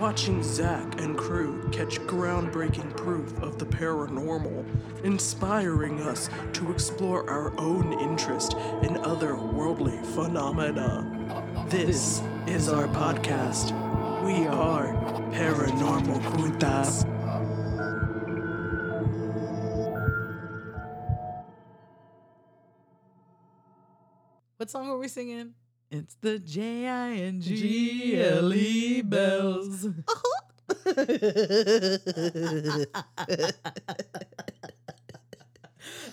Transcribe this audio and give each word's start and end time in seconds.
Watching 0.00 0.44
Zach 0.44 1.00
and 1.00 1.18
crew 1.18 1.68
catch 1.72 1.98
groundbreaking 2.02 2.96
proof 2.96 3.36
of 3.42 3.58
the 3.58 3.66
paranormal, 3.66 4.64
inspiring 5.04 6.00
us 6.02 6.30
to 6.52 6.70
explore 6.70 7.28
our 7.28 7.52
own 7.58 7.92
interest 7.94 8.54
in 8.82 8.96
other 8.98 9.34
worldly 9.34 9.98
phenomena. 10.14 11.66
This 11.68 12.22
is 12.46 12.68
our 12.68 12.86
podcast. 12.86 13.72
We 14.24 14.46
are 14.46 14.94
Paranormal 15.32 16.20
Putas. 16.30 17.04
What 24.58 24.70
song 24.70 24.88
were 24.88 24.98
we 24.98 25.08
singing? 25.08 25.54
It's 25.90 26.16
the 26.20 26.38
J 26.38 26.86
I 26.86 27.12
N 27.12 27.40
G 27.40 28.20
L 28.20 28.52
E 28.52 29.00
bells. 29.00 29.86
I 29.86 29.94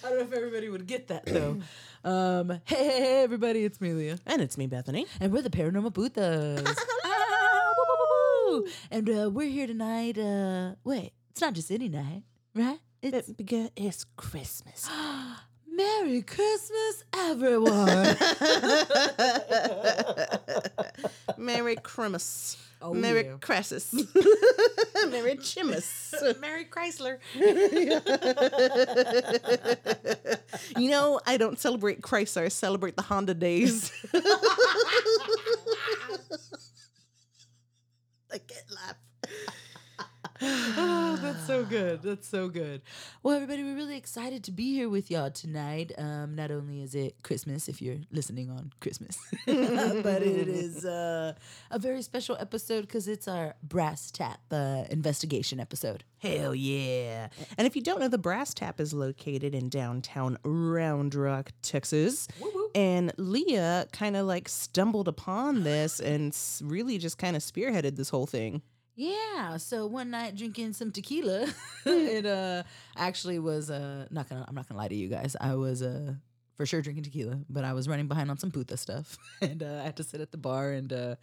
don't 0.09 0.17
know 0.17 0.23
if 0.23 0.31
everybody 0.31 0.69
would 0.69 0.87
get 0.87 1.09
that 1.09 1.25
though. 1.25 1.59
Um, 2.05 2.61
hey, 2.63 2.85
hey, 2.85 3.01
hey, 3.01 3.23
everybody, 3.23 3.65
it's 3.65 3.81
me, 3.81 3.91
Leah. 3.91 4.17
And 4.25 4.41
it's 4.41 4.57
me, 4.57 4.67
Bethany. 4.67 5.07
And 5.19 5.33
we're 5.33 5.41
the 5.41 5.49
Paranormal 5.49 5.93
woo. 8.45 8.65
And 8.91 9.09
uh, 9.09 9.29
we're 9.29 9.49
here 9.49 9.67
tonight. 9.67 10.17
Uh, 10.17 10.75
wait, 10.85 11.11
it's 11.31 11.41
not 11.41 11.53
just 11.53 11.69
any 11.69 11.89
night, 11.89 12.23
right? 12.53 12.79
It's 13.01 13.29
it's 13.75 14.05
Christmas. 14.15 14.89
Merry 15.75 16.21
Christmas, 16.21 17.03
everyone. 17.13 18.15
Merry 21.37 21.75
Christmas. 21.75 22.57
Oh, 22.81 22.93
Merry 22.93 23.25
yeah. 23.25 23.37
Crassus. 23.41 23.93
Merry 25.09 25.35
Chimus. 25.37 26.39
Merry 26.39 26.65
Chrysler. 26.65 27.17
you 30.77 30.89
know, 30.89 31.19
I 31.25 31.37
don't 31.37 31.59
celebrate 31.59 32.01
Chrysler, 32.01 32.45
I 32.45 32.49
celebrate 32.49 32.95
the 32.95 33.01
Honda 33.01 33.33
days. 33.33 33.91
I 38.31 38.37
can't 38.37 38.71
laugh. 38.71 38.95
Oh, 40.41 41.19
that's 41.21 41.45
so 41.45 41.63
good. 41.63 42.01
That's 42.01 42.27
so 42.27 42.49
good. 42.49 42.81
Well, 43.23 43.35
everybody, 43.35 43.63
we're 43.63 43.75
really 43.75 43.97
excited 43.97 44.43
to 44.45 44.51
be 44.51 44.73
here 44.73 44.89
with 44.89 45.09
y'all 45.09 45.31
tonight. 45.31 45.91
Um, 45.97 46.35
not 46.35 46.51
only 46.51 46.81
is 46.81 46.95
it 46.95 47.15
Christmas, 47.23 47.67
if 47.69 47.81
you're 47.81 47.99
listening 48.11 48.49
on 48.49 48.71
Christmas, 48.81 49.17
but 49.45 50.21
it 50.21 50.47
is 50.47 50.85
uh, 50.85 51.33
a 51.71 51.79
very 51.79 52.01
special 52.01 52.37
episode 52.39 52.81
because 52.81 53.07
it's 53.07 53.27
our 53.27 53.55
brass 53.63 54.11
tap 54.11 54.39
uh, 54.51 54.83
investigation 54.89 55.59
episode. 55.59 56.03
Hell 56.19 56.55
yeah. 56.55 57.27
And 57.57 57.67
if 57.67 57.75
you 57.75 57.81
don't 57.81 57.99
know, 57.99 58.07
the 58.07 58.17
Brass 58.17 58.53
Tap 58.53 58.79
is 58.79 58.93
located 58.93 59.53
in 59.53 59.69
downtown 59.69 60.39
Round 60.43 61.13
Rock, 61.13 61.51
Texas. 61.61 62.27
And 62.73 63.13
Leah 63.17 63.87
kind 63.91 64.15
of 64.15 64.25
like 64.25 64.49
stumbled 64.49 65.07
upon 65.07 65.63
this 65.63 65.99
and 65.99 66.35
really 66.63 66.97
just 66.97 67.17
kind 67.17 67.35
of 67.35 67.43
spearheaded 67.43 67.95
this 67.95 68.09
whole 68.09 68.25
thing. 68.25 68.63
Yeah. 68.95 69.57
So 69.57 69.87
one 69.87 70.09
night 70.11 70.35
drinking 70.35 70.73
some 70.73 70.91
tequila, 70.91 71.47
it 71.85 72.25
uh 72.25 72.63
actually 72.95 73.39
was 73.39 73.69
uh 73.69 74.07
not 74.09 74.29
gonna 74.29 74.45
I'm 74.47 74.55
not 74.55 74.67
gonna 74.69 74.79
lie 74.79 74.87
to 74.87 74.95
you 74.95 75.09
guys. 75.09 75.35
I 75.39 75.55
was 75.55 75.81
uh 75.81 76.13
for 76.55 76.65
sure 76.65 76.81
drinking 76.81 77.03
tequila, 77.03 77.39
but 77.49 77.65
I 77.65 77.73
was 77.73 77.89
running 77.89 78.07
behind 78.07 78.31
on 78.31 78.37
some 78.37 78.51
puta 78.51 78.77
stuff, 78.77 79.17
and 79.41 79.61
uh, 79.61 79.79
I 79.81 79.83
had 79.83 79.97
to 79.97 80.03
sit 80.03 80.21
at 80.21 80.31
the 80.31 80.37
bar 80.37 80.71
and 80.71 80.91
uh 80.93 81.15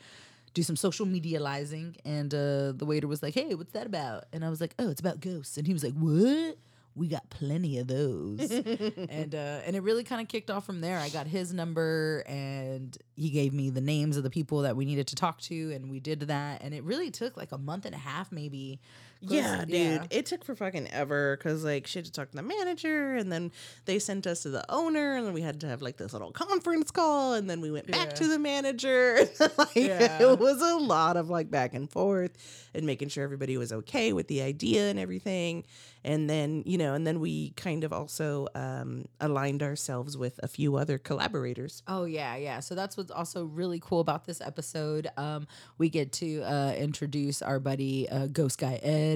do 0.53 0.63
some 0.63 0.77
social 0.77 1.07
medializing. 1.07 1.97
And 2.05 2.35
uh 2.35 2.73
the 2.73 2.85
waiter 2.85 3.09
was 3.09 3.23
like, 3.23 3.33
"Hey, 3.35 3.55
what's 3.55 3.73
that 3.73 3.87
about?" 3.87 4.25
And 4.35 4.45
I 4.45 4.51
was 4.51 4.61
like, 4.61 4.75
"Oh, 4.79 4.91
it's 4.91 5.01
about 5.01 5.21
ghosts." 5.21 5.57
And 5.57 5.67
he 5.67 5.73
was 5.73 5.83
like, 5.83 5.95
"What?" 5.95 6.59
We 6.95 7.09
got 7.09 7.31
plenty 7.31 7.79
of 7.79 7.87
those, 7.87 8.51
and 8.51 9.35
uh, 9.35 9.61
and 9.65 9.75
it 9.75 9.83
really 9.83 10.05
kind 10.05 10.21
of 10.21 10.29
kicked 10.29 10.51
off 10.51 10.67
from 10.67 10.81
there. 10.81 10.99
I 10.99 11.09
got 11.09 11.27
his 11.27 11.53
number, 11.53 12.23
and 12.27 12.97
he 13.17 13.31
gave 13.31 13.55
me 13.55 13.71
the 13.71 13.81
names 13.81 14.17
of 14.17 14.23
the 14.23 14.31
people 14.31 14.63
that 14.63 14.77
we 14.77 14.85
needed 14.85 15.07
to 15.09 15.15
talk 15.15 15.41
to, 15.43 15.73
and 15.73 15.91
we 15.91 16.01
did 16.01 16.21
that. 16.21 16.63
And 16.63 16.75
it 16.75 16.85
really 16.85 17.11
took 17.11 17.37
like 17.37 17.53
a 17.53 17.59
month 17.59 17.87
and 17.87 17.95
a 17.95 17.99
half, 17.99 18.31
maybe. 18.31 18.81
Yeah, 19.23 19.65
dude. 19.65 20.09
It 20.11 20.27
took 20.27 20.45
for 20.45 20.55
fucking 20.55 20.89
ever 20.89 21.37
because 21.37 21.65
like 21.65 21.87
she 21.87 21.99
had 22.01 22.07
to 22.07 22.13
talk 22.13 22.31
to 22.31 22.37
the 22.37 22.43
manager 22.43 23.15
and 23.17 23.31
then 23.31 23.53
they 23.85 23.99
sent 23.99 24.27
us 24.27 24.43
to 24.43 24.51
the 24.51 24.65
owner 24.69 25.17
and 25.17 25.27
then 25.27 25.33
we 25.33 25.43
had 25.43 25.61
to 25.61 25.69
have 25.69 25.81
like 25.83 25.97
this 25.97 26.13
little 26.13 26.33
conference 26.33 26.91
call 26.91 27.35
and 27.35 27.49
then 27.49 27.61
we 27.61 27.71
went 27.71 27.87
back 27.91 28.09
Yeah. 28.09 28.15
to 28.15 28.27
the 28.29 28.39
manager. 28.39 29.19
like 29.59 29.75
Yeah. 29.77 30.21
it 30.23 30.39
was 30.39 30.61
a 30.61 30.77
lot 30.77 31.17
of 31.17 31.31
like 31.31 31.51
back 31.51 31.75
and 31.75 31.91
forth 31.91 32.33
and 32.75 32.85
making 32.87 33.09
sure 33.09 33.23
everybody 33.25 33.57
was 33.57 33.73
okay 33.73 34.13
with 34.13 34.29
the 34.29 34.43
idea 34.43 34.91
and 34.91 34.99
everything. 34.99 35.65
And 36.05 36.29
then, 36.29 36.65
you 36.67 36.79
know, 36.79 36.95
and 36.95 37.07
then 37.07 37.21
we 37.21 37.51
kind 37.51 37.85
of 37.85 37.93
also 37.93 38.49
um, 38.57 39.05
aligned 39.21 39.63
ourselves 39.63 40.17
with 40.17 40.41
a 40.43 40.49
few 40.49 40.75
other 40.75 40.99
collaborators. 40.99 41.85
Oh 41.87 42.07
yeah, 42.07 42.35
yeah. 42.35 42.59
So 42.59 42.75
that's 42.75 42.97
what's 42.97 43.13
also 43.13 43.45
really 43.45 43.79
cool 43.81 44.01
about 44.01 44.25
this 44.25 44.41
episode. 44.41 45.07
Um, 45.17 45.47
we 45.79 45.89
get 45.91 46.11
to 46.15 46.43
uh, 46.43 46.73
introduce 46.77 47.41
our 47.41 47.61
buddy 47.61 48.09
uh, 48.09 48.27
Ghost 48.27 48.59
Guy 48.59 48.81
Ed. 48.83 49.12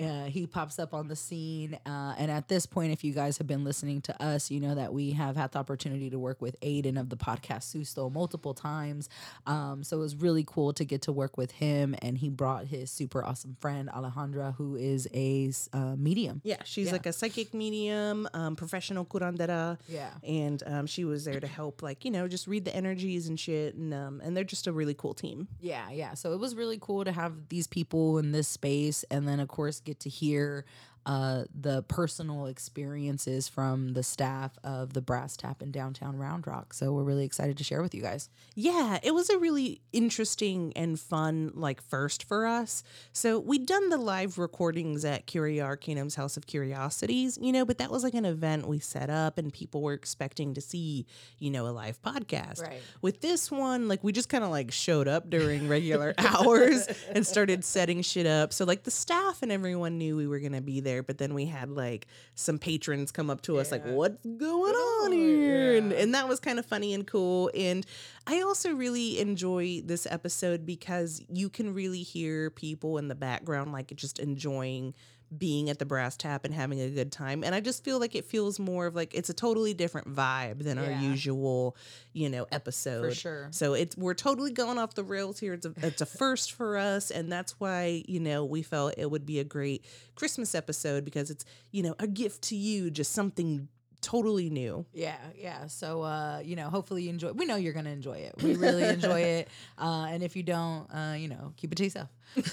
Uh, 0.00 0.24
he 0.26 0.46
pops 0.46 0.78
up 0.78 0.92
on 0.92 1.08
the 1.08 1.16
scene, 1.16 1.78
uh, 1.86 2.14
and 2.18 2.30
at 2.30 2.48
this 2.48 2.66
point, 2.66 2.92
if 2.92 3.02
you 3.02 3.12
guys 3.12 3.38
have 3.38 3.46
been 3.46 3.64
listening 3.64 4.00
to 4.02 4.22
us, 4.22 4.50
you 4.50 4.60
know 4.60 4.74
that 4.74 4.92
we 4.92 5.12
have 5.12 5.36
had 5.36 5.52
the 5.52 5.58
opportunity 5.58 6.10
to 6.10 6.18
work 6.18 6.40
with 6.42 6.58
Aiden 6.60 7.00
of 7.00 7.08
the 7.08 7.16
podcast 7.16 7.74
Susto 7.74 8.12
multiple 8.12 8.52
times. 8.54 9.08
Um, 9.46 9.82
so 9.82 9.96
it 9.96 10.00
was 10.00 10.14
really 10.16 10.44
cool 10.46 10.72
to 10.74 10.84
get 10.84 11.02
to 11.02 11.12
work 11.12 11.36
with 11.38 11.50
him, 11.52 11.94
and 12.02 12.18
he 12.18 12.28
brought 12.28 12.66
his 12.66 12.90
super 12.90 13.24
awesome 13.24 13.56
friend 13.60 13.88
Alejandra, 13.94 14.54
who 14.56 14.76
is 14.76 15.08
a 15.14 15.50
uh, 15.72 15.94
medium. 15.96 16.40
Yeah, 16.44 16.62
she's 16.64 16.86
Yeah. 16.86 16.92
like 16.92 17.06
a 17.06 17.12
psychic 17.12 17.54
medium, 17.54 18.28
um, 18.34 18.54
professional 18.56 19.04
curandera. 19.06 19.78
Yeah. 19.88 20.10
and 20.22 20.62
um, 20.66 20.86
she 20.86 21.04
was 21.04 21.24
there 21.24 21.40
to 21.40 21.46
help, 21.46 21.82
like 21.82 22.04
you 22.04 22.10
know, 22.10 22.28
just 22.28 22.46
read 22.46 22.64
the 22.66 22.74
energies 22.76 23.28
and 23.28 23.38
shit, 23.40 23.74
and 23.74 23.94
um, 23.94 24.20
and 24.22 24.36
they're 24.36 24.44
just 24.44 24.66
a 24.66 24.72
really 24.72 24.94
cool 24.94 25.14
team. 25.14 25.48
Yeah, 25.60 25.90
yeah. 25.90 26.14
So 26.14 26.32
it 26.32 26.38
was 26.40 26.54
really 26.54 26.78
cool 26.78 27.04
to 27.04 27.12
have 27.12 27.48
these 27.48 27.66
people 27.66 28.18
in 28.18 28.32
this 28.32 28.46
space 28.48 29.04
and 29.16 29.26
then 29.26 29.40
of 29.40 29.48
course 29.48 29.80
get 29.80 29.98
to 30.00 30.08
hear 30.08 30.64
uh, 31.06 31.44
the 31.54 31.82
personal 31.84 32.46
experiences 32.46 33.48
from 33.48 33.92
the 33.92 34.02
staff 34.02 34.58
of 34.64 34.92
the 34.92 35.00
Brass 35.00 35.36
Tap 35.36 35.62
in 35.62 35.70
downtown 35.70 36.16
Round 36.16 36.44
Rock. 36.46 36.74
So 36.74 36.92
we're 36.92 37.04
really 37.04 37.24
excited 37.24 37.56
to 37.58 37.64
share 37.64 37.80
with 37.80 37.94
you 37.94 38.02
guys. 38.02 38.28
Yeah, 38.56 38.98
it 39.04 39.14
was 39.14 39.30
a 39.30 39.38
really 39.38 39.80
interesting 39.92 40.72
and 40.74 40.98
fun 40.98 41.52
like 41.54 41.80
first 41.80 42.24
for 42.24 42.44
us. 42.44 42.82
So 43.12 43.38
we'd 43.38 43.66
done 43.66 43.88
the 43.88 43.98
live 43.98 44.36
recordings 44.36 45.04
at 45.04 45.26
Curia 45.26 45.64
Arcanum's 45.64 46.16
House 46.16 46.36
of 46.36 46.48
Curiosities, 46.48 47.38
you 47.40 47.52
know, 47.52 47.64
but 47.64 47.78
that 47.78 47.90
was 47.90 48.02
like 48.02 48.14
an 48.14 48.24
event 48.24 48.66
we 48.66 48.80
set 48.80 49.08
up 49.08 49.38
and 49.38 49.52
people 49.52 49.82
were 49.82 49.92
expecting 49.92 50.54
to 50.54 50.60
see, 50.60 51.06
you 51.38 51.50
know, 51.50 51.68
a 51.68 51.70
live 51.70 52.02
podcast. 52.02 52.62
Right. 52.62 52.80
With 53.00 53.20
this 53.20 53.48
one, 53.48 53.86
like 53.86 54.02
we 54.02 54.10
just 54.10 54.28
kind 54.28 54.42
of 54.42 54.50
like 54.50 54.72
showed 54.72 55.06
up 55.06 55.30
during 55.30 55.68
regular 55.68 56.14
hours 56.18 56.88
and 57.12 57.24
started 57.24 57.64
setting 57.64 58.02
shit 58.02 58.26
up. 58.26 58.52
So 58.52 58.64
like 58.64 58.82
the 58.82 58.90
staff 58.90 59.42
and 59.42 59.52
everyone 59.52 59.98
knew 59.98 60.16
we 60.16 60.26
were 60.26 60.40
gonna 60.40 60.60
be 60.60 60.80
there, 60.80 60.95
but 61.02 61.18
then 61.18 61.34
we 61.34 61.46
had 61.46 61.70
like 61.70 62.06
some 62.34 62.58
patrons 62.58 63.12
come 63.12 63.30
up 63.30 63.42
to 63.42 63.58
us 63.58 63.70
like, 63.72 63.84
"What's 63.84 64.24
going 64.24 64.74
on 64.74 65.12
here?" 65.12 65.76
And, 65.76 65.92
and 65.92 66.14
that 66.14 66.28
was 66.28 66.40
kind 66.40 66.58
of 66.58 66.66
funny 66.66 66.94
and 66.94 67.06
cool. 67.06 67.50
And 67.54 67.86
I 68.26 68.40
also 68.40 68.72
really 68.72 69.18
enjoy 69.20 69.82
this 69.84 70.06
episode 70.10 70.66
because 70.66 71.22
you 71.28 71.48
can 71.48 71.74
really 71.74 72.02
hear 72.02 72.50
people 72.50 72.98
in 72.98 73.08
the 73.08 73.14
background 73.14 73.72
like 73.72 73.94
just 73.96 74.18
enjoying 74.18 74.94
being 75.36 75.70
at 75.70 75.78
the 75.78 75.84
brass 75.84 76.16
tap 76.16 76.44
and 76.44 76.54
having 76.54 76.80
a 76.80 76.88
good 76.88 77.10
time. 77.10 77.42
And 77.42 77.54
I 77.54 77.60
just 77.60 77.84
feel 77.84 77.98
like 77.98 78.14
it 78.14 78.24
feels 78.24 78.58
more 78.58 78.86
of 78.86 78.94
like 78.94 79.14
it's 79.14 79.28
a 79.28 79.34
totally 79.34 79.74
different 79.74 80.14
vibe 80.14 80.62
than 80.62 80.78
our 80.78 80.90
usual, 80.90 81.76
you 82.12 82.28
know, 82.28 82.46
episode. 82.52 83.02
For 83.02 83.14
sure. 83.14 83.48
So 83.50 83.74
it's 83.74 83.96
we're 83.96 84.14
totally 84.14 84.52
going 84.52 84.78
off 84.78 84.94
the 84.94 85.04
rails 85.04 85.38
here. 85.38 85.54
It's 85.54 85.66
a 85.66 85.72
it's 85.82 86.00
a 86.00 86.06
first 86.06 86.52
for 86.52 86.76
us, 86.76 87.10
and 87.10 87.30
that's 87.30 87.58
why 87.58 88.04
you 88.06 88.20
know 88.20 88.44
we 88.44 88.62
felt 88.62 88.94
it 88.96 89.10
would 89.10 89.26
be 89.26 89.40
a 89.40 89.44
great 89.44 89.84
Christmas 90.14 90.54
episode 90.54 91.04
because 91.04 91.30
it's 91.30 91.44
you 91.72 91.82
know 91.82 91.94
a 91.98 92.06
gift 92.06 92.42
to 92.42 92.56
you, 92.56 92.90
just 92.90 93.12
something 93.12 93.68
totally 94.06 94.50
new. 94.50 94.86
Yeah, 94.92 95.16
yeah. 95.36 95.66
So 95.66 96.02
uh, 96.02 96.40
you 96.44 96.54
know, 96.54 96.70
hopefully 96.70 97.02
you 97.02 97.10
enjoy. 97.10 97.32
We 97.32 97.44
know 97.44 97.56
you're 97.56 97.72
gonna 97.72 97.90
enjoy 97.90 98.18
it. 98.18 98.40
We 98.40 98.54
really 98.54 98.84
enjoy 98.84 99.20
it. 99.20 99.48
Uh, 99.78 100.06
and 100.08 100.22
if 100.22 100.36
you 100.36 100.42
don't, 100.42 100.86
uh, 100.94 101.14
you 101.18 101.28
know, 101.28 101.52
keep 101.56 101.70
it 101.70 101.76
to 101.76 101.84
yourself. 101.84 102.08
the 102.34 102.52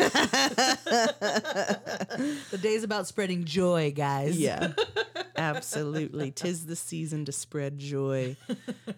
day's 2.61 2.83
about 2.83 3.07
spreading 3.07 3.45
joy, 3.45 3.93
guys. 3.95 4.37
Yeah. 4.37 4.73
Absolutely. 5.37 6.31
Tis 6.31 6.65
the 6.65 6.75
season 6.75 7.23
to 7.25 7.31
spread 7.31 7.77
joy. 7.77 8.35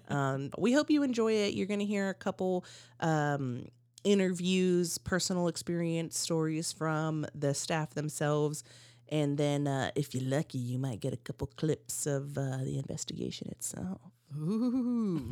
Um, 0.09 0.49
we 0.57 0.73
hope 0.73 0.89
you 0.89 1.03
enjoy 1.03 1.33
it. 1.33 1.53
You're 1.53 1.67
going 1.67 1.79
to 1.79 1.85
hear 1.85 2.09
a 2.09 2.13
couple 2.15 2.65
um, 2.99 3.67
interviews, 4.03 4.97
personal 4.97 5.47
experience 5.47 6.17
stories 6.17 6.71
from 6.71 7.25
the 7.35 7.53
staff 7.53 7.93
themselves. 7.93 8.63
And 9.09 9.37
then, 9.37 9.67
uh, 9.67 9.91
if 9.95 10.13
you're 10.13 10.23
lucky, 10.29 10.57
you 10.57 10.79
might 10.79 10.99
get 10.99 11.13
a 11.13 11.17
couple 11.17 11.47
clips 11.55 12.05
of 12.05 12.37
uh, 12.37 12.57
the 12.63 12.77
investigation 12.77 13.49
itself. 13.49 14.01
Ooh. 14.37 15.29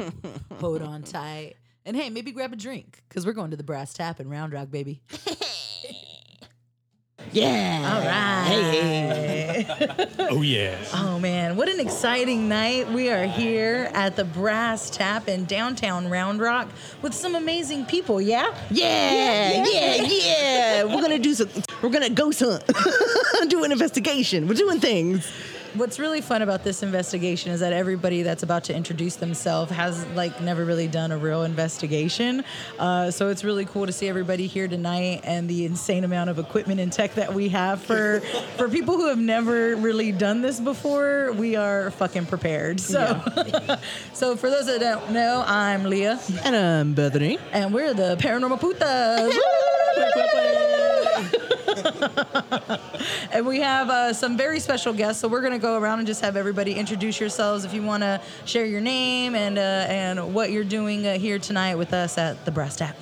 Hold 0.60 0.82
on 0.82 1.04
tight. 1.04 1.56
And 1.86 1.98
hey, 1.98 2.10
maybe 2.10 2.32
grab 2.32 2.54
a 2.54 2.56
drink 2.56 3.04
because 3.10 3.26
we're 3.26 3.34
going 3.34 3.52
to 3.52 3.58
the 3.58 3.64
brass 3.64 3.94
tap 3.94 4.20
in 4.20 4.30
Round 4.30 4.54
Rock, 4.54 4.70
baby. 4.72 5.02
Yeah. 7.32 7.92
All 7.94 8.06
right. 8.06 9.66
Hey. 9.66 10.08
Oh 10.20 10.42
yeah. 10.42 10.78
Oh 10.94 11.20
man, 11.20 11.56
what 11.56 11.70
an 11.70 11.80
exciting 11.80 12.48
night. 12.50 12.90
We 12.90 13.10
are 13.10 13.26
here 13.26 13.90
at 13.94 14.16
the 14.16 14.26
Brass 14.26 14.90
Tap 14.90 15.28
in 15.28 15.46
downtown 15.46 16.10
Round 16.10 16.40
Rock 16.40 16.70
with 17.02 17.14
some 17.14 17.36
amazing 17.36 17.86
people, 17.86 18.22
yeah? 18.22 18.56
Yeah, 18.70 19.64
yeah, 19.66 20.04
yeah, 20.04 20.84
We're 20.84 21.02
gonna 21.02 21.18
do 21.18 21.34
some. 21.34 21.50
We're 21.82 21.90
gonna 21.90 22.10
ghost 22.10 22.40
hunt, 22.46 22.64
do 23.50 23.64
an 23.64 23.72
investigation. 23.72 24.48
We're 24.48 24.56
doing 24.56 24.80
things. 24.80 25.30
What's 25.76 25.98
really 25.98 26.22
fun 26.22 26.44
about 26.44 26.64
this 26.64 26.84
investigation 26.84 27.52
is 27.52 27.62
that 27.62 27.74
everybody 27.74 28.22
that's 28.22 28.44
about 28.44 28.66
to 28.66 28.76
introduce 28.76 29.16
themselves 29.16 29.72
has 29.72 30.06
like 30.10 30.40
never 30.40 30.64
really 30.66 30.88
done 30.88 31.12
a 31.12 31.18
real 31.18 31.42
investigation. 31.42 32.44
Uh, 32.78 33.10
so 33.10 33.30
it's 33.30 33.44
really 33.44 33.66
cool 33.66 33.88
to 33.88 33.92
see 33.92 34.08
everybody 34.08 34.46
here 34.46 34.68
tonight 34.68 35.22
and 35.24 35.50
the 35.50 35.66
insane 35.66 36.04
amount 36.04 36.30
of 36.30 36.38
equipment 36.38 36.80
and 36.80 36.94
tech 36.94 37.16
that 37.16 37.34
we 37.34 37.50
have 37.50 37.82
for 37.82 38.20
for 38.56 38.70
people 38.70 38.98
who 38.98 39.08
have 39.08 39.18
never 39.18 39.76
really 39.76 40.12
done 40.12 40.44
this 40.44 40.60
before. 40.60 41.32
We 41.32 41.56
are 41.56 41.90
fucking 41.90 42.28
prepared. 42.28 42.80
So, 42.80 43.20
so 44.14 44.36
for 44.36 44.52
those 44.52 44.68
that 44.68 44.80
don't 44.80 45.10
know, 45.10 45.44
I'm 45.48 45.86
Leah, 45.86 46.20
And 46.44 46.56
I'm 46.56 46.94
Bethany. 46.94 47.40
and 47.52 47.74
we're 47.74 47.96
the 47.96 48.16
Paranormal 48.18 48.60
Putas. 48.60 49.36
and 53.32 53.46
we 53.46 53.60
have 53.60 53.90
uh, 53.90 54.14
some 54.14 54.38
very 54.38 54.60
special 54.60 54.94
guests. 54.94 55.22
So 55.22 55.28
we're 55.28 55.42
going 55.42 55.54
to 55.54 55.60
go 55.60 55.78
around 55.78 56.00
and 56.00 56.08
just 56.08 56.22
have 56.22 56.36
everybody 56.36 56.74
introduce 56.74 57.20
yourselves. 57.20 57.66
If 57.66 57.74
you 57.74 57.84
want 57.84 58.04
to 58.04 58.22
share 58.46 58.66
your 58.66 58.82
name 58.82 59.36
and 59.36 59.58
uh, 59.58 59.62
and 59.62 60.34
what 60.34 60.52
you're 60.52 60.64
doing 60.64 61.06
uh, 61.06 61.18
here 61.18 61.40
tonight 61.40 61.76
with 61.76 61.94
us 61.94 62.18
at 62.18 62.46
the 62.46 62.52
Brass 62.52 62.78
Tap. 62.78 62.96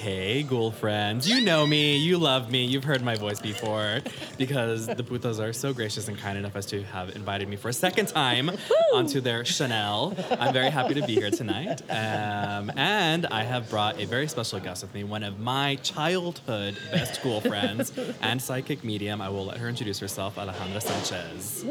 Hey, 0.00 0.44
ghoul 0.44 0.70
friends. 0.70 1.28
You 1.28 1.42
know 1.42 1.66
me. 1.66 1.98
You 1.98 2.16
love 2.16 2.50
me. 2.50 2.64
You've 2.64 2.84
heard 2.84 3.02
my 3.02 3.16
voice 3.16 3.38
before 3.38 4.00
because 4.38 4.86
the 4.86 5.02
Putas 5.02 5.38
are 5.38 5.52
so 5.52 5.74
gracious 5.74 6.08
and 6.08 6.16
kind 6.16 6.38
enough 6.38 6.56
as 6.56 6.64
to 6.66 6.82
have 6.84 7.14
invited 7.14 7.50
me 7.50 7.56
for 7.56 7.68
a 7.68 7.72
second 7.74 8.06
time 8.06 8.50
onto 8.94 9.20
their 9.20 9.44
Chanel. 9.44 10.16
I'm 10.30 10.54
very 10.54 10.70
happy 10.70 10.94
to 10.94 11.06
be 11.06 11.16
here 11.16 11.30
tonight. 11.30 11.82
Um, 11.90 12.72
and 12.76 13.26
I 13.26 13.42
have 13.42 13.68
brought 13.68 14.00
a 14.00 14.06
very 14.06 14.26
special 14.26 14.58
guest 14.58 14.82
with 14.82 14.94
me, 14.94 15.04
one 15.04 15.22
of 15.22 15.38
my 15.38 15.74
childhood 15.82 16.78
best 16.90 17.22
ghoul 17.22 17.42
friends 17.42 17.92
and 18.22 18.40
psychic 18.40 18.82
medium. 18.82 19.20
I 19.20 19.28
will 19.28 19.44
let 19.44 19.58
her 19.58 19.68
introduce 19.68 19.98
herself, 19.98 20.36
Alejandra 20.36 20.80
Sanchez. 20.80 21.66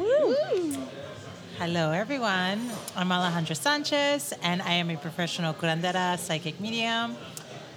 Hello, 1.58 1.92
everyone. 1.92 2.70
I'm 2.96 3.10
Alejandra 3.10 3.56
Sanchez, 3.56 4.34
and 4.44 4.62
I 4.62 4.74
am 4.74 4.92
a 4.92 4.98
professional 4.98 5.56
curandera 5.56 6.20
psychic 6.20 6.60
medium. 6.60 7.18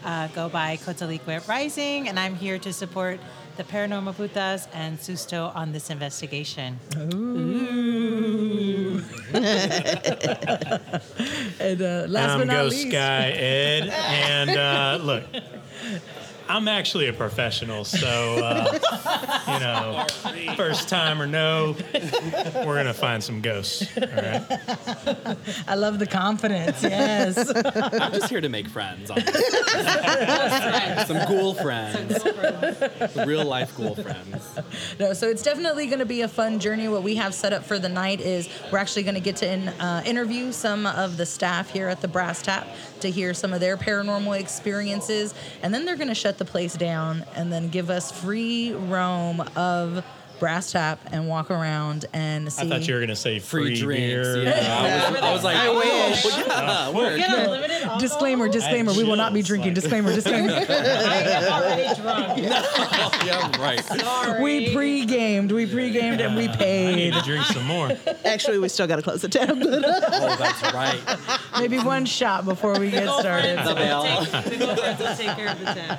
Uh, 0.05 0.27
go 0.29 0.49
by 0.49 0.77
Coatlicue 0.79 1.47
Rising, 1.49 2.09
and 2.09 2.19
I'm 2.19 2.35
here 2.35 2.59
to 2.59 2.73
support 2.73 3.21
the 3.57 3.65
Paranormal 3.65 4.15
Putas 4.15 4.67
and 4.73 4.99
Susto 4.99 5.55
on 5.55 5.73
this 5.73 5.91
investigation. 5.91 6.79
Ooh. 6.97 9.03
And 11.63 11.81
uh, 11.81 12.07
last 12.09 12.31
I'm 12.31 12.39
but 12.41 12.47
not 12.49 12.63
Ghost 12.65 12.77
least, 12.77 12.91
Guy 12.91 13.31
Ed, 13.31 13.89
and 13.89 14.51
uh, 14.51 14.99
look, 15.01 15.23
I'm 16.53 16.69
actually 16.69 17.09
a 17.09 17.15
professional, 17.15 17.83
so 17.85 18.37
uh, 18.45 18.79
you 19.49 19.61
know, 19.61 20.55
first 20.55 20.87
time 20.87 21.23
or 21.23 21.27
no, 21.27 21.75
we're 22.67 22.77
gonna 22.77 22.93
find 22.93 23.25
some 23.25 23.41
ghosts. 23.41 23.89
All 23.97 24.07
right. 24.07 25.37
I 25.67 25.75
love 25.77 25.99
the 25.99 26.07
confidence. 26.07 26.83
Yes. 26.83 27.51
I'm 27.55 28.13
just 28.13 28.29
here 28.29 28.43
to 28.43 28.51
make 28.51 28.69
friends. 28.69 29.11
honestly. 29.11 29.33
Some 31.07 31.27
ghoul 31.29 31.55
friends. 31.55 32.23
Real 33.27 33.45
life 33.45 33.77
ghoul 33.77 33.95
friends. 33.95 34.59
No, 35.01 35.13
so 35.13 35.29
it's 35.29 35.43
definitely 35.43 35.87
going 35.87 36.01
to 36.01 36.07
be 36.07 36.21
a 36.21 36.29
fun 36.29 36.59
journey. 36.59 36.89
What 36.89 37.03
we 37.03 37.17
have 37.17 37.35
set 37.35 37.53
up 37.53 37.65
for 37.65 37.79
the 37.79 37.89
night 37.89 38.21
is 38.21 38.49
we're 38.71 38.79
actually 38.79 39.03
going 39.05 39.15
to 39.15 39.21
get 39.21 39.37
to 39.37 39.51
in, 39.51 39.69
uh, 39.69 40.03
interview 40.05 40.53
some 40.53 40.87
of 40.87 41.17
the 41.17 41.27
staff 41.27 41.71
here 41.71 41.89
at 41.89 42.01
the 42.01 42.09
Brass 42.09 42.43
Tap 42.43 42.69
to 43.01 43.11
hear 43.11 43.35
some 43.35 43.53
of 43.53 43.61
their 43.61 43.77
paranormal 43.77 44.39
experiences, 44.39 45.35
and 45.63 45.73
then 45.75 45.85
they're 45.85 45.97
going 45.97 46.09
to 46.09 46.15
shut 46.15 46.39
the 46.39 46.42
place 46.45 46.75
down 46.75 47.25
and 47.35 47.53
then 47.53 47.69
give 47.69 47.91
us 47.91 48.11
free 48.13 48.73
roam 48.73 49.41
of 49.57 50.05
Brass 50.41 50.73
Tap 50.73 50.99
and 51.13 51.29
walk 51.29 51.53
around 51.53 52.07
and 52.13 52.53
see. 52.53 52.67
I 52.67 52.69
thought 52.69 52.89
you 52.89 52.95
were 52.95 53.01
gonna 53.01 53.15
say 53.15 53.39
Free, 53.39 53.77
free, 53.77 53.81
drinks. 53.81 54.01
beer. 54.03 54.43
Yeah. 54.43 55.05
I 55.07 55.11
was, 55.13 55.21
I 55.21 55.33
was 55.35 55.45
like, 55.45 55.57
oh, 55.61 55.83
yeah, 55.85 56.91
work. 56.91 57.17
Get 57.17 57.31
unlimited 57.39 57.71
alcohol? 57.77 58.01
Disclaimer, 58.01 58.49
disclaimer. 58.49 58.93
We 58.93 59.05
will 59.05 59.15
not 59.15 59.33
be 59.33 59.43
drinking. 59.43 59.69
like- 59.75 59.83
Disclaimer, 59.83 60.13
disclaimer. 60.13 60.53
I 60.69 61.21
am 61.23 61.53
already 61.63 62.01
drunk. 62.01 62.39
yeah, 63.25 63.63
right. 63.63 63.85
Sorry. 63.85 64.43
we 64.43 64.75
pre-gamed. 64.75 65.53
We 65.53 65.65
pre-gamed 65.67 66.21
and 66.21 66.35
we 66.37 66.49
I 66.49 66.95
need 66.97 67.15
to 67.15 67.21
drink 67.23 67.45
some 67.47 67.65
more. 67.65 67.93
Actually, 68.25 68.59
we 68.59 68.69
still 68.69 68.89
got 68.89 68.97
to 68.97 69.03
close 69.03 69.23
the 69.23 69.29
tab. 69.29 69.51
Oh, 69.53 70.37
that's 70.41 70.75
right. 70.75 71.01
Maybe 71.59 71.79
one 71.79 72.05
shot 72.07 72.45
before 72.45 72.79
we 72.79 72.91
get 72.91 73.09
started. 73.09 73.59
The 73.59 73.75
bell. 73.75 74.03
The 74.03 74.57
girlfriends 74.57 75.01
will 75.01 75.17
take 75.17 75.37
care 75.37 75.49
of 75.49 75.59
the 75.59 75.65
tab. 75.67 75.99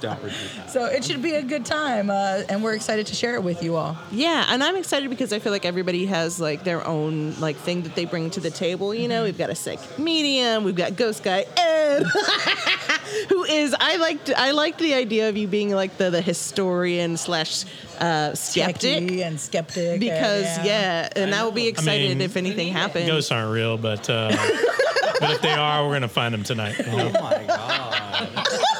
Don't 0.00 0.22
repeat 0.22 0.36
that. 0.56 0.70
So 0.70 0.84
it 0.86 1.04
should 1.04 1.22
be 1.22 1.32
a 1.34 1.42
good 1.42 1.64
time, 1.64 2.10
uh, 2.10 2.42
and 2.48 2.62
we're 2.62 2.74
excited 2.74 3.06
to 3.08 3.14
share 3.14 3.34
it 3.34 3.42
with 3.42 3.62
you 3.62 3.76
all. 3.76 3.96
yeah, 4.10 4.46
and 4.48 4.62
I'm 4.62 4.76
excited 4.76 5.10
because 5.10 5.32
I 5.32 5.38
feel 5.38 5.52
like 5.52 5.64
everybody 5.64 6.06
has 6.06 6.40
like 6.40 6.64
their 6.64 6.86
own 6.86 7.38
like 7.40 7.56
thing 7.56 7.82
that 7.82 7.94
they 7.94 8.04
bring 8.04 8.30
to 8.30 8.40
the 8.40 8.50
table. 8.50 8.94
You 8.94 9.08
know, 9.08 9.24
we've 9.24 9.38
got 9.38 9.50
a 9.50 9.54
sick 9.54 9.78
medium, 9.98 10.64
we've 10.64 10.76
got 10.76 10.96
Ghost 10.96 11.22
Guy 11.22 11.44
Ed, 11.56 12.02
who 13.28 13.44
is 13.44 13.74
I 13.78 13.96
liked 13.96 14.30
I 14.36 14.52
liked 14.52 14.78
the 14.78 14.94
idea 14.94 15.28
of 15.28 15.36
you 15.36 15.46
being 15.48 15.70
like 15.70 15.96
the 15.98 16.10
the 16.10 16.22
historian 16.22 17.16
slash 17.16 17.64
uh, 18.00 18.34
skeptic. 18.34 19.04
Techie 19.04 19.24
and 19.26 19.40
skeptic. 19.40 20.00
Because 20.00 20.46
and, 20.58 20.66
yeah, 20.66 21.08
and 21.16 21.34
I 21.34 21.44
will 21.44 21.52
be 21.52 21.68
excited 21.68 22.18
mean, 22.18 22.20
if 22.20 22.36
anything 22.36 22.72
happens. 22.72 23.06
Ghosts 23.06 23.30
aren't 23.30 23.52
real, 23.52 23.78
but 23.78 24.08
uh, 24.10 24.28
but 25.20 25.30
if 25.30 25.42
they 25.42 25.52
are, 25.52 25.86
we're 25.86 25.94
gonna 25.94 26.08
find 26.08 26.34
them 26.34 26.42
tonight. 26.42 26.78
you 26.78 26.84
know? 26.86 27.12
Oh 27.14 27.22
my 27.22 27.44
god. 27.46 27.98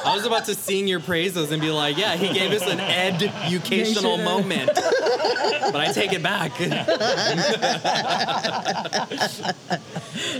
I 0.05 0.15
was 0.15 0.25
about 0.25 0.45
to 0.45 0.55
sing 0.55 0.87
your 0.87 0.99
praises 0.99 1.51
and 1.51 1.61
be 1.61 1.71
like, 1.71 1.97
yeah, 1.97 2.15
he 2.15 2.33
gave 2.33 2.51
us 2.51 2.67
an 2.69 2.79
educational 2.79 4.17
moment. 4.17 4.69
But 4.73 5.75
I 5.75 5.91
take 5.93 6.13
it 6.13 6.21
back. 6.21 6.51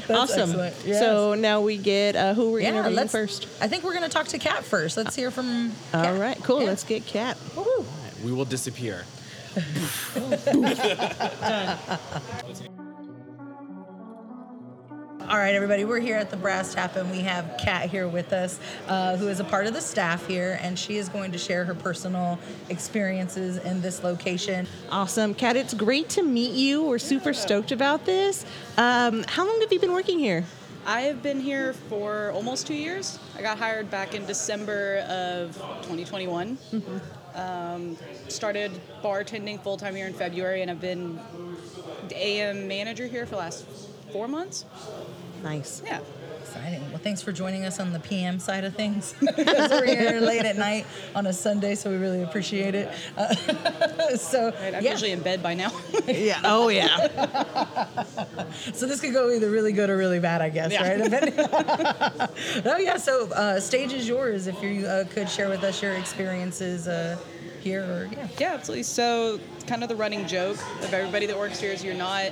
awesome. 0.09 0.51
Yes. 0.85 0.99
So 0.99 1.33
now 1.33 1.61
we 1.61 1.77
get 1.77 2.15
uh, 2.15 2.33
who 2.33 2.51
we're 2.51 2.61
Yeah, 2.61 2.69
interviewing 2.69 2.95
let's, 2.95 3.11
first. 3.11 3.47
I 3.61 3.67
think 3.67 3.83
we're 3.83 3.93
going 3.93 4.03
to 4.03 4.09
talk 4.09 4.27
to 4.27 4.37
Kat 4.37 4.63
first. 4.63 4.97
Let's 4.97 5.15
hear 5.15 5.31
from. 5.31 5.71
All 5.93 6.03
Kat. 6.03 6.19
right, 6.19 6.37
cool. 6.43 6.61
Yeah. 6.61 6.67
Let's 6.67 6.83
get 6.83 7.05
Kat. 7.05 7.37
Woohoo. 7.55 7.85
We 8.23 8.31
will 8.31 8.45
disappear. 8.45 9.05
All 15.29 15.37
right, 15.39 15.55
everybody, 15.55 15.85
we're 15.85 15.99
here 15.99 16.17
at 16.17 16.29
the 16.29 16.37
Brass 16.37 16.73
Tap, 16.73 16.95
and 16.95 17.09
we 17.09 17.19
have 17.19 17.57
Kat 17.57 17.89
here 17.89 18.07
with 18.07 18.33
us, 18.33 18.59
uh, 18.87 19.15
who 19.15 19.29
is 19.29 19.39
a 19.39 19.43
part 19.43 19.67
of 19.67 19.73
the 19.73 19.81
staff 19.81 20.27
here, 20.27 20.59
and 20.61 20.77
she 20.77 20.97
is 20.97 21.07
going 21.09 21.31
to 21.31 21.37
share 21.37 21.63
her 21.65 21.73
personal 21.73 22.37
experiences 22.69 23.57
in 23.57 23.81
this 23.81 24.03
location. 24.03 24.67
Awesome, 24.89 25.33
Kat. 25.33 25.55
It's 25.55 25.73
great 25.73 26.09
to 26.09 26.23
meet 26.23 26.51
you. 26.51 26.83
We're 26.83 26.99
super 26.99 27.33
stoked 27.33 27.71
about 27.71 28.05
this. 28.05 28.45
Um, 28.77 29.23
how 29.27 29.47
long 29.47 29.61
have 29.61 29.71
you 29.71 29.79
been 29.79 29.93
working 29.93 30.19
here? 30.19 30.43
I 30.85 31.01
have 31.01 31.23
been 31.23 31.39
here 31.39 31.73
for 31.73 32.31
almost 32.31 32.67
two 32.67 32.75
years. 32.75 33.17
I 33.37 33.41
got 33.41 33.57
hired 33.57 33.89
back 33.89 34.13
in 34.13 34.25
December 34.25 34.97
of 35.07 35.55
2021. 35.83 36.57
Um, 37.35 37.97
started 38.27 38.71
bartending 39.03 39.61
full 39.61 39.77
time 39.77 39.95
here 39.95 40.07
in 40.07 40.13
February, 40.13 40.61
and 40.61 40.69
I've 40.69 40.81
been 40.81 41.19
AM 42.11 42.67
manager 42.67 43.07
here 43.07 43.25
for 43.25 43.31
the 43.31 43.37
last 43.37 43.65
four 44.11 44.27
months. 44.27 44.65
Nice. 45.41 45.81
Yeah. 45.85 45.99
Exciting. 46.55 46.87
Well, 46.91 46.99
thanks 46.99 47.23
for 47.23 47.31
joining 47.31 47.65
us 47.65 47.79
on 47.79 47.93
the 47.93 47.99
PM 47.99 48.37
side 48.37 48.63
of 48.63 48.75
things. 48.75 49.15
because 49.19 49.71
we're 49.71 49.87
here 49.87 50.19
late 50.19 50.45
at 50.45 50.55
night 50.55 50.85
on 51.15 51.25
a 51.25 51.33
Sunday, 51.33 51.73
so 51.73 51.89
we 51.89 51.95
really 51.95 52.21
appreciate 52.21 52.75
it. 52.75 52.91
Uh, 53.17 53.33
so, 54.17 54.51
Right, 54.61 54.75
I'm 54.75 54.83
yeah. 54.83 54.91
usually 54.91 55.13
in 55.13 55.21
bed 55.21 55.41
by 55.41 55.55
now. 55.55 55.71
Yeah. 56.07 56.41
Oh 56.43 56.67
yeah. 56.67 58.03
So 58.73 58.85
this 58.85 59.01
could 59.01 59.13
go 59.13 59.31
either 59.31 59.49
really 59.49 59.71
good 59.71 59.89
or 59.89 59.97
really 59.97 60.19
bad, 60.19 60.41
I 60.41 60.49
guess, 60.49 60.71
Yeah. 60.71 60.99
right? 60.99 62.65
Oh 62.65 62.77
yeah. 62.77 62.97
So 62.97 63.31
uh, 63.31 63.59
stage 63.59 63.93
is 63.93 64.07
yours. 64.07 64.45
If 64.47 64.61
you 64.61 64.85
uh, 64.85 65.05
could 65.05 65.29
share 65.29 65.49
with 65.49 65.63
us 65.63 65.81
your 65.81 65.93
experiences 65.93 66.87
uh, 66.87 67.17
here 67.61 67.81
or 67.83 68.09
yeah. 68.11 68.27
Yeah, 68.37 68.53
absolutely. 68.53 68.83
So, 68.83 69.39
it's 69.55 69.63
kind 69.63 69.81
of 69.81 69.89
the 69.89 69.95
running 69.95 70.27
joke 70.27 70.57
of 70.83 70.93
everybody 70.93 71.25
that 71.25 71.37
works 71.37 71.59
here 71.59 71.71
is 71.71 71.83
you're 71.83 71.95
not 71.95 72.31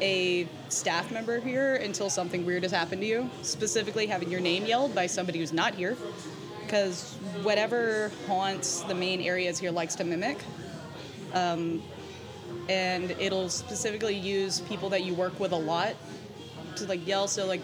a 0.00 0.48
staff 0.68 1.10
member 1.10 1.40
here 1.40 1.76
until 1.76 2.10
something 2.10 2.44
weird 2.44 2.62
has 2.62 2.72
happened 2.72 3.00
to 3.02 3.06
you. 3.06 3.30
Specifically, 3.42 4.06
having 4.06 4.30
your 4.30 4.40
name 4.40 4.66
yelled 4.66 4.94
by 4.94 5.06
somebody 5.06 5.38
who's 5.38 5.52
not 5.52 5.74
here. 5.74 5.96
Because 6.62 7.14
whatever 7.42 8.10
haunts 8.26 8.82
the 8.82 8.94
main 8.94 9.20
areas 9.20 9.58
here 9.58 9.70
likes 9.70 9.94
to 9.96 10.04
mimic. 10.04 10.38
Um, 11.32 11.82
and 12.68 13.10
it'll 13.12 13.48
specifically 13.48 14.16
use 14.16 14.60
people 14.60 14.88
that 14.90 15.04
you 15.04 15.14
work 15.14 15.38
with 15.38 15.52
a 15.52 15.56
lot 15.56 15.94
to 16.76 16.86
like 16.86 17.06
yell. 17.06 17.28
So, 17.28 17.46
like, 17.46 17.62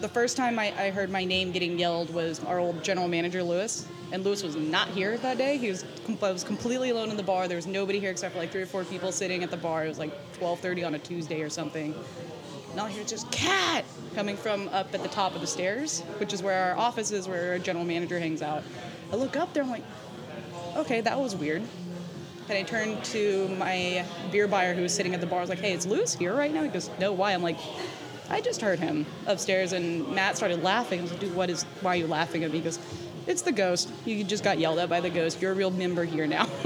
the 0.00 0.08
first 0.08 0.36
time 0.36 0.58
I, 0.58 0.72
I 0.78 0.90
heard 0.90 1.10
my 1.10 1.24
name 1.24 1.52
getting 1.52 1.78
yelled 1.78 2.12
was 2.12 2.42
our 2.44 2.58
old 2.58 2.82
general 2.82 3.08
manager 3.08 3.42
Lewis, 3.42 3.86
and 4.12 4.24
Lewis 4.24 4.42
was 4.42 4.56
not 4.56 4.88
here 4.88 5.16
that 5.18 5.38
day. 5.38 5.56
He 5.56 5.68
was 5.68 5.84
I 6.22 6.32
was 6.32 6.44
completely 6.44 6.90
alone 6.90 7.10
in 7.10 7.16
the 7.16 7.22
bar. 7.22 7.48
There 7.48 7.56
was 7.56 7.66
nobody 7.66 8.00
here 8.00 8.10
except 8.10 8.34
for 8.34 8.40
like 8.40 8.50
three 8.50 8.62
or 8.62 8.66
four 8.66 8.84
people 8.84 9.12
sitting 9.12 9.42
at 9.42 9.50
the 9.50 9.56
bar. 9.56 9.84
It 9.84 9.88
was 9.88 9.98
like 9.98 10.12
12:30 10.38 10.86
on 10.86 10.94
a 10.94 10.98
Tuesday 10.98 11.42
or 11.42 11.50
something. 11.50 11.94
And 12.72 12.80
all 12.80 12.88
just 13.04 13.30
Kat 13.32 13.84
coming 14.14 14.36
from 14.36 14.68
up 14.68 14.94
at 14.94 15.02
the 15.02 15.08
top 15.08 15.34
of 15.34 15.40
the 15.40 15.46
stairs, 15.46 16.00
which 16.18 16.32
is 16.32 16.42
where 16.42 16.70
our 16.70 16.78
office 16.78 17.10
is, 17.10 17.26
where 17.26 17.52
our 17.52 17.58
general 17.58 17.84
manager 17.84 18.18
hangs 18.18 18.42
out. 18.42 18.62
I 19.12 19.16
look 19.16 19.36
up 19.36 19.52
there, 19.52 19.64
I'm 19.64 19.70
like, 19.70 19.82
okay, 20.76 21.00
that 21.00 21.18
was 21.18 21.34
weird. 21.34 21.62
And 22.48 22.58
I 22.58 22.62
turned 22.62 23.04
to 23.06 23.48
my 23.58 24.04
beer 24.30 24.46
buyer 24.46 24.74
who 24.74 24.82
was 24.82 24.94
sitting 24.94 25.14
at 25.14 25.20
the 25.20 25.26
bar. 25.26 25.38
I 25.38 25.42
was 25.42 25.50
like, 25.50 25.58
hey, 25.58 25.72
is 25.72 25.86
Lewis 25.86 26.14
here 26.14 26.34
right 26.34 26.52
now? 26.52 26.62
He 26.62 26.68
goes, 26.68 26.90
no, 27.00 27.12
why? 27.12 27.32
I'm 27.32 27.42
like, 27.42 27.58
I 28.28 28.40
just 28.40 28.60
heard 28.60 28.78
him 28.78 29.06
upstairs, 29.26 29.72
and 29.72 30.08
Matt 30.08 30.36
started 30.36 30.62
laughing. 30.62 31.00
I 31.00 31.02
was 31.02 31.10
like, 31.10 31.20
dude, 31.20 31.34
what 31.34 31.50
is, 31.50 31.64
why 31.80 31.94
are 31.94 31.96
you 31.96 32.06
laughing 32.06 32.44
at 32.44 32.52
me? 32.52 32.58
He 32.58 32.64
goes, 32.64 32.78
it's 33.30 33.42
the 33.42 33.52
ghost. 33.52 33.88
You 34.04 34.24
just 34.24 34.42
got 34.42 34.58
yelled 34.58 34.78
at 34.80 34.88
by 34.88 35.00
the 35.00 35.08
ghost. 35.08 35.40
You're 35.40 35.52
a 35.52 35.54
real 35.54 35.70
member 35.70 36.04
here 36.04 36.26
now. 36.26 36.46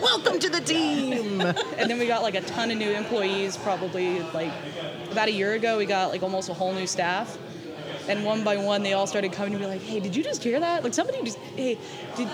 Welcome 0.00 0.38
to 0.40 0.48
the 0.48 0.62
team. 0.64 1.40
and 1.42 1.90
then 1.90 1.98
we 1.98 2.06
got 2.06 2.22
like 2.22 2.34
a 2.34 2.40
ton 2.40 2.70
of 2.70 2.78
new 2.78 2.90
employees, 2.90 3.56
probably 3.58 4.20
like 4.32 4.52
about 5.12 5.28
a 5.28 5.32
year 5.32 5.52
ago, 5.52 5.78
we 5.78 5.86
got 5.86 6.10
like 6.10 6.22
almost 6.22 6.48
a 6.48 6.54
whole 6.54 6.72
new 6.72 6.86
staff. 6.86 7.36
And 8.08 8.24
one 8.24 8.42
by 8.42 8.56
one, 8.56 8.82
they 8.82 8.94
all 8.94 9.06
started 9.06 9.32
coming 9.32 9.52
to 9.52 9.58
me 9.58 9.66
like, 9.66 9.82
"Hey, 9.82 10.00
did 10.00 10.16
you 10.16 10.24
just 10.24 10.42
hear 10.42 10.58
that? 10.60 10.82
Like 10.82 10.94
somebody 10.94 11.22
just, 11.22 11.36
hey, 11.56 11.76
did 12.16 12.28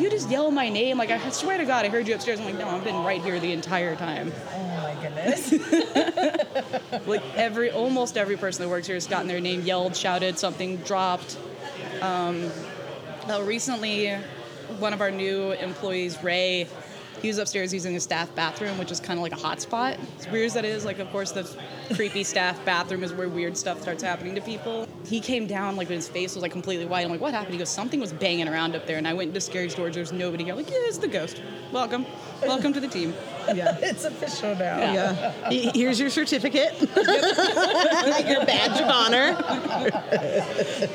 you 0.00 0.10
just 0.10 0.28
yell 0.28 0.50
my 0.50 0.68
name? 0.68 0.98
Like 0.98 1.10
I 1.10 1.30
swear 1.30 1.56
to 1.56 1.64
God, 1.64 1.84
I 1.84 1.88
heard 1.88 2.08
you 2.08 2.16
upstairs." 2.16 2.40
I'm 2.40 2.46
like, 2.46 2.58
"No, 2.58 2.68
I've 2.68 2.82
been 2.82 3.04
right 3.04 3.22
here 3.22 3.38
the 3.38 3.52
entire 3.52 3.94
time." 3.94 4.32
Oh 4.52 4.66
my 4.82 5.00
goodness. 5.00 5.52
like 7.06 7.22
every, 7.36 7.70
almost 7.70 8.16
every 8.16 8.36
person 8.36 8.64
that 8.64 8.68
works 8.68 8.88
here 8.88 8.96
has 8.96 9.06
gotten 9.06 9.28
their 9.28 9.40
name 9.40 9.60
yelled, 9.62 9.94
shouted, 9.94 10.36
something 10.36 10.78
dropped. 10.78 11.36
Um, 12.02 12.50
recently, 13.42 14.14
one 14.78 14.92
of 14.92 15.00
our 15.00 15.10
new 15.10 15.52
employees, 15.52 16.22
Ray, 16.22 16.66
he 17.20 17.28
was 17.28 17.38
upstairs 17.38 17.72
using 17.72 17.94
the 17.94 18.00
staff 18.00 18.34
bathroom, 18.34 18.78
which 18.78 18.90
is 18.90 19.00
kind 19.00 19.18
of 19.18 19.22
like 19.22 19.32
a 19.32 19.36
hot 19.36 19.60
spot. 19.60 19.98
As 20.18 20.28
weird 20.28 20.46
as 20.46 20.54
that 20.54 20.64
is, 20.64 20.84
like, 20.84 20.98
of 20.98 21.10
course, 21.10 21.32
the 21.32 21.48
creepy 21.94 22.24
staff 22.24 22.62
bathroom 22.64 23.02
is 23.04 23.12
where 23.12 23.28
weird 23.28 23.56
stuff 23.56 23.80
starts 23.82 24.02
happening 24.02 24.34
to 24.34 24.40
people. 24.40 24.88
He 25.04 25.20
came 25.20 25.46
down, 25.46 25.76
like, 25.76 25.88
his 25.88 26.08
face 26.08 26.34
was, 26.34 26.42
like, 26.42 26.52
completely 26.52 26.86
white. 26.86 27.04
I'm 27.04 27.10
like, 27.10 27.20
what 27.20 27.34
happened? 27.34 27.52
He 27.52 27.58
goes, 27.58 27.68
something 27.68 28.00
was 28.00 28.12
banging 28.12 28.48
around 28.48 28.74
up 28.74 28.86
there. 28.86 28.96
And 28.96 29.06
I 29.06 29.14
went 29.14 29.28
into 29.28 29.40
scary 29.40 29.68
storage. 29.68 29.94
There's 29.94 30.12
nobody 30.12 30.44
here. 30.44 30.54
I'm 30.54 30.58
like, 30.58 30.70
yeah, 30.70 30.76
it's 30.80 30.98
the 30.98 31.08
ghost. 31.08 31.42
Welcome. 31.72 32.06
Welcome 32.42 32.72
to 32.72 32.80
the 32.80 32.88
team. 32.88 33.12
yeah, 33.54 33.76
it's 33.82 34.04
official 34.04 34.54
now. 34.54 34.78
Yeah. 34.78 35.32
Y- 35.50 35.70
Here's 35.74 36.00
your 36.00 36.10
certificate. 36.10 36.80
your 36.80 38.44
badge 38.46 38.80
of 38.80 38.88
honor. 38.88 39.34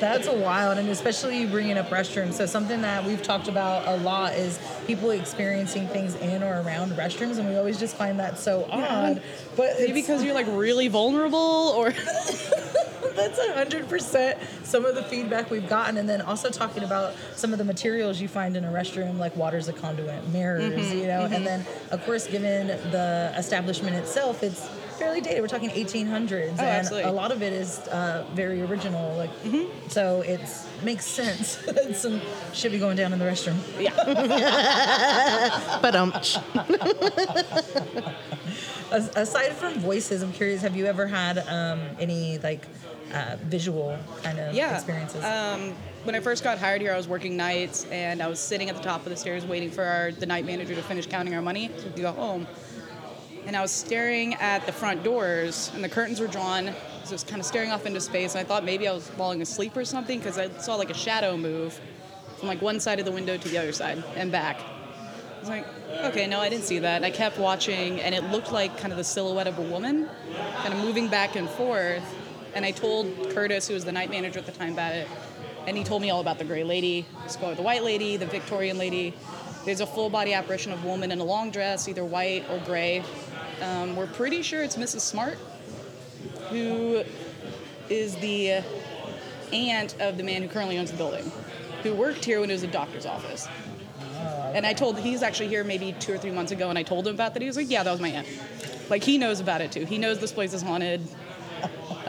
That's 0.00 0.28
wild, 0.28 0.78
and 0.78 0.88
especially 0.88 1.40
you 1.40 1.46
bringing 1.46 1.78
up 1.78 1.88
restrooms. 1.90 2.34
So 2.34 2.46
something 2.46 2.80
that 2.82 3.04
we've 3.04 3.22
talked 3.22 3.48
about 3.48 3.86
a 3.86 3.96
lot 4.02 4.32
is 4.34 4.58
people 4.86 5.10
experiencing 5.10 5.86
things 5.88 6.14
in 6.16 6.42
or 6.42 6.60
around 6.62 6.92
restrooms, 6.92 7.38
and 7.38 7.48
we 7.48 7.56
always 7.56 7.78
just 7.78 7.96
find 7.96 8.18
that 8.20 8.38
so 8.38 8.68
odd. 8.70 9.22
But 9.56 9.74
Maybe 9.78 9.92
because 9.92 10.22
you're, 10.22 10.34
like, 10.34 10.46
really 10.48 10.88
vulnerable 10.88 11.74
or. 11.76 11.92
that's 13.16 13.38
hundred 13.54 13.88
percent 13.88 14.38
some 14.62 14.84
of 14.84 14.94
the 14.94 15.02
feedback 15.02 15.50
we've 15.50 15.68
gotten, 15.68 15.96
and 15.96 16.08
then 16.08 16.20
also 16.20 16.50
talking 16.50 16.84
about 16.84 17.14
some 17.34 17.52
of 17.52 17.58
the 17.58 17.64
materials 17.64 18.20
you 18.20 18.28
find 18.28 18.56
in 18.56 18.64
a 18.64 18.68
restroom, 18.68 19.18
like 19.18 19.34
water's 19.36 19.68
a 19.68 19.72
conduit, 19.72 20.28
mirrors, 20.28 20.72
mm-hmm, 20.72 20.98
you 20.98 21.06
know, 21.06 21.22
and 21.22 21.34
mm-hmm. 21.34 21.44
then 21.44 21.66
of 21.90 22.04
course, 22.04 22.26
given 22.26 22.66
the 22.66 23.32
establishment 23.36 23.96
itself, 23.96 24.42
it's 24.42 24.68
fairly 24.96 25.20
dated. 25.20 25.40
We're 25.42 25.48
talking 25.48 25.70
1800s, 25.70 26.50
and 26.50 26.60
absolutely. 26.60 27.08
a 27.10 27.12
lot 27.12 27.30
of 27.32 27.42
it 27.42 27.52
is 27.52 27.78
uh, 27.88 28.26
very 28.34 28.62
original. 28.62 29.16
Like, 29.16 29.30
so 29.88 30.22
it 30.22 30.40
makes 30.82 31.04
sense. 31.06 31.56
that 31.66 31.96
Some 32.02 32.20
should 32.52 32.72
be 32.72 32.78
going 32.78 32.96
down 32.96 33.12
in 33.12 33.18
the 33.18 33.24
restroom. 33.24 33.56
Yeah. 33.80 33.94
but 35.82 35.94
um, 35.94 36.12
aside 38.90 39.52
from 39.52 39.74
voices, 39.74 40.22
I'm 40.22 40.32
curious. 40.32 40.62
Have 40.62 40.76
you 40.76 40.86
ever 40.86 41.06
had 41.06 41.38
um, 41.48 41.80
any 42.00 42.38
like 42.38 42.66
uh, 43.12 43.36
visual 43.42 43.98
kind 44.22 44.38
of 44.38 44.54
Yeah. 44.54 44.74
experiences? 44.74 45.24
Um, 45.24 45.74
when 46.04 46.14
I 46.14 46.20
first 46.20 46.44
got 46.44 46.58
hired 46.58 46.80
here, 46.80 46.92
I 46.92 46.96
was 46.96 47.08
working 47.08 47.36
nights, 47.36 47.84
and 47.90 48.22
I 48.22 48.28
was 48.28 48.38
sitting 48.38 48.70
at 48.70 48.76
the 48.76 48.82
top 48.82 49.02
of 49.04 49.10
the 49.10 49.16
stairs 49.16 49.44
waiting 49.44 49.70
for 49.70 49.82
our, 49.82 50.12
the 50.12 50.26
night 50.26 50.44
manager 50.46 50.74
to 50.74 50.82
finish 50.82 51.06
counting 51.06 51.34
our 51.34 51.42
money 51.42 51.68
so 51.76 51.84
we 51.84 51.90
could 51.92 52.02
go 52.02 52.12
home. 52.12 52.46
And 53.46 53.56
I 53.56 53.62
was 53.62 53.70
staring 53.70 54.34
at 54.34 54.66
the 54.66 54.72
front 54.72 55.04
doors, 55.04 55.70
and 55.74 55.82
the 55.82 55.88
curtains 55.88 56.18
were 56.18 56.26
drawn. 56.26 56.66
So 57.04 57.10
I 57.10 57.12
was 57.12 57.22
kind 57.22 57.40
of 57.40 57.46
staring 57.46 57.70
off 57.70 57.86
into 57.86 58.00
space. 58.00 58.34
And 58.34 58.44
I 58.44 58.44
thought 58.44 58.64
maybe 58.64 58.88
I 58.88 58.92
was 58.92 59.08
falling 59.08 59.40
asleep 59.40 59.76
or 59.76 59.84
something 59.84 60.18
because 60.18 60.36
I 60.36 60.48
saw 60.58 60.74
like 60.74 60.90
a 60.90 60.94
shadow 60.94 61.36
move 61.36 61.80
from 62.38 62.48
like 62.48 62.60
one 62.60 62.80
side 62.80 62.98
of 62.98 63.04
the 63.04 63.12
window 63.12 63.36
to 63.36 63.48
the 63.48 63.56
other 63.58 63.72
side 63.72 64.02
and 64.16 64.32
back. 64.32 64.60
I 64.60 65.40
was 65.40 65.48
like, 65.48 65.66
okay, 66.06 66.26
no, 66.26 66.40
I 66.40 66.48
didn't 66.48 66.64
see 66.64 66.80
that. 66.80 66.96
And 66.96 67.04
I 67.04 67.12
kept 67.12 67.38
watching, 67.38 68.00
and 68.00 68.14
it 68.16 68.24
looked 68.24 68.50
like 68.50 68.76
kind 68.78 68.92
of 68.92 68.96
the 68.96 69.04
silhouette 69.04 69.46
of 69.46 69.58
a 69.58 69.62
woman, 69.62 70.08
kind 70.56 70.74
of 70.74 70.80
moving 70.80 71.06
back 71.06 71.36
and 71.36 71.48
forth. 71.48 72.02
And 72.54 72.64
I 72.64 72.72
told 72.72 73.30
Curtis, 73.30 73.68
who 73.68 73.74
was 73.74 73.84
the 73.84 73.92
night 73.92 74.10
manager 74.10 74.40
at 74.40 74.46
the 74.46 74.52
time, 74.52 74.72
about 74.72 74.92
it, 74.92 75.06
and 75.68 75.76
he 75.76 75.84
told 75.84 76.02
me 76.02 76.10
all 76.10 76.20
about 76.20 76.38
the 76.38 76.44
gray 76.44 76.64
lady, 76.64 77.06
the 77.40 77.62
white 77.62 77.84
lady, 77.84 78.16
the 78.16 78.26
Victorian 78.26 78.76
lady. 78.78 79.14
There's 79.64 79.80
a 79.80 79.86
full 79.86 80.10
body 80.10 80.32
apparition 80.32 80.72
of 80.72 80.84
a 80.84 80.86
woman 80.86 81.12
in 81.12 81.20
a 81.20 81.24
long 81.24 81.50
dress, 81.50 81.88
either 81.88 82.04
white 82.04 82.44
or 82.50 82.58
gray. 82.60 83.04
Um, 83.62 83.96
we're 83.96 84.06
pretty 84.06 84.42
sure 84.42 84.62
it's 84.62 84.76
Mrs. 84.76 85.00
Smart, 85.00 85.38
who 86.50 87.02
is 87.88 88.16
the 88.16 88.62
aunt 89.52 89.98
of 90.00 90.16
the 90.16 90.22
man 90.22 90.42
who 90.42 90.48
currently 90.48 90.78
owns 90.78 90.90
the 90.90 90.96
building, 90.96 91.30
who 91.82 91.94
worked 91.94 92.24
here 92.24 92.40
when 92.40 92.50
it 92.50 92.54
was 92.54 92.62
a 92.62 92.68
doctor's 92.68 93.06
office. 93.06 93.48
And 94.54 94.66
I 94.66 94.72
told 94.72 94.98
he's 94.98 95.22
actually 95.22 95.48
here 95.48 95.64
maybe 95.64 95.94
two 96.00 96.14
or 96.14 96.18
three 96.18 96.30
months 96.30 96.52
ago, 96.52 96.70
and 96.70 96.78
I 96.78 96.82
told 96.82 97.06
him 97.06 97.14
about 97.14 97.34
that. 97.34 97.42
He 97.42 97.48
was 97.48 97.56
like, 97.56 97.70
"Yeah, 97.70 97.82
that 97.82 97.90
was 97.90 98.00
my 98.00 98.08
aunt." 98.08 98.26
Like 98.88 99.02
he 99.02 99.18
knows 99.18 99.40
about 99.40 99.60
it 99.60 99.72
too. 99.72 99.84
He 99.84 99.98
knows 99.98 100.18
this 100.18 100.32
place 100.32 100.52
is 100.52 100.62
haunted. 100.62 101.02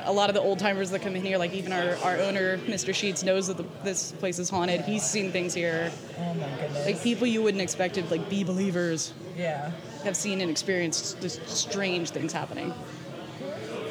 A 0.06 0.12
lot 0.12 0.30
of 0.30 0.36
the 0.36 0.42
old 0.42 0.60
timers 0.60 0.90
that 0.92 1.02
come 1.02 1.18
in 1.18 1.22
here, 1.22 1.38
like 1.38 1.54
even 1.54 1.74
our, 1.74 1.98
our 1.98 2.18
owner, 2.18 2.58
Mr. 2.60 2.96
Sheets, 2.96 3.24
knows 3.24 3.48
that 3.48 3.58
the, 3.58 3.66
this 3.84 4.14
place 4.14 4.40
is 4.40 4.50
haunted. 4.50 4.82
He's 4.82 5.04
seen 5.04 5.34
things 5.34 5.54
here. 5.54 5.92
oh 6.18 6.34
my 6.36 6.48
goodness. 6.62 6.86
Like 6.86 7.04
people 7.04 7.28
you 7.28 7.42
wouldn't 7.42 7.62
expect 7.62 7.96
to 7.96 8.06
like 8.06 8.30
be 8.30 8.46
believers 8.46 9.14
yeah. 9.38 9.72
Have 10.04 10.16
seen 10.16 10.42
and 10.42 10.50
experienced 10.52 11.20
just 11.22 11.48
strange 11.48 12.12
things 12.12 12.34
happening. 12.34 12.74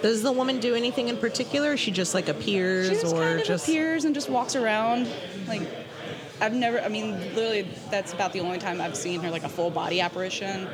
does 0.02 0.22
the 0.22 0.32
woman 0.32 0.60
do 0.60 0.74
anything 0.74 1.08
in 1.08 1.16
particular? 1.16 1.76
She 1.76 1.90
just 1.90 2.14
like 2.14 2.28
appears 2.28 2.88
She 2.88 2.94
just 2.94 3.14
or 3.14 3.22
kind 3.22 3.40
of 3.40 3.46
just 3.46 3.68
appears 3.68 4.04
and 4.04 4.14
just 4.14 4.28
walks 4.30 4.56
around. 4.56 5.08
Like 5.46 5.62
I've 6.40 6.54
never. 6.54 6.80
I 6.80 6.88
mean, 6.88 7.12
literally, 7.34 7.66
that's 7.90 8.12
about 8.12 8.32
the 8.32 8.40
only 8.40 8.58
time 8.58 8.80
I've 8.80 8.96
seen 8.96 9.20
her 9.20 9.30
like 9.30 9.44
a 9.44 9.48
full 9.48 9.70
body 9.70 10.00
apparition. 10.00 10.68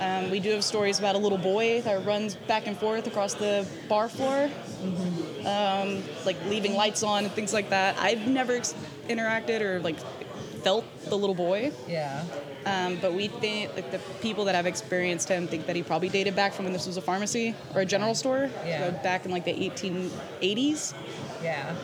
Um, 0.00 0.30
we 0.30 0.40
do 0.40 0.50
have 0.50 0.64
stories 0.64 0.98
about 0.98 1.14
a 1.14 1.18
little 1.18 1.38
boy 1.38 1.80
that 1.82 2.04
runs 2.04 2.34
back 2.34 2.66
and 2.66 2.76
forth 2.76 3.06
across 3.06 3.34
the 3.34 3.66
bar 3.88 4.08
floor, 4.08 4.50
um, 5.46 6.02
like 6.26 6.36
leaving 6.46 6.74
lights 6.74 7.02
on 7.02 7.24
and 7.24 7.32
things 7.32 7.52
like 7.52 7.70
that. 7.70 7.96
I've 7.98 8.26
never 8.26 8.54
ex- 8.54 8.74
interacted 9.08 9.60
or 9.60 9.80
like 9.80 9.96
felt 10.64 10.84
the 11.10 11.16
little 11.16 11.34
boy, 11.34 11.70
Yeah. 11.86 12.24
um, 12.64 12.96
but 13.00 13.12
we 13.12 13.28
think 13.28 13.74
like 13.76 13.90
the 13.92 13.98
people 14.22 14.46
that 14.46 14.54
have 14.54 14.66
experienced 14.66 15.28
him 15.28 15.46
think 15.46 15.66
that 15.66 15.76
he 15.76 15.82
probably 15.82 16.08
dated 16.08 16.34
back 16.34 16.54
from 16.54 16.64
when 16.64 16.72
this 16.72 16.86
was 16.86 16.96
a 16.96 17.02
pharmacy 17.02 17.54
or 17.74 17.82
a 17.82 17.84
general 17.86 18.14
store, 18.14 18.48
Yeah. 18.66 18.86
so 18.86 18.92
back 19.02 19.26
in 19.26 19.30
like 19.30 19.44
the 19.44 19.52
1880s 19.52 20.94
Yeah. 21.42 21.74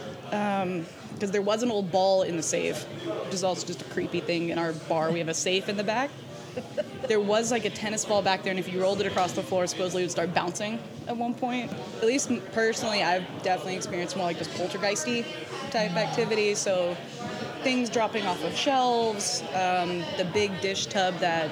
because 1.14 1.30
there 1.30 1.42
was 1.42 1.62
an 1.62 1.70
old 1.70 1.92
ball 1.92 2.22
in 2.22 2.36
the 2.38 2.42
safe, 2.42 2.84
which 3.24 3.34
is 3.34 3.44
also 3.44 3.66
just 3.66 3.82
a 3.82 3.84
creepy 3.84 4.20
thing 4.20 4.48
in 4.48 4.58
our 4.58 4.72
bar. 4.88 5.12
We 5.12 5.18
have 5.18 5.28
a 5.28 5.34
safe 5.34 5.68
in 5.68 5.76
the 5.76 5.84
back. 5.84 6.10
There 7.08 7.20
was 7.20 7.50
like 7.50 7.64
a 7.64 7.70
tennis 7.70 8.04
ball 8.04 8.22
back 8.22 8.44
there, 8.44 8.52
and 8.52 8.60
if 8.60 8.72
you 8.72 8.80
rolled 8.80 9.00
it 9.00 9.06
across 9.06 9.32
the 9.32 9.42
floor, 9.42 9.66
supposedly 9.66 10.02
it 10.02 10.04
would 10.04 10.10
start 10.12 10.32
bouncing 10.32 10.78
at 11.08 11.16
one 11.16 11.34
point. 11.34 11.72
At 12.00 12.06
least 12.06 12.30
personally, 12.52 13.02
I've 13.02 13.24
definitely 13.42 13.74
experienced 13.74 14.16
more 14.16 14.26
like 14.26 14.38
this 14.38 14.46
poltergeisty 14.48 15.24
type 15.72 15.90
activity. 15.96 16.54
So 16.54 16.96
things 17.62 17.90
dropping 17.90 18.26
off 18.26 18.42
of 18.44 18.56
shelves, 18.56 19.42
um, 19.54 20.02
the 20.16 20.24
big 20.32 20.60
dish 20.60 20.86
tub 20.86 21.16
that 21.18 21.50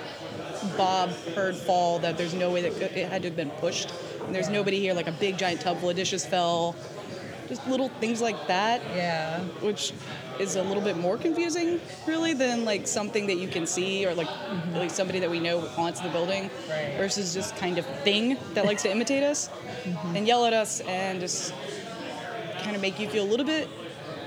Bob 0.76 1.10
heard 1.34 1.54
fall 1.56 1.98
that 2.00 2.16
there's 2.18 2.34
no 2.34 2.50
way 2.50 2.62
that 2.62 2.80
it 2.96 3.08
had 3.08 3.22
to 3.22 3.28
have 3.28 3.36
been 3.36 3.50
pushed. 3.50 3.92
And 4.24 4.34
there's 4.34 4.48
nobody 4.48 4.78
here, 4.80 4.94
like 4.94 5.06
a 5.08 5.12
big 5.12 5.38
giant 5.38 5.60
tub 5.60 5.78
full 5.78 5.90
of 5.90 5.96
dishes 5.96 6.24
fell 6.26 6.74
just 7.48 7.66
little 7.66 7.88
things 7.88 8.20
like 8.20 8.46
that, 8.48 8.82
Yeah. 8.94 9.40
which 9.62 9.94
is 10.38 10.56
a 10.56 10.62
little 10.62 10.82
bit 10.82 10.98
more 10.98 11.16
confusing, 11.16 11.80
really, 12.06 12.34
than 12.34 12.66
like 12.66 12.86
something 12.86 13.26
that 13.28 13.36
you 13.38 13.48
can 13.48 13.66
see 13.66 14.04
or 14.04 14.14
like 14.14 14.28
like 14.74 14.90
somebody 14.90 15.18
that 15.20 15.30
we 15.30 15.40
know 15.40 15.60
haunts 15.60 16.00
the 16.00 16.10
building, 16.10 16.50
Right. 16.68 16.94
versus 16.98 17.32
just 17.32 17.56
kind 17.56 17.78
of 17.78 17.86
thing 18.04 18.36
that 18.52 18.66
likes 18.66 18.82
to 18.82 18.90
imitate 18.96 19.22
us 19.22 19.48
and 20.14 20.26
yell 20.26 20.44
at 20.44 20.52
us 20.52 20.80
and 20.80 21.20
just 21.20 21.54
kind 22.62 22.76
of 22.76 22.82
make 22.82 23.00
you 23.00 23.08
feel 23.08 23.24
a 23.24 23.30
little 23.30 23.46
bit 23.46 23.66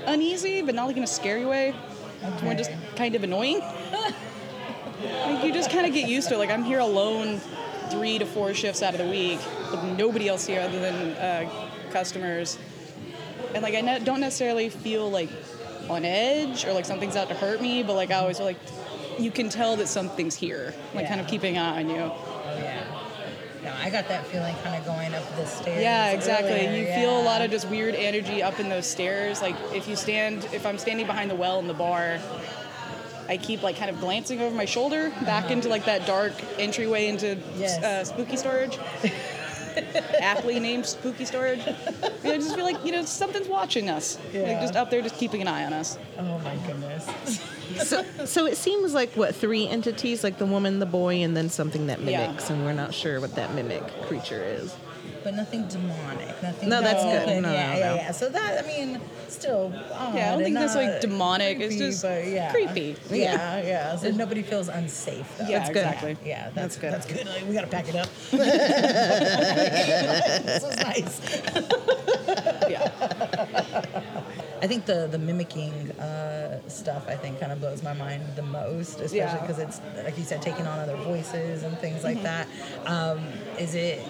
uneasy, 0.06 0.62
but 0.62 0.74
not 0.74 0.86
like 0.86 0.96
in 0.96 1.02
a 1.02 1.06
scary 1.06 1.44
way. 1.44 1.74
It's 2.22 2.42
more 2.42 2.54
just 2.54 2.70
kind 2.96 3.14
of 3.14 3.24
annoying. 3.24 3.60
like 3.60 5.44
you 5.44 5.52
just 5.52 5.70
kind 5.70 5.86
of 5.86 5.92
get 5.92 6.08
used 6.08 6.28
to 6.28 6.34
it. 6.34 6.38
Like 6.38 6.50
I'm 6.50 6.62
here 6.62 6.78
alone 6.78 7.40
three 7.90 8.18
to 8.18 8.26
four 8.26 8.54
shifts 8.54 8.82
out 8.82 8.94
of 8.94 8.98
the 8.98 9.06
week 9.08 9.40
with 9.70 9.82
nobody 9.98 10.28
else 10.28 10.46
here 10.46 10.60
other 10.60 10.80
than 10.80 10.94
uh, 11.12 11.50
customers, 11.90 12.58
and 13.54 13.62
like 13.62 13.74
I 13.74 13.80
ne- 13.80 14.04
don't 14.04 14.20
necessarily 14.20 14.68
feel 14.68 15.10
like 15.10 15.28
on 15.90 16.04
edge 16.04 16.64
or 16.64 16.72
like 16.72 16.84
something's 16.84 17.16
out 17.16 17.28
to 17.28 17.34
hurt 17.34 17.60
me, 17.60 17.82
but 17.82 17.94
like 17.94 18.10
I 18.10 18.16
always 18.16 18.38
feel 18.38 18.46
like 18.46 18.58
you 19.18 19.30
can 19.30 19.48
tell 19.48 19.76
that 19.76 19.88
something's 19.88 20.34
here, 20.34 20.74
like 20.94 21.08
kind 21.08 21.20
of 21.20 21.26
keeping 21.26 21.56
an 21.56 21.64
eye 21.64 21.80
on 21.80 21.90
you. 21.90 22.12
Yeah. 23.82 23.88
I 23.88 23.90
got 23.90 24.08
that 24.08 24.26
feeling 24.26 24.54
kind 24.62 24.76
of 24.78 24.84
going 24.86 25.14
up 25.14 25.36
the 25.36 25.44
stairs. 25.46 25.80
Yeah, 25.82 26.10
exactly. 26.12 26.52
earlier, 26.66 26.88
You 26.88 26.94
feel 26.94 27.20
a 27.20 27.24
lot 27.24 27.42
of 27.42 27.50
just 27.50 27.68
weird 27.68 27.94
energy 27.94 28.42
up 28.42 28.60
in 28.60 28.68
those 28.68 28.86
stairs. 28.86 29.42
Like 29.42 29.56
if 29.72 29.88
you 29.88 29.96
stand, 29.96 30.44
if 30.52 30.64
I'm 30.66 30.78
standing 30.78 31.06
behind 31.06 31.30
the 31.30 31.34
well 31.34 31.58
in 31.58 31.66
the 31.66 31.74
bar, 31.74 32.18
I 33.28 33.36
keep 33.36 33.62
like 33.62 33.76
kind 33.76 33.90
of 33.90 34.00
glancing 34.00 34.40
over 34.40 34.54
my 34.54 34.64
shoulder 34.64 35.10
back 35.22 35.50
into 35.50 35.68
like 35.68 35.84
that 35.86 36.06
dark 36.06 36.32
entryway 36.58 37.06
into 37.08 37.38
Yes. 37.56 37.82
uh, 37.82 38.04
spooky 38.04 38.36
storage. 38.36 38.78
Aptly 40.20 40.60
named 40.60 40.86
spooky 40.86 41.24
storage. 41.24 41.60
Yeah, 41.66 41.74
I 42.32 42.36
just 42.38 42.54
feel 42.54 42.64
like 42.64 42.84
you 42.84 42.92
know 42.92 43.02
something's 43.04 43.48
watching 43.48 43.88
us. 43.90 44.18
Yeah. 44.32 44.42
Like 44.42 44.60
just 44.60 44.76
up 44.76 44.90
there, 44.90 45.02
just 45.02 45.16
keeping 45.16 45.40
an 45.42 45.48
eye 45.48 45.64
on 45.64 45.72
us. 45.72 45.98
Oh 46.18 46.38
my 46.40 46.56
goodness. 46.66 47.40
So, 47.84 48.04
so 48.26 48.44
it 48.44 48.58
seems 48.58 48.92
like 48.92 49.14
what 49.14 49.34
three 49.34 49.66
entities, 49.66 50.22
like 50.22 50.36
the 50.36 50.44
woman, 50.44 50.78
the 50.78 50.84
boy, 50.84 51.22
and 51.22 51.34
then 51.34 51.48
something 51.48 51.86
that 51.86 52.00
Yeah. 52.00 52.26
mimics, 52.26 52.50
and 52.50 52.66
we're 52.66 52.74
not 52.74 52.92
sure 52.92 53.18
what 53.18 53.34
that 53.36 53.54
mimic 53.54 53.82
creature 54.02 54.42
is. 54.44 54.74
But 55.24 55.34
nothing 55.34 55.66
demonic. 55.68 56.42
Nothing. 56.42 56.68
No, 56.68 56.80
that's 56.82 57.02
good. 57.02 57.14
nothing- 57.14 57.42
No, 57.42 57.52
yeah, 57.52 57.72
no, 57.72 57.78
yeah, 57.78 57.94
yeah. 57.94 58.10
So 58.12 58.28
that 58.28 58.64
I 58.64 58.66
mean, 58.66 59.00
still. 59.28 59.72
Yeah, 59.72 60.28
I 60.28 60.30
don't 60.32 60.42
think 60.42 60.54
that's 60.56 60.74
like 60.74 61.00
demonic. 61.00 61.60
It's 61.60 61.76
just 61.76 62.04
yeah. 62.04 62.50
creepy. 62.52 62.96
Yeah, 63.10 63.62
yeah. 63.62 63.96
So 63.96 64.10
nobody 64.10 64.42
feels 64.42 64.68
unsafe. 64.68 65.26
Though. 65.38 65.46
Yeah, 65.48 65.58
That's 65.58 65.70
good. 65.70 65.84
exactly. 65.86 66.16
Yeah, 66.24 66.50
that's, 66.54 66.76
That's 66.76 66.76
good. 66.78 66.92
That's 66.92 67.06
good. 67.06 67.26
Like, 67.26 67.46
we 67.48 67.54
gotta 67.54 67.66
pack 67.68 67.88
it 67.88 67.96
up. 67.96 68.08
this 70.46 70.62
is 70.64 70.76
nice. 70.78 71.20
Yeah. 72.68 72.90
I 74.62 74.66
think 74.68 74.86
the 74.86 75.08
the 75.10 75.18
mimicking 75.18 75.72
uh, 75.92 76.60
stuff 76.68 77.08
I 77.08 77.16
think 77.16 77.40
kind 77.40 77.50
of 77.52 77.60
blows 77.60 77.82
my 77.82 77.94
mind 77.94 78.22
the 78.36 78.42
most, 78.42 79.00
especially 79.00 79.18
Yeah. 79.18 79.40
because 79.40 79.58
it's 79.58 79.80
like 80.04 80.16
you 80.16 80.24
said, 80.24 80.40
taking 80.42 80.66
on 80.66 80.78
other 80.78 80.96
voices 80.96 81.62
and 81.64 81.76
things 81.78 82.04
like 82.04 82.22
that. 82.22 82.46
Mm-hmm. 82.48 82.86
Um, 82.92 83.18
is 83.58 83.74
it? 83.74 84.00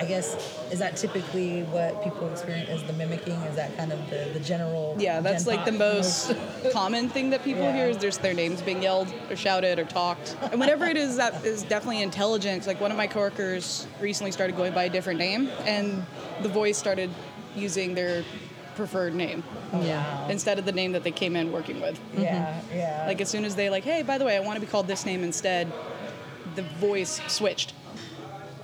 I 0.00 0.06
guess 0.06 0.58
is 0.72 0.78
that 0.78 0.96
typically 0.96 1.62
what 1.64 2.02
people 2.02 2.30
experience 2.30 2.70
as 2.70 2.82
the 2.84 2.94
mimicking? 2.94 3.34
Is 3.34 3.56
that 3.56 3.76
kind 3.76 3.92
of 3.92 3.98
the, 4.08 4.30
the 4.32 4.40
general? 4.40 4.96
Yeah, 4.98 5.20
that's 5.20 5.46
like 5.46 5.66
the 5.66 5.72
most 5.72 6.34
common 6.72 7.10
thing 7.10 7.28
that 7.30 7.44
people 7.44 7.62
Yeah. 7.62 7.74
hear 7.76 7.86
is 7.88 7.98
there's 7.98 8.16
their 8.16 8.32
names 8.32 8.62
being 8.62 8.82
yelled 8.82 9.12
or 9.28 9.36
shouted 9.36 9.78
or 9.78 9.84
talked. 9.84 10.36
And 10.50 10.58
whatever 10.58 10.86
it 10.86 10.96
is 10.96 11.16
that 11.16 11.44
is 11.44 11.62
definitely 11.64 12.00
intelligent. 12.02 12.66
Like 12.66 12.80
one 12.80 12.90
of 12.90 12.96
my 12.96 13.06
coworkers 13.06 13.86
recently 14.00 14.32
started 14.32 14.56
going 14.56 14.72
by 14.72 14.84
a 14.84 14.90
different 14.90 15.18
name, 15.18 15.50
and 15.66 16.04
the 16.42 16.48
voice 16.48 16.78
started 16.78 17.10
using 17.54 17.94
their 17.94 18.24
preferred 18.76 19.14
name 19.14 19.42
Yeah. 19.82 20.28
instead 20.28 20.58
of 20.58 20.64
the 20.64 20.72
name 20.72 20.92
that 20.92 21.04
they 21.04 21.10
came 21.10 21.36
in 21.36 21.52
working 21.52 21.78
with. 21.82 22.00
Yeah, 22.16 22.54
mm-hmm. 22.54 22.76
yeah. 22.76 23.04
Like 23.06 23.20
as 23.20 23.28
soon 23.28 23.44
as 23.44 23.54
they 23.54 23.68
like, 23.68 23.84
hey, 23.84 24.02
by 24.02 24.16
the 24.16 24.24
way, 24.24 24.36
I 24.36 24.40
want 24.40 24.58
to 24.58 24.64
be 24.64 24.70
called 24.70 24.86
this 24.86 25.04
name 25.04 25.22
instead, 25.22 25.70
the 26.54 26.62
voice 26.62 27.20
switched 27.28 27.74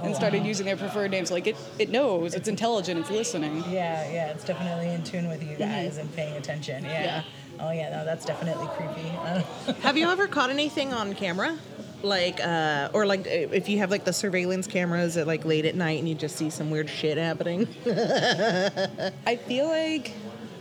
and 0.01 0.15
started 0.15 0.45
using 0.45 0.67
their 0.67 0.77
preferred 0.77 1.11
names. 1.11 1.31
Like 1.31 1.47
it, 1.47 1.57
it 1.79 1.91
knows, 1.91 2.35
it's 2.35 2.49
intelligent, 2.49 3.01
it's 3.01 3.11
listening. 3.11 3.65
yeah, 3.69 4.11
yeah. 4.13 4.29
It's 4.31 4.45
definitely 4.45 4.89
in 4.91 5.03
tune 5.05 5.29
with 5.29 5.43
you 5.43 5.57
guys 5.57 5.97
and 5.99 6.15
paying 6.15 6.37
attention. 6.37 6.85
Yeah. 6.85 7.03
Yeah. 7.03 7.23
Oh 7.59 7.71
yeah, 7.71 7.89
no, 7.91 8.05
that's 8.05 8.25
definitely 8.25 8.67
creepy. 8.77 9.09
Uh, 9.19 9.43
Have 9.81 9.97
you 9.97 10.11
ever 10.11 10.27
caught 10.27 10.51
anything 10.51 10.93
on 10.93 11.15
camera? 11.15 11.57
Like, 12.03 12.39
uh, 12.45 12.91
or 12.93 13.07
like 13.07 13.27
if 13.27 13.69
you 13.71 13.79
have 13.79 13.91
like 13.91 14.05
the 14.05 14.13
surveillance 14.13 14.67
cameras 14.67 15.17
at 15.17 15.27
like 15.27 15.47
late 15.47 15.65
at 15.65 15.75
night 15.75 15.99
and 15.99 16.07
you 16.09 16.15
just 16.15 16.37
see 16.37 16.51
some 16.51 16.71
weird 16.71 16.91
shit 16.91 17.17
happening? 17.17 17.67
I 19.27 19.37
feel 19.47 19.67
like 19.69 20.13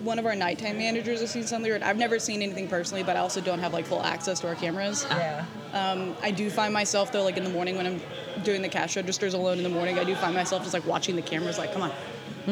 one 0.06 0.20
of 0.20 0.26
our 0.26 0.36
nighttime 0.36 0.78
managers 0.78 1.20
has 1.20 1.32
seen 1.32 1.46
something 1.46 1.70
weird. 1.70 1.82
I've 1.82 1.98
never 1.98 2.20
seen 2.20 2.42
anything 2.42 2.68
personally, 2.68 3.04
but 3.04 3.18
I 3.18 3.20
also 3.20 3.42
don't 3.42 3.60
have 3.60 3.74
like 3.74 3.86
full 3.86 4.04
access 4.04 4.40
to 4.42 4.48
our 4.48 4.56
cameras. 4.56 5.06
yeah. 5.10 5.46
Um, 5.74 6.16
I 6.22 6.32
do 6.32 6.50
find 6.50 6.74
myself 6.74 7.12
though, 7.12 7.24
like 7.24 7.38
in 7.38 7.44
the 7.44 7.50
morning 7.50 7.76
when 7.76 7.86
I'm 7.88 8.02
doing 8.44 8.62
the 8.62 8.70
cash 8.70 8.96
registers 8.96 9.34
alone 9.34 9.58
in 9.58 9.64
the 9.64 9.70
morning, 9.70 10.00
I 10.00 10.04
do 10.04 10.16
find 10.16 10.34
myself 10.34 10.62
just 10.62 10.74
like 10.74 10.86
watching 10.86 11.16
the 11.16 11.22
cameras, 11.22 11.58
like, 11.58 11.74
come 11.74 11.82
on, 11.82 11.92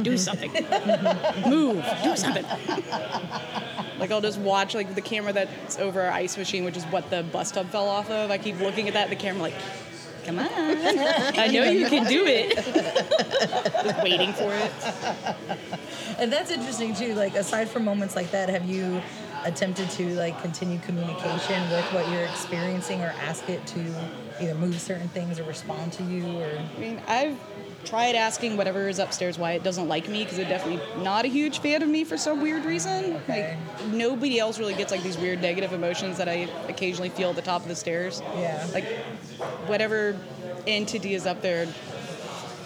do 0.04 0.18
something, 0.18 0.52
move, 1.48 1.86
do 2.04 2.18
something. 2.18 2.46
like 4.00 4.12
I'll 4.12 4.22
just 4.22 4.40
watch 4.40 4.74
like 4.74 4.96
the 4.96 5.02
camera 5.02 5.32
that's 5.32 5.78
over 5.78 6.02
our 6.02 6.12
ice 6.12 6.38
machine, 6.38 6.66
which 6.66 6.76
is 6.76 6.84
what 6.86 7.10
the 7.10 7.24
bus 7.24 7.52
tub 7.52 7.70
fell 7.70 7.88
off 7.88 8.10
of. 8.10 8.32
I 8.32 8.38
keep 8.40 8.60
looking 8.60 8.88
at 8.88 8.96
that, 8.96 9.10
the 9.10 9.16
camera 9.16 9.44
like. 9.44 9.56
Come 10.26 10.40
on. 10.40 10.48
I 10.52 11.50
know 11.52 11.64
you 11.64 11.88
can 11.88 12.08
do 12.08 12.26
it. 12.26 12.56
Just 12.56 14.04
waiting 14.04 14.34
for 14.34 14.54
it. 14.54 14.72
And 16.18 16.32
that's 16.32 16.52
interesting 16.52 16.96
too. 16.96 17.14
Like 17.16 17.36
aside 17.36 17.70
from 17.70 17.84
moments 17.84 18.16
like 18.16 18.32
that, 18.32 18.50
have 18.50 18.66
you 18.66 19.02
attempted 19.44 19.90
to 19.92 20.16
like 20.16 20.40
continue 20.42 20.80
communication 20.80 21.62
with 21.70 21.86
what 21.94 22.10
you're 22.10 22.26
experiencing, 22.26 23.02
or 23.02 23.14
ask 23.22 23.50
it 23.50 23.66
to 23.68 23.80
either 24.40 24.56
move 24.56 24.80
certain 24.80 25.10
things 25.10 25.40
or 25.40 25.44
respond 25.44 25.92
to 25.94 26.04
you, 26.04 26.26
or 26.40 26.50
I 26.76 26.80
mean, 26.80 27.02
I've 27.08 27.38
tried 27.86 28.16
asking 28.16 28.58
whatever 28.58 28.88
is 28.88 29.00
upstairs 29.00 29.38
why 29.38 29.54
it 29.54 29.64
doesn't 29.64 29.88
like 29.88 30.08
me 30.10 30.24
because 30.24 30.40
it's 30.40 30.50
definitely 30.50 31.04
not 31.04 31.26
a 31.26 31.28
huge 31.28 31.60
fan 31.60 31.82
of 31.84 31.90
me 31.90 32.04
for 32.04 32.18
some 32.18 32.42
weird 32.42 32.66
reason. 32.66 33.22
Like 33.28 33.58
nobody 33.88 34.40
else 34.40 34.60
really 34.60 34.74
gets 34.74 34.92
like 34.92 35.04
these 35.04 35.18
weird 35.18 35.42
negative 35.42 35.74
emotions 35.74 36.18
that 36.18 36.28
I 36.30 36.48
occasionally 36.68 37.10
feel 37.10 37.30
at 37.30 37.36
the 37.36 37.42
top 37.42 37.62
of 37.62 37.68
the 37.68 37.76
stairs. 37.76 38.22
Yeah. 38.36 38.66
Like 38.74 38.86
whatever 39.68 40.18
entity 40.68 41.14
is 41.14 41.26
up 41.26 41.42
there 41.42 41.68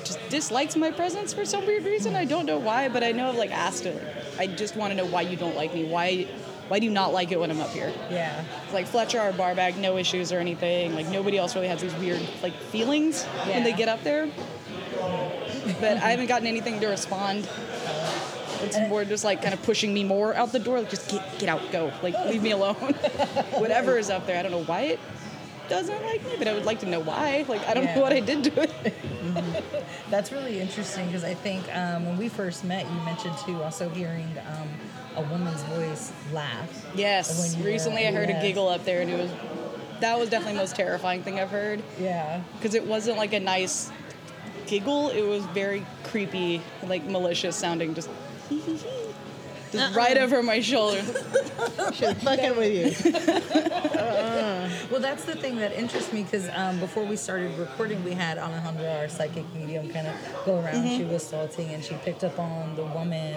just 0.03 0.19
dislikes 0.29 0.75
my 0.75 0.91
presence 0.91 1.33
for 1.33 1.43
some 1.45 1.65
weird 1.65 1.83
reason. 1.83 2.15
I 2.15 2.25
don't 2.25 2.45
know 2.45 2.57
why, 2.59 2.87
but 2.87 3.03
I 3.03 3.11
know 3.11 3.29
I've 3.29 3.35
like 3.35 3.51
asked 3.51 3.85
it. 3.85 4.01
I 4.39 4.47
just 4.47 4.75
want 4.75 4.91
to 4.91 4.97
know 4.97 5.05
why 5.05 5.21
you 5.21 5.35
don't 5.35 5.55
like 5.55 5.73
me. 5.73 5.83
Why 5.85 6.27
why 6.67 6.79
do 6.79 6.85
you 6.85 6.91
not 6.91 7.13
like 7.13 7.31
it 7.31 7.39
when 7.39 7.49
I'm 7.49 7.61
up 7.61 7.69
here? 7.69 7.93
yeah, 8.11 8.43
It's 8.65 8.73
like 8.73 8.87
Fletcher, 8.87 9.21
or 9.21 9.31
Barbag, 9.31 9.77
no 9.77 9.95
issues 9.97 10.33
or 10.33 10.39
anything. 10.39 10.95
Like 10.95 11.07
nobody 11.07 11.37
else 11.37 11.55
really 11.55 11.69
has 11.69 11.81
these 11.81 11.95
weird 11.95 12.21
like 12.43 12.53
feelings 12.53 13.23
when 13.23 13.63
they 13.63 13.71
get 13.73 13.87
up 13.87 14.03
there. 14.03 14.29
But 15.79 15.97
I 15.97 16.11
haven't 16.11 16.27
gotten 16.27 16.47
anything 16.47 16.79
to 16.81 16.87
respond. 16.87 17.47
It's 18.63 18.77
more 18.89 19.05
just 19.05 19.23
like 19.23 19.41
kind 19.41 19.53
of 19.53 19.61
pushing 19.63 19.93
me 19.93 20.03
more 20.03 20.33
out 20.35 20.51
the 20.51 20.59
door. 20.59 20.79
Like 20.79 20.89
just 20.89 21.09
get 21.09 21.39
get 21.39 21.49
out, 21.49 21.71
go. 21.71 21.91
Like 22.01 22.15
leave 22.25 22.41
me 22.41 22.51
alone. 22.51 22.75
Whatever 23.55 23.97
is 23.97 24.09
up 24.09 24.25
there, 24.25 24.37
I 24.39 24.41
don't 24.41 24.51
know 24.51 24.63
why 24.63 24.81
it 24.81 24.99
doesn't 25.69 26.01
like 26.03 26.23
me, 26.25 26.31
but 26.37 26.47
I 26.47 26.53
would 26.53 26.65
like 26.65 26.79
to 26.79 26.85
know 26.87 26.99
why. 27.01 27.45
Like 27.47 27.61
I 27.67 27.73
don't 27.73 27.83
Yeah. 27.85 27.95
know 27.95 28.01
what 28.01 28.13
I 28.13 28.19
did 28.21 28.43
to 28.45 28.63
it. 28.63 28.95
that's 30.09 30.31
really 30.31 30.59
interesting 30.59 31.05
because 31.07 31.23
I 31.23 31.33
think 31.33 31.63
um, 31.75 32.05
when 32.05 32.17
we 32.17 32.29
first 32.29 32.63
met, 32.63 32.85
you 32.89 32.99
mentioned 33.01 33.35
too 33.45 33.61
also 33.61 33.89
hearing 33.89 34.27
um, 34.57 34.69
a 35.17 35.21
woman's 35.29 35.61
voice 35.63 36.11
laugh. 36.33 36.85
Yes. 36.95 37.55
Were- 37.57 37.65
Recently, 37.65 38.07
I 38.07 38.11
heard 38.11 38.29
yes. 38.29 38.41
a 38.43 38.47
giggle 38.47 38.69
up 38.69 38.85
there, 38.85 39.01
and 39.01 39.11
it 39.11 39.19
was 39.19 39.31
that 39.99 40.17
was 40.17 40.29
definitely 40.29 40.53
the 40.53 40.59
most 40.63 40.75
terrifying 40.75 41.21
thing 41.23 41.39
I've 41.39 41.49
heard. 41.51 41.83
Yeah, 41.99 42.41
because 42.57 42.73
it 42.73 42.85
wasn't 42.85 43.17
like 43.17 43.33
a 43.33 43.39
nice 43.39 43.91
giggle. 44.67 45.09
It 45.09 45.23
was 45.23 45.45
very 45.47 45.85
creepy, 46.03 46.61
like 46.83 47.03
malicious 47.05 47.55
sounding, 47.55 47.93
just 47.93 48.09
just 49.71 49.95
right 49.95 50.17
over 50.17 50.43
my 50.43 50.59
shoulder. 50.59 51.01
Fucking 51.03 52.57
with 52.57 53.05
you. 53.05 53.13
Well, 54.89 55.01
that's 55.01 55.25
the 55.25 55.35
thing 55.35 55.57
that 55.57 55.73
interests 55.73 56.13
me 56.13 56.23
because 56.23 56.49
um, 56.53 56.79
before 56.79 57.03
we 57.03 57.17
started 57.17 57.57
recording, 57.59 58.03
we 58.05 58.13
had 58.13 58.37
Alejandra, 58.37 59.01
our 59.01 59.09
psychic 59.09 59.43
medium, 59.53 59.89
kind 59.89 60.07
of 60.07 60.15
go 60.45 60.55
around. 60.55 60.75
Mm-hmm. 60.75 60.97
She 60.97 61.03
was 61.03 61.23
salting 61.23 61.69
and 61.69 61.83
she 61.83 61.95
picked 61.95 62.23
up 62.23 62.39
on 62.39 62.75
the 62.75 62.85
woman 62.85 63.35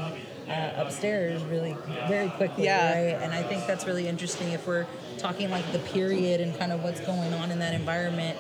uh, 0.51 0.73
upstairs 0.77 1.43
really 1.45 1.77
very 2.09 2.29
quickly, 2.31 2.65
Yeah. 2.65 2.93
right? 2.93 3.23
And 3.23 3.33
I 3.33 3.43
think 3.43 3.67
that's 3.67 3.87
really 3.87 4.09
interesting 4.09 4.49
if 4.51 4.67
we're 4.67 4.87
talking 5.19 5.51
like 5.51 5.71
the 5.73 5.79
period 5.81 6.41
and 6.41 6.59
kind 6.59 6.73
of 6.73 6.83
what's 6.83 7.01
going 7.01 7.33
on 7.35 7.51
in 7.51 7.59
that 7.61 7.75
environment. 7.75 8.37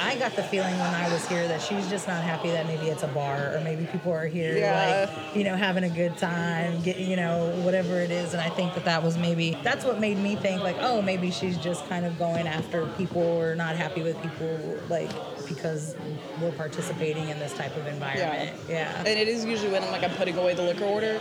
I 0.00 0.16
got 0.16 0.34
the 0.36 0.42
feeling 0.42 0.72
when 0.78 0.94
I 0.94 1.12
was 1.12 1.26
here 1.28 1.46
that 1.48 1.60
she's 1.60 1.88
just 1.90 2.08
not 2.08 2.22
happy 2.22 2.50
that 2.50 2.66
maybe 2.66 2.86
it's 2.86 3.02
a 3.02 3.08
bar 3.08 3.54
or 3.54 3.60
maybe 3.62 3.84
people 3.86 4.12
are 4.12 4.26
here 4.26 4.56
Yeah. 4.56 5.08
like 5.10 5.36
you 5.36 5.44
know 5.44 5.54
having 5.56 5.84
a 5.84 5.88
good 5.88 6.16
time, 6.16 6.80
get 6.82 6.98
you 6.98 7.16
know 7.16 7.50
whatever 7.62 8.00
it 8.00 8.10
is. 8.10 8.32
And 8.32 8.40
I 8.40 8.48
think 8.48 8.74
that 8.74 8.84
that 8.86 9.02
was 9.02 9.18
maybe 9.18 9.56
that's 9.62 9.84
what 9.84 10.00
made 10.00 10.18
me 10.18 10.34
think 10.36 10.62
like 10.62 10.76
oh 10.80 11.02
maybe 11.02 11.30
she's 11.30 11.58
just 11.58 11.86
kind 11.88 12.04
of 12.06 12.18
going 12.18 12.46
after 12.46 12.86
people 12.96 13.22
or 13.22 13.54
not 13.54 13.76
happy 13.76 14.02
with 14.02 14.20
people 14.22 14.58
like 14.88 15.10
because 15.48 15.96
we're 16.40 16.52
participating 16.52 17.28
in 17.28 17.38
this 17.38 17.54
type 17.54 17.76
of 17.76 17.86
environment. 17.86 18.56
Yeah. 18.68 18.98
And 18.98 19.08
it 19.08 19.28
is 19.28 19.44
usually 19.44 19.72
when 19.72 19.82
I'm 19.82 19.90
like 19.90 20.04
I'm 20.04 20.14
putting 20.16 20.36
away 20.36 20.54
the 20.54 20.62
liquor 20.62 20.84
order. 20.84 21.20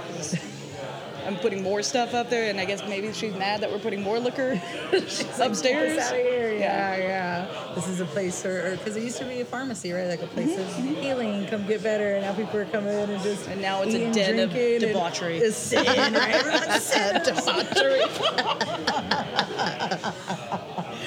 I'm 1.28 1.36
putting 1.36 1.62
more 1.62 1.84
stuff 1.84 2.14
up 2.14 2.30
there, 2.30 2.50
and 2.50 2.58
I 2.58 2.64
guess 2.64 2.88
maybe 2.88 3.12
she's 3.12 3.36
mad 3.36 3.60
that 3.60 3.70
we're 3.70 3.80
putting 3.80 4.02
more 4.02 4.18
liquor 4.18 4.62
upstairs. 4.94 5.62
Get 5.62 5.98
us 5.98 6.08
out 6.08 6.14
of 6.14 6.22
here. 6.22 6.54
Yeah, 6.54 6.96
yeah. 6.96 7.74
This 7.76 7.90
is 7.90 8.00
a 8.00 8.06
place, 8.06 8.46
or 8.46 8.78
because 8.78 8.96
it 8.96 9.04
used 9.04 9.18
to 9.18 9.26
be 9.26 9.42
a 9.42 9.46
pharmacy, 9.46 9.92
right? 9.92 10.08
Like 10.08 10.22
a 10.22 10.28
place 10.28 10.52
mm-hmm, 10.52 10.62
of 10.62 10.68
mm-hmm. 10.68 11.02
healing. 11.02 11.46
Come 11.48 11.68
get 11.68 11.84
better. 11.84 12.14
And 12.16 12.22
now 12.24 12.34
people 12.34 12.58
are 12.62 12.66
coming 12.66 12.94
in 12.94 13.10
and 13.10 13.22
just 13.22 13.46
And 13.50 13.62
now 13.62 13.82
it's 13.82 13.94
a 13.94 14.10
den 14.14 14.40
of 14.40 14.54
debauchery. 14.54 15.40
It's 15.40 15.58
sin, 15.58 15.86
right? 15.86 16.34
Everyone's 16.36 16.84
sin. 16.84 17.22
debauchery. 17.26 18.00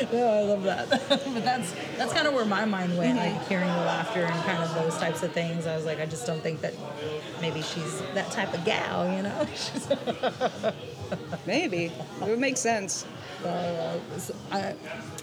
no, 0.12 0.28
I 0.28 0.42
love 0.42 0.62
that. 0.64 0.88
but 1.08 1.44
that's 1.44 1.72
that's 1.96 2.12
kind 2.12 2.26
of 2.26 2.34
where 2.34 2.44
my 2.44 2.64
mind 2.64 2.96
went, 2.96 3.18
like 3.18 3.46
hearing 3.48 3.68
the 3.68 3.76
laughter 3.76 4.24
and 4.24 4.44
kind 4.44 4.62
of 4.62 4.74
those 4.74 4.96
types 4.98 5.22
of 5.22 5.32
things. 5.32 5.66
I 5.66 5.76
was 5.76 5.84
like, 5.84 6.00
I 6.00 6.06
just 6.06 6.26
don't 6.26 6.40
think 6.40 6.60
that 6.62 6.74
maybe 7.40 7.62
she's 7.62 8.00
that 8.14 8.30
type 8.30 8.52
of 8.54 8.64
gal, 8.64 9.10
you 9.14 9.22
know? 9.22 9.46
Maybe 11.46 11.86
it 11.86 11.92
would 12.20 12.38
make 12.38 12.56
sense. 12.56 13.04
Uh, 13.44 13.98
I, 14.52 14.74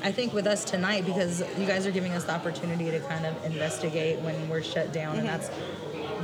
I 0.03 0.11
think 0.11 0.33
with 0.33 0.47
us 0.47 0.65
tonight, 0.65 1.05
because 1.05 1.41
you 1.57 1.65
guys 1.65 1.87
are 1.87 1.91
giving 1.91 2.11
us 2.11 2.25
the 2.25 2.33
opportunity 2.33 2.91
to 2.91 2.99
kind 3.01 3.25
of 3.25 3.45
investigate 3.45 4.19
when 4.19 4.49
we're 4.49 4.63
shut 4.63 4.91
down, 4.91 5.17
and 5.17 5.27
that's 5.27 5.49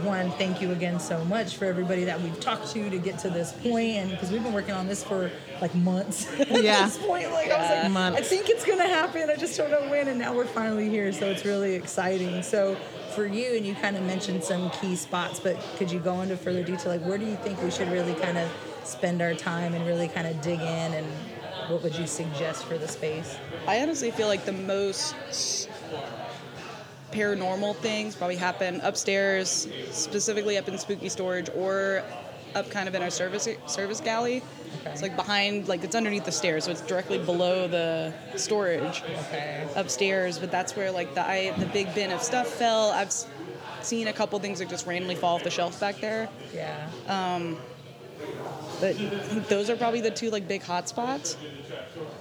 one. 0.04 0.32
Thank 0.32 0.62
you 0.62 0.72
again 0.72 1.00
so 1.00 1.24
much 1.26 1.58
for 1.58 1.66
everybody 1.66 2.04
that 2.06 2.22
we've 2.22 2.40
talked 2.40 2.72
to 2.74 2.90
to 2.90 2.98
get 2.98 3.20
to 3.20 3.30
this 3.30 3.52
point, 3.54 3.98
and 3.98 4.12
because 4.12 4.32
we've 4.32 4.44
been 4.44 4.54
working 4.54 4.74
on 4.74 4.88
this 4.88 5.04
for 5.04 5.32
like 5.62 5.74
months. 5.76 6.28
At 6.40 6.64
Yeah. 6.64 6.86
this 6.86 6.98
point, 6.98 7.32
like 7.32 7.52
I 7.52 7.62
was 7.62 7.84
like, 7.84 7.92
Months. 7.92 8.20
I 8.20 8.22
think 8.24 8.50
it's 8.50 8.66
gonna 8.66 8.88
happen. 8.88 9.30
I 9.30 9.36
just 9.36 9.58
don't 9.58 9.72
know 9.72 9.90
when, 9.90 10.08
and 10.08 10.20
now 10.20 10.34
we're 10.34 10.46
finally 10.46 10.90
here, 10.90 11.12
so 11.12 11.28
it's 11.28 11.46
really 11.46 11.76
exciting. 11.76 12.42
So. 12.44 12.78
For 13.14 13.28
you, 13.28 13.56
and 13.56 13.64
you 13.64 13.76
kind 13.76 13.96
of 13.96 14.02
mentioned 14.02 14.44
some 14.44 14.72
key 14.72 14.96
spots, 14.96 15.40
but 15.40 15.56
could 15.78 15.92
you 15.92 16.00
go 16.00 16.22
into 16.22 16.36
further 16.36 16.64
detail? 16.64 16.92
Like, 16.94 17.06
where 17.06 17.20
do 17.20 17.26
you 17.28 17.36
think 17.36 17.62
we 17.62 17.70
should 17.70 17.92
really 17.92 18.16
kind 18.16 18.40
of 18.40 18.50
spend 18.84 19.22
our 19.22 19.36
time 19.36 19.76
and 19.76 19.86
really 19.86 20.08
kind 20.08 20.26
of 20.26 20.42
dig 20.42 20.60
in 20.60 20.94
and 20.96 21.06
what 21.70 21.84
would 21.84 21.96
you 21.96 22.08
suggest 22.08 22.66
for 22.66 22.76
the 22.80 22.88
space? 22.88 23.38
I 23.68 23.84
honestly 23.84 24.10
feel 24.10 24.26
like 24.28 24.46
the 24.46 24.52
most 24.54 25.14
paranormal 27.14 27.76
things 27.78 28.16
probably 28.16 28.36
happen 28.36 28.82
upstairs, 28.82 29.68
specifically 29.92 30.58
up 30.58 30.68
in 30.68 30.78
spooky 30.78 31.10
storage, 31.10 31.50
or 31.56 32.04
up 32.56 32.70
kind 32.70 32.88
of 32.88 32.96
in 32.96 33.02
our 33.02 33.10
service 33.10 33.48
service 33.68 34.00
galley. 34.02 34.42
It's 34.86 35.02
like 35.02 35.16
behind, 35.16 35.68
like 35.68 35.84
it's 35.84 35.96
underneath 35.96 36.26
the 36.26 36.32
stairs, 36.32 36.66
so 36.66 36.72
it's 36.72 36.82
directly 36.82 37.18
below 37.20 37.68
the 37.68 38.14
storage 38.36 39.02
Okay. 39.28 39.66
upstairs. 39.76 40.40
But 40.40 40.52
that's 40.52 40.76
where 40.76 40.92
like 40.92 41.14
the 41.16 41.22
I, 41.26 41.52
the 41.58 41.66
big 41.68 41.94
bin 41.96 42.12
of 42.12 42.22
stuff 42.22 42.48
fell. 42.48 42.92
I've 42.92 43.14
seen 43.82 44.08
a 44.08 44.14
couple 44.14 44.40
things 44.40 44.60
that 44.60 44.70
just 44.70 44.86
randomly 44.88 45.16
fall 45.16 45.36
off 45.36 45.44
the 45.44 45.50
shelf 45.52 45.80
back 45.80 46.00
there. 46.00 46.28
Yeah. 46.54 46.88
But 48.80 48.98
those 49.50 49.70
are 49.70 49.76
probably 49.78 50.02
the 50.02 50.12
two 50.12 50.30
like 50.30 50.48
big 50.48 50.62
hot 50.62 50.90
spots. 50.90 51.38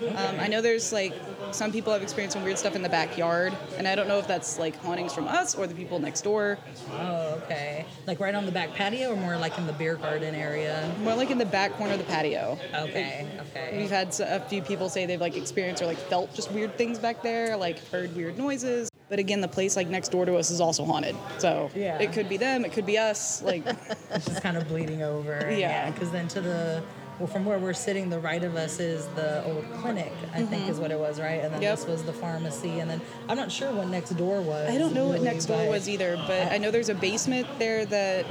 Um, 0.01 0.37
I 0.39 0.49
know 0.49 0.61
there's 0.61 0.93
like 0.93 1.13
some 1.53 1.71
people 1.73 1.93
have 1.93 2.03
experienced 2.03 2.35
some 2.35 2.45
weird 2.45 2.59
stuff 2.59 2.75
in 2.75 2.83
the 2.83 2.89
backyard, 2.89 3.57
and 3.77 3.87
I 3.87 3.95
don't 3.95 4.09
know 4.09 4.19
if 4.19 4.27
that's 4.27 4.59
like 4.59 4.77
hauntings 4.77 5.13
from 5.15 5.27
us 5.29 5.55
or 5.55 5.67
the 5.67 5.75
people 5.75 5.99
next 5.99 6.23
door. 6.23 6.59
oh, 6.93 7.41
okay. 7.45 7.85
Like 8.07 8.21
right 8.21 8.35
on 8.35 8.47
the 8.47 8.53
back 8.53 8.73
patio 8.75 9.13
or 9.13 9.17
more 9.17 9.37
like 9.37 9.57
in 9.59 9.67
the 9.67 9.73
beer 9.73 9.97
garden 9.97 10.35
area? 10.35 10.93
More 11.03 11.15
like 11.15 11.31
in 11.31 11.39
the 11.39 11.47
back 11.47 11.73
corner 11.75 11.93
of 11.95 11.99
the 11.99 12.05
patio. 12.05 12.59
Okay. 12.75 13.27
Okay. 13.51 13.79
We've 13.79 13.91
had 13.91 14.19
a 14.21 14.41
few 14.41 14.63
people 14.63 14.89
say 14.89 15.07
they've 15.07 15.21
like 15.21 15.37
experienced 15.37 15.83
or 15.83 15.87
like 15.87 15.99
felt 15.99 16.35
just 16.35 16.51
weird 16.53 16.77
things 16.79 16.99
back 16.99 17.23
there, 17.23 17.57
like 17.57 17.79
heard 17.89 18.15
weird 18.17 18.39
noises. 18.39 18.89
But 19.09 19.19
again, 19.19 19.43
the 19.43 19.49
place 19.49 19.77
like 19.77 19.89
next 19.89 20.09
door 20.11 20.25
to 20.25 20.37
us 20.37 20.51
is 20.51 20.59
also 20.61 20.85
haunted, 20.87 21.15
so 21.37 21.71
Yeah. 21.75 21.99
it 21.99 22.13
could 22.13 22.31
be 22.31 22.39
them, 22.39 22.65
it 22.65 22.73
could 22.73 22.87
be 22.87 22.97
us. 22.97 23.43
Like, 23.43 23.63
It's 24.11 24.25
just 24.27 24.43
kind 24.43 24.57
of 24.57 24.67
bleeding 24.69 25.03
over. 25.03 25.55
Yeah. 25.55 25.91
Because 25.91 26.11
then 26.11 26.29
to 26.29 26.41
the, 26.41 26.83
well, 27.19 27.27
from 27.27 27.45
where 27.45 27.59
we're 27.59 27.73
sitting, 27.73 28.11
the 28.11 28.19
right 28.19 28.43
of 28.43 28.57
us 28.57 28.81
is 28.81 29.07
the 29.09 29.45
old 29.45 29.65
clinic, 29.75 30.13
I 30.33 30.43
think 30.43 30.63
mm-hmm. 30.63 30.71
is 30.71 30.81
what 30.81 30.91
it 30.91 30.99
was, 30.99 31.21
right? 31.21 31.43
And 31.45 31.53
then 31.55 31.63
Yep. 31.63 31.79
this 31.79 31.87
was 31.87 32.03
the 32.03 32.13
pharmacy. 32.13 32.81
And 32.81 32.91
then 32.91 33.01
I'm 33.29 33.37
not 33.37 33.53
sure 33.53 33.73
what 33.73 33.89
next 33.89 34.11
door 34.11 34.41
was. 34.41 34.71
I 34.71 34.79
don't 34.79 34.95
know 34.95 35.09
what 35.09 35.23
next 35.23 35.47
door 35.47 35.69
was 35.69 35.89
either, 35.89 36.17
but 36.27 36.51
I 36.51 36.59
know 36.59 36.71
there's 36.71 36.89
a 36.89 36.95
basement 36.95 37.47
there 37.59 37.85
that 37.87 38.27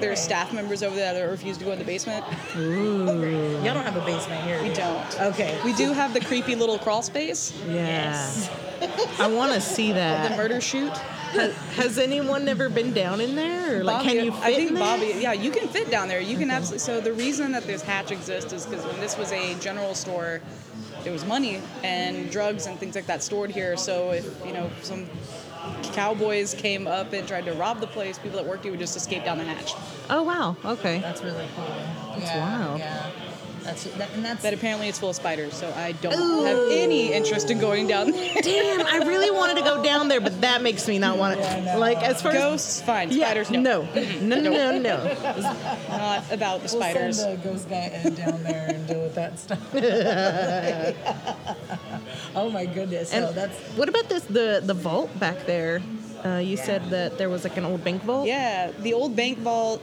there's 0.00 0.20
staff 0.20 0.52
members 0.52 0.82
over 0.82 0.94
there 0.96 1.14
that 1.14 1.22
refuse 1.22 1.58
to 1.58 1.64
go 1.64 1.72
in 1.72 1.78
the 1.78 1.84
basement. 1.84 2.24
Ooh. 2.56 3.06
Y'all 3.64 3.74
don't 3.74 3.84
have 3.84 3.96
a 3.96 4.04
basement 4.04 4.42
here. 4.44 4.60
We 4.60 4.68
yet. 4.68 4.76
don't. 4.76 5.20
Okay. 5.32 5.58
We 5.64 5.72
do 5.74 5.92
have 5.92 6.14
the 6.14 6.20
creepy 6.20 6.54
little 6.54 6.78
crawl 6.78 7.02
space, 7.02 7.52
Yeah. 7.68 8.30
I 9.18 9.28
want 9.28 9.52
to 9.52 9.60
see 9.60 9.92
that. 9.92 10.30
the 10.30 10.36
murder 10.36 10.60
chute. 10.60 10.90
Has, 11.32 11.56
has 11.76 11.98
anyone 11.98 12.46
ever 12.48 12.68
been 12.68 12.92
down 12.92 13.20
in 13.20 13.36
there? 13.36 13.80
Or 13.80 13.84
like, 13.84 13.98
Bobby, 13.98 14.08
can 14.08 14.24
you 14.24 14.32
fit 14.32 14.42
I 14.42 14.54
think? 14.54 14.78
Bobby, 14.78 15.14
yeah, 15.18 15.32
you 15.32 15.50
can 15.50 15.68
fit 15.68 15.90
down 15.90 16.08
there. 16.08 16.20
You 16.20 16.36
can 16.36 16.50
absolutely. 16.50 16.80
So 16.80 17.00
the 17.00 17.12
reason 17.12 17.52
that 17.52 17.62
this 17.64 17.80
hatch 17.80 18.10
exists 18.10 18.52
is 18.52 18.66
because 18.66 18.84
when 18.84 18.98
this 19.00 19.16
was 19.16 19.32
a 19.32 19.54
general 19.60 19.94
store, 19.94 20.42
there 21.04 21.12
was 21.12 21.24
money 21.24 21.62
and 21.82 22.30
drugs 22.30 22.66
and 22.66 22.78
things 22.78 22.94
like 22.96 23.06
that 23.06 23.22
stored 23.22 23.50
here. 23.50 23.76
So 23.76 24.10
if 24.10 24.46
you 24.46 24.52
know 24.52 24.68
some 24.82 25.06
cowboys 25.92 26.54
came 26.54 26.86
up 26.86 27.12
and 27.12 27.26
tried 27.26 27.44
to 27.46 27.52
rob 27.54 27.80
the 27.80 27.86
place, 27.86 28.18
people 28.18 28.38
that 28.38 28.46
worked 28.46 28.64
here 28.64 28.72
would 28.72 28.80
just 28.80 28.96
escape 28.96 29.24
down 29.24 29.38
the 29.38 29.44
hatch. 29.44 29.72
Oh 30.10 30.22
wow. 30.22 30.56
Okay. 30.64 30.98
That's 31.00 31.22
really 31.22 31.46
cool. 31.56 31.64
That's 31.64 32.22
yeah, 32.22 32.58
wild. 32.66 32.78
Yeah. 32.78 33.10
That's, 33.62 33.84
that, 33.84 34.10
and 34.14 34.24
that's 34.24 34.42
But 34.42 34.54
apparently 34.54 34.88
it's 34.88 34.98
full 34.98 35.10
of 35.10 35.14
spiders, 35.16 35.54
so 35.54 35.72
I 35.76 35.92
don't 35.92 36.46
have 36.46 36.58
any 36.72 37.12
interest 37.12 37.48
in 37.48 37.60
going 37.60 37.86
down 37.86 38.10
there. 38.10 38.34
Damn, 38.42 38.84
I 38.84 39.06
really 39.06 39.30
wanted 39.30 39.54
to 39.58 39.62
go 39.62 39.84
down 39.84 40.08
there, 40.08 40.20
but 40.20 40.40
that 40.40 40.62
makes 40.62 40.88
me 40.88 40.98
not 40.98 41.16
want 41.16 41.40
to. 41.40 41.76
Like 41.78 41.98
as 41.98 42.20
far 42.20 42.32
as 42.32 42.38
Ghosts, 42.38 42.82
fine. 42.82 43.12
yeah, 43.12 43.26
Spiders, 43.26 43.50
no. 43.52 43.60
no, 43.60 43.82
no, 44.20 44.40
no, 44.40 44.50
no, 44.50 44.78
no. 44.78 45.04
Not 45.88 46.32
about 46.32 46.62
the 46.62 46.76
We'll 46.76 46.82
spiders. 46.82 47.18
send 47.20 47.40
a 47.40 47.44
ghost 47.44 47.68
guy 47.68 47.88
Ed 47.92 48.16
down 48.16 48.42
there 48.42 48.66
and 48.68 48.84
deal 48.88 49.00
with 49.00 49.14
that 49.14 49.38
stuff. 49.38 49.72
oh 52.34 52.50
my 52.50 52.66
goodness! 52.66 53.10
So 53.10 53.26
And 53.26 53.36
that's 53.36 53.56
what 53.76 53.88
about 53.88 54.08
this? 54.08 54.24
The 54.24 54.60
the 54.64 54.74
vault 54.74 55.10
back 55.18 55.46
there. 55.46 55.82
Uh, 56.24 56.38
you 56.38 56.56
said 56.56 56.88
that 56.90 57.18
there 57.18 57.28
was 57.28 57.42
like 57.42 57.56
an 57.56 57.64
old 57.64 57.82
bank 57.82 58.00
vault. 58.04 58.28
Yeah, 58.28 58.70
the 58.78 58.92
old 58.94 59.16
bank 59.16 59.38
vault 59.38 59.82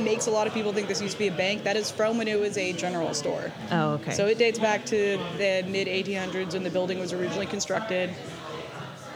makes 0.00 0.26
a 0.26 0.30
lot 0.30 0.46
of 0.46 0.52
people 0.52 0.70
think 0.74 0.86
this 0.86 1.00
used 1.00 1.14
to 1.14 1.18
be 1.18 1.28
a 1.28 1.32
bank. 1.32 1.64
That 1.64 1.76
is 1.78 1.90
from 1.90 2.18
when 2.18 2.28
it 2.28 2.38
was 2.38 2.58
a 2.58 2.74
general 2.74 3.14
store. 3.14 3.50
Oh, 3.70 3.92
okay. 3.92 4.12
So 4.12 4.26
it 4.26 4.36
dates 4.36 4.58
back 4.58 4.84
to 4.86 5.18
the 5.38 5.64
mid 5.66 5.88
1800s 5.88 6.52
when 6.52 6.62
the 6.62 6.68
building 6.68 6.98
was 6.98 7.14
originally 7.14 7.46
constructed. 7.46 8.10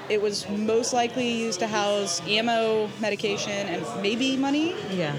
It 0.09 0.23
was 0.23 0.49
most 0.49 0.95
likely 0.95 1.31
used 1.31 1.59
to 1.61 1.67
house 1.67 2.23
ammo, 2.27 2.89
medication, 3.01 3.53
and 3.53 3.85
maybe 4.03 4.37
money. 4.37 4.75
yeah. 4.91 5.15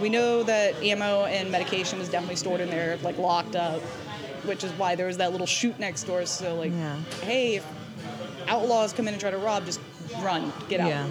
We 0.00 0.08
know 0.08 0.42
that 0.44 0.82
ammo 0.82 1.26
and 1.26 1.52
medication 1.52 1.98
was 1.98 2.08
definitely 2.08 2.36
stored 2.36 2.60
in 2.62 2.70
there, 2.70 2.96
like 3.02 3.18
locked 3.18 3.54
up, 3.54 3.82
which 4.44 4.64
is 4.64 4.72
why 4.72 4.94
there 4.94 5.06
was 5.06 5.16
that 5.18 5.32
little 5.32 5.46
chute 5.46 5.78
next 5.78 6.04
door. 6.04 6.24
So, 6.26 6.54
like, 6.56 6.72
Yeah. 6.72 6.96
hey, 7.22 7.56
if 7.56 7.66
outlaws 8.48 8.92
come 8.92 9.06
in 9.08 9.14
and 9.14 9.20
try 9.20 9.30
to 9.30 9.38
rob, 9.38 9.64
just 9.66 9.80
run, 10.20 10.52
get 10.68 10.80
out. 10.80 10.88
Yeah. 10.88 11.06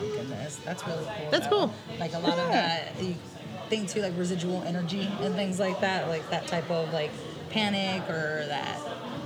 goodness, 0.00 0.56
that's 0.64 0.86
really 0.86 1.04
cool. 1.04 1.28
That's 1.30 1.46
though. 1.48 1.66
cool. 1.66 1.74
Like 1.98 2.14
a 2.14 2.18
lot 2.18 2.38
of 2.38 2.48
that, 2.52 2.92
you 3.02 3.14
think 3.68 3.88
too, 3.88 4.00
like 4.02 4.16
residual 4.16 4.62
energy 4.62 5.08
and 5.20 5.34
things 5.34 5.58
like 5.58 5.80
that, 5.80 6.08
like 6.08 6.28
that 6.30 6.46
type 6.46 6.70
of 6.70 6.92
like 6.92 7.10
panic 7.50 8.02
or 8.08 8.44
that 8.48 8.78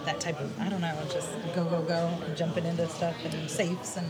that 0.04 0.18
type 0.20 0.40
of 0.40 0.60
I 0.60 0.68
don't 0.68 0.80
know, 0.80 0.96
just 1.12 1.30
go 1.54 1.64
go 1.64 1.82
go, 1.82 2.10
jumping 2.34 2.64
into 2.64 2.88
stuff 2.88 3.14
and 3.24 3.48
safes 3.50 3.96
and 3.96 4.08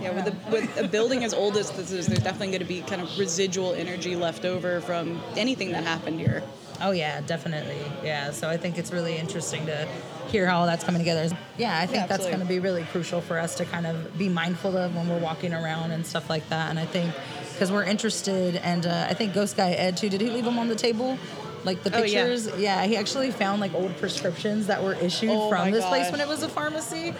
Yeah, 0.00 0.10
with, 0.10 0.26
a, 0.28 0.50
with 0.50 0.76
a 0.78 0.88
building 0.88 1.22
as 1.24 1.34
old 1.34 1.56
as 1.56 1.70
this 1.70 1.90
is, 1.92 2.06
there's 2.06 2.18
definitely 2.20 2.48
going 2.48 2.60
to 2.60 2.64
be 2.66 2.80
kind 2.82 3.00
of 3.02 3.18
residual 3.18 3.74
energy 3.74 4.16
left 4.16 4.44
over 4.44 4.80
from 4.80 5.20
anything 5.36 5.70
that 5.72 5.84
happened 5.84 6.18
here. 6.20 6.42
Oh 6.80 6.90
yeah, 6.90 7.20
definitely. 7.22 7.80
Yeah. 8.02 8.30
So 8.30 8.48
I 8.48 8.56
think 8.56 8.78
it's 8.78 8.92
really 8.92 9.16
interesting 9.16 9.66
to 9.66 9.88
hear 10.28 10.46
how 10.46 10.60
all 10.60 10.66
that's 10.66 10.84
coming 10.84 11.00
together. 11.00 11.34
Yeah, 11.56 11.78
I 11.78 11.86
think 11.86 12.02
Yeah, 12.02 12.06
that's 12.06 12.26
going 12.26 12.40
to 12.40 12.44
be 12.46 12.58
really 12.58 12.82
crucial 12.84 13.20
for 13.20 13.38
us 13.38 13.54
to 13.56 13.64
kind 13.64 13.86
of 13.86 14.16
be 14.18 14.28
mindful 14.28 14.76
of 14.76 14.94
when 14.96 15.08
we're 15.08 15.18
walking 15.20 15.52
around 15.54 15.92
and 15.92 16.04
stuff 16.04 16.28
like 16.28 16.48
that. 16.48 16.70
And 16.70 16.78
I 16.78 16.86
think 16.86 17.14
because 17.52 17.70
we're 17.70 17.84
interested, 17.84 18.56
and 18.56 18.84
uh, 18.86 19.06
I 19.08 19.14
think 19.14 19.32
Ghost 19.34 19.56
Guy 19.56 19.70
Ed 19.70 19.96
too. 19.96 20.08
Did 20.08 20.20
he 20.20 20.30
leave 20.30 20.44
them 20.44 20.58
on 20.58 20.68
the 20.68 20.74
table? 20.74 21.18
Like 21.64 21.82
the 21.82 21.94
Oh, 21.96 22.02
yeah. 22.02 22.24
pictures, 22.24 22.50
yeah. 22.58 22.84
He 22.84 22.96
actually 22.96 23.30
found 23.30 23.60
like 23.60 23.72
old 23.74 23.96
prescriptions 23.96 24.66
that 24.66 24.82
were 24.82 24.94
issued 24.94 25.30
Oh, 25.30 25.48
from 25.48 25.70
this 25.70 25.84
place 25.86 26.10
when 26.10 26.20
it 26.20 26.28
was 26.28 26.42
a 26.42 26.48
pharmacy. 26.48 27.14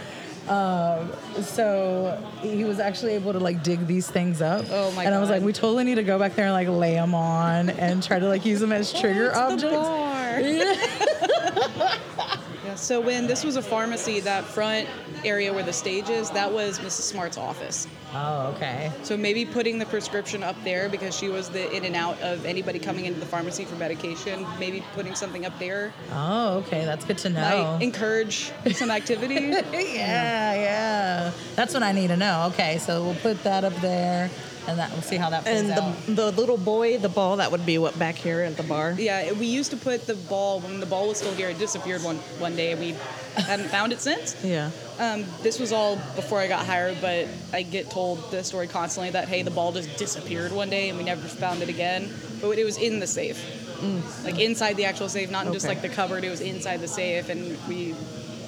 Um, 0.48 1.10
so 1.42 2.22
he 2.40 2.64
was 2.64 2.80
actually 2.80 3.12
able 3.14 3.32
to 3.32 3.38
like 3.38 3.62
dig 3.62 3.86
these 3.86 4.10
things 4.10 4.42
up. 4.42 4.64
Oh, 4.70 4.90
my 4.92 5.04
And 5.04 5.14
I 5.14 5.18
was 5.18 5.28
God. 5.28 5.36
like, 5.36 5.42
we 5.44 5.52
totally 5.52 5.84
need 5.84 5.94
to 5.96 6.02
go 6.02 6.18
back 6.18 6.34
there 6.34 6.46
and 6.46 6.52
like 6.52 6.68
lay 6.68 6.94
them 6.94 7.14
on 7.14 7.70
and 7.70 8.02
try 8.02 8.18
to 8.18 8.28
like 8.28 8.44
use 8.44 8.60
them 8.60 8.72
as 8.72 8.92
trigger 8.92 9.34
objects. 9.34 9.74
Yeah. 12.74 12.80
So 12.80 13.00
when 13.00 13.26
this 13.26 13.44
was 13.44 13.56
a 13.56 13.62
pharmacy, 13.62 14.20
that 14.20 14.44
front 14.44 14.88
area 15.24 15.52
where 15.52 15.62
the 15.62 15.72
stage 15.72 16.08
is, 16.10 16.30
that 16.30 16.52
was 16.52 16.78
Mrs. 16.80 17.02
Smart's 17.02 17.38
office. 17.38 17.86
Oh, 18.12 18.52
okay. 18.56 18.92
So 19.02 19.16
maybe 19.16 19.44
putting 19.44 19.78
the 19.78 19.86
prescription 19.86 20.42
up 20.42 20.56
there 20.64 20.88
because 20.88 21.16
she 21.16 21.28
was 21.28 21.48
the 21.48 21.70
in 21.74 21.84
and 21.84 21.94
out 21.96 22.20
of 22.20 22.44
anybody 22.44 22.78
coming 22.78 23.04
into 23.06 23.20
the 23.20 23.26
pharmacy 23.26 23.64
for 23.64 23.76
medication. 23.76 24.44
Maybe 24.58 24.82
putting 24.94 25.14
something 25.14 25.46
up 25.46 25.56
there 25.58 25.92
Oh, 26.12 26.58
okay. 26.66 26.84
That's 26.84 27.04
good 27.04 27.18
to 27.18 27.30
know. 27.30 27.40
might 27.76 27.82
encourage 27.82 28.52
some 28.72 28.90
activity. 28.90 29.34
yeah, 29.36 30.54
yeah. 30.54 31.32
That's 31.56 31.74
what 31.74 31.82
I 31.82 31.92
need 31.92 32.08
to 32.08 32.16
know. 32.16 32.48
Okay, 32.52 32.78
so 32.78 33.04
we'll 33.04 33.14
put 33.16 33.42
that 33.44 33.64
up 33.64 33.74
there, 33.76 34.30
and 34.66 34.78
that 34.78 34.90
we'll 34.92 35.02
see 35.02 35.16
how 35.16 35.30
that 35.30 35.42
plays 35.44 35.60
And 35.62 35.70
out. 35.72 36.06
the, 36.06 36.12
the 36.12 36.30
little 36.32 36.56
boy, 36.56 36.98
the 36.98 37.08
ball, 37.08 37.36
that 37.36 37.52
would 37.52 37.66
be 37.66 37.78
what 37.78 37.98
back 37.98 38.14
here 38.14 38.40
at 38.40 38.56
the 38.56 38.62
bar. 38.62 38.94
Yeah, 38.98 39.32
we 39.32 39.46
used 39.46 39.70
to 39.72 39.76
put 39.76 40.06
the 40.06 40.14
ball 40.14 40.60
when 40.60 40.80
the 40.80 40.86
ball 40.86 41.08
was 41.08 41.18
still 41.18 41.34
here. 41.34 41.48
It 41.50 41.58
disappeared 41.58 42.02
one 42.02 42.16
one 42.38 42.56
day. 42.56 42.72
And 42.72 42.80
we 42.80 42.94
haven't 43.36 43.68
found 43.68 43.92
it 43.92 44.00
since. 44.00 44.34
Yeah. 44.44 44.70
Um, 44.98 45.24
this 45.42 45.58
was 45.58 45.72
all 45.72 45.96
before 46.14 46.38
I 46.38 46.46
got 46.46 46.64
hired, 46.66 46.98
but 47.00 47.26
I 47.52 47.62
get 47.62 47.90
told 47.90 48.30
the 48.30 48.44
story 48.44 48.68
constantly 48.68 49.10
that 49.10 49.26
hey, 49.28 49.42
the 49.42 49.50
ball 49.50 49.72
just 49.72 49.96
disappeared 49.96 50.52
one 50.52 50.70
day 50.70 50.88
and 50.88 50.96
we 50.96 51.04
never 51.04 51.26
found 51.26 51.60
it 51.62 51.68
again. 51.68 52.08
But 52.40 52.58
it 52.58 52.64
was 52.64 52.78
in 52.78 53.00
the 53.00 53.06
safe, 53.08 53.42
like 54.24 54.38
inside 54.38 54.76
the 54.76 54.84
actual 54.84 55.08
safe, 55.08 55.30
not 55.30 55.46
in 55.46 55.52
just 55.52 55.66
like 55.66 55.82
the 55.82 55.88
cupboard. 55.88 56.22
It 56.24 56.30
was 56.30 56.40
inside 56.40 56.80
the 56.80 56.88
safe, 56.88 57.28
and 57.28 57.58
we. 57.68 57.94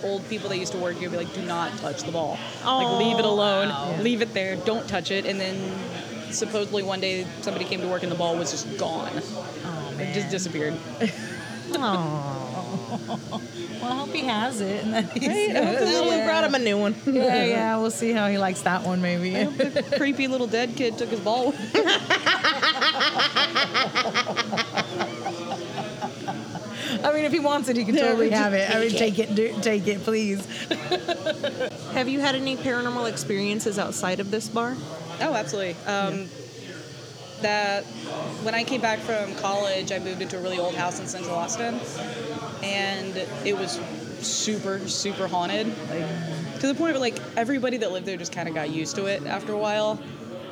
Old 0.05 0.29
people 0.29 0.51
that 0.51 0.59
used 0.59 0.73
to 0.73 0.79
work 0.79 0.97
here 0.99 1.09
would 1.09 1.19
be 1.19 1.25
like, 1.25 1.35
"Do 1.35 1.41
not 1.43 1.73
touch 1.79 2.03
the 2.03 2.13
ball. 2.13 2.39
like, 2.65 2.99
leave 2.99 3.19
it 3.19 3.25
alone. 3.25 4.03
Leave 4.05 4.21
it 4.21 4.35
there. 4.35 4.55
Don't 4.55 4.87
touch 4.87 5.11
it." 5.11 5.25
And 5.25 5.41
then, 5.41 5.57
supposedly 6.37 6.83
one 6.83 7.01
day, 7.01 7.27
somebody 7.41 7.65
came 7.65 7.81
to 7.81 7.89
work 7.89 8.03
and 8.03 8.13
the 8.13 8.17
ball 8.17 8.37
was 8.37 8.51
just 8.51 8.79
gone. 8.79 9.11
oh, 9.15 9.97
It 9.99 10.15
just 10.15 10.31
disappeared. 10.31 10.75
Oh. 11.79 12.47
Well, 13.83 13.93
I 13.93 13.97
hope 13.97 14.11
he 14.11 14.23
has 14.23 14.61
it. 14.61 14.85
And 14.85 14.95
that 14.95 15.13
he's 15.13 15.25
Hey, 15.25 15.51
I 15.51 15.65
hope 15.65 15.81
the 15.81 16.23
brought 16.25 16.45
him 16.45 16.55
a 16.55 16.59
new 16.59 16.79
one. 16.79 16.95
Yeah, 17.05 17.45
yeah. 17.45 17.77
We'll 17.77 17.91
see 17.91 18.13
how 18.13 18.29
he 18.29 18.39
likes 18.39 18.63
that 18.63 18.85
one, 18.85 19.03
maybe. 19.03 19.31
the 19.31 19.95
creepy 19.97 20.29
little 20.29 20.47
dead 20.47 20.77
kid 20.77 20.97
took 20.97 21.09
his 21.11 21.21
ball. 21.21 21.53
I 27.03 27.13
mean, 27.13 27.25
if 27.25 27.33
he 27.33 27.41
wants 27.41 27.69
it, 27.69 27.77
he 27.77 27.85
can 27.85 27.97
totally 27.97 28.31
have 28.31 28.55
it. 28.55 28.71
I 28.75 28.81
mean, 28.81 28.91
take 28.91 29.19
it, 29.19 29.35
do, 29.35 29.57
take 29.61 29.87
it, 29.87 30.03
please. 30.03 30.45
Have 31.93 32.09
you 32.09 32.21
had 32.21 32.35
any 32.35 32.57
paranormal 32.57 33.09
experiences 33.09 33.79
outside 33.79 34.21
of 34.21 34.31
this 34.31 34.49
bar? 34.49 34.77
Oh, 35.21 35.35
absolutely. 35.35 35.77
Um, 35.87 36.29
That 37.43 37.85
when 38.43 38.55
I 38.55 38.65
came 38.65 38.81
back 38.81 38.99
from 39.01 39.35
college, 39.37 39.93
I 39.93 39.99
moved 39.99 40.23
into 40.23 40.39
a 40.39 40.41
really 40.41 40.59
old 40.59 40.75
house 40.75 41.01
in 41.01 41.07
Central 41.07 41.35
Austin, 41.37 41.79
and 42.63 43.15
it 43.45 43.55
was 43.59 43.79
super, 44.21 44.79
super 44.89 45.29
haunted. 45.29 45.67
Like 45.91 46.61
to 46.61 46.67
the 46.67 46.75
point 46.75 46.93
where 46.93 46.99
like 46.99 47.19
everybody 47.37 47.77
that 47.77 47.93
lived 47.93 48.07
there 48.07 48.17
just 48.17 48.33
kind 48.33 48.49
of 48.49 48.55
got 48.55 48.71
used 48.71 48.97
to 48.97 49.05
it 49.05 49.27
after 49.27 49.53
a 49.53 49.59
while. 49.59 50.01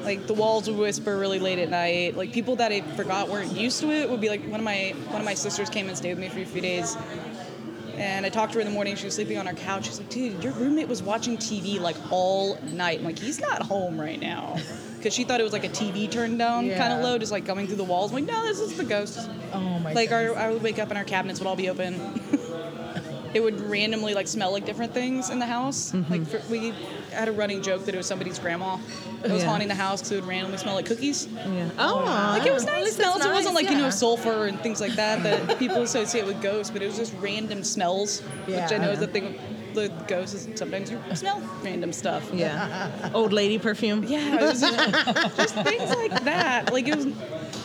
Like 0.03 0.27
the 0.27 0.35
walls 0.35 0.69
would 0.69 0.77
whisper 0.79 1.17
really 1.17 1.39
late 1.39 1.59
at 1.59 1.71
night. 1.71 2.15
Like 2.19 2.33
people 2.33 2.57
that 2.57 2.71
I 2.71 2.83
forgot 2.83 3.31
weren't 3.31 3.57
used 3.57 3.81
to 3.81 3.91
it 3.91 4.11
would 4.11 4.21
be 4.21 4.29
like 4.29 4.43
one 4.47 4.61
of 4.61 4.65
my 4.65 4.95
one 5.09 5.21
of 5.23 5.25
my 5.25 5.33
sisters 5.33 5.71
came 5.71 5.89
and 5.89 5.97
stayed 5.97 6.11
with 6.11 6.19
me 6.19 6.29
for 6.29 6.41
a 6.41 6.45
few 6.45 6.61
days, 6.61 6.95
and 7.97 8.27
I 8.27 8.29
talked 8.29 8.53
to 8.53 8.59
her 8.59 8.61
in 8.61 8.67
the 8.67 8.73
morning. 8.73 8.97
She 8.97 9.05
was 9.05 9.15
sleeping 9.15 9.39
on 9.39 9.47
our 9.47 9.55
couch. 9.55 9.87
She's 9.87 9.99
like, 9.99 10.09
dude, 10.11 10.43
your 10.43 10.53
roommate 10.55 10.89
was 10.89 11.03
watching 11.03 11.37
TV 11.37 11.81
like 11.81 11.97
all 12.11 12.59
night. 12.63 12.99
I'm 12.99 13.05
like, 13.05 13.19
he's 13.19 13.41
not 13.41 13.63
home 13.63 14.01
right 14.01 14.21
now. 14.21 14.57
Because 14.97 15.15
she 15.15 15.25
thought 15.25 15.41
it 15.41 15.45
was 15.45 15.53
like 15.53 15.65
a 15.65 15.69
TV 15.69 16.11
turned 16.11 16.39
down 16.39 16.71
kind 16.71 16.93
of 16.93 17.01
low, 17.01 17.19
just 17.19 17.33
like 17.33 17.45
coming 17.45 17.67
through 17.67 17.77
the 17.77 17.85
walls. 17.85 18.11
I'm 18.11 18.25
like, 18.25 18.33
no, 18.33 18.43
this 18.45 18.61
is 18.61 18.77
the 18.77 18.85
ghost. 18.85 19.29
Oh 19.53 19.79
my. 19.79 19.93
Like, 19.93 20.13
our. 20.13 20.35
I 20.35 20.51
would 20.51 20.63
wake 20.63 20.79
up 20.79 20.89
and 20.89 20.99
our 20.99 21.05
cabinets 21.05 21.41
would 21.41 21.47
all 21.47 21.57
be 21.57 21.69
open. 21.69 21.95
it 23.35 23.43
would 23.43 23.61
randomly 23.61 24.15
like 24.15 24.29
smell 24.29 24.53
like 24.53 24.65
different 24.65 24.95
things 24.95 25.31
in 25.31 25.39
the 25.39 25.47
house. 25.47 25.93
Mm-hmm. 25.93 26.13
Like, 26.13 26.27
for, 26.27 26.43
we 26.51 26.73
had 27.15 27.29
a 27.29 27.33
running 27.33 27.63
joke 27.63 27.85
that 27.87 27.95
it 27.95 27.99
was 27.99 28.07
somebody's 28.07 28.39
grandma 28.39 28.79
that 29.23 29.31
was 29.31 29.43
Yeah. 29.43 29.49
haunting 29.49 29.69
the 29.69 29.75
house 29.75 30.01
because 30.01 30.13
it 30.13 30.15
would 30.17 30.29
randomly 30.29 30.59
smell 30.59 30.75
like 30.75 30.87
cookies. 30.87 31.27
Yeah. 31.35 31.69
Oh, 31.79 31.97
Like 32.37 32.47
it 32.47 32.53
was 32.53 32.65
nice 32.65 32.77
least 32.85 32.87
it's 32.89 32.97
smells. 32.97 33.25
it 33.25 33.29
wasn't 33.33 33.55
nice, 33.55 33.65
like 33.65 33.71
you 33.71 33.79
know 33.79 33.91
sulfur 33.91 34.47
and 34.47 34.61
things 34.61 34.81
like 34.81 34.93
that 34.97 35.23
that 35.23 35.59
people 35.59 35.83
associate 35.83 36.27
with 36.27 36.41
ghosts, 36.43 36.71
but 36.71 36.83
it 36.83 36.87
was 36.87 36.97
just 36.97 37.15
random 37.21 37.65
smells, 37.65 38.21
which 38.47 38.73
I 38.73 38.79
know 38.79 38.91
is 38.91 38.99
the 39.01 39.07
thing. 39.07 39.39
The 39.75 39.89
ghosts 40.07 40.35
is 40.47 40.57
sometimes 40.57 40.89
you 40.89 41.01
smell 41.15 41.43
random 41.65 41.93
stuff. 41.93 42.31
yeah. 42.33 43.11
Old 43.13 43.33
lady 43.33 43.59
perfume. 43.59 44.05
Yeah, 44.05 44.37
it 44.37 44.41
was 44.41 44.61
just, 44.61 45.37
just 45.37 45.55
things 45.57 45.91
like 45.97 46.23
that. 46.23 46.73
Like 46.73 46.87
it 46.87 46.95
was, 46.95 47.07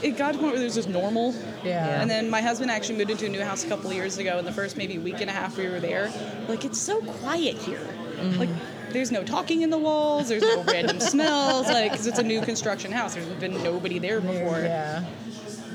it 0.02 0.18
got 0.18 0.32
to 0.32 0.38
the 0.38 0.40
point 0.42 0.54
where 0.54 0.62
it 0.62 0.66
was 0.66 0.74
just 0.74 0.90
normal. 0.90 1.36
Yeah. 1.64 2.02
And 2.02 2.10
then 2.10 2.28
my 2.28 2.42
husband 2.42 2.72
actually 2.72 2.98
moved 2.98 3.12
into 3.12 3.28
a 3.28 3.30
new 3.30 3.44
house 3.44 3.64
a 3.64 3.68
couple 3.68 3.92
of 3.92 3.96
years 3.96 4.18
ago. 4.18 4.40
And 4.40 4.48
the 4.48 4.52
first 4.52 4.76
maybe 4.76 4.98
week 4.98 5.22
and 5.22 5.30
a 5.30 5.34
half 5.34 5.56
we 5.56 5.68
were 5.70 5.80
there, 5.80 6.12
like 6.48 6.66
it's 6.66 6.80
so 6.80 7.00
quiet 7.00 7.58
here. 7.60 7.86
Mm. 8.16 8.40
Like 8.40 8.50
there's 8.92 9.12
no 9.12 9.24
talking 9.24 9.62
in 9.62 9.70
the 9.70 9.78
walls. 9.78 10.30
There's 10.30 10.42
no 10.44 10.64
random 10.64 11.00
smells. 11.00 11.68
Like 11.68 11.92
because 11.92 12.08
it's 12.08 12.20
a 12.20 12.24
new 12.24 12.42
construction 12.42 12.92
house. 12.92 13.16
There's 13.16 13.26
been 13.28 13.62
nobody 13.64 14.00
there 14.00 14.22
before. 14.22 14.60
Yeah. 14.60 15.06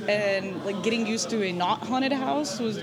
And 0.08 0.64
like 0.64 0.82
getting 0.82 1.06
used 1.06 1.30
to 1.30 1.42
a 1.44 1.52
not 1.52 1.80
haunted 1.86 2.12
house 2.12 2.58
was 2.60 2.82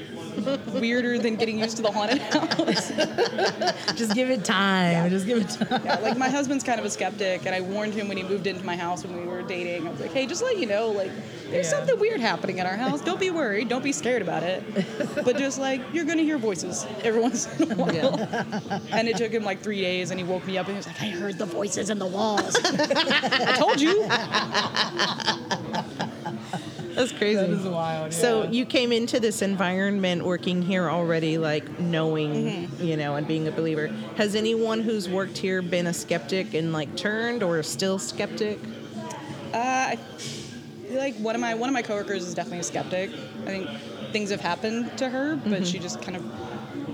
weirder 0.73 1.19
than 1.19 1.35
getting 1.35 1.59
used 1.59 1.75
to 1.77 1.83
the 1.83 1.91
haunted 1.91 2.19
house. 2.33 2.89
Just 3.97 4.13
give 4.15 4.29
it 4.29 4.43
time. 4.45 5.09
Just 5.09 5.25
give 5.25 5.39
it 5.39 5.49
time. 5.49 5.81
Yeah, 5.85 5.95
like 5.99 6.17
my 6.17 6.29
husband's 6.29 6.63
kind 6.63 6.79
of 6.79 6.85
a 6.85 6.89
skeptic, 6.89 7.45
and 7.45 7.53
I 7.53 7.61
warned 7.61 7.93
him 7.93 8.07
when 8.07 8.17
he 8.17 8.23
moved 8.23 8.47
into 8.47 8.65
my 8.65 8.75
house 8.75 9.03
when 9.03 9.15
we 9.17 9.25
were 9.27 9.41
dating. 9.43 9.87
I 9.87 9.91
was 9.91 9.99
like, 9.99 10.13
"Hey, 10.13 10.25
just 10.25 10.41
let 10.41 10.57
you 10.57 10.65
know, 10.67 10.89
like, 10.89 11.11
there's 11.49 11.65
Yeah. 11.69 11.77
something 11.79 11.99
weird 11.99 12.21
happening 12.21 12.59
in 12.59 12.65
our 12.65 12.77
house. 12.77 13.01
Don't 13.01 13.19
be 13.19 13.29
worried. 13.29 13.67
Don't 13.69 13.83
be 13.83 13.91
scared 13.91 14.21
about 14.21 14.43
it. 14.43 14.63
But 15.25 15.37
just 15.37 15.59
like 15.59 15.81
you're 15.93 16.05
gonna 16.05 16.23
hear 16.23 16.37
voices 16.37 16.85
every 17.03 17.21
once 17.21 17.47
in 17.59 17.71
a 17.73 17.75
while." 17.75 18.17
And 18.91 19.07
it 19.07 19.17
took 19.17 19.31
him 19.31 19.43
like 19.43 19.61
three 19.61 19.81
days, 19.81 20.11
and 20.11 20.19
he 20.19 20.23
woke 20.25 20.47
me 20.47 20.57
up 20.57 20.67
and 20.67 20.75
he 20.75 20.77
was 20.77 20.87
like, 20.87 21.01
"I 21.01 21.07
heard 21.09 21.37
the 21.37 21.45
voices 21.45 21.89
in 21.89 21.99
the 21.99 22.07
walls." 22.07 22.55
I 22.63 23.55
told 23.57 23.79
you. 23.81 24.07
That's 26.95 27.11
crazy. 27.11 27.35
That 27.35 27.49
is 27.49 27.65
wild. 27.65 28.13
So 28.13 28.43
you 28.49 28.65
came 28.65 28.91
into 28.91 29.19
this 29.19 29.41
environment 29.41 30.23
working 30.25 30.61
here 30.61 30.89
already, 30.89 31.37
like 31.37 31.79
knowing, 31.79 32.69
you 32.79 32.97
know, 32.97 33.15
and 33.15 33.27
being 33.27 33.47
a 33.47 33.51
believer. 33.51 33.87
Has 34.17 34.35
anyone 34.35 34.81
who's 34.81 35.07
worked 35.09 35.37
here 35.37 35.61
been 35.61 35.87
a 35.87 35.93
skeptic 35.93 36.53
and 36.53 36.73
like 36.73 36.95
turned 36.95 37.43
or 37.43 37.61
still 37.63 37.99
skeptic? 37.99 38.59
Uh, 39.53 39.57
I 39.93 39.95
feel 39.95 40.97
like 40.97 41.15
one 41.15 41.35
of 41.35 41.41
my 41.41 41.55
one 41.55 41.69
of 41.69 41.73
my 41.73 41.81
coworkers 41.81 42.23
is 42.23 42.33
definitely 42.33 42.59
a 42.59 42.63
skeptic. 42.63 43.11
I 43.43 43.45
think 43.45 43.69
things 44.11 44.29
have 44.29 44.41
happened 44.41 44.97
to 44.97 45.09
her, 45.09 45.35
but 45.35 45.65
she 45.65 45.79
just 45.79 46.01
kind 46.01 46.17
of 46.17 46.23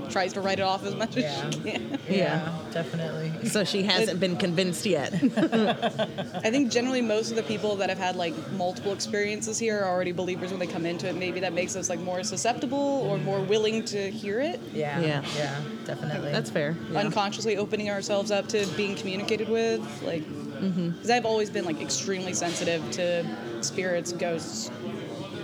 tries 0.09 0.33
to 0.33 0.41
write 0.41 0.59
it 0.59 0.63
off 0.63 0.85
as 0.85 0.95
much 0.95 1.15
Yeah. 1.15 1.45
as 1.45 1.53
she 1.53 1.61
can. 1.61 1.99
yeah, 2.09 2.57
definitely. 2.71 3.49
So 3.49 3.63
she 3.63 3.83
hasn't 3.83 4.19
been 4.19 4.37
convinced 4.37 4.85
yet. 4.85 5.13
I 5.13 6.49
think 6.51 6.71
generally 6.71 7.01
most 7.01 7.29
of 7.29 7.35
the 7.35 7.43
people 7.43 7.75
that 7.77 7.89
have 7.89 7.97
had 7.97 8.15
like 8.15 8.33
multiple 8.53 8.93
experiences 8.93 9.57
here 9.59 9.79
are 9.79 9.89
already 9.89 10.11
believers 10.11 10.51
when 10.51 10.59
they 10.59 10.67
come 10.67 10.85
into 10.85 11.07
it. 11.07 11.15
Maybe 11.15 11.39
that 11.41 11.53
makes 11.53 11.75
us 11.75 11.89
like 11.89 11.99
more 11.99 12.23
susceptible 12.23 12.77
or 12.77 13.17
more 13.17 13.41
willing 13.41 13.85
to 13.85 14.09
hear 14.11 14.39
it. 14.39 14.59
Yeah. 14.73 14.99
Yeah. 14.99 15.23
Yeah. 15.35 15.59
Definitely. 15.85 16.31
That's 16.31 16.49
fair. 16.49 16.75
Yeah. 16.91 16.99
Unconsciously 16.99 17.57
opening 17.57 17.89
ourselves 17.89 18.31
up 18.31 18.47
to 18.49 18.65
being 18.75 18.95
communicated 18.95 19.49
with, 19.49 19.81
like, 20.03 20.23
mm-hmm. 20.23 20.89
because 20.89 21.09
I've 21.09 21.25
always 21.25 21.49
been 21.49 21.65
like 21.65 21.81
extremely 21.81 22.33
sensitive 22.33 22.89
to 22.91 23.25
spirits, 23.61 24.11
ghosts, 24.11 24.69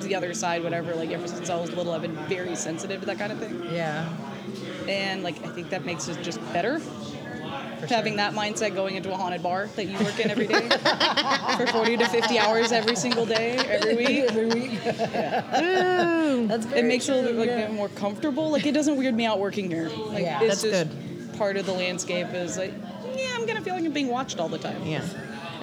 the 0.02 0.16
other 0.16 0.34
side, 0.34 0.64
whatever. 0.64 0.94
Like 0.96 1.12
ever 1.12 1.28
since 1.28 1.50
I 1.50 1.56
was 1.56 1.72
little, 1.72 1.94
I've 1.94 2.02
been 2.02 2.16
very 2.28 2.56
sensitive 2.56 3.00
to 3.02 3.06
that 3.08 3.18
kind 3.18 3.32
of 3.32 3.40
thing, 3.40 3.64
yeah. 3.72 4.10
And 4.88 5.24
like 5.24 5.44
I 5.46 5.50
think 5.50 5.70
that 5.70 5.86
makes 5.86 6.08
it 6.08 6.22
just 6.22 6.40
better. 6.54 6.82
Having 7.90 8.16
that 8.16 8.34
mindset 8.34 8.74
going 8.76 8.96
into 8.96 9.12
a 9.12 9.18
haunted 9.18 9.44
bar 9.44 9.68
that 9.76 9.86
you 9.86 10.00
work 10.00 10.18
in 10.18 10.32
every 10.32 10.48
day 10.48 10.70
for 11.58 11.68
40 11.68 11.98
to 11.98 12.08
50 12.08 12.40
hours 12.40 12.72
every 12.72 12.96
single 12.96 13.26
day, 13.26 13.58
every 13.58 13.96
week. 13.98 14.20
Every 14.30 14.46
week. 14.46 14.80
That's 16.48 16.66
it 16.68 16.86
makes 16.86 17.10
it 17.10 17.12
a 17.12 17.16
little 17.16 17.32
true, 17.32 17.40
like, 17.42 17.50
yeah. 17.50 17.72
more 17.72 17.90
comfortable. 17.90 18.50
Like 18.52 18.66
it 18.66 18.72
doesn't 18.74 18.96
weird 18.96 19.16
me 19.16 19.26
out 19.26 19.40
working 19.40 19.70
here. 19.70 19.90
Like 19.90 20.24
Yeah. 20.24 20.42
it's 20.44 20.62
That's 20.62 20.88
just 20.90 21.38
part 21.38 21.58
of 21.58 21.66
the 21.66 21.74
landscape 21.74 22.28
is 22.34 22.58
like, 22.58 22.74
yeah, 23.16 23.32
I'm 23.36 23.46
gonna 23.46 23.62
feel 23.62 23.74
like 23.76 23.84
I'm 23.84 23.92
being 23.92 24.08
watched 24.08 24.40
all 24.40 24.48
the 24.50 24.58
time. 24.60 24.86
Yeah. 24.86 25.06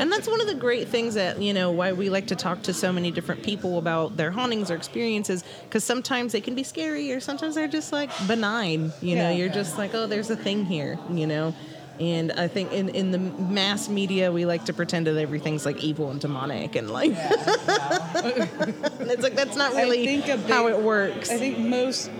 And 0.00 0.10
that's 0.10 0.26
one 0.26 0.40
of 0.40 0.46
the 0.46 0.54
great 0.54 0.88
things 0.88 1.14
that, 1.14 1.40
you 1.40 1.52
know, 1.52 1.70
why 1.70 1.92
we 1.92 2.08
like 2.08 2.28
to 2.28 2.36
talk 2.36 2.62
to 2.62 2.72
so 2.72 2.90
many 2.90 3.10
different 3.10 3.42
people 3.42 3.76
about 3.78 4.16
their 4.16 4.30
hauntings 4.30 4.70
or 4.70 4.74
experiences 4.74 5.44
because 5.64 5.84
sometimes 5.84 6.32
they 6.32 6.40
can 6.40 6.54
be 6.54 6.62
scary 6.64 7.12
or 7.12 7.20
sometimes 7.20 7.54
they're 7.54 7.68
just 7.68 7.92
like 7.92 8.10
benign. 8.26 8.92
You 9.02 9.16
know, 9.16 9.30
Yeah. 9.30 9.36
you're 9.36 9.48
just 9.50 9.76
like, 9.76 9.94
oh, 9.94 10.06
there's 10.06 10.30
a 10.30 10.36
thing 10.36 10.64
here, 10.64 10.98
you 11.10 11.26
know? 11.26 11.54
And 12.00 12.32
I 12.32 12.48
think 12.48 12.72
in, 12.72 12.88
in 12.88 13.10
the 13.10 13.18
mass 13.18 13.90
media, 13.90 14.32
we 14.32 14.46
like 14.46 14.64
to 14.64 14.72
pretend 14.72 15.06
that 15.06 15.18
everything's 15.18 15.66
like 15.66 15.84
evil 15.84 16.10
and 16.10 16.18
demonic 16.18 16.74
and 16.76 16.90
like, 16.90 17.10
and 17.10 17.18
it's 19.10 19.22
like, 19.22 19.34
that's 19.34 19.54
not 19.54 19.74
really 19.74 20.06
big- 20.06 20.24
how 20.48 20.68
it 20.68 20.80
works. 20.80 21.28
I 21.30 21.36
think 21.36 21.58
most 21.58 22.10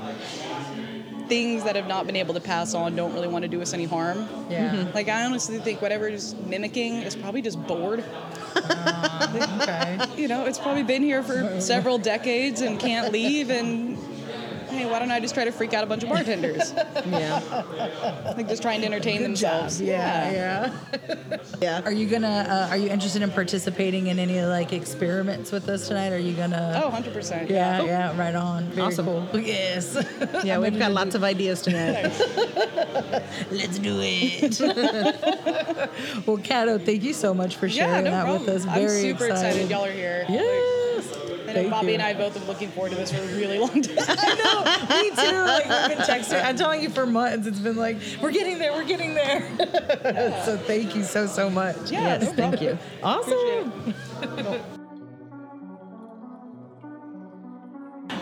things 1.30 1.64
that 1.64 1.76
have 1.76 1.86
not 1.86 2.06
been 2.06 2.16
able 2.16 2.34
to 2.34 2.40
pass 2.40 2.74
on 2.74 2.94
don't 2.96 3.14
really 3.14 3.28
want 3.28 3.44
to 3.44 3.48
do 3.48 3.62
us 3.62 3.72
any 3.72 3.84
harm. 3.86 4.28
Yeah. 4.50 4.74
Mm-hmm. 4.74 4.94
Like 4.94 5.08
I 5.08 5.24
honestly 5.24 5.58
think 5.60 5.80
whatever 5.80 6.08
is 6.08 6.34
mimicking 6.34 6.96
is 6.96 7.16
probably 7.16 7.40
just 7.40 7.64
bored. 7.66 8.04
Ah, 8.56 9.62
okay. 9.62 9.96
You 10.20 10.28
know, 10.28 10.44
it's 10.44 10.58
probably 10.58 10.82
been 10.82 11.02
here 11.02 11.22
for 11.22 11.60
several 11.72 11.96
decades 11.96 12.60
and 12.60 12.78
can't 12.78 13.12
leave 13.12 13.48
and 13.48 13.89
hey, 14.80 14.90
why 14.90 14.98
don't 14.98 15.10
I 15.10 15.20
just 15.20 15.34
try 15.34 15.44
to 15.44 15.52
freak 15.52 15.74
out 15.74 15.84
a 15.84 15.86
bunch 15.86 16.02
of 16.02 16.08
bartenders? 16.08 16.72
Yeah. 17.06 17.40
like 18.36 18.48
just 18.48 18.62
trying 18.62 18.80
to 18.80 18.86
entertain 18.86 19.18
Good 19.18 19.24
themselves. 19.30 19.78
job. 19.78 19.86
Yeah, 19.88 20.30
yeah. 20.32 21.38
Yeah. 21.60 21.82
Are 21.84 21.92
you 21.92 22.06
gonna? 22.06 22.46
Uh, 22.48 22.68
are 22.70 22.76
you 22.76 22.88
interested 22.88 23.20
in 23.22 23.30
participating 23.30 24.06
in 24.06 24.18
any 24.18 24.40
like 24.42 24.72
experiments 24.72 25.52
with 25.52 25.68
us 25.68 25.88
tonight? 25.88 26.12
Are 26.12 26.18
you 26.18 26.32
gonna? 26.34 26.80
Oh, 26.84 26.90
100%. 26.90 27.50
Yeah, 27.50 27.82
yeah, 27.82 28.16
right 28.18 28.34
on. 28.34 28.64
Very 28.70 28.86
Awesome. 28.86 29.06
cool. 29.06 29.28
Yes. 29.40 29.96
Yeah, 30.44 30.58
we've 30.58 30.78
got 30.78 30.92
lots 30.92 31.14
of 31.14 31.24
ideas 31.24 31.60
tonight. 31.62 32.04
Let's 33.50 33.78
do 33.78 33.98
it. 34.00 34.60
well, 36.26 36.38
Kato, 36.38 36.78
thank 36.78 37.02
you 37.02 37.12
so 37.12 37.34
much 37.34 37.56
for 37.56 37.66
Yeah, 37.66 37.86
sharing 37.86 38.04
no 38.04 38.10
that 38.12 38.24
problem. 38.24 38.46
with 38.46 38.54
us. 38.56 38.64
Very 38.64 38.84
I'm 38.84 39.18
super 39.18 39.26
excited. 39.26 39.70
y'all 39.70 39.84
are 39.84 39.90
here. 39.92 40.24
Yes. 40.28 41.12
I 41.16 41.19
know 41.52 41.60
Thank 41.60 41.70
Bobby 41.70 41.88
you. 41.88 41.94
and 41.94 42.02
I 42.02 42.14
both 42.14 42.32
have 42.34 42.42
been 42.42 42.48
looking 42.48 42.68
forward 42.70 42.90
to 42.90 42.96
this 42.96 43.12
for 43.12 43.20
a 43.22 43.26
really 43.36 43.58
long 43.58 43.82
time. 43.82 43.96
I 44.08 44.34
know, 44.88 45.02
me 45.02 45.10
too. 45.10 45.38
Like 45.38 45.88
we've 45.88 45.96
been 45.98 46.06
texting. 46.06 46.44
I'm 46.44 46.56
telling 46.56 46.82
you 46.82 46.90
for 46.90 47.06
months. 47.06 47.46
It's 47.46 47.60
been 47.60 47.76
like 47.76 47.98
we're 48.20 48.32
getting 48.32 48.58
there. 48.58 48.72
We're 48.72 48.84
getting 48.84 49.14
there. 49.14 49.42
so 50.44 50.56
thank 50.66 50.94
you 50.94 51.04
so 51.04 51.26
so 51.26 51.50
much. 51.50 51.90
Yeah, 51.90 52.18
yes, 52.18 52.22
no 52.22 52.32
thank 52.32 52.58
problem. 52.58 52.78
you. 52.78 53.94
Awesome. 54.22 54.70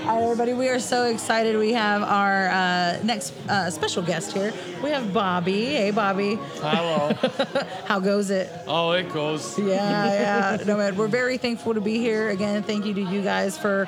Right, 0.08 0.22
everybody, 0.22 0.54
we 0.54 0.68
are 0.70 0.80
so 0.80 1.04
excited. 1.04 1.56
We 1.58 1.74
have 1.74 2.02
our 2.02 2.48
uh, 2.48 2.98
next 3.04 3.34
uh, 3.46 3.68
special 3.70 4.02
guest 4.02 4.32
here. 4.32 4.54
We 4.82 4.88
have 4.90 5.12
Bobby. 5.12 5.66
Hey, 5.66 5.90
Bobby. 5.90 6.36
Hello. 6.60 7.12
How 7.84 8.00
goes 8.00 8.30
it? 8.30 8.50
Oh, 8.66 8.92
it 8.92 9.12
goes. 9.12 9.58
Yeah, 9.58 9.66
yeah. 10.56 10.64
No, 10.64 10.78
man, 10.78 10.96
we're 10.96 11.08
very 11.08 11.36
thankful 11.36 11.74
to 11.74 11.82
be 11.82 11.98
here. 11.98 12.30
Again, 12.30 12.62
thank 12.62 12.86
you 12.86 12.94
to 12.94 13.02
you 13.02 13.20
guys 13.20 13.58
for 13.58 13.84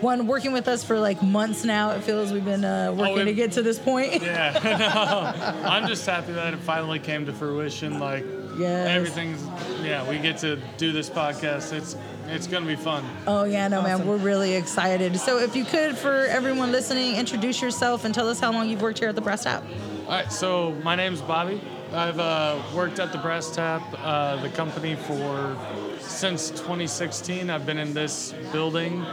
one 0.00 0.28
working 0.28 0.52
with 0.52 0.68
us 0.68 0.84
for 0.84 1.00
like 1.00 1.20
months 1.22 1.64
now. 1.64 1.90
It 1.90 2.04
feels 2.04 2.32
we've 2.32 2.44
been 2.44 2.64
uh, 2.64 2.92
working 2.96 3.18
it- 3.18 3.24
to 3.24 3.34
get 3.34 3.52
to 3.52 3.62
this 3.62 3.78
point. 3.80 4.22
Yeah. 4.22 4.52
no, 5.64 5.68
I'm 5.68 5.88
just 5.88 6.06
happy 6.06 6.32
that 6.34 6.54
it 6.54 6.60
finally 6.60 7.00
came 7.00 7.26
to 7.26 7.32
fruition. 7.32 7.98
Like 7.98 8.24
Yes. 8.56 8.88
everything's. 8.88 9.42
Yeah, 9.82 10.08
we 10.08 10.18
get 10.18 10.38
to 10.38 10.60
do 10.78 10.92
this 10.92 11.10
podcast. 11.10 11.72
It's 11.72 11.96
it's 12.26 12.46
gonna 12.46 12.66
be 12.66 12.76
fun. 12.76 13.04
Oh 13.26 13.44
yeah, 13.44 13.68
no 13.68 13.82
man, 13.82 14.06
we're 14.06 14.16
really 14.16 14.54
excited. 14.54 15.18
So 15.18 15.38
if 15.38 15.54
you 15.54 15.64
could, 15.64 15.96
for 15.96 16.26
everyone 16.26 16.72
listening, 16.72 17.16
introduce 17.16 17.60
yourself 17.60 18.04
and 18.04 18.14
tell 18.14 18.28
us 18.28 18.40
how 18.40 18.52
long 18.52 18.68
you've 18.68 18.82
worked 18.82 18.98
here 18.98 19.08
at 19.08 19.14
the 19.14 19.20
Brass 19.20 19.44
Tap. 19.44 19.62
All 20.06 20.10
right. 20.10 20.32
So 20.32 20.72
my 20.82 20.94
name's 20.94 21.20
Bobby. 21.20 21.60
I've 21.92 22.18
uh, 22.18 22.60
worked 22.74 22.98
at 22.98 23.12
the 23.12 23.18
Brass 23.18 23.50
Tap, 23.54 23.82
uh, 23.98 24.36
the 24.42 24.48
company 24.50 24.96
for 24.96 25.56
since 26.00 26.50
2016. 26.50 27.50
I've 27.50 27.66
been 27.66 27.78
in 27.78 27.94
this 27.94 28.34
building 28.52 29.04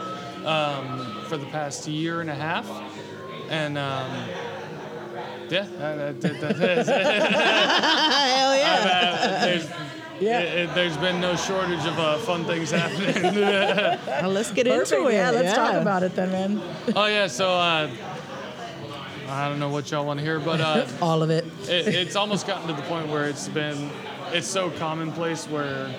um, 0.45 1.23
for 1.27 1.37
the 1.37 1.45
past 1.47 1.87
year 1.87 2.21
and 2.21 2.29
a 2.29 2.35
half, 2.35 2.69
and. 3.49 3.77
Um, 3.77 4.29
yeah, 5.51 5.65
that, 5.77 6.21
that, 6.21 6.39
that, 6.41 6.57
that 6.57 6.77
is 6.79 6.87
it. 6.87 7.01
Hell 7.05 8.51
I've, 8.51 8.85
uh, 8.85 9.45
there's, 9.45 9.69
Yeah. 10.19 10.39
it- 10.39 10.57
it- 10.69 10.75
there's 10.75 10.97
been 10.97 11.19
no 11.19 11.35
shortage 11.35 11.85
of 11.85 11.97
uh, 11.99 12.17
fun 12.19 12.45
things 12.45 12.71
happening. 12.71 13.33
Well, 14.21 14.29
let's 14.31 14.51
get 14.51 14.67
Perfect. 14.67 14.91
into 14.91 15.07
it. 15.09 15.13
Yeah, 15.15 15.31
let's 15.31 15.53
talk 15.53 15.73
about 15.73 16.03
it 16.03 16.15
then, 16.15 16.31
man. 16.31 16.61
oh 16.95 17.05
yeah, 17.07 17.27
so 17.27 17.49
uh, 17.51 17.89
I 19.29 19.47
don't 19.49 19.59
know 19.59 19.69
what 19.69 19.89
y'all 19.91 20.05
want 20.05 20.19
to 20.19 20.25
hear, 20.25 20.39
but 20.39 20.61
uh, 20.61 20.85
All 21.01 21.23
of 21.23 21.29
it. 21.29 21.45
it, 21.67 21.87
it's 21.87 22.15
almost 22.15 22.45
gotten 22.47 22.67
to 22.67 22.73
the 22.73 22.81
point 22.83 23.07
where 23.07 23.25
it's 23.25 23.47
been, 23.47 23.89
it's 24.31 24.47
so 24.47 24.69
commonplace 24.71 25.47
where, 25.47 25.89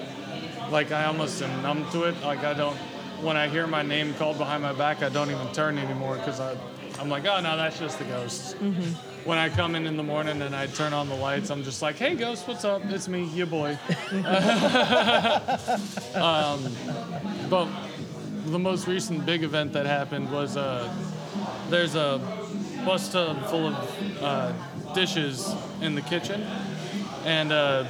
like 0.71 0.93
I 0.93 1.05
almost 1.07 1.43
am 1.43 1.63
numb 1.63 1.89
to 1.93 2.05
it. 2.05 2.15
Like 2.23 2.45
I 2.45 2.55
don't, 2.55 2.77
when 3.23 3.37
I 3.37 3.49
hear 3.49 3.67
my 3.67 3.83
name 3.83 4.15
called 4.15 4.39
behind 4.39 4.63
my 4.63 4.73
back, 4.73 5.03
I 5.03 5.09
don't 5.09 5.31
even 5.31 5.49
turn 5.53 5.79
anymore 5.79 6.17
because 6.17 6.39
I, 6.41 6.57
I'm 7.01 7.09
like, 7.09 7.25
oh 7.27 7.41
no, 7.41 7.57
that's 7.57 7.79
just 7.79 7.99
the 7.99 8.05
ghost. 8.05 8.57
When 9.25 9.39
I 9.39 9.49
come 9.51 9.77
in 9.77 9.87
in 9.87 9.97
the 9.97 10.03
morning 10.03 10.43
and 10.43 10.55
I 10.55 10.67
turn 10.67 10.93
on 10.93 11.09
the 11.09 11.15
lights, 11.15 11.51
I'm 11.51 11.63
just 11.63 11.81
like, 11.81 11.97
hey 11.97 12.17
ghost, 12.17 12.49
what's 12.49 12.65
up? 12.65 12.83
It's 12.87 13.07
me, 13.07 13.23
your 13.25 13.47
boy. 13.47 13.79
um, 16.15 16.67
but 17.49 17.69
the 18.47 18.59
most 18.59 18.89
recent 18.89 19.25
big 19.25 19.45
event 19.45 19.73
that 19.75 19.87
happened 19.87 20.33
was 20.33 20.57
uh, 20.57 20.93
there's 21.71 21.95
a 21.95 22.21
bus 22.85 23.13
tub 23.13 23.47
full 23.47 23.69
of 23.69 24.23
uh, 24.23 24.53
dishes 24.93 25.55
in 25.81 25.95
the 25.95 26.03
kitchen, 26.03 26.45
and 27.25 27.53
uh, 27.53 27.85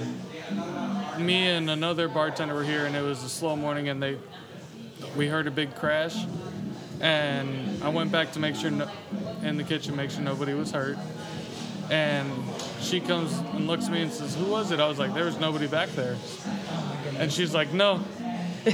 me 1.18 1.48
and 1.48 1.70
another 1.70 2.08
bartender 2.08 2.54
were 2.54 2.62
here, 2.62 2.84
and 2.84 2.94
it 2.94 3.02
was 3.02 3.24
a 3.24 3.28
slow 3.28 3.56
morning, 3.56 3.88
and 3.88 4.02
they 4.02 4.18
we 5.16 5.28
heard 5.28 5.46
a 5.46 5.50
big 5.50 5.74
crash, 5.76 6.26
and 7.02 7.82
I 7.82 7.88
went 7.88 8.12
back 8.12 8.32
to 8.32 8.38
make 8.38 8.54
sure 8.54 8.70
no, 8.70 8.88
in 9.42 9.56
the 9.56 9.64
kitchen, 9.64 9.96
make 9.96 10.10
sure 10.10 10.22
nobody 10.22 10.54
was 10.54 10.70
hurt, 10.70 10.96
and 11.90 12.30
she 12.80 13.00
comes 13.00 13.36
and 13.54 13.66
looks 13.66 13.86
at 13.86 13.92
me 13.92 14.02
and 14.02 14.12
says, 14.12 14.36
"Who 14.36 14.46
was 14.46 14.70
it?" 14.70 14.78
I 14.80 14.86
was 14.86 14.98
like, 14.98 15.12
"There 15.12 15.24
was 15.24 15.38
nobody 15.38 15.66
back 15.66 15.90
there," 15.90 16.16
and 17.18 17.30
she's 17.30 17.52
like, 17.52 17.72
"No, 17.72 18.00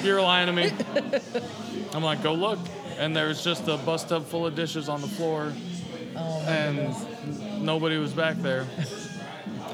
you're 0.03 0.21
lying 0.21 0.47
to 0.47 0.53
me." 0.53 0.71
I'm 1.95 2.05
like, 2.05 2.23
"Go 2.23 2.35
look," 2.35 2.59
and 2.99 3.17
there 3.17 3.29
was 3.29 3.43
just 3.43 3.67
a 3.67 3.79
bus 3.79 4.05
tub 4.05 4.27
full 4.27 4.47
of 4.47 4.55
dishes 4.55 4.91
on 4.91 5.01
the 5.01 5.09
floor, 5.09 5.53
and 6.47 6.95
nobody 7.64 7.97
was 7.97 8.12
back 8.12 8.37
there. 8.37 8.67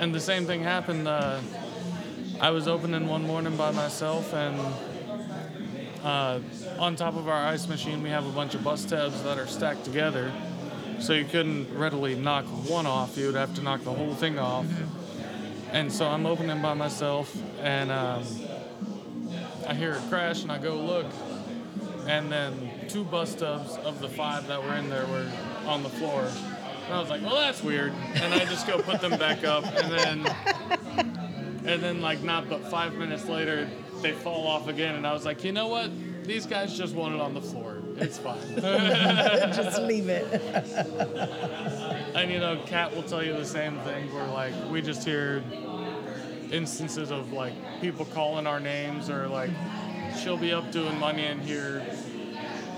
And 0.01 0.13
the 0.13 0.21
same 0.21 0.45
thing 0.45 0.61
happened. 0.61 1.07
Uh, 1.07 1.41
I 2.41 2.51
was 2.51 2.67
opening 2.67 3.07
one 3.07 3.25
morning 3.27 3.57
by 3.57 3.71
myself, 3.71 4.35
and 4.35 4.61
uh, 6.03 6.41
on 6.79 6.97
top 6.97 7.17
of 7.17 7.29
our 7.29 7.47
ice 7.47 7.69
machine, 7.69 8.03
we 8.03 8.11
have 8.11 8.27
a 8.27 8.31
bunch 8.31 8.55
of 8.55 8.65
bus 8.65 8.85
tubs 8.85 9.23
that 9.23 9.39
are 9.39 9.47
stacked 9.47 9.85
together. 9.85 10.33
So 11.01 11.13
you 11.13 11.25
couldn't 11.25 11.77
readily 11.77 12.15
knock 12.15 12.45
one 12.69 12.87
off, 12.87 13.17
you 13.17 13.27
would 13.27 13.35
have 13.35 13.55
to 13.57 13.63
knock 13.63 13.83
the 13.85 13.93
whole 13.93 14.15
thing 14.15 14.39
off. 14.39 14.67
And 15.73 15.93
so 15.93 16.07
I'm 16.07 16.25
opening 16.25 16.63
by 16.63 16.75
myself, 16.75 17.37
and 17.61 17.91
um, 17.91 18.25
I 19.67 19.75
hear 19.75 19.95
a 19.95 20.01
crash, 20.09 20.43
and 20.43 20.53
I 20.53 20.59
go 20.59 20.77
look, 20.77 21.07
and 22.07 22.31
then 22.31 22.71
two 22.89 23.05
bus 23.05 23.35
tubs 23.35 23.77
of 23.79 24.01
the 24.01 24.09
five 24.09 24.47
that 24.47 24.63
were 24.63 24.75
in 24.75 24.89
there 24.89 25.05
were 25.07 25.29
on 25.67 25.83
the 25.83 25.89
floor. 25.89 26.31
And 26.85 26.95
I 26.95 27.01
was 27.01 27.11
like, 27.11 27.23
well, 27.23 27.37
that's 27.37 27.63
weird. 27.63 27.93
And 28.15 28.35
I 28.35 28.45
just 28.45 28.67
go 28.67 28.79
put 28.81 29.01
them 29.01 29.19
back 29.19 29.43
up, 29.43 29.65
and 29.65 29.93
then, 29.93 30.27
and 31.67 31.83
then 31.83 32.01
like 32.01 32.23
not 32.23 32.49
but 32.49 32.71
five 32.71 32.95
minutes 32.95 33.27
later, 33.27 33.69
they 34.01 34.13
fall 34.13 34.47
off 34.47 34.69
again. 34.69 34.95
And 34.95 35.07
I 35.07 35.13
was 35.13 35.25
like, 35.25 35.43
you 35.43 35.53
know 35.53 35.69
what? 35.69 35.91
These 36.25 36.47
guys 36.47 36.77
just 36.77 36.95
want 36.95 37.15
it 37.15 37.21
on 37.21 37.35
the 37.35 37.41
floor. 37.43 37.77
It's 37.97 38.19
fine. 38.19 38.39
Just 38.57 39.81
leave 39.83 40.09
it. 40.09 40.25
and 42.15 42.31
you 42.31 42.39
know, 42.41 42.61
Kat 42.67 42.95
will 42.95 43.03
tell 43.03 43.23
you 43.23 43.35
the 43.35 43.45
same 43.45 43.79
thing. 43.81 44.13
Where 44.13 44.27
like 44.27 44.55
we 44.71 44.81
just 44.83 45.05
hear 45.05 45.43
instances 46.51 47.11
of 47.11 47.33
like 47.33 47.53
people 47.81 48.05
calling 48.07 48.47
our 48.47 48.59
names, 48.59 49.11
or 49.11 49.29
like 49.29 49.51
she'll 50.19 50.37
be 50.39 50.53
up 50.53 50.73
doing 50.73 50.99
money 50.99 51.25
and 51.27 51.41
hear 51.43 51.85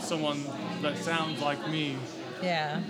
someone 0.00 0.42
that 0.82 0.98
sounds 0.98 1.40
like 1.40 1.66
me 1.68 1.96
Yeah. 2.42 2.82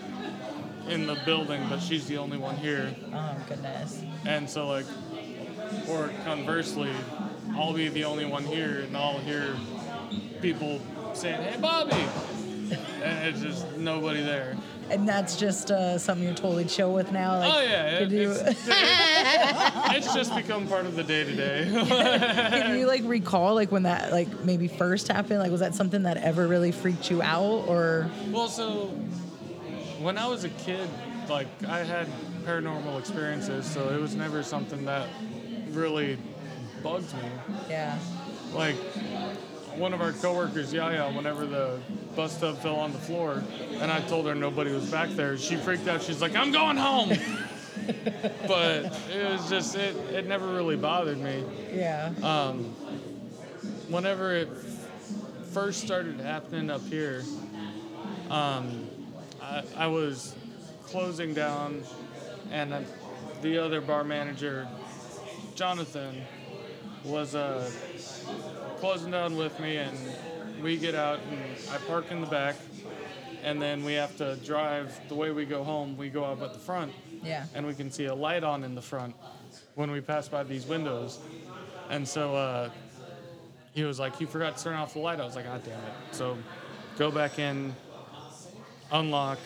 in 0.88 1.06
the 1.06 1.16
building, 1.24 1.62
but 1.68 1.80
she's 1.80 2.06
the 2.06 2.16
only 2.18 2.38
one 2.38 2.56
here. 2.56 2.94
Oh 3.12 3.36
goodness. 3.48 4.02
And 4.24 4.48
so 4.50 4.66
like, 4.68 4.86
or 5.88 6.10
conversely, 6.24 6.90
I'll 7.54 7.72
be 7.72 7.88
the 7.88 8.04
only 8.04 8.24
one 8.24 8.42
here, 8.44 8.80
and 8.80 8.96
I'll 8.96 9.18
hear 9.18 9.54
people 10.46 10.80
saying, 11.12 11.42
"Hey, 11.42 11.60
Bobby," 11.60 11.96
and 13.02 13.28
it's 13.28 13.40
just 13.40 13.76
nobody 13.76 14.22
there. 14.22 14.56
And 14.88 15.08
that's 15.08 15.34
just 15.36 15.72
uh, 15.72 15.98
something 15.98 16.24
you're 16.24 16.36
totally 16.36 16.64
chill 16.64 16.92
with 16.92 17.10
now. 17.10 17.40
Like, 17.40 17.52
oh 17.52 17.60
yeah, 17.62 17.98
it- 17.98 18.10
you, 18.12 18.30
it's, 18.30 18.44
it's 18.68 20.14
just 20.14 20.34
become 20.36 20.68
part 20.68 20.86
of 20.86 20.94
the 20.94 21.02
day 21.02 21.24
to 21.24 21.34
day. 21.34 21.68
can 21.68 22.78
you 22.78 22.86
like 22.86 23.02
recall 23.04 23.56
like 23.56 23.72
when 23.72 23.82
that 23.82 24.12
like 24.12 24.44
maybe 24.44 24.68
first 24.68 25.08
happened? 25.08 25.40
Like, 25.40 25.50
was 25.50 25.60
that 25.60 25.74
something 25.74 26.04
that 26.04 26.18
ever 26.18 26.46
really 26.46 26.70
freaked 26.70 27.10
you 27.10 27.20
out, 27.22 27.66
or? 27.66 28.08
Well, 28.30 28.46
so 28.46 28.86
when 29.98 30.16
I 30.16 30.28
was 30.28 30.44
a 30.44 30.50
kid, 30.50 30.88
like 31.28 31.48
I 31.68 31.82
had 31.82 32.06
paranormal 32.44 33.00
experiences, 33.00 33.66
so 33.66 33.88
it 33.88 34.00
was 34.00 34.14
never 34.14 34.44
something 34.44 34.84
that 34.84 35.08
really 35.70 36.16
bugged 36.84 37.12
me. 37.14 37.28
Yeah. 37.68 37.98
Like 38.54 38.76
one 39.76 39.92
of 39.92 40.00
our 40.00 40.12
coworkers, 40.12 40.72
Yaya, 40.72 41.10
whenever 41.12 41.46
the 41.46 41.78
bus 42.14 42.38
tub 42.40 42.58
fell 42.58 42.76
on 42.76 42.92
the 42.92 42.98
floor, 42.98 43.42
and 43.72 43.90
I 43.90 44.00
told 44.00 44.26
her 44.26 44.34
nobody 44.34 44.72
was 44.72 44.90
back 44.90 45.10
there, 45.10 45.36
she 45.36 45.56
freaked 45.56 45.86
out. 45.88 46.02
She's 46.02 46.20
like, 46.20 46.34
"I'm 46.34 46.50
going 46.50 46.76
home." 46.76 47.10
but 48.46 48.98
it 49.10 49.30
was 49.30 49.48
just 49.48 49.76
it. 49.76 49.96
It 50.12 50.26
never 50.26 50.46
really 50.48 50.76
bothered 50.76 51.18
me. 51.18 51.44
Yeah. 51.72 52.12
Um, 52.22 52.64
whenever 53.88 54.34
it 54.34 54.48
first 55.52 55.82
started 55.82 56.20
happening 56.20 56.70
up 56.70 56.84
here, 56.86 57.22
um, 58.30 58.88
I, 59.42 59.62
I 59.76 59.86
was 59.86 60.34
closing 60.86 61.34
down, 61.34 61.82
and 62.50 62.86
the 63.42 63.58
other 63.58 63.80
bar 63.80 64.04
manager, 64.04 64.66
Jonathan, 65.54 66.22
was 67.04 67.34
uh, 67.34 67.70
closing 68.78 69.10
down 69.10 69.36
with 69.36 69.58
me, 69.60 69.76
and 69.76 69.96
we 70.62 70.76
get 70.76 70.94
out, 70.94 71.20
and 71.30 71.38
I 71.72 71.78
park 71.86 72.10
in 72.10 72.20
the 72.20 72.26
back, 72.26 72.56
and 73.42 73.60
then 73.60 73.84
we 73.84 73.94
have 73.94 74.16
to 74.18 74.36
drive. 74.36 74.98
The 75.08 75.14
way 75.14 75.30
we 75.30 75.44
go 75.44 75.64
home, 75.64 75.96
we 75.96 76.08
go 76.10 76.24
up 76.24 76.42
at 76.42 76.52
the 76.52 76.58
front, 76.58 76.92
Yeah. 77.22 77.44
and 77.54 77.66
we 77.66 77.74
can 77.74 77.90
see 77.90 78.06
a 78.06 78.14
light 78.14 78.44
on 78.44 78.64
in 78.64 78.74
the 78.74 78.82
front 78.82 79.14
when 79.74 79.90
we 79.90 80.00
pass 80.00 80.28
by 80.28 80.42
these 80.44 80.66
windows. 80.66 81.18
And 81.88 82.06
so 82.06 82.34
uh, 82.34 82.70
he 83.72 83.84
was 83.84 83.98
like, 83.98 84.20
"You 84.20 84.26
forgot 84.26 84.56
to 84.56 84.64
turn 84.64 84.74
off 84.74 84.92
the 84.94 84.98
light." 85.00 85.20
I 85.20 85.24
was 85.24 85.36
like, 85.36 85.44
"God 85.46 85.62
damn 85.64 85.74
it!" 85.78 85.92
So 86.12 86.36
go 86.98 87.10
back 87.10 87.38
in, 87.38 87.74
unlock, 88.90 89.38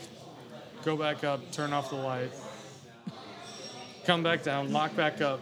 go 0.84 0.96
back 0.96 1.24
up, 1.24 1.50
turn 1.52 1.72
off 1.72 1.90
the 1.90 1.96
light, 1.96 2.30
come 4.06 4.22
back 4.22 4.42
down, 4.42 4.72
lock 4.72 4.96
back 4.96 5.20
up, 5.20 5.40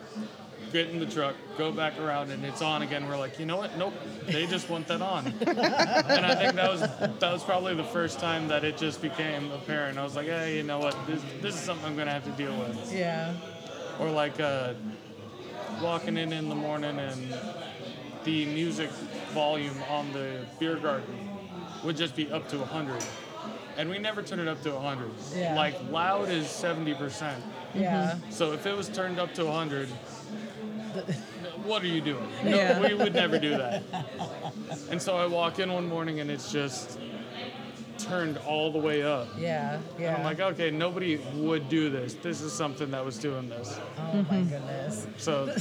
get 0.73 0.89
in 0.89 0.99
the 0.99 1.07
truck, 1.07 1.35
go 1.57 1.73
back 1.73 1.99
around, 1.99 2.31
and 2.31 2.45
it's 2.45 2.63
on 2.63 2.83
again. 2.83 3.09
We're 3.09 3.19
like, 3.19 3.39
you 3.39 3.47
know 3.47 3.57
what? 3.57 3.77
Nope, 3.77 3.95
they 4.27 4.47
just 4.47 4.69
want 4.69 4.87
that 4.89 5.03
on. 5.03 5.27
and 5.47 6.27
I 6.27 6.35
think 6.35 6.55
that 6.55 6.71
was 6.71 6.81
that 6.81 7.33
was 7.33 7.43
probably 7.43 7.75
the 7.75 7.85
first 7.85 8.19
time 8.19 8.49
that 8.49 8.65
it 8.65 8.77
just 8.77 9.03
became 9.03 9.51
apparent. 9.53 9.99
I 9.99 10.05
was 10.05 10.17
like, 10.17 10.27
hey, 10.27 10.57
you 10.57 10.63
know 10.63 10.79
what? 10.79 10.97
This 11.07 11.23
this 11.41 11.55
is 11.55 11.61
something 11.61 11.87
I'm 11.87 11.97
gonna 11.97 12.13
have 12.13 12.25
to 12.25 12.33
deal 12.33 12.57
with. 12.59 12.93
Yeah. 12.93 13.35
Or 13.99 14.11
like 14.11 14.39
uh, 14.41 14.75
walking 15.83 16.17
in 16.17 16.33
in 16.33 16.49
the 16.49 16.55
morning 16.55 16.99
and 16.99 17.35
the 18.25 18.47
music 18.47 18.91
volume 19.33 19.77
on 19.89 20.13
the 20.13 20.45
beer 20.59 20.77
garden 20.77 21.29
would 21.85 21.97
just 21.97 22.17
be 22.17 22.31
up 22.31 22.49
to 22.49 22.59
100. 22.59 23.03
And 23.77 23.89
we 23.89 23.99
never 23.99 24.23
turn 24.23 24.41
it 24.41 24.49
up 24.49 24.61
to 24.63 24.73
100. 24.73 25.11
Yeah. 25.37 25.55
Like 25.55 25.77
loud 25.91 26.29
is 26.29 26.47
70%. 26.47 27.37
Yeah. 27.75 28.19
So 28.31 28.53
if 28.53 28.67
it 28.67 28.77
was 28.77 28.89
turned 28.89 29.21
up 29.21 29.35
to 29.35 29.45
100, 29.45 29.89
what 31.65 31.83
are 31.83 31.87
you 31.87 32.01
doing? 32.01 32.29
No, 32.45 32.57
Yeah. 32.57 32.81
we 32.81 32.95
would 32.95 33.15
never 33.15 33.39
do 33.39 33.51
that. 33.51 33.83
And 34.91 35.01
so 35.01 35.17
I 35.17 35.27
walk 35.27 35.59
in 35.59 35.73
one 35.73 35.89
morning 35.89 36.21
and 36.21 36.31
it's 36.31 36.51
just 36.53 36.99
turned 37.99 38.39
all 38.39 38.71
the 38.73 38.79
way 38.79 39.03
up. 39.03 39.29
Yeah. 39.37 39.81
Yeah. 39.99 40.09
And 40.09 40.17
I'm 40.19 40.25
like, 40.25 40.41
okay, 40.41 40.71
nobody 40.71 41.17
would 41.35 41.69
do 41.69 41.91
this. 41.91 42.15
This 42.15 42.41
is 42.41 42.53
something 42.53 42.91
that 42.93 43.05
was 43.05 43.19
doing 43.19 43.49
this. 43.49 43.79
oh 43.99 44.25
my 44.31 44.41
goodness. 44.43 45.07
So 45.17 45.55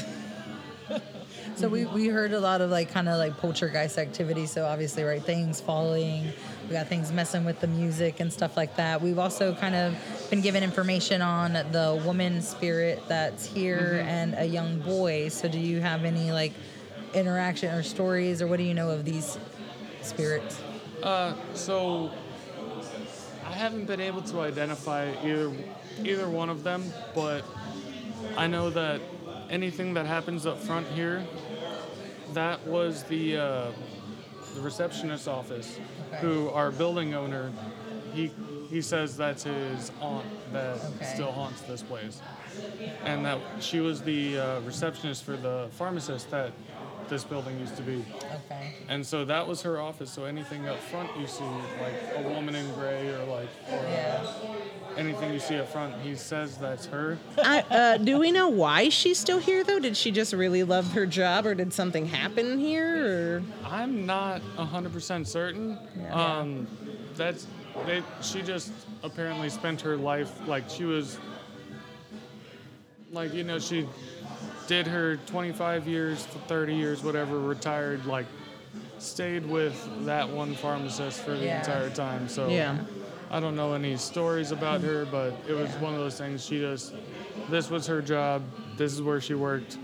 So 1.58 1.68
we, 1.68 1.86
we 1.86 2.08
heard 2.08 2.34
a 2.34 2.39
lot 2.39 2.62
of 2.62 2.70
like 2.70 2.91
kind 2.91 3.10
of 3.10 3.18
like 3.18 3.36
poltergeist 3.38 3.97
activity. 3.97 4.45
So 4.45 4.64
obviously, 4.64 5.01
right, 5.01 5.24
things 5.24 5.60
falling. 5.60 6.32
We 6.68 6.74
got 6.74 6.86
things 6.86 7.12
messing 7.12 7.45
with 7.45 7.60
the 7.62 7.68
music 7.68 8.20
and 8.20 8.32
stuff 8.32 8.55
like 8.55 8.76
that. 8.76 9.01
We've 9.01 9.18
also 9.18 9.55
kind 9.55 9.74
of 9.74 9.95
been 10.30 10.41
given 10.41 10.62
information 10.62 11.24
on 11.24 11.53
the 11.53 11.99
woman 12.05 12.43
spirit 12.43 13.01
that's 13.08 13.43
here 13.43 14.05
and 14.08 14.36
a 14.36 14.45
young 14.45 14.78
boy. 14.82 15.30
So 15.30 15.47
do 15.47 15.58
you 15.58 15.82
have 15.82 16.05
any 16.05 16.32
like 16.32 16.53
interaction 17.16 17.74
or 17.74 17.82
stories, 17.82 18.39
or 18.39 18.45
what 18.45 18.58
do 18.58 18.64
you 18.64 18.76
know 18.76 18.91
of 18.91 19.03
these 19.03 19.39
spirits? 20.03 20.62
Uh, 21.01 21.34
so 21.55 22.12
I 23.47 23.53
haven't 23.53 23.86
been 23.86 24.01
able 24.01 24.22
to 24.22 24.41
identify 24.41 25.12
either 25.24 25.51
either 26.03 26.30
one 26.30 26.51
of 26.51 26.64
them, 26.64 26.84
but 27.16 27.43
I 28.36 28.45
know 28.45 28.70
that 28.70 29.01
anything 29.49 29.93
that 29.93 30.05
happens 30.05 30.45
up 30.45 30.60
front 30.60 30.86
here, 30.88 31.26
that 32.34 32.66
was 32.68 33.04
the 33.04 33.38
uh, 33.38 33.72
the 34.56 34.62
receptionist's 34.62 35.28
office, 35.28 35.80
who 36.22 36.50
our 36.50 36.72
building 36.72 37.14
owner, 37.14 37.52
he 38.14 38.32
he 38.70 38.82
says 38.82 39.16
that's 39.18 39.44
his 39.44 39.92
aunt 40.02 40.26
that 40.52 40.76
Okay. 40.96 41.06
still 41.14 41.32
haunts 41.32 41.62
this 41.62 41.82
place, 41.84 42.22
and 43.04 43.26
that 43.26 43.40
she 43.60 43.80
was 43.80 44.02
the 44.02 44.38
uh, 44.38 44.60
receptionist 44.62 45.24
for 45.24 45.38
the 45.38 45.68
pharmacist 45.72 46.30
that 46.32 46.52
this 47.10 47.24
building 47.24 47.60
used 47.60 47.76
to 47.78 47.84
be. 47.84 48.03
Okay. 48.45 48.74
And 48.89 49.05
so 49.05 49.26
that 49.26 49.47
was 49.47 49.62
her 49.64 49.80
office. 49.80 50.12
So 50.12 50.26
anything 50.26 50.68
up 50.68 50.80
front 50.80 51.10
you 51.20 51.28
see, 51.28 51.43
like 51.82 51.93
a 52.16 52.22
woman 52.30 52.55
in 52.55 52.72
gray 52.74 53.10
or 53.10 53.24
like 53.26 53.49
or 53.72 53.76
Yeah. 53.84 54.26
anything 54.97 55.32
you 55.34 55.39
see 55.39 55.58
up 55.60 55.70
front, 55.70 55.93
he 56.01 56.16
says 56.16 56.58
that's 56.58 56.86
her. 56.88 57.18
I, 57.38 57.60
uh, 57.70 57.97
do 57.97 58.18
we 58.20 58.32
know 58.32 58.49
why 58.49 58.89
she's 58.89 59.18
still 59.20 59.39
here 59.39 59.64
though? 59.64 59.80
Did 59.80 59.95
she 59.95 60.12
just 60.12 60.34
really 60.34 60.64
love 60.64 60.91
her 60.93 61.05
job, 61.05 61.45
or 61.45 61.53
did 61.55 61.74
something 61.74 62.05
happen 62.08 62.58
here? 62.60 63.38
Or 63.38 63.43
I'm 63.66 64.05
not 64.05 64.41
100% 64.58 65.28
certain. 65.28 65.78
Um, 66.12 66.68
that's 67.16 67.47
they, 67.86 68.01
she 68.22 68.41
just 68.41 68.72
apparently 69.03 69.49
spent 69.49 69.80
her 69.82 69.95
life 69.97 70.32
like 70.47 70.68
she 70.70 70.84
was 70.84 71.20
like 73.12 73.34
you 73.34 73.43
know 73.43 73.60
she 73.60 73.88
did 74.68 74.86
her 74.88 75.15
25 75.28 75.88
years 75.88 76.24
to 76.26 76.38
30 76.47 76.76
years 76.76 77.03
whatever 77.03 77.39
retired 77.39 78.05
like 78.05 78.26
stayed 78.99 79.45
with 79.45 80.05
that 80.05 80.28
one 80.30 80.53
pharmacist 80.55 81.22
for 81.22 81.32
the 81.32 81.45
Yeah. 81.45 81.59
entire 81.59 81.89
time 81.89 82.28
so 82.28 82.47
Yeah. 82.49 82.78
I 83.30 83.39
don't 83.41 83.55
know 83.57 83.74
any 83.74 83.97
stories 83.97 84.51
about 84.53 84.80
her, 84.82 85.05
but 85.05 85.34
it 85.49 85.53
was 85.53 85.70
one 85.82 85.93
of 85.93 85.99
those 85.99 86.18
things. 86.18 86.45
She 86.45 86.59
just, 86.61 86.93
this 87.49 87.70
was 87.70 87.86
her 87.88 88.01
job. 88.01 88.41
This 88.78 88.93
is 88.93 89.01
where 89.01 89.20
she 89.20 89.34
worked. 89.34 89.78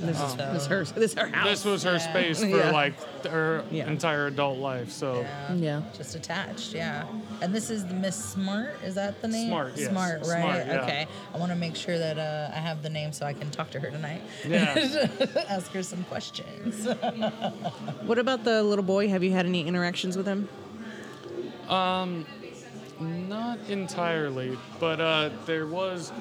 This 0.00 0.20
is 0.20 0.34
this 0.36 0.62
is 0.62 0.66
her 0.68 0.84
this 0.84 1.14
her 1.14 1.26
house. 1.26 1.46
This 1.46 1.64
was 1.64 1.82
her 1.84 1.98
space 1.98 2.40
for 2.40 2.46
Yeah. 2.48 2.70
like 2.70 2.94
her 3.24 3.64
Yeah. 3.70 3.88
entire 3.88 4.26
adult 4.26 4.58
life. 4.58 4.90
So 4.90 5.26
yeah. 5.54 5.82
Just 5.96 6.14
attached, 6.14 6.74
yeah. 6.74 7.04
And 7.40 7.54
this 7.54 7.70
is 7.70 7.86
the 7.86 7.94
Miss 7.94 8.16
Smart. 8.16 8.74
Is 8.84 8.94
that 8.96 9.20
the 9.22 9.28
name? 9.28 9.48
Smart, 9.48 9.72
yes. 9.76 9.90
Smart, 9.90 10.20
right? 10.20 10.40
Smart, 10.40 10.66
yeah. 10.66 10.82
Okay. 10.82 11.06
I 11.34 11.38
want 11.38 11.50
to 11.52 11.56
make 11.56 11.76
sure 11.76 11.98
that 11.98 12.18
uh, 12.18 12.50
I 12.54 12.58
have 12.58 12.82
the 12.82 12.90
name 12.90 13.12
so 13.12 13.26
I 13.26 13.32
can 13.32 13.50
talk 13.50 13.70
to 13.70 13.80
her 13.80 13.90
tonight. 13.90 14.22
Yeah. 14.46 15.08
Ask 15.48 15.70
her 15.72 15.82
some 15.82 16.04
questions. 16.04 16.86
What 18.06 18.18
about 18.18 18.44
the 18.44 18.62
little 18.62 18.84
boy? 18.84 19.08
Have 19.08 19.22
you 19.24 19.30
had 19.32 19.46
any 19.46 19.66
interactions 19.66 20.16
with 20.16 20.26
him? 20.26 20.48
Um, 21.68 22.26
not 23.00 23.58
entirely, 23.68 24.58
but 24.78 25.00
uh, 25.00 25.30
there 25.46 25.66
was, 25.66 26.12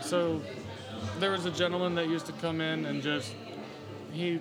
so 0.00 0.40
there 1.18 1.30
was 1.30 1.44
a 1.46 1.50
gentleman 1.50 1.94
that 1.96 2.08
used 2.08 2.26
to 2.26 2.32
come 2.32 2.60
in 2.60 2.84
and 2.86 3.02
just, 3.02 3.34
he, 4.12 4.40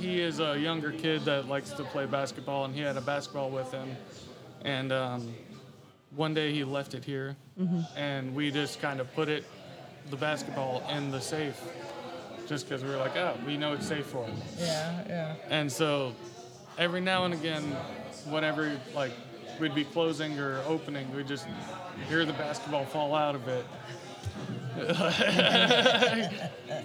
he 0.00 0.20
is 0.20 0.40
a 0.40 0.58
younger 0.58 0.92
kid 0.92 1.24
that 1.24 1.48
likes 1.48 1.70
to 1.72 1.84
play 1.84 2.06
basketball, 2.06 2.64
and 2.64 2.74
he 2.74 2.80
had 2.80 2.96
a 2.96 3.00
basketball 3.00 3.50
with 3.50 3.70
him, 3.70 3.96
and 4.64 4.92
um, 4.92 5.34
one 6.16 6.34
day 6.34 6.52
he 6.52 6.64
left 6.64 6.94
it 6.94 7.04
here, 7.04 7.36
and 7.96 8.34
we 8.34 8.50
just 8.50 8.80
kind 8.80 9.00
of 9.00 9.12
put 9.14 9.28
it, 9.28 9.44
the 10.10 10.16
basketball, 10.16 10.82
in 10.90 11.10
the 11.10 11.20
safe, 11.20 11.60
just 12.48 12.66
because 12.68 12.82
we 12.82 12.90
were 12.90 12.96
like, 12.96 13.16
oh, 13.16 13.34
we 13.46 13.56
know 13.56 13.74
it's 13.74 13.86
safe 13.86 14.06
for 14.06 14.24
him. 14.24 14.36
yeah, 14.58 15.04
yeah. 15.06 15.34
And 15.48 15.70
so 15.70 16.14
every 16.78 17.00
now 17.00 17.24
and 17.26 17.34
again, 17.34 17.62
whenever 18.26 18.78
like 18.94 19.12
we'd 19.60 19.74
be 19.74 19.84
closing 19.84 20.38
or 20.38 20.62
opening, 20.66 21.14
we'd 21.14 21.28
just 21.28 21.46
hear 22.08 22.24
the 22.24 22.32
basketball 22.32 22.86
fall 22.86 23.14
out 23.14 23.34
of 23.34 23.46
it. 23.48 23.66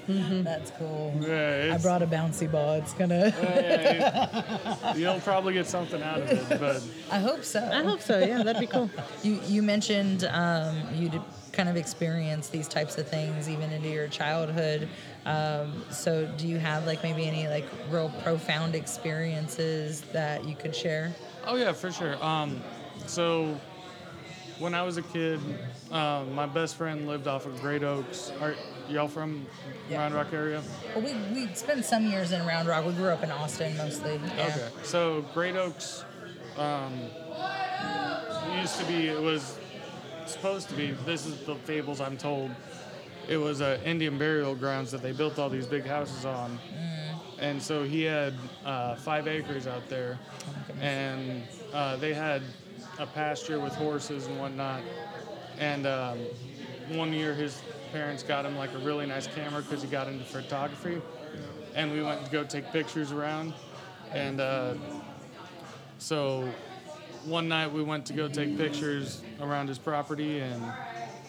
That's 0.08 0.72
cool. 0.72 1.14
Yeah, 1.22 1.72
I 1.74 1.78
brought 1.82 2.02
a 2.02 2.08
bouncy 2.08 2.52
ball. 2.52 2.74
It's 2.76 2.94
gonna. 2.94 3.34
yeah, 3.38 4.96
you'll 4.96 5.20
probably 5.20 5.54
get 5.54 5.68
something 5.68 6.02
out 6.02 6.22
of 6.22 6.30
it, 6.30 6.60
but 6.60 6.82
I 7.12 7.20
hope 7.20 7.44
so. 7.44 7.64
I 7.64 7.84
hope 7.84 8.02
so. 8.02 8.20
Yeah, 8.20 8.44
that'd 8.44 8.60
be 8.60 8.68
cool. 8.68 8.90
You 9.24 9.40
you 9.48 9.62
mentioned 9.62 10.24
um, 10.26 10.82
you 10.94 11.10
did 11.10 11.22
kind 11.52 11.70
of 11.70 11.78
experience 11.78 12.50
these 12.50 12.68
types 12.68 12.98
of 12.98 13.08
things 13.08 13.48
even 13.50 13.72
into 13.72 13.90
your 13.90 14.08
childhood. 14.08 14.90
Um, 15.26 15.84
so 15.90 16.26
do 16.38 16.48
you 16.48 16.58
have 16.58 16.86
like 16.86 17.02
maybe 17.02 17.26
any 17.26 17.48
like 17.48 17.66
real 17.90 18.10
profound 18.24 18.76
experiences 18.76 20.02
that 20.12 20.46
you 20.46 20.56
could 20.56 20.76
share? 20.76 21.14
oh 21.48 21.56
yeah, 21.56 21.72
for 21.72 21.92
sure. 21.92 22.24
Um, 22.24 22.62
so 23.06 23.60
when 24.60 24.74
I 24.74 24.84
was 24.84 24.98
a 24.98 25.02
kid, 25.02 25.40
um, 25.92 26.34
my 26.34 26.46
best 26.46 26.76
friend 26.76 27.08
lived 27.08 27.28
off 27.28 27.46
of 27.46 27.60
Great 27.62 27.84
Oaks. 27.84 28.32
Are 28.42 28.56
y'all 28.90 29.08
from 29.08 29.46
Yeah. 29.90 30.00
Round 30.00 30.14
Rock 30.16 30.34
area? 30.34 30.62
Well, 30.96 31.04
we 31.04 31.14
we 31.34 31.54
spent 31.56 31.86
some 31.86 32.06
years 32.08 32.32
in 32.32 32.46
Round 32.46 32.68
Rock. 32.68 32.86
We 32.86 32.94
grew 32.94 33.10
up 33.10 33.24
in 33.24 33.32
Austin 33.32 33.76
mostly. 33.78 34.20
Yeah. 34.38 34.46
Okay. 34.48 34.68
So 34.84 35.26
Great 35.34 35.56
Oaks 35.56 36.04
um, 36.58 36.94
used 38.60 38.80
to 38.80 38.86
be, 38.86 39.08
it 39.08 39.22
was 39.22 39.58
supposed 40.26 40.70
to 40.70 40.76
be, 40.76 40.92
this 41.06 41.26
is 41.26 41.38
the 41.46 41.56
fables 41.56 42.00
I'm 42.02 42.18
told, 42.18 42.52
it 43.28 43.38
was 43.38 43.62
uh, 43.62 43.80
Indian 43.84 44.18
burial 44.18 44.56
grounds 44.56 44.92
that 44.92 45.02
they 45.02 45.12
built 45.12 45.38
all 45.40 45.50
these 45.50 45.66
big 45.68 45.86
houses 45.86 46.26
on. 46.26 46.60
And 47.38 47.62
so 47.62 47.84
he 47.84 48.04
had 48.04 48.34
uh, 48.64 48.96
five 48.96 49.28
acres 49.28 49.68
out 49.68 49.90
there, 49.90 50.18
and 50.80 51.44
uh, 51.74 51.98
they 51.98 52.14
had 52.14 52.42
a 53.00 53.06
pasture 53.06 53.60
with 53.60 53.74
horses 53.76 54.28
and 54.28 54.40
whatnot. 54.40 54.82
And 55.60 55.86
um, 55.88 56.20
one 56.90 57.14
year 57.14 57.34
his 57.34 57.62
parents 57.92 58.24
got 58.24 58.46
him 58.46 58.56
like 58.56 58.74
a 58.74 58.78
really 58.80 59.06
nice 59.06 59.28
camera 59.28 59.62
because 59.62 59.82
he 59.82 59.88
got 59.88 60.08
into 60.08 60.24
photography. 60.24 61.02
And 61.74 61.92
we 61.92 62.02
went 62.02 62.24
to 62.26 62.32
go 62.32 62.44
take 62.44 62.72
pictures 62.72 63.12
around. 63.12 63.54
And 64.12 64.40
uh, 64.40 64.76
so 65.98 66.50
one 67.26 67.48
night 67.48 67.72
we 67.72 67.84
went 67.84 68.06
to 68.08 68.14
go 68.14 68.28
take 68.28 68.58
pictures 68.58 69.22
around 69.42 69.68
his 69.68 69.80
property 69.80 70.40
and 70.40 70.64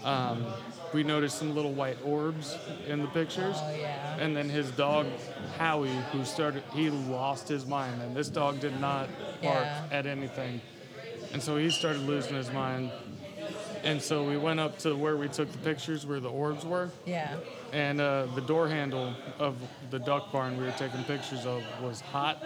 um, 0.05 0.45
we 0.93 1.03
noticed 1.03 1.39
some 1.39 1.55
little 1.55 1.73
white 1.73 1.99
orbs 2.05 2.57
in 2.87 3.03
the 3.03 3.09
pictures. 3.09 3.57
Oh, 3.59 3.75
yeah. 3.77 4.17
And 4.19 4.37
then 4.37 4.49
his 4.49 4.71
dog, 4.73 5.07
Howie, 5.59 5.91
who 6.12 6.25
started, 6.25 6.62
he 6.73 6.91
lost 6.91 7.49
his 7.49 7.67
mind. 7.67 8.01
And 8.03 8.14
this 8.14 8.29
dog 8.29 8.61
did 8.61 8.79
not 8.81 9.09
bark 9.43 9.64
Yeah. 9.64 9.83
at 9.91 10.07
anything. 10.07 10.61
And 11.37 11.43
so 11.43 11.59
he 11.59 11.68
started 11.68 12.01
losing 12.07 12.34
his 12.34 12.51
mind. 12.51 12.91
And 13.84 14.01
so 14.01 14.24
we 14.24 14.39
went 14.39 14.59
up 14.59 14.78
to 14.78 14.97
where 14.97 15.18
we 15.18 15.28
took 15.28 15.53
the 15.53 15.59
pictures 15.59 16.07
where 16.07 16.18
the 16.18 16.30
orbs 16.30 16.64
were, 16.64 16.89
Yeah. 17.05 17.37
and 17.74 18.01
uh, 18.01 18.24
the 18.34 18.41
door 18.41 18.66
handle 18.68 19.12
of 19.39 19.55
the 19.91 19.99
duck 19.99 20.32
barn 20.32 20.57
we 20.57 20.64
were 20.64 20.70
taking 20.78 21.05
pictures 21.05 21.45
of 21.45 21.62
was 21.82 22.01
hot. 22.01 22.43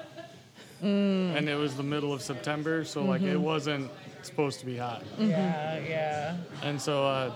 Mm. 0.83 1.37
And 1.37 1.49
it 1.49 1.55
was 1.55 1.77
the 1.77 1.85
middle 1.85 2.13
of 2.13 2.21
September, 2.21 2.85
so 2.85 3.05
like 3.05 3.23
it 3.23 3.37
wasn't 3.37 3.93
supposed 4.23 4.59
to 4.59 4.67
be 4.67 4.77
hot. 4.77 5.05
Yeah. 5.17 5.79
Yeah. 5.79 6.37
And 6.65 6.83
so 6.83 7.07
uh, 7.07 7.31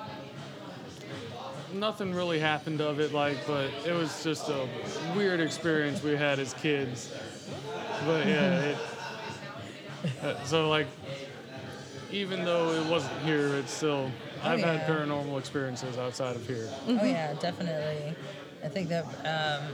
nothing 1.72 2.12
really 2.12 2.40
happened 2.40 2.80
of 2.80 2.98
it, 2.98 3.12
like, 3.12 3.36
but 3.46 3.70
it 3.86 3.92
was 3.92 4.24
just 4.24 4.48
a 4.48 4.66
weird 5.14 5.38
experience 5.38 6.02
we 6.02 6.16
had 6.16 6.40
as 6.40 6.52
kids. 6.55 7.12
But 8.05 8.26
yeah, 8.26 8.61
it, 8.61 8.76
uh, 10.22 10.44
so 10.44 10.68
like, 10.68 10.88
even 12.14 12.44
though 12.44 12.70
it 12.70 12.86
wasn't 12.86 13.18
here, 13.22 13.56
it's 13.56 13.72
still. 13.72 14.10
I've 14.42 14.60
had 14.60 14.86
paranormal 14.86 15.38
experiences 15.38 15.98
outside 15.98 16.36
of 16.36 16.46
here. 16.46 16.68
Oh 16.86 17.04
yeah, 17.04 17.34
definitely. 17.34 18.14
I 18.62 18.68
think 18.68 18.88
that 18.90 19.04
um, 19.24 19.68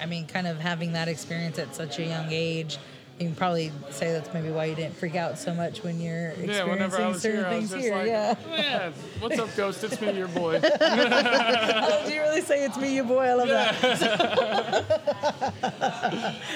I 0.00 0.06
mean, 0.06 0.26
kind 0.26 0.46
of 0.46 0.58
having 0.58 0.92
that 0.92 1.08
experience 1.08 1.58
at 1.58 1.74
such 1.74 1.98
a 1.98 2.04
young 2.04 2.28
age. 2.30 2.78
You 3.20 3.26
can 3.26 3.34
probably 3.34 3.70
say 3.90 4.12
that's 4.12 4.32
maybe 4.32 4.48
why 4.50 4.64
you 4.64 4.74
didn't 4.74 4.96
freak 4.96 5.14
out 5.14 5.38
so 5.38 5.52
much 5.52 5.82
when 5.82 6.00
you're 6.00 6.32
Yeah, 6.32 6.64
whenever 6.64 6.96
experiencing 6.96 7.04
I 7.04 7.08
was 7.08 7.20
certain 7.20 7.38
here, 7.40 7.46
I 7.46 7.58
was 7.58 7.70
things 7.70 7.84
here. 7.84 7.94
like, 7.94 8.06
yeah. 8.06 8.34
yeah, 8.50 8.92
what's 9.18 9.38
up, 9.38 9.54
Ghost? 9.58 9.84
It's 9.84 10.00
me, 10.00 10.12
your 10.16 10.28
boy. 10.28 10.58
Oh, 10.72 12.02
do 12.06 12.14
you 12.14 12.22
really 12.22 12.40
say 12.40 12.64
it's 12.64 12.78
me, 12.78 12.94
your 12.94 13.04
boy? 13.04 13.24
I 13.24 13.34
love 13.34 13.48
that. 13.48 13.76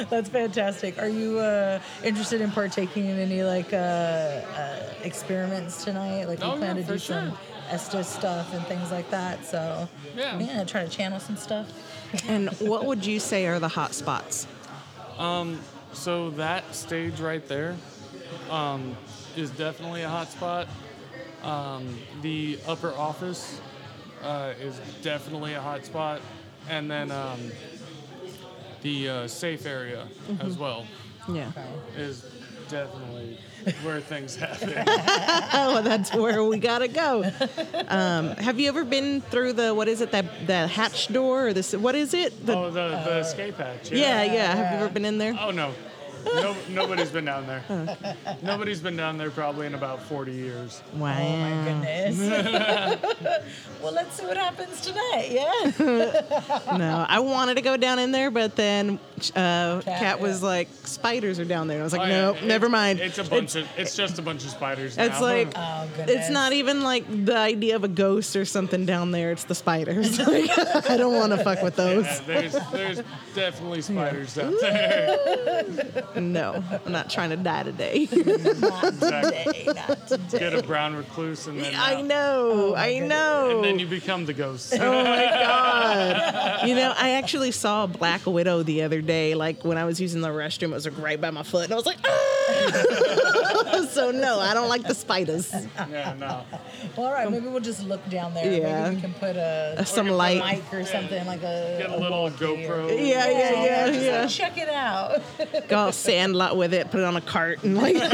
That's 0.08 0.30
fantastic. 0.30 0.98
Are 0.98 1.08
you 1.08 1.38
uh, 1.38 1.80
interested 2.02 2.40
in 2.40 2.50
partaking 2.50 3.06
in 3.10 3.18
any 3.18 3.42
like 3.42 3.74
uh, 3.74 3.76
uh, 3.76 4.82
experiments 5.02 5.84
tonight? 5.84 6.24
Like 6.24 6.40
we 6.40 6.46
Oh, 6.46 6.56
plan 6.56 6.76
yeah, 6.76 6.82
to 6.82 6.86
for 6.86 6.92
do 6.94 6.98
some 6.98 7.28
sure. 7.30 7.38
Estes 7.68 8.08
stuff 8.08 8.54
and 8.54 8.64
things 8.66 8.90
like 8.90 9.10
that. 9.10 9.44
So 9.44 9.86
Yeah. 10.16 10.38
yeah, 10.38 10.64
try 10.64 10.82
to 10.82 10.88
channel 10.90 11.20
some 11.20 11.36
stuff. 11.36 11.66
And 12.26 12.48
what 12.60 12.86
would 12.86 13.04
you 13.04 13.20
say 13.20 13.46
are 13.48 13.58
the 13.58 13.68
hot 13.68 13.92
spots? 13.92 14.46
So 15.94 16.30
that 16.30 16.74
stage 16.74 17.20
right 17.20 17.46
there 17.46 17.76
um, 18.50 18.96
is 19.36 19.50
definitely 19.50 20.02
a 20.02 20.08
hot 20.08 20.28
spot. 20.28 20.68
Um, 21.42 21.98
the 22.22 22.58
upper 22.66 22.92
office 22.94 23.60
uh, 24.22 24.54
is 24.60 24.78
definitely 25.02 25.54
a 25.54 25.60
hot 25.60 25.84
spot, 25.84 26.20
and 26.68 26.90
then 26.90 27.10
um, 27.10 27.52
the 28.82 29.08
uh, 29.08 29.28
safe 29.28 29.66
area 29.66 30.06
as 30.40 30.58
well 30.58 30.86
Yeah. 31.28 31.50
is 31.96 32.24
definitely 32.74 33.38
where 33.82 34.00
things 34.00 34.34
happen. 34.36 34.72
Oh, 35.56 35.82
that's 35.82 36.12
where 36.12 36.42
we 36.42 36.58
gotta 36.58 36.88
go. 36.88 37.30
Um, 37.88 38.30
have 38.36 38.58
you 38.58 38.68
ever 38.68 38.84
been 38.84 39.20
through 39.20 39.52
the 39.54 39.72
what 39.72 39.88
is 39.88 40.00
it 40.00 40.10
that 40.10 40.46
the 40.46 40.66
hatch 40.66 41.08
door 41.08 41.48
or 41.48 41.52
this? 41.52 41.72
What 41.74 41.94
is 41.94 42.12
it? 42.12 42.44
The, 42.44 42.56
oh, 42.56 42.70
the, 42.70 42.88
the 43.04 43.18
escape 43.18 43.56
hatch. 43.56 43.92
yeah, 43.92 44.24
yeah. 44.24 44.54
Have 44.54 44.72
you 44.72 44.84
ever 44.84 44.92
been 44.92 45.04
in 45.04 45.18
there? 45.18 45.36
Oh 45.40 45.50
no. 45.50 45.72
No, 46.24 46.56
nobody's 46.70 47.10
been 47.10 47.26
down 47.26 47.46
there. 47.46 47.62
Nobody's 48.42 48.80
been 48.80 48.96
down 48.96 49.18
there 49.18 49.30
probably 49.30 49.66
in 49.66 49.74
about 49.74 50.02
40 50.02 50.32
years. 50.32 50.82
Wow. 50.94 51.16
Oh 51.18 51.36
my 51.36 51.64
goodness. 51.64 52.18
well, 53.82 53.92
let's 53.92 54.16
see 54.18 54.26
what 54.26 54.36
happens 54.36 54.80
tonight. 54.80 55.28
Yeah. 55.30 56.20
No, 56.78 57.06
I 57.08 57.20
wanted 57.20 57.54
to 57.56 57.60
go 57.60 57.76
down 57.76 57.98
in 57.98 58.10
there, 58.10 58.30
but 58.30 58.56
then 58.56 58.98
uh, 59.34 59.80
Kat, 59.82 59.84
Kat, 60.00 60.20
was 60.20 60.40
yeah. 60.42 60.48
like, 60.48 60.68
"Spiders 60.84 61.38
are 61.38 61.44
down 61.44 61.68
there." 61.68 61.80
I 61.80 61.84
was 61.84 61.92
like, 61.92 62.02
Oh, 62.02 62.04
yeah, 62.06 62.20
"No, 62.22 62.34
it- 62.34 62.44
never 62.44 62.68
mind." 62.68 63.00
It's 63.00 63.18
a 63.18 63.24
bunch 63.24 63.54
of. 63.56 63.66
It's 63.76 63.94
just 63.96 64.18
a 64.18 64.22
bunch 64.22 64.44
of 64.44 64.50
spiders. 64.50 64.96
It's 64.98 65.20
now. 65.20 65.22
like 65.22 65.52
Oh 65.56 65.88
goodness. 65.96 66.16
it's 66.16 66.30
not 66.30 66.52
even 66.52 66.82
like 66.82 67.04
the 67.26 67.36
idea 67.36 67.76
of 67.76 67.84
a 67.84 67.88
ghost 67.88 68.36
or 68.36 68.44
something 68.44 68.84
down 68.86 69.10
there. 69.10 69.30
It's 69.32 69.44
the 69.44 69.54
spiders. 69.54 70.18
Like, 70.24 70.50
I 70.90 70.96
don't 70.96 71.14
want 71.14 71.32
to 71.32 71.38
fuck 71.44 71.62
with 71.62 71.76
those. 71.76 72.04
Yeah, 72.04 72.20
there's 72.26 72.52
there's 72.72 73.02
definitely 73.34 73.82
spiders 73.82 74.34
down 74.34 74.54
there. 74.60 75.84
No, 76.16 76.62
I'm 76.84 76.92
not 76.92 77.10
trying 77.10 77.30
to 77.30 77.36
die 77.36 77.62
today. 77.64 78.08
Not 78.10 78.82
today. 78.94 79.66
Not 79.66 80.08
today. 80.08 80.38
Get 80.38 80.54
a 80.54 80.62
brown 80.62 80.94
recluse 80.96 81.46
and 81.46 81.60
then 81.60 81.74
I 81.74 81.94
out. 81.96 82.04
know, 82.06 82.74
I 82.76 82.98
know. 83.00 83.56
and 83.56 83.64
then 83.64 83.78
you 83.78 83.86
become 83.86 84.24
the 84.26 84.32
ghost. 84.32 84.72
Oh 84.74 85.04
my 85.04 85.24
god! 85.30 86.66
You 86.68 86.74
know, 86.74 86.92
I 86.96 87.10
actually 87.10 87.50
saw 87.52 87.84
a 87.84 87.86
black 87.86 88.24
widow 88.26 88.62
the 88.62 88.82
other 88.82 89.02
day. 89.04 89.34
Like 89.34 89.64
when 89.64 89.78
I 89.78 89.84
was 89.84 90.00
using 90.00 90.20
the 90.20 90.28
restroom, 90.28 90.70
it 90.70 90.74
was 90.74 90.86
like 90.86 90.98
right 90.98 91.20
by 91.20 91.30
my 91.30 91.42
foot, 91.42 91.64
and 91.64 91.72
I 91.72 91.76
was 91.76 91.86
like, 91.86 91.98
ah! 92.04 92.34
so 93.90 94.10
no, 94.10 94.40
I 94.40 94.54
don't 94.54 94.68
like 94.68 94.82
the 94.82 94.94
spiders. 94.94 95.52
yeah, 95.90 96.14
no. 96.18 96.44
Well, 96.96 97.06
all 97.06 97.12
right, 97.12 97.30
maybe 97.30 97.46
we'll 97.46 97.60
just 97.60 97.84
look 97.84 98.06
down 98.08 98.34
there. 98.34 98.52
Yeah. 98.52 98.84
Maybe 98.84 98.96
we 98.96 99.02
can 99.02 99.14
put 99.14 99.36
a 99.36 99.84
some 99.86 100.08
or 100.08 100.10
a 100.10 100.14
light. 100.14 100.44
mic 100.44 100.72
or 100.72 100.84
something 100.84 101.26
like 101.26 101.42
a. 101.42 101.76
Get 101.78 101.90
a 101.90 101.96
little 101.96 102.30
GoPro. 102.30 102.88
Yeah, 102.90 103.28
yeah, 103.28 103.64
yeah, 103.64 103.86
just 103.86 104.04
yeah. 104.04 104.20
Like, 104.20 104.30
check 104.30 104.58
it 104.58 104.68
out. 104.68 105.22
Go 105.68 105.78
all 105.78 105.92
sandlot 105.92 106.56
with 106.56 106.74
it, 106.74 106.90
put 106.90 107.00
it 107.00 107.04
on 107.04 107.16
a 107.16 107.20
cart, 107.20 107.62
and 107.64 107.76
like. 107.76 107.96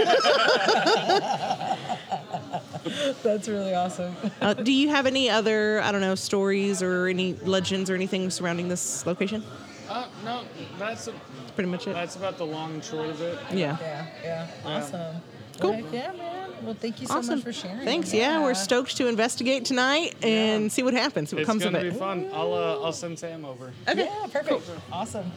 That's 3.23 3.49
really 3.49 3.75
awesome. 3.75 4.15
Uh, 4.41 4.55
do 4.55 4.73
you 4.73 4.89
have 4.89 5.07
any 5.07 5.29
other, 5.29 5.81
I 5.83 5.93
don't 5.93 6.01
know, 6.01 6.15
stories 6.15 6.83
or 6.83 7.09
any 7.09 7.35
legends 7.35 7.91
or 7.91 7.95
anything 7.95 8.31
surrounding 8.31 8.69
this 8.69 9.05
location? 9.07 9.43
Uh, 9.91 10.07
no, 10.25 10.43
that's 10.79 11.09
a, 11.09 11.13
Pretty 11.57 11.69
much 11.69 11.87
it. 11.89 11.95
that's 11.95 12.15
about 12.15 12.39
the 12.39 12.47
long 12.47 12.75
and 12.75 12.85
short 12.85 13.09
of 13.09 13.21
it. 13.21 13.37
Yeah. 13.53 13.77
Yeah, 13.81 14.07
yeah, 14.23 14.47
awesome. 14.65 15.17
Cool. 15.59 15.71
Well, 15.73 15.83
heck 15.83 15.93
yeah, 15.93 16.13
man. 16.13 16.51
Well, 16.63 16.75
thank 16.75 17.01
you 17.01 17.07
so 17.09 17.15
Awesome. 17.19 17.35
much 17.37 17.45
for 17.45 17.53
sharing. 17.53 17.85
Thanks. 17.85 18.15
Yeah. 18.15 18.41
we're 18.43 18.55
stoked 18.55 18.97
to 18.99 19.09
investigate 19.09 19.65
tonight 19.65 20.15
and 20.23 20.71
see 20.71 20.83
what 20.83 20.95
happens. 20.95 21.31
See 21.31 21.37
what 21.37 21.41
It's 21.43 21.47
comes 21.49 21.65
of 21.65 21.73
gonna 21.73 21.85
it. 21.85 21.93
be 21.93 21.99
fun. 21.99 22.31
I'll 22.33 22.53
uh, 22.55 22.85
I'll 22.85 22.93
send 22.93 23.19
Sam 23.19 23.45
over. 23.45 23.73
Okay. 23.89 24.05
Yeah, 24.05 24.27
perfect. 24.33 24.63
Awesome. 24.93 25.31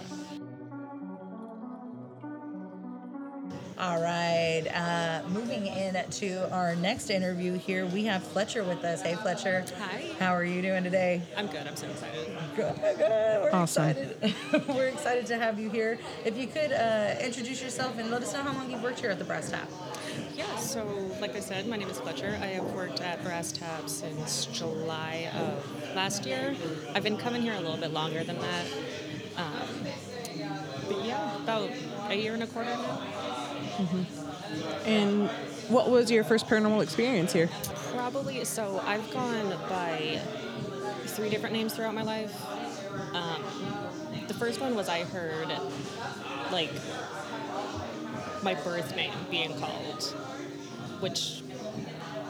All 3.84 4.02
right. 4.02 4.64
Uh, 4.74 5.28
moving 5.28 5.68
in 5.68 5.98
to 6.10 6.50
our 6.54 6.74
next 6.74 7.10
interview 7.10 7.58
here, 7.58 7.86
we 7.86 8.06
have 8.06 8.24
Fletcher 8.24 8.64
with 8.64 8.82
us. 8.86 9.02
Hey, 9.02 9.16
Fletcher. 9.16 9.66
Hi. 9.78 10.10
How 10.20 10.34
are 10.34 10.46
you 10.46 10.62
doing 10.62 10.86
today? 10.86 11.22
I'm 11.36 11.48
good. 11.48 11.68
I'm 11.68 11.76
so 11.76 11.88
excited. 11.90 12.30
Good. 12.56 12.76
good. 12.82 13.42
We're 13.42 13.50
Awesome. 13.52 13.90
excited. 13.90 14.68
We're 14.70 14.88
excited 14.88 15.26
to 15.26 15.38
have 15.38 15.60
you 15.60 15.70
here. 15.70 16.00
If 16.24 16.38
you 16.38 16.48
could 16.48 16.72
uh, 16.72 17.16
introduce 17.20 17.62
yourself 17.62 17.98
and 18.00 18.10
let 18.10 18.22
us 18.22 18.34
know 18.34 18.44
how 18.44 18.54
long 18.54 18.72
you've 18.72 18.82
worked 18.82 19.02
here 19.02 19.10
at 19.10 19.20
the 19.20 19.26
Brass 19.26 19.50
Tap. 19.50 19.70
Yeah, 20.34 20.56
so 20.56 20.86
like 21.20 21.36
I 21.36 21.42
said, 21.42 21.68
my 21.68 21.76
name 21.76 21.90
is 21.90 22.00
Fletcher. 22.00 22.40
I 22.42 22.46
have 22.46 22.72
worked 22.72 23.02
at 23.02 23.22
Brass 23.22 23.52
Tap 23.52 23.90
since 23.90 24.46
July 24.46 25.30
of 25.36 25.94
last 25.94 26.26
year. 26.26 26.56
I've 26.96 27.04
been 27.04 27.18
coming 27.18 27.42
here 27.42 27.54
a 27.54 27.60
little 27.60 27.76
bit 27.76 27.92
longer 27.92 28.24
than 28.24 28.40
that. 28.40 28.66
Um, 29.36 29.88
but 30.88 31.04
yeah, 31.04 31.36
about 31.44 31.70
a 32.08 32.16
year 32.16 32.34
and 32.34 32.44
a 32.44 32.48
quarter 32.48 32.70
now. 32.70 33.02
And 34.86 35.30
what 35.70 35.90
was 35.90 36.12
your 36.12 36.24
first 36.24 36.48
paranormal 36.48 36.84
experience 36.84 37.34
here? 37.34 37.50
Probably, 37.94 38.44
so 38.46 38.82
I've 38.86 39.10
gone 39.12 39.50
by 39.70 40.20
three 41.06 41.30
different 41.30 41.54
names 41.54 41.74
throughout 41.74 41.94
my 41.94 42.04
life. 42.04 42.34
Um, 43.14 43.44
the 44.28 44.34
first 44.34 44.60
one 44.60 44.76
was 44.76 44.90
I 44.90 45.04
heard, 45.04 45.48
like, 46.52 46.72
my 48.44 48.56
birth 48.56 48.96
name 48.96 49.14
being 49.32 49.58
called, 49.60 50.04
which 51.00 51.42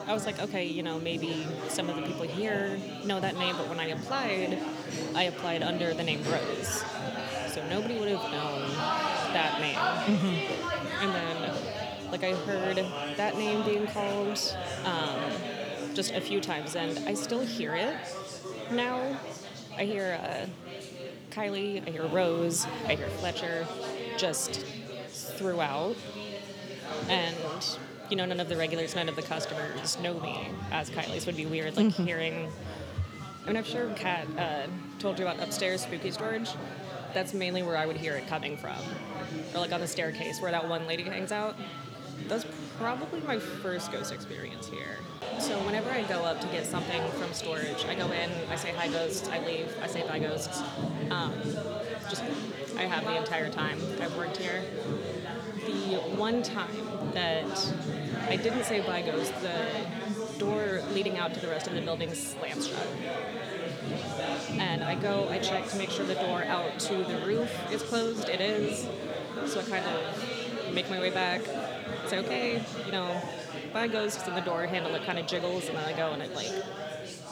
I 0.05 0.13
was 0.13 0.25
like, 0.25 0.39
okay, 0.41 0.65
you 0.65 0.83
know, 0.83 0.99
maybe 0.99 1.47
some 1.69 1.89
of 1.89 1.95
the 1.95 2.01
people 2.03 2.23
here 2.23 2.77
know 3.05 3.19
that 3.19 3.37
name, 3.37 3.55
but 3.57 3.67
when 3.69 3.79
I 3.79 3.87
applied, 3.87 4.59
I 5.15 5.23
applied 5.23 5.63
under 5.63 5.93
the 5.93 6.03
name 6.03 6.21
Rose. 6.25 6.83
So 7.47 7.65
nobody 7.69 7.97
would 7.99 8.09
have 8.09 8.31
known 8.31 8.69
that 9.33 9.61
name. 9.61 9.77
And 11.03 11.13
then, 11.13 11.53
like, 12.11 12.23
I 12.23 12.33
heard 12.33 12.77
that 13.17 13.37
name 13.37 13.61
being 13.65 13.87
called 13.87 14.39
um, 14.85 15.19
just 15.93 16.13
a 16.13 16.21
few 16.21 16.39
times, 16.39 16.77
and 16.77 16.97
I 16.99 17.13
still 17.13 17.41
hear 17.41 17.75
it 17.75 17.93
now. 18.71 19.19
I 19.77 19.83
hear 19.83 20.17
uh, 20.23 20.45
Kylie, 21.29 21.85
I 21.85 21.91
hear 21.91 22.07
Rose, 22.07 22.65
I 22.87 22.95
hear 22.95 23.07
Fletcher, 23.07 23.67
just 24.17 24.65
throughout. 25.09 25.97
And, 27.09 27.35
you 28.09 28.15
know, 28.15 28.23
none 28.23 28.39
of 28.39 28.47
the 28.47 28.55
regulars, 28.55 28.95
none 28.95 29.09
of 29.09 29.17
the 29.17 29.23
customers 29.23 29.99
know 29.99 30.17
me 30.21 30.47
as 30.71 30.89
Kylie, 30.89 31.19
so 31.19 31.31
it'd 31.31 31.35
be 31.35 31.45
weird, 31.45 31.75
like, 31.75 31.91
hearing. 31.91 32.49
I 33.43 33.47
mean, 33.47 33.57
I'm 33.57 33.65
sure 33.65 33.89
Kat 33.97 34.25
uh, 34.37 34.67
told 34.99 35.19
you 35.19 35.27
about 35.27 35.43
upstairs 35.43 35.81
spooky 35.81 36.11
storage. 36.11 36.51
That's 37.13 37.33
mainly 37.33 37.63
where 37.63 37.77
I 37.77 37.85
would 37.85 37.97
hear 37.97 38.15
it 38.15 38.27
coming 38.27 38.57
from. 38.57 38.77
Or, 39.53 39.59
like, 39.59 39.71
on 39.71 39.81
the 39.81 39.87
staircase 39.87 40.41
where 40.41 40.51
that 40.51 40.67
one 40.67 40.87
lady 40.87 41.03
hangs 41.03 41.31
out. 41.31 41.55
That's 42.27 42.45
probably 42.77 43.21
my 43.21 43.39
first 43.39 43.91
ghost 43.91 44.11
experience 44.13 44.67
here. 44.67 44.97
So 45.39 45.57
whenever 45.65 45.89
I 45.89 46.03
go 46.03 46.23
up 46.23 46.39
to 46.41 46.47
get 46.47 46.65
something 46.65 47.01
from 47.11 47.33
storage, 47.33 47.85
I 47.85 47.95
go 47.95 48.11
in, 48.11 48.29
I 48.49 48.55
say 48.55 48.71
hi 48.71 48.87
ghosts, 48.87 49.27
I 49.29 49.45
leave, 49.45 49.75
I 49.81 49.87
say 49.87 50.07
bye 50.07 50.19
ghosts. 50.19 50.61
Um, 51.09 51.33
just 52.09 52.23
I 52.77 52.83
have 52.83 53.03
the 53.03 53.17
entire 53.17 53.49
time 53.49 53.77
I've 54.01 54.15
worked 54.15 54.37
here. 54.37 54.63
The 55.65 55.97
one 56.17 56.43
time 56.43 57.11
that 57.13 57.73
I 58.29 58.35
didn't 58.35 58.63
say 58.63 58.81
bye 58.81 59.01
ghost. 59.01 59.33
The 59.41 60.37
door 60.37 60.81
leading 60.93 61.17
out 61.17 61.33
to 61.33 61.39
the 61.39 61.47
rest 61.47 61.67
of 61.67 61.73
the 61.73 61.81
building 61.81 62.13
slams 62.13 62.67
shut. 62.67 62.87
And 64.59 64.83
I 64.83 64.95
go, 64.95 65.27
I 65.29 65.39
check 65.39 65.67
to 65.69 65.77
make 65.77 65.89
sure 65.89 66.05
the 66.05 66.15
door 66.15 66.43
out 66.43 66.79
to 66.79 66.95
the 66.95 67.17
roof 67.25 67.51
is 67.71 67.81
closed. 67.83 68.29
It 68.29 68.41
is. 68.41 68.87
So 69.45 69.59
I 69.59 69.63
kind 69.63 69.85
of 69.85 70.73
make 70.73 70.89
my 70.89 70.99
way 70.99 71.09
back. 71.09 71.41
Say, 72.07 72.19
okay, 72.19 72.63
you 72.85 72.91
know, 72.91 73.21
bye 73.73 73.87
ghost, 73.87 74.27
and 74.27 74.35
the 74.35 74.41
door 74.41 74.65
handle 74.65 74.93
it 74.95 75.05
kind 75.05 75.19
of 75.19 75.27
jiggles, 75.27 75.67
and 75.67 75.77
then 75.77 75.85
I 75.85 75.93
go 75.93 76.11
and 76.11 76.21
it 76.21 76.33
like 76.35 76.51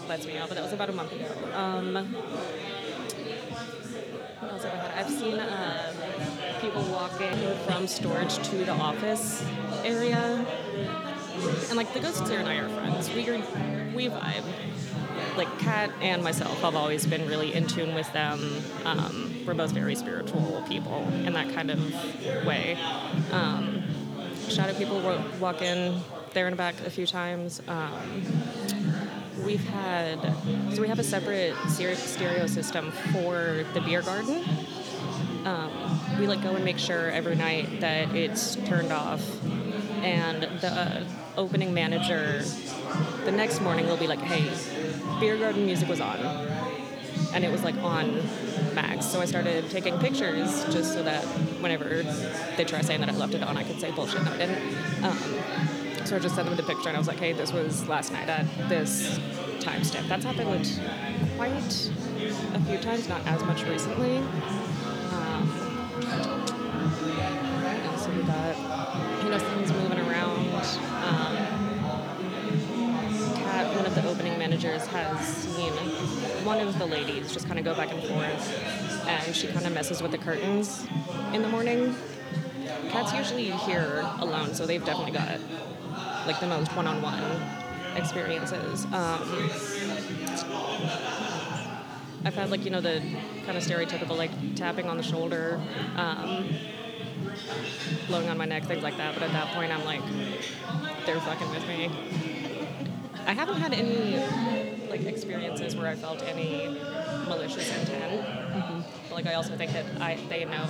lets 0.08 0.26
me 0.26 0.38
out. 0.38 0.50
But 0.50 0.56
that 0.56 0.64
was 0.64 0.74
about 0.74 0.90
a 0.90 0.94
month 0.94 1.12
ago. 1.14 1.28
Um? 1.56 2.16
I've 4.96 5.10
seen 5.10 5.40
uh, 5.40 5.94
people 6.62 6.84
walking 6.92 7.34
from 7.66 7.88
storage 7.88 8.38
to 8.50 8.58
the 8.58 8.74
office 8.74 9.44
area, 9.84 10.46
and 11.70 11.78
like 11.78 11.92
the 11.94 12.00
ghosts 12.00 12.30
here 12.30 12.40
and 12.40 12.48
I 12.48 12.58
are 12.58 12.70
friends. 12.70 13.10
We 13.10 13.24
we 13.96 14.10
vibe. 14.10 14.44
Like 15.38 15.60
Kat 15.60 15.92
and 16.02 16.24
myself 16.24 16.62
have 16.62 16.76
always 16.76 17.06
been 17.06 17.28
really 17.28 17.54
in 17.54 17.68
tune 17.68 17.96
with 17.96 18.12
them. 18.14 18.40
Um, 18.86 19.44
we're 19.46 19.54
both 19.54 19.72
very 19.72 19.96
spiritual 19.96 20.64
people 20.68 21.08
in 21.26 21.34
that 21.34 21.54
kind 21.54 21.72
of 21.72 22.46
way. 22.46 22.78
Um, 23.32 23.84
shadow 24.50 24.74
people 24.74 25.00
wa- 25.02 25.24
walk 25.40 25.62
in 25.62 26.00
there 26.34 26.48
and 26.48 26.58
back 26.58 26.76
a 26.86 26.90
few 26.90 27.08
times. 27.08 27.62
Um, 27.68 28.24
we've 29.46 29.64
had 29.64 30.22
so 30.74 30.82
we 30.82 30.88
have 30.88 31.00
a 31.00 31.04
separate 31.04 31.56
stereo 31.68 32.48
system 32.48 32.92
for 33.14 33.66
the 33.74 33.82
beer 33.82 34.02
garden. 34.02 34.44
Um, 35.46 35.72
we 36.20 36.28
like 36.28 36.44
go 36.44 36.56
and 36.56 36.64
make 36.64 36.78
sure 36.78 37.10
every 37.10 37.36
night 37.36 37.80
that 37.82 38.16
it's 38.16 38.56
turned 38.68 38.92
off, 38.92 39.22
and 40.04 40.44
the 40.62 40.68
uh, 40.68 41.04
opening 41.38 41.74
manager 41.74 42.44
the 43.26 43.32
next 43.32 43.62
morning 43.62 43.88
will 43.88 43.98
be 43.98 44.08
like, 44.08 44.20
"Hey, 44.20 44.48
beer 45.22 45.38
garden 45.38 45.66
music 45.66 45.88
was 45.88 46.02
on." 46.02 46.20
And 47.34 47.46
it 47.46 47.52
was 47.52 47.64
like 47.64 47.78
on 47.78 48.22
max. 48.76 49.06
So 49.06 49.22
I 49.22 49.26
started 49.26 49.70
taking 49.70 49.98
pictures 50.00 50.66
just 50.66 50.92
so 50.94 51.04
that 51.04 51.24
whenever 51.62 52.04
they 52.58 52.66
try 52.66 52.82
saying 52.82 53.00
that 53.00 53.10
I 53.10 53.14
left 53.14 53.34
it 53.34 53.44
on, 53.44 53.56
I 53.56 53.64
could 53.64 53.80
say 53.80 53.92
bullshit. 53.92 54.24
No, 54.26 54.34
I 54.34 54.38
didn't. 54.38 55.04
Um, 55.04 55.18
so 56.06 56.18
I 56.18 56.20
just 56.20 56.36
sent 56.36 56.48
them 56.48 56.58
the 56.58 56.64
picture 56.64 56.90
and 56.90 56.98
I 56.98 57.00
was 57.00 57.08
like, 57.08 57.20
hey, 57.20 57.32
this 57.32 57.54
was 57.54 57.88
last 57.88 58.12
night 58.12 58.28
at 58.28 58.46
this 58.68 59.18
timestamp. 59.60 60.10
That's 60.10 60.26
happened 60.26 60.80
quite 61.38 61.90
a 62.54 62.60
few 62.68 62.78
times, 62.80 63.08
not 63.08 63.26
as 63.28 63.44
much 63.44 63.64
recently. 63.64 64.22
Managers, 74.72 74.88
has 74.88 75.28
seen 75.28 75.74
one 76.46 76.60
of 76.60 76.78
the 76.80 76.86
ladies 76.86 77.34
just 77.34 77.46
kind 77.48 77.60
of 77.60 77.66
go 77.66 77.76
back 77.76 77.92
and 77.92 78.02
forth, 78.04 79.06
and 79.06 79.36
she 79.36 79.48
kind 79.48 79.66
of 79.66 79.74
messes 79.74 80.02
with 80.02 80.12
the 80.12 80.18
curtains 80.18 80.88
in 81.34 81.42
the 81.42 81.50
morning. 81.50 81.94
Kat's 82.90 83.14
usually 83.14 83.52
here 83.52 84.02
alone, 84.20 84.54
so 84.54 84.66
they've 84.66 84.84
definitely 84.84 85.12
got 85.12 85.40
like 86.26 86.40
the 86.40 86.48
most 86.48 86.74
one-on-one 86.76 87.42
experiences. 87.98 88.86
Um, 88.86 89.52
I've 92.24 92.36
had 92.36 92.50
like 92.50 92.64
you 92.64 92.72
know 92.72 92.82
the 92.82 93.02
kind 93.46 93.58
of 93.58 93.64
stereotypical 93.64 94.18
like 94.18 94.32
tapping 94.56 94.88
on 94.88 94.96
the 94.96 95.04
shoulder, 95.04 95.60
um, 95.98 96.48
blowing 98.08 98.30
on 98.30 98.38
my 98.38 98.46
neck, 98.46 98.64
things 98.66 98.84
like 98.84 98.96
that. 98.98 99.16
But 99.16 99.24
at 99.24 99.34
that 99.34 99.48
point, 99.54 99.72
I'm 99.74 99.84
like, 99.84 100.02
they're 101.06 101.20
fucking 101.20 101.50
with 101.50 101.68
me. 101.68 101.92
I 103.26 103.34
haven't 103.34 103.58
had 103.58 103.74
any 103.74 104.16
like 104.92 105.06
experiences 105.06 105.76
where 105.76 105.88
I 105.88 105.96
felt 105.96 106.22
any 106.24 106.68
malicious 107.28 107.68
intent. 107.80 108.26
But 109.10 109.16
like 109.16 109.26
I 109.26 109.36
also 109.36 109.56
think 109.56 109.72
that 109.72 109.86
I 110.00 110.18
they 110.30 110.46
know 110.46 110.68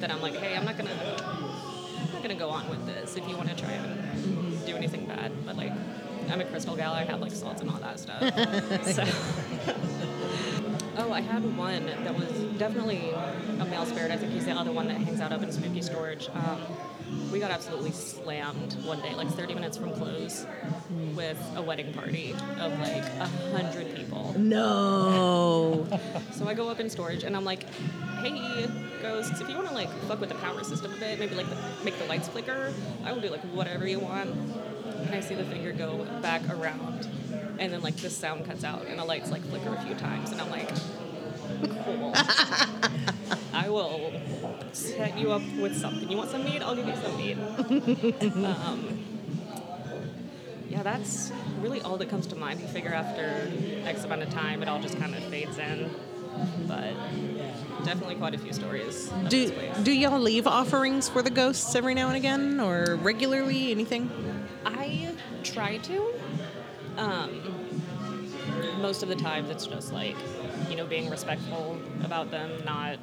that 0.00 0.12
I'm 0.12 0.20
like, 0.20 0.36
hey, 0.36 0.56
I'm 0.56 0.64
not 0.64 0.76
gonna 0.76 0.90
I'm 0.92 2.12
not 2.12 2.22
gonna 2.22 2.34
go 2.34 2.50
on 2.50 2.68
with 2.68 2.86
this 2.86 3.16
if 3.16 3.26
you 3.28 3.36
want 3.36 3.48
to 3.48 3.56
try 3.56 3.72
and 3.72 4.66
do 4.66 4.76
anything 4.76 5.06
bad. 5.06 5.32
But 5.46 5.56
like 5.56 5.72
I'm 6.30 6.40
a 6.40 6.44
crystal 6.44 6.76
gal, 6.76 6.92
I 6.92 7.04
have 7.04 7.20
like 7.20 7.32
salts 7.32 7.62
and 7.62 7.70
all 7.70 7.78
that 7.78 7.98
stuff. 7.98 8.22
so 8.84 9.04
Oh, 11.00 11.12
I 11.12 11.20
had 11.20 11.56
one 11.56 11.86
that 11.86 12.12
was 12.12 12.28
definitely 12.58 13.10
a 13.10 13.64
male 13.66 13.86
spirit. 13.86 14.10
I 14.10 14.16
think 14.16 14.32
he's 14.32 14.46
the 14.46 14.52
other 14.52 14.72
one 14.72 14.88
that 14.88 14.96
hangs 14.96 15.20
out 15.20 15.32
up 15.32 15.42
in 15.44 15.52
spooky 15.52 15.80
storage. 15.80 16.28
Um, 16.34 16.60
we 17.32 17.38
got 17.38 17.50
absolutely 17.50 17.92
slammed 17.92 18.74
one 18.84 19.00
day, 19.00 19.14
like 19.14 19.28
30 19.28 19.54
minutes 19.54 19.76
from 19.76 19.92
close, 19.92 20.46
with 21.14 21.38
a 21.56 21.62
wedding 21.62 21.92
party 21.92 22.32
of 22.58 22.78
like 22.80 23.04
a 23.04 23.26
hundred 23.52 23.94
people. 23.94 24.34
No. 24.38 25.86
So 26.32 26.46
I 26.46 26.54
go 26.54 26.68
up 26.68 26.78
in 26.78 26.88
storage 26.88 27.24
and 27.24 27.34
I'm 27.36 27.44
like, 27.44 27.64
hey, 28.22 28.68
ghosts, 29.02 29.40
if 29.40 29.48
you 29.48 29.56
want 29.56 29.68
to 29.68 29.74
like 29.74 29.90
fuck 30.06 30.20
with 30.20 30.28
the 30.28 30.36
power 30.36 30.62
system 30.62 30.92
a 30.92 30.96
bit, 30.96 31.18
maybe 31.18 31.34
like 31.34 31.48
the, 31.48 31.56
make 31.84 31.98
the 31.98 32.04
lights 32.04 32.28
flicker, 32.28 32.72
I 33.04 33.12
will 33.12 33.20
do 33.20 33.28
like 33.28 33.40
whatever 33.52 33.86
you 33.86 33.98
want. 33.98 34.30
And 34.30 35.14
I 35.14 35.20
see 35.20 35.34
the 35.34 35.44
finger 35.44 35.72
go 35.72 36.04
back 36.22 36.42
around 36.48 37.08
and 37.58 37.72
then 37.72 37.82
like 37.82 37.96
this 37.96 38.16
sound 38.16 38.46
cuts 38.46 38.62
out 38.62 38.86
and 38.86 38.98
the 38.98 39.04
lights 39.04 39.30
like 39.30 39.42
flicker 39.46 39.74
a 39.74 39.82
few 39.82 39.94
times 39.96 40.30
and 40.30 40.40
I'm 40.40 40.50
like, 40.50 40.68
cool. 41.84 42.12
I 43.52 43.68
will 43.68 44.12
set 44.76 45.18
you 45.18 45.32
up 45.32 45.42
with 45.60 45.76
something. 45.76 46.10
You 46.10 46.16
want 46.16 46.30
some 46.30 46.44
meat? 46.44 46.62
I'll 46.62 46.74
give 46.74 46.86
you 46.86 46.96
some 46.96 47.16
meat. 47.16 47.38
um, 48.44 49.04
yeah, 50.68 50.82
that's 50.82 51.32
really 51.60 51.80
all 51.80 51.96
that 51.96 52.08
comes 52.08 52.26
to 52.28 52.36
mind. 52.36 52.60
You 52.60 52.66
figure 52.68 52.92
after 52.92 53.50
X 53.84 54.04
amount 54.04 54.22
of 54.22 54.30
time, 54.30 54.62
it 54.62 54.68
all 54.68 54.80
just 54.80 54.98
kind 54.98 55.14
of 55.14 55.22
fades 55.24 55.58
in. 55.58 55.90
But 56.66 56.94
definitely 57.84 58.14
quite 58.14 58.34
a 58.34 58.38
few 58.38 58.52
stories. 58.52 59.10
Do 59.28 59.50
do 59.82 59.92
y'all 59.92 60.20
leave 60.20 60.46
offerings 60.46 61.08
for 61.08 61.22
the 61.22 61.30
ghosts 61.30 61.74
every 61.74 61.94
now 61.94 62.08
and 62.08 62.16
again, 62.16 62.60
or 62.60 62.96
regularly? 62.96 63.70
Anything? 63.70 64.10
I 64.64 65.14
try 65.42 65.78
to. 65.78 66.14
Um, 66.96 67.68
most 68.80 69.02
of 69.02 69.08
the 69.08 69.16
times, 69.16 69.50
it's 69.50 69.66
just 69.66 69.92
like, 69.92 70.16
you 70.68 70.76
know, 70.76 70.86
being 70.86 71.10
respectful 71.10 71.80
about 72.04 72.30
them, 72.30 72.50
not 72.64 72.98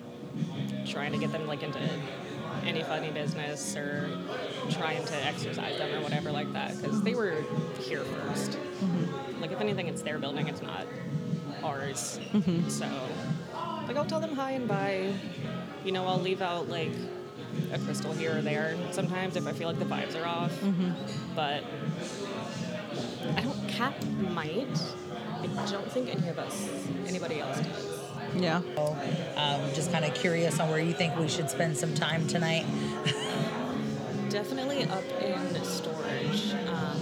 trying 0.86 1.12
to 1.12 1.18
get 1.18 1.32
them 1.32 1.48
like 1.48 1.64
into 1.64 1.80
any 2.66 2.84
funny 2.84 3.12
business 3.12 3.76
or 3.76 4.10
trying 4.70 5.06
to 5.06 5.26
exorcise 5.26 5.78
them 5.78 5.94
or 5.96 6.02
whatever 6.02 6.32
like 6.32 6.52
that, 6.54 6.76
because 6.82 7.02
they 7.02 7.14
were 7.14 7.44
here 7.80 8.02
1st 8.02 8.50
mm-hmm. 8.50 9.42
Like, 9.42 9.52
if 9.52 9.60
anything, 9.62 9.88
it's 9.88 10.02
their 10.02 10.18
building, 10.18 10.48
it's 10.48 10.62
not 10.62 10.88
ours. 11.64 12.20
Mm-hmm. 12.32 12.70
So, 12.70 12.88
like, 13.86 13.98
I'll 13.98 14.06
tell 14.06 14.20
them 14.20 14.34
hi 14.36 14.52
and 14.52 14.68
bye. 14.68 15.14
You 15.84 15.92
know, 15.92 16.08
I'll 16.08 16.20
leave 16.20 16.42
out 16.42 16.70
like 16.70 16.92
a 17.72 17.80
crystal 17.80 18.14
here 18.14 18.38
or 18.38 18.42
there 18.42 18.76
sometimes 18.92 19.36
if 19.36 19.46
I 19.46 19.54
feel 19.54 19.68
like 19.68 19.80
the 19.80 19.86
vibes 19.86 20.20
are 20.20 20.26
off. 20.26 20.52
Mm-hmm. 20.62 20.92
But 21.36 21.64
I 23.38 23.42
don't. 23.42 23.68
Kat 23.68 23.94
might. 24.32 24.82
I 25.42 25.72
don't 25.72 25.92
think 25.92 26.10
any 26.10 26.30
of 26.30 26.40
us, 26.40 26.70
anybody 27.06 27.40
else 27.40 27.60
does. 27.60 27.95
Yeah. 28.36 28.62
Um, 29.38 29.74
just 29.74 29.92
kind 29.92 30.06
of 30.06 30.14
curious 30.14 30.60
on 30.60 30.70
where 30.70 30.80
you 30.80 30.94
think 30.94 31.18
we 31.18 31.28
should 31.28 31.50
spend 31.50 31.78
some 31.78 31.94
time 31.94 32.28
tonight. 32.28 32.66
Definitely 34.30 34.84
up 34.86 35.04
in 35.22 35.64
storage. 35.64 36.54
Um, 36.68 37.00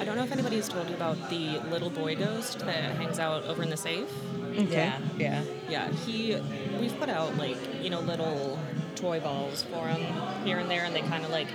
I 0.00 0.04
don't 0.04 0.16
know 0.16 0.24
if 0.24 0.32
anybody's 0.32 0.68
told 0.68 0.88
you 0.88 0.94
about 0.94 1.30
the 1.30 1.60
little 1.70 1.90
boy 1.90 2.16
ghost 2.16 2.60
that 2.60 2.94
hangs 2.96 3.18
out 3.18 3.44
over 3.44 3.62
in 3.62 3.70
the 3.70 3.76
safe. 3.76 4.08
Yeah, 4.52 4.98
yeah. 5.18 5.42
Yeah, 5.68 5.90
he. 6.06 6.36
We've 6.80 6.96
put 6.98 7.08
out 7.08 7.36
like 7.36 7.56
you 7.82 7.90
know 7.90 8.00
little 8.00 8.58
toy 8.96 9.20
balls 9.20 9.62
for 9.64 9.88
him 9.88 10.00
here 10.44 10.58
and 10.58 10.70
there, 10.70 10.84
and 10.84 10.94
they 10.94 11.02
kind 11.02 11.24
of 11.24 11.30
like 11.30 11.48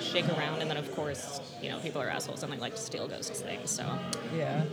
shake 0.00 0.28
around, 0.28 0.60
and 0.60 0.70
then 0.70 0.76
of 0.76 0.94
course 0.94 1.40
you 1.62 1.68
know 1.70 1.78
people 1.80 2.00
are 2.00 2.08
assholes 2.08 2.42
and 2.42 2.52
they 2.52 2.56
like 2.58 2.74
to 2.76 2.80
steal 2.80 3.08
ghosts 3.08 3.40
things. 3.40 3.70
So 3.70 3.84
Yeah. 4.34 4.64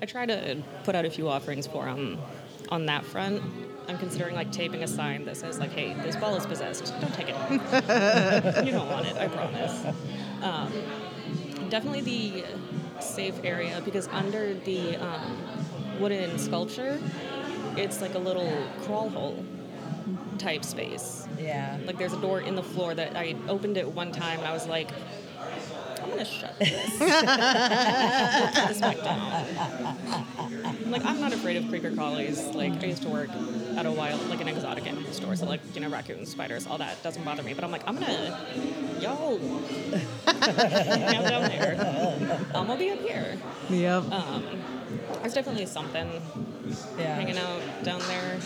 I 0.00 0.06
try 0.06 0.26
to 0.26 0.62
put 0.84 0.94
out 0.94 1.04
a 1.04 1.10
few 1.10 1.28
offerings 1.28 1.66
for 1.66 1.86
him 1.86 2.18
on 2.70 2.86
that 2.86 3.04
front. 3.04 3.42
I'm 3.88 3.98
considering 3.98 4.34
like 4.34 4.52
taping 4.52 4.82
a 4.82 4.88
sign 4.88 5.24
that 5.24 5.36
says 5.36 5.58
like, 5.58 5.72
"Hey, 5.72 5.94
this 6.02 6.16
ball 6.16 6.36
is 6.36 6.44
possessed. 6.44 6.92
Don't 7.00 7.14
take 7.14 7.28
it. 7.30 7.36
you 8.66 8.72
don't 8.72 8.88
want 8.88 9.06
it. 9.06 9.16
I 9.16 9.28
promise." 9.28 9.84
Um, 10.42 10.72
definitely 11.70 12.00
the 12.00 12.44
safe 13.00 13.40
area 13.44 13.80
because 13.84 14.08
under 14.08 14.54
the 14.54 14.96
um, 14.96 15.38
wooden 15.98 16.38
sculpture, 16.38 17.00
it's 17.76 18.00
like 18.00 18.14
a 18.14 18.18
little 18.18 18.52
crawl 18.82 19.08
hole 19.08 19.44
type 20.38 20.64
space. 20.64 21.26
Yeah. 21.38 21.78
Like 21.84 21.98
there's 21.98 22.12
a 22.12 22.20
door 22.20 22.40
in 22.40 22.54
the 22.54 22.62
floor 22.62 22.94
that 22.94 23.16
I 23.16 23.36
opened 23.48 23.76
it 23.76 23.88
one 23.88 24.12
time 24.12 24.38
and 24.38 24.48
I 24.48 24.52
was 24.52 24.66
like, 24.66 24.90
I'm 26.08 26.16
gonna 26.16 26.24
shut 26.24 26.58
this. 26.58 26.98
This 28.68 28.80
back 28.80 28.96
down. 29.02 29.44
I'm 30.64 30.90
like, 30.90 31.04
I'm 31.04 31.20
not 31.20 31.32
afraid 31.32 31.56
of 31.56 31.68
creeper 31.68 31.90
crawlies. 31.90 32.54
Like, 32.54 32.82
I 32.82 32.86
used 32.86 33.02
to 33.02 33.08
work 33.08 33.28
at 33.76 33.84
a 33.86 33.90
wild, 33.92 34.26
like 34.28 34.40
an 34.40 34.48
exotic 34.48 34.86
animal 34.86 35.12
store, 35.12 35.36
so 35.36 35.44
like, 35.46 35.60
you 35.74 35.80
know, 35.80 35.88
raccoons, 35.88 36.30
spiders, 36.30 36.66
all 36.66 36.78
that 36.78 37.02
doesn't 37.02 37.24
bother 37.24 37.42
me. 37.42 37.52
But 37.54 37.64
I'm 37.64 37.70
like, 37.70 37.82
I'm 37.86 37.96
gonna, 37.96 38.38
y'all, 39.00 39.38
hang 40.26 41.16
out 41.16 41.28
down 41.28 41.42
there. 41.50 42.40
I'm 42.54 42.66
gonna 42.66 42.78
be 42.78 42.90
up 42.90 43.00
here. 43.00 43.36
Yep. 43.70 44.10
Um, 44.12 44.44
there's 45.20 45.34
definitely 45.34 45.66
something 45.66 46.10
Yeah. 46.98 47.14
hanging 47.16 47.38
out 47.38 47.60
down 47.84 48.00
there, 48.08 48.38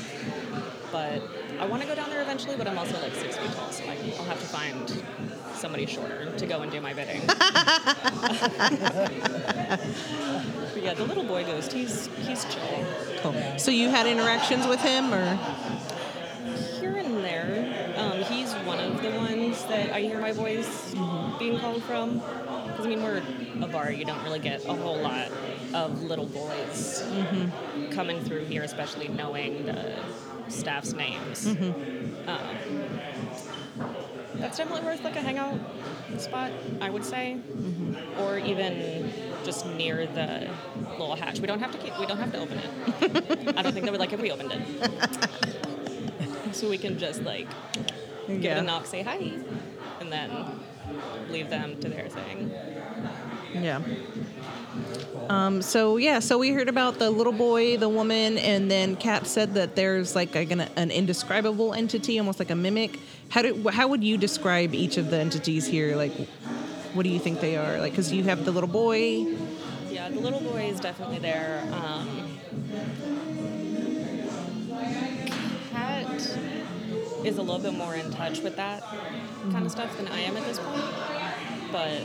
but 0.90 1.22
I 1.62 1.64
want 1.66 1.80
to 1.80 1.86
go 1.86 1.94
down 1.94 2.10
there 2.10 2.20
eventually. 2.22 2.56
But 2.56 2.66
I'm 2.66 2.76
also 2.76 3.00
like 3.00 3.14
six 3.14 3.36
feet 3.36 3.52
tall, 3.52 3.70
so 3.70 3.86
like 3.86 4.00
I'll 4.18 4.24
have 4.24 4.40
to 4.40 4.46
find 4.46 5.04
somebody 5.54 5.86
shorter 5.86 6.32
to 6.36 6.46
go 6.46 6.62
and 6.62 6.72
do 6.72 6.80
my 6.80 6.92
bidding. 6.92 7.24
but 7.26 7.38
yeah, 10.82 10.94
the 10.94 11.04
little 11.04 11.22
boy 11.22 11.44
ghost, 11.44 11.72
he's 11.72 12.08
he's 12.26 12.44
chill. 12.46 12.84
Cool. 13.20 13.34
So 13.58 13.70
you 13.70 13.90
had 13.90 14.08
interactions 14.08 14.66
with 14.66 14.80
him, 14.80 15.14
or 15.14 15.38
Here 16.80 16.96
and 16.96 17.24
there, 17.24 17.94
um, 17.96 18.22
he's 18.22 18.52
one 18.66 18.80
of 18.80 19.00
the 19.00 19.10
ones 19.10 19.62
that 19.66 19.92
I 19.92 20.00
hear 20.00 20.20
my 20.20 20.32
voice 20.32 20.96
being 21.38 21.60
called 21.60 21.84
from. 21.84 22.18
Because 22.18 22.86
I 22.86 22.88
mean, 22.88 23.04
we're 23.04 23.22
a 23.60 23.68
bar, 23.68 23.92
you 23.92 24.04
don't 24.04 24.24
really 24.24 24.40
get 24.40 24.64
a 24.64 24.74
whole 24.74 24.98
lot 24.98 25.30
of 25.74 26.02
little 26.02 26.26
boys 26.26 27.04
coming 27.92 28.20
through 28.24 28.46
here, 28.46 28.64
especially 28.64 29.06
knowing 29.06 29.66
the 29.66 29.94
staff's 30.53 30.92
names. 30.92 31.46
Um, 31.46 32.57
that's 34.34 34.57
definitely 34.59 34.84
worth 34.86 35.03
like 35.05 35.16
a 35.16 35.20
hangout 35.20 35.59
spot, 36.18 36.50
I 36.80 36.90
would 36.90 37.05
say, 37.05 37.38
or 38.18 38.38
even 38.38 39.12
just 39.44 39.66
near 39.66 40.07
the 40.07 40.48
little 40.98 41.16
hatch. 41.16 41.40
We 41.40 41.46
don't 41.46 41.61
have 41.61 41.72
to 41.72 41.78
keep. 41.78 41.98
We 41.98 42.07
don't 42.07 42.18
have 42.18 42.32
to 42.32 42.38
open 42.38 42.59
it. 42.59 43.55
I 43.57 43.62
don't 43.62 43.72
think 43.72 43.84
they 43.84 43.90
would 43.90 44.00
like 44.00 44.12
if 44.12 44.20
we 44.20 44.30
opened 44.30 44.53
it. 44.53 44.62
so 46.55 46.68
we 46.68 46.78
can 46.78 46.98
just 46.98 47.22
like 47.22 47.48
give 48.26 48.42
Yeah. 48.42 48.57
it 48.57 48.61
a 48.61 48.62
knock, 48.62 48.86
say 48.86 49.03
hi, 49.03 49.16
and 50.00 50.12
then 50.12 50.30
leave 51.30 51.48
them 51.50 51.78
to 51.80 51.88
their 51.88 52.09
thing. 52.09 52.50
yeah. 53.55 53.80
Um, 55.28 55.62
so 55.62 55.96
yeah, 55.96 56.18
so 56.18 56.38
we 56.38 56.50
heard 56.50 56.68
about 56.68 56.98
the 56.98 57.10
little 57.10 57.32
boy, 57.32 57.76
the 57.76 57.88
woman, 57.88 58.38
and 58.38 58.70
then 58.70 58.96
Kat 58.96 59.26
said 59.26 59.54
that 59.54 59.76
there's 59.76 60.14
like 60.14 60.34
a, 60.34 60.68
an 60.76 60.90
indescribable 60.90 61.72
entity, 61.74 62.18
almost 62.18 62.38
like 62.38 62.50
a 62.50 62.54
mimic. 62.56 62.98
How 63.30 63.42
do 63.42 63.68
how 63.68 63.88
would 63.88 64.04
you 64.04 64.18
describe 64.18 64.74
each 64.74 64.98
of 64.98 65.10
the 65.10 65.18
entities 65.18 65.66
here? 65.66 65.96
Like, 65.96 66.12
what 66.92 67.04
do 67.04 67.08
you 67.08 67.18
think 67.18 67.40
they 67.40 67.56
are? 67.56 67.78
Like, 67.78 67.92
because 67.92 68.12
you 68.12 68.24
have 68.24 68.44
the 68.44 68.50
little 68.50 68.68
boy. 68.68 69.26
Yeah, 69.90 70.08
the 70.08 70.20
little 70.20 70.40
boy 70.40 70.64
is 70.64 70.80
definitely 70.80 71.18
there. 71.18 71.62
Um, 71.72 72.38
Kat 75.70 76.36
is 77.24 77.38
a 77.38 77.42
little 77.42 77.60
bit 77.60 77.74
more 77.74 77.94
in 77.94 78.10
touch 78.10 78.40
with 78.40 78.56
that 78.56 78.82
kind 79.52 79.64
of 79.64 79.70
stuff 79.70 79.96
than 79.96 80.08
I 80.08 80.20
am 80.20 80.36
at 80.36 80.44
this 80.44 80.58
point. 80.58 80.84
But, 81.70 82.00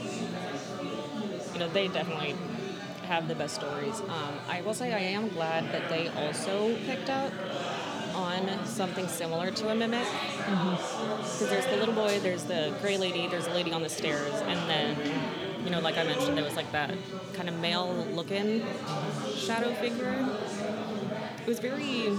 you 1.53 1.59
know, 1.59 1.67
they 1.69 1.87
definitely 1.87 2.35
have 3.07 3.27
the 3.27 3.35
best 3.35 3.55
stories. 3.55 4.01
Um, 4.01 4.33
I 4.49 4.61
will 4.61 4.73
say 4.73 4.93
I 4.93 4.99
am 4.99 5.29
glad 5.29 5.71
that 5.71 5.89
they 5.89 6.09
also 6.09 6.75
picked 6.85 7.09
up 7.09 7.31
on 8.13 8.65
something 8.65 9.07
similar 9.07 9.49
to 9.51 9.69
a 9.69 9.75
mimic. 9.75 10.05
Because 10.39 11.49
there's 11.49 11.65
the 11.67 11.77
little 11.77 11.95
boy, 11.95 12.19
there's 12.19 12.43
the 12.43 12.73
gray 12.81 12.97
lady, 12.97 13.27
there's 13.27 13.47
a 13.47 13.53
lady 13.53 13.71
on 13.71 13.81
the 13.81 13.89
stairs, 13.89 14.33
and 14.33 14.69
then, 14.69 14.97
you 15.63 15.69
know, 15.69 15.79
like 15.79 15.97
I 15.97 16.03
mentioned, 16.03 16.37
there 16.37 16.43
was 16.43 16.55
like 16.55 16.71
that 16.73 16.93
kind 17.33 17.47
of 17.47 17.55
male 17.59 17.93
looking 18.11 18.63
shadow 19.35 19.73
figure. 19.75 20.27
It 21.39 21.47
was 21.47 21.59
very 21.59 22.09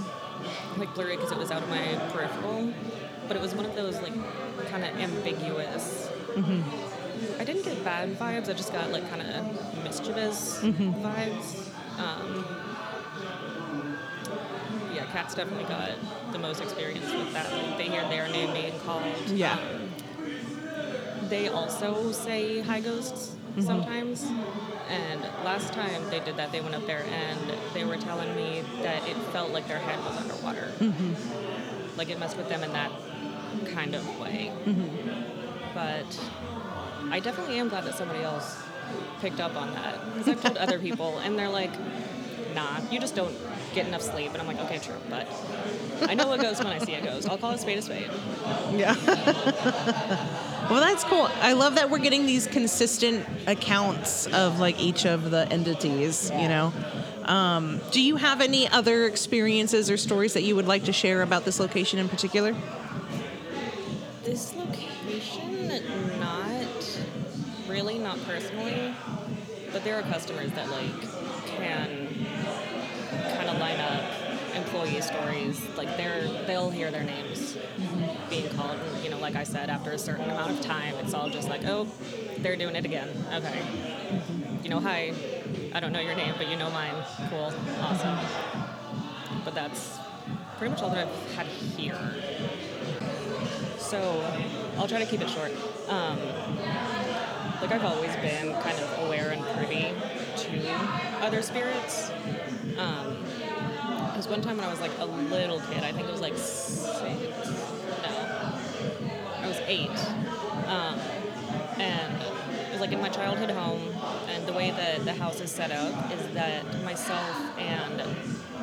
like 0.78 0.94
blurry 0.94 1.16
because 1.16 1.32
it 1.32 1.38
was 1.38 1.50
out 1.50 1.62
of 1.62 1.68
my 1.68 1.84
peripheral, 2.12 2.72
but 3.26 3.36
it 3.36 3.42
was 3.42 3.54
one 3.54 3.66
of 3.66 3.74
those 3.74 4.00
like 4.00 4.14
kind 4.70 4.84
of 4.84 4.96
ambiguous. 4.98 6.08
I 7.38 7.44
didn't 7.44 7.64
get 7.64 7.84
bad 7.84 8.16
vibes. 8.18 8.48
I 8.48 8.52
just 8.52 8.72
got 8.72 8.90
like 8.90 9.08
kind 9.10 9.22
of 9.22 9.84
mischievous 9.84 10.60
vibes. 10.62 11.68
Um, 11.98 12.44
yeah, 14.94 15.04
Kat's 15.12 15.34
definitely 15.34 15.64
got 15.64 15.90
the 16.32 16.38
most 16.38 16.60
experience 16.60 17.12
with 17.12 17.32
that. 17.32 17.52
Like, 17.52 17.78
they 17.78 17.84
hear 17.84 18.02
their 18.08 18.28
name 18.28 18.52
being 18.52 18.78
called. 18.80 19.04
Yeah. 19.28 19.52
Um, 19.54 19.90
they 21.28 21.48
also 21.48 22.12
say 22.12 22.60
hi 22.60 22.80
ghosts 22.80 23.36
sometimes. 23.60 24.26
And 24.88 25.20
last 25.44 25.72
time 25.74 26.08
they 26.08 26.20
did 26.20 26.36
that, 26.36 26.52
they 26.52 26.60
went 26.60 26.74
up 26.74 26.86
there 26.86 27.04
and 27.04 27.38
they 27.74 27.84
were 27.84 27.96
telling 27.96 28.34
me 28.34 28.62
that 28.82 29.06
it 29.06 29.16
felt 29.32 29.50
like 29.50 29.68
their 29.68 29.78
head 29.78 29.98
was 30.04 30.16
underwater. 30.16 30.72
Like 31.96 32.08
it 32.08 32.18
messed 32.18 32.36
with 32.36 32.48
them 32.48 32.62
in 32.62 32.72
that 32.72 32.90
kind 33.66 33.94
of 33.94 34.18
way. 34.20 34.52
But 35.74 36.06
I 37.10 37.20
definitely 37.20 37.58
am 37.58 37.68
glad 37.68 37.84
that 37.84 37.94
somebody 37.94 38.22
else 38.22 38.62
picked 39.20 39.40
up 39.40 39.56
on 39.56 39.72
that. 39.74 40.14
Because 40.14 40.28
I've 40.28 40.42
told 40.42 40.56
other 40.56 40.78
people 40.78 41.18
and 41.18 41.38
they're 41.38 41.48
like, 41.48 41.70
nah, 42.54 42.80
you 42.90 43.00
just 43.00 43.14
don't 43.14 43.36
get 43.74 43.86
enough 43.86 44.02
sleep. 44.02 44.32
And 44.32 44.40
I'm 44.40 44.46
like, 44.46 44.60
okay, 44.60 44.78
true. 44.78 44.96
But 45.08 45.28
I 46.02 46.14
know 46.14 46.32
a 46.32 46.38
goes 46.38 46.58
when 46.58 46.66
I 46.68 46.78
see 46.78 46.94
a 46.94 47.02
ghost. 47.02 47.28
I'll 47.28 47.38
call 47.38 47.50
a 47.52 47.58
spade 47.58 47.78
a 47.78 47.82
spade. 47.82 48.10
Yeah. 48.72 48.94
well, 50.70 50.80
that's 50.80 51.04
cool. 51.04 51.28
I 51.40 51.52
love 51.52 51.76
that 51.76 51.90
we're 51.90 51.98
getting 51.98 52.26
these 52.26 52.46
consistent 52.46 53.26
accounts 53.46 54.26
of 54.26 54.58
like 54.58 54.80
each 54.80 55.06
of 55.06 55.30
the 55.30 55.50
entities. 55.50 56.30
You 56.30 56.48
know. 56.48 56.72
Um, 57.24 57.82
do 57.90 58.00
you 58.00 58.16
have 58.16 58.40
any 58.40 58.66
other 58.68 59.04
experiences 59.04 59.90
or 59.90 59.98
stories 59.98 60.32
that 60.32 60.42
you 60.44 60.56
would 60.56 60.66
like 60.66 60.84
to 60.84 60.94
share 60.94 61.20
about 61.20 61.44
this 61.44 61.60
location 61.60 61.98
in 61.98 62.08
particular? 62.08 62.54
This 64.24 64.54
location, 64.56 64.87
really, 67.78 67.96
not 67.96 68.18
personally, 68.24 68.92
but 69.72 69.84
there 69.84 69.94
are 69.94 70.02
customers 70.02 70.50
that 70.50 70.68
like 70.68 71.00
can 71.46 72.08
kind 73.36 73.48
of 73.48 73.56
line 73.58 73.78
up 73.78 74.02
employee 74.56 75.00
stories. 75.00 75.64
Like 75.76 75.96
they're 75.96 76.26
they'll 76.48 76.70
hear 76.70 76.90
their 76.90 77.04
names 77.04 77.54
mm-hmm. 77.54 78.30
being 78.30 78.48
called. 78.56 78.76
And, 78.80 79.04
you 79.04 79.10
know, 79.10 79.18
like 79.20 79.36
I 79.36 79.44
said, 79.44 79.70
after 79.70 79.92
a 79.92 79.98
certain 79.98 80.24
amount 80.24 80.50
of 80.50 80.60
time, 80.60 80.94
it's 80.96 81.14
all 81.14 81.30
just 81.30 81.48
like, 81.48 81.64
oh, 81.66 81.86
they're 82.38 82.56
doing 82.56 82.74
it 82.74 82.84
again. 82.84 83.10
Okay. 83.32 83.60
Mm-hmm. 83.60 84.64
You 84.64 84.70
know, 84.70 84.80
hi. 84.80 85.12
I 85.72 85.78
don't 85.78 85.92
know 85.92 86.00
your 86.00 86.16
name, 86.16 86.34
but 86.36 86.48
you 86.48 86.56
know 86.56 86.70
mine. 86.70 86.94
Cool. 87.30 87.52
Awesome. 87.80 88.16
Mm-hmm. 88.16 89.44
But 89.44 89.54
that's 89.54 89.98
pretty 90.56 90.72
much 90.72 90.82
all 90.82 90.90
that 90.90 91.06
I've 91.06 91.32
had 91.34 91.46
here. 91.46 92.16
So 93.78 94.00
I'll 94.76 94.88
try 94.88 94.98
to 94.98 95.06
keep 95.06 95.20
it 95.20 95.30
short. 95.30 95.52
Um, 95.88 96.18
like 97.60 97.72
I've 97.72 97.84
always 97.84 98.14
been 98.16 98.52
kind 98.62 98.78
of 98.78 99.06
aware 99.06 99.30
and 99.30 99.42
privy 99.56 99.92
to 100.36 101.24
other 101.24 101.42
spirits. 101.42 102.10
Um, 102.78 103.16
there 104.18 104.28
one 104.28 104.40
time 104.40 104.56
when 104.56 104.66
I 104.66 104.70
was 104.70 104.80
like 104.80 104.92
a 104.98 105.04
little 105.04 105.60
kid. 105.60 105.82
I 105.82 105.92
think 105.92 106.06
it 106.06 106.10
was 106.10 106.20
like 106.20 106.36
six. 106.36 106.98
No, 108.02 108.54
I 109.36 109.44
was 109.46 109.60
eight. 109.66 109.90
Um, 110.66 110.98
and 111.80 112.22
it 112.66 112.72
was 112.72 112.80
like 112.80 112.92
in 112.92 113.00
my 113.00 113.08
childhood 113.08 113.50
home. 113.50 113.82
And 114.28 114.46
the 114.46 114.52
way 114.52 114.70
that 114.70 115.04
the 115.04 115.14
house 115.14 115.40
is 115.40 115.50
set 115.50 115.72
up 115.72 116.12
is 116.12 116.26
that 116.34 116.64
myself 116.84 117.58
and 117.58 118.02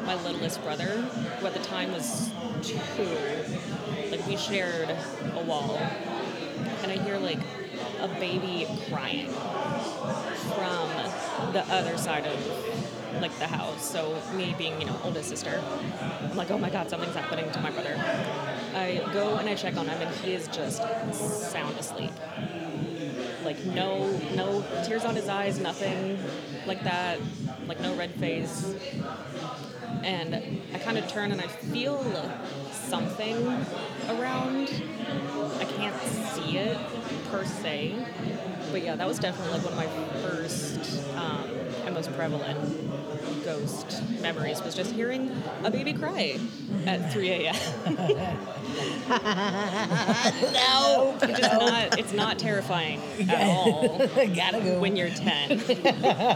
my 0.05 0.15
littlest 0.23 0.63
brother, 0.63 0.85
who 0.85 1.47
at 1.47 1.53
the 1.53 1.63
time 1.63 1.91
was 1.91 2.31
two, 2.61 2.79
like 4.11 4.25
we 4.27 4.37
shared 4.37 4.89
a 5.35 5.43
wall. 5.43 5.77
And 6.83 6.91
I 6.91 6.97
hear 6.97 7.17
like 7.17 7.39
a 8.01 8.07
baby 8.19 8.67
crying 8.89 9.29
from 10.53 10.89
the 11.53 11.65
other 11.69 11.97
side 11.97 12.25
of 12.25 13.21
like 13.21 13.37
the 13.39 13.47
house. 13.47 13.89
So 13.89 14.21
me 14.35 14.55
being, 14.57 14.79
you 14.79 14.87
know, 14.87 14.99
oldest 15.03 15.29
sister, 15.29 15.63
I'm 16.21 16.35
like, 16.35 16.51
oh 16.51 16.57
my 16.57 16.69
god, 16.69 16.89
something's 16.89 17.15
happening 17.15 17.49
to 17.51 17.59
my 17.61 17.71
brother. 17.71 17.95
I 18.73 19.01
go 19.13 19.37
and 19.37 19.47
I 19.47 19.55
check 19.55 19.77
on 19.77 19.87
him 19.87 20.01
and 20.01 20.15
he 20.17 20.33
is 20.33 20.47
just 20.47 20.81
sound 21.51 21.77
asleep. 21.77 22.11
Like 23.43 23.63
no 23.65 24.09
no 24.35 24.65
tears 24.85 25.05
on 25.05 25.15
his 25.15 25.29
eyes, 25.29 25.59
nothing 25.59 26.17
like 26.65 26.83
that. 26.83 27.19
Like 27.67 27.79
no 27.79 27.95
red 27.95 28.11
face. 28.15 28.75
And 30.03 30.61
I 30.75 30.77
kind 30.77 30.97
of 30.97 31.07
turn 31.07 31.31
and 31.31 31.39
I 31.39 31.47
feel 31.47 32.03
something 32.73 33.37
around. 34.09 34.69
I 35.57 35.63
can't 35.63 35.95
see 36.01 36.57
it 36.57 36.77
per 37.31 37.45
se. 37.45 37.95
But 38.71 38.83
yeah, 38.83 38.97
that 38.97 39.07
was 39.07 39.17
definitely 39.17 39.53
like 39.53 39.63
one 39.63 39.71
of 39.71 39.79
my 39.79 39.87
first 40.19 41.01
um, 41.15 41.49
and 41.85 41.95
most 41.95 42.11
prevalent 42.13 42.59
ghost 43.45 44.03
memories 44.21 44.61
was 44.63 44.75
just 44.75 44.91
hearing 44.91 45.31
a 45.63 45.71
baby 45.71 45.93
cry 45.93 46.37
at 46.85 47.13
3 47.13 47.29
a.m. 47.29 47.55
no, 50.51 51.17
It's 51.21 51.39
just 51.39 51.53
not. 51.53 51.99
It's 51.99 52.11
not 52.11 52.37
terrifying 52.37 53.01
at 53.29 53.47
all 53.47 53.97
gotta 54.35 54.59
go. 54.61 54.79
when 54.79 54.97
you're 54.97 55.09
10. 55.09 55.57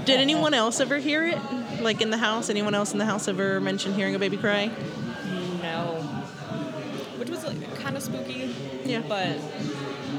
Did 0.05 0.09
anyone 0.21 0.53
else 0.53 0.79
ever 0.79 0.97
hear 0.97 1.25
it? 1.27 1.37
Like 1.81 2.01
in 2.01 2.09
the 2.09 2.17
house? 2.17 2.49
Anyone 2.49 2.75
else 2.75 2.91
in 2.91 2.99
the 2.99 3.05
house 3.05 3.27
ever 3.27 3.59
mention 3.59 3.93
hearing 3.93 4.15
a 4.15 4.19
baby 4.19 4.37
cry? 4.37 4.71
No. 5.61 6.01
Which 7.17 7.29
was 7.29 7.43
like, 7.43 7.75
kind 7.75 7.95
of 7.95 8.03
spooky. 8.03 8.53
Yeah. 8.85 9.01
But 9.07 9.37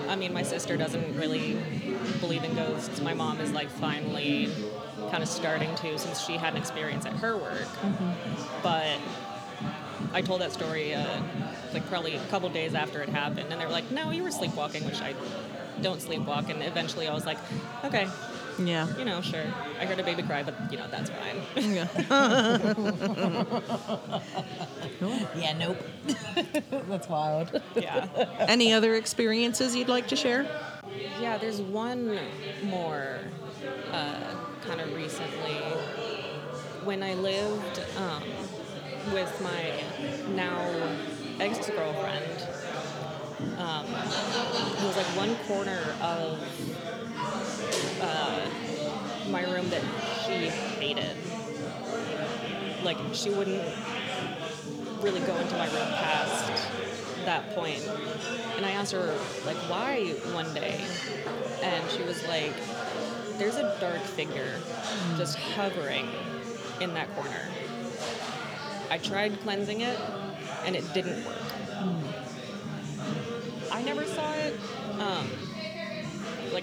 I 0.08 0.16
mean, 0.16 0.32
my 0.32 0.42
sister 0.42 0.76
doesn't 0.76 1.16
really 1.16 1.56
believe 2.20 2.44
in 2.44 2.54
ghosts. 2.54 3.00
My 3.00 3.14
mom 3.14 3.40
is 3.40 3.52
like 3.52 3.70
finally 3.70 4.50
kind 5.10 5.22
of 5.22 5.28
starting 5.28 5.74
to 5.76 5.98
since 5.98 6.20
she 6.24 6.36
had 6.36 6.54
an 6.54 6.58
experience 6.58 7.06
at 7.06 7.14
her 7.14 7.36
work. 7.36 7.68
But 8.62 8.98
I 10.12 10.22
told 10.22 10.40
that 10.40 10.52
story 10.52 10.94
uh, 10.94 11.22
like 11.72 11.86
probably 11.88 12.16
a 12.16 12.24
couple 12.26 12.48
days 12.48 12.74
after 12.74 13.02
it 13.02 13.08
happened, 13.08 13.52
and 13.52 13.60
they 13.60 13.64
were 13.64 13.72
like, 13.72 13.90
"No, 13.90 14.10
you 14.10 14.22
were 14.22 14.30
sleepwalking," 14.30 14.84
which 14.84 15.00
I 15.00 15.14
don't 15.80 16.00
sleepwalk. 16.00 16.48
And 16.48 16.62
eventually, 16.62 17.06
I 17.08 17.14
was 17.14 17.26
like, 17.26 17.38
"Okay, 17.84 18.08
Yeah. 18.66 18.86
you 18.98 19.04
know, 19.04 19.20
sure. 19.20 19.44
I 19.80 19.86
heard 19.86 19.98
a 19.98 20.02
baby 20.02 20.22
cry, 20.22 20.42
but 20.42 20.54
you 20.70 20.78
know, 20.78 20.86
that's 20.90 21.10
fine." 21.10 21.36
Yeah, 25.36 25.54
nope. 25.58 25.78
That's 26.88 27.08
wild. 27.08 27.60
yeah. 27.74 28.06
Any 28.48 28.72
other 28.72 28.94
experiences 28.94 29.74
you'd 29.74 29.88
like 29.88 30.08
to 30.08 30.16
share? 30.16 30.46
Yeah, 31.20 31.38
there's 31.38 31.60
one 31.60 32.18
more 32.64 33.20
uh, 33.92 34.20
kind 34.66 34.80
of 34.80 34.94
recently 34.94 35.54
when 36.84 37.02
I 37.02 37.14
lived 37.14 37.80
um, 37.96 38.22
with 39.12 39.40
my 39.42 39.82
now 40.34 40.60
ex 41.38 41.68
girlfriend. 41.70 42.24
Um, 43.58 43.86
it 43.86 44.84
was 44.84 44.96
like 44.96 45.06
one 45.16 45.34
corner 45.46 45.80
of 46.02 46.38
uh, 48.00 48.46
my 49.30 49.42
room 49.50 49.68
that 49.70 49.82
she 50.24 50.48
hated. 50.78 51.16
Like, 52.82 52.98
she 53.12 53.30
wouldn't 53.30 53.62
really 55.02 55.20
go 55.20 55.36
into 55.36 55.56
my 55.56 55.66
room 55.66 55.88
past 55.94 56.68
that 57.24 57.54
point. 57.54 57.86
And 58.56 58.64
I 58.66 58.70
asked 58.72 58.92
her, 58.92 59.14
like, 59.44 59.56
why 59.68 60.10
one 60.32 60.52
day? 60.54 60.80
And 61.62 61.90
she 61.90 62.02
was 62.02 62.26
like, 62.26 62.52
there's 63.38 63.56
a 63.56 63.76
dark 63.80 64.00
figure 64.00 64.58
just 65.16 65.36
hovering 65.38 66.08
in 66.80 66.94
that 66.94 67.14
corner. 67.14 67.48
I 68.90 68.98
tried 68.98 69.40
cleansing 69.42 69.82
it, 69.82 69.98
and 70.64 70.74
it 70.74 70.84
didn't 70.92 71.24
work. 71.24 71.36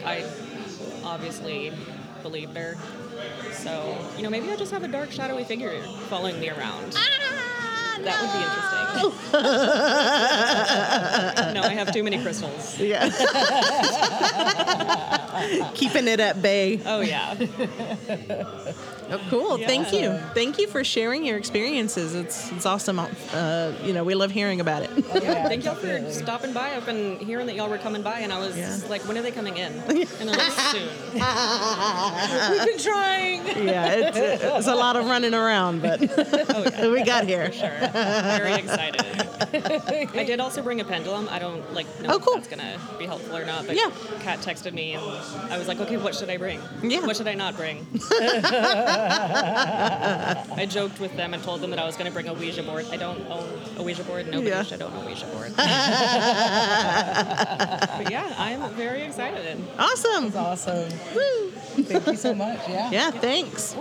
I 0.07 0.23
obviously 1.03 1.73
believe 2.23 2.55
her. 2.55 2.77
So, 3.51 3.97
you 4.15 4.23
know, 4.23 4.29
maybe 4.29 4.49
I 4.49 4.55
just 4.55 4.71
have 4.71 4.83
a 4.83 4.87
dark, 4.87 5.11
shadowy 5.11 5.43
figure 5.43 5.81
following 6.09 6.39
me 6.39 6.49
around. 6.49 6.93
Ah! 6.95 7.26
That 8.07 8.21
would 8.21 8.31
be 8.31 8.39
interesting. 8.43 8.67
no, 11.53 11.61
I 11.61 11.73
have 11.75 11.91
too 11.93 12.03
many 12.03 12.19
crystals. 12.21 12.79
Yeah. 12.79 13.09
Keeping 15.75 16.07
it 16.07 16.19
at 16.19 16.41
bay. 16.41 16.81
Oh, 16.85 17.01
yeah. 17.01 17.35
Oh, 19.09 19.21
cool. 19.29 19.57
Thank 19.57 19.93
you. 19.93 20.17
Thank 20.33 20.57
you 20.57 20.67
for 20.67 20.83
sharing 20.83 21.23
your 21.23 21.37
experiences. 21.37 22.13
It's 22.13 22.51
it's 22.51 22.65
awesome. 22.65 22.99
Uh, 22.99 23.71
you 23.83 23.93
know, 23.93 24.03
we 24.03 24.15
love 24.15 24.31
hearing 24.31 24.59
about 24.59 24.83
it. 24.83 24.89
Yeah. 25.21 25.47
Thank 25.47 25.63
y'all 25.63 25.75
for 25.75 26.11
stopping 26.11 26.51
by. 26.53 26.75
I've 26.75 26.85
been 26.85 27.17
hearing 27.19 27.47
that 27.47 27.55
y'all 27.55 27.69
were 27.69 27.77
coming 27.77 28.01
by, 28.01 28.19
and 28.19 28.33
I 28.33 28.39
was 28.39 28.57
Yeah. 28.57 28.77
like, 28.89 29.01
when 29.07 29.17
are 29.17 29.21
they 29.21 29.31
coming 29.31 29.57
in? 29.57 29.71
And 30.19 30.29
they're 30.29 30.35
like, 30.35 30.51
soon. 30.51 30.89
We've 31.13 32.65
been 32.65 32.79
trying. 32.79 33.45
yeah, 33.67 33.93
it's, 33.93 34.17
it's 34.17 34.67
a 34.67 34.75
lot 34.75 34.95
of 34.95 35.05
running 35.05 35.33
around, 35.33 35.81
but 35.81 35.99
we 36.91 37.03
got 37.03 37.25
here. 37.25 37.51
Sure. 37.51 37.71
Very 38.37 38.53
excited. 38.55 39.01
I 40.15 40.23
did 40.23 40.39
also 40.39 40.61
bring 40.61 40.79
a 40.81 40.85
pendulum. 40.85 41.27
I 41.29 41.39
don't 41.39 41.73
like 41.73 41.87
know 42.01 42.15
Oh, 42.15 42.19
cool. 42.19 42.35
if 42.37 42.43
that's 42.49 42.55
gonna 42.55 42.79
be 42.97 43.05
helpful 43.05 43.35
or 43.35 43.45
not. 43.45 43.65
But 43.67 43.75
Yeah. 43.75 43.91
Kat 44.21 44.39
texted 44.39 44.73
me, 44.73 44.93
and 44.93 45.03
I 45.51 45.57
was 45.57 45.67
like, 45.67 45.79
okay, 45.79 45.97
what 45.97 46.15
should 46.15 46.29
I 46.29 46.37
bring? 46.37 46.59
Yeah. 46.83 47.05
What 47.05 47.15
should 47.17 47.27
I 47.27 47.33
not 47.35 47.55
bring? 47.55 47.85
I 50.59 50.65
joked 50.69 50.99
with 50.99 51.15
them 51.15 51.33
and 51.33 51.43
told 51.43 51.61
them 51.61 51.69
that 51.71 51.79
I 51.79 51.85
was 51.85 51.95
gonna 51.97 52.11
bring 52.11 52.27
a 52.27 52.33
Ouija 52.33 52.63
board. 52.63 52.85
I 52.91 52.97
don't 52.97 53.25
own 53.29 53.47
a 53.77 53.83
Ouija 53.83 54.03
board. 54.03 54.27
Nobody 54.27 54.49
Yeah. 54.49 54.63
should 54.63 54.81
own 54.81 54.93
a 54.93 55.05
Ouija 55.05 55.25
board. 55.27 55.53
but 55.57 55.65
yeah, 58.11 58.33
I'm 58.37 58.69
very 58.75 59.01
excited. 59.03 59.57
Awesome. 59.77 60.29
That's 60.31 60.67
Awesome. 60.67 60.89
Woo. 61.15 61.51
Thank 61.83 62.07
you 62.07 62.15
so 62.15 62.33
much. 62.33 62.59
Yeah. 62.67 62.89
Yeah, 62.91 63.11
thanks. 63.11 63.75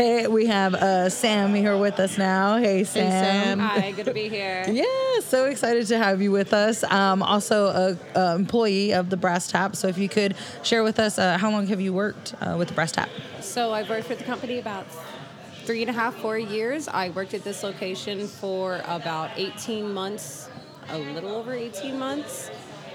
Hey, 0.00 0.26
we 0.26 0.46
have 0.46 0.72
uh, 0.72 1.10
Sam 1.10 1.52
here 1.52 1.76
with 1.76 2.00
us 2.00 2.16
now. 2.16 2.56
Hey, 2.56 2.84
Sam. 2.84 3.04
Hey, 3.04 3.10
Sam. 3.10 3.58
Hi, 3.58 3.90
good 3.90 4.06
to 4.06 4.14
be 4.14 4.30
here. 4.30 4.64
Yeah, 4.70 5.20
so 5.20 5.44
excited 5.44 5.86
to 5.88 5.98
have 5.98 6.22
you 6.22 6.32
with 6.32 6.54
us. 6.54 6.82
Um, 6.84 7.22
also, 7.22 7.66
a, 7.66 8.18
a 8.18 8.34
employee 8.34 8.94
of 8.94 9.10
the 9.10 9.18
Brass 9.18 9.48
Tap. 9.48 9.76
So, 9.76 9.88
if 9.88 9.98
you 9.98 10.08
could 10.08 10.36
share 10.62 10.82
with 10.82 10.98
us, 10.98 11.18
uh, 11.18 11.36
how 11.36 11.50
long 11.50 11.66
have 11.66 11.82
you 11.82 11.92
worked 11.92 12.34
uh, 12.40 12.56
with 12.58 12.68
the 12.68 12.74
Brass 12.74 12.92
Tap? 12.92 13.10
So 13.42 13.74
I've 13.74 13.90
worked 13.90 14.08
with 14.08 14.16
the 14.16 14.24
company 14.24 14.58
about 14.58 14.86
three 15.64 15.82
and 15.82 15.90
a 15.90 15.92
half, 15.92 16.14
four 16.16 16.38
years. 16.38 16.88
I 16.88 17.10
worked 17.10 17.34
at 17.34 17.44
this 17.44 17.62
location 17.62 18.26
for 18.26 18.80
about 18.86 19.32
18 19.36 19.92
months, 19.92 20.48
a 20.88 20.96
little 20.96 21.32
over 21.32 21.52
18 21.52 21.98
months. 21.98 22.50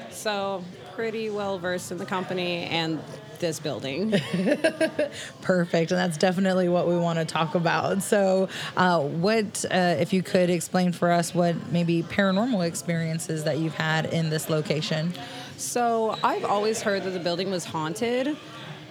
So 0.10 0.64
pretty 0.96 1.30
well 1.30 1.60
versed 1.60 1.92
in 1.92 2.00
the 2.00 2.06
company 2.08 2.64
and 2.64 3.00
this 3.40 3.60
building. 3.60 4.12
Perfect, 5.42 5.92
and 5.92 6.00
that's 6.00 6.18
definitely 6.18 6.70
what 6.70 6.88
we 6.88 6.98
want 6.98 7.20
to 7.20 7.26
talk 7.26 7.56
about. 7.56 8.02
So, 8.02 8.50
uh, 8.78 9.02
what 9.02 9.66
uh, 9.72 9.96
if 10.00 10.14
you 10.14 10.24
could 10.24 10.50
explain 10.50 10.92
for 10.92 11.12
us 11.12 11.34
what 11.34 11.72
maybe 11.72 12.04
paranormal 12.04 12.66
experiences 12.66 13.44
that 13.44 13.60
you've 13.60 13.76
had 13.76 14.06
in 14.08 14.30
this 14.30 14.50
location? 14.50 15.14
So 15.58 16.18
I've 16.24 16.46
always 16.46 16.82
heard 16.82 17.04
that 17.04 17.12
the 17.12 17.20
building 17.20 17.50
was 17.50 17.66
haunted. 17.66 18.36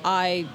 I 0.04 0.48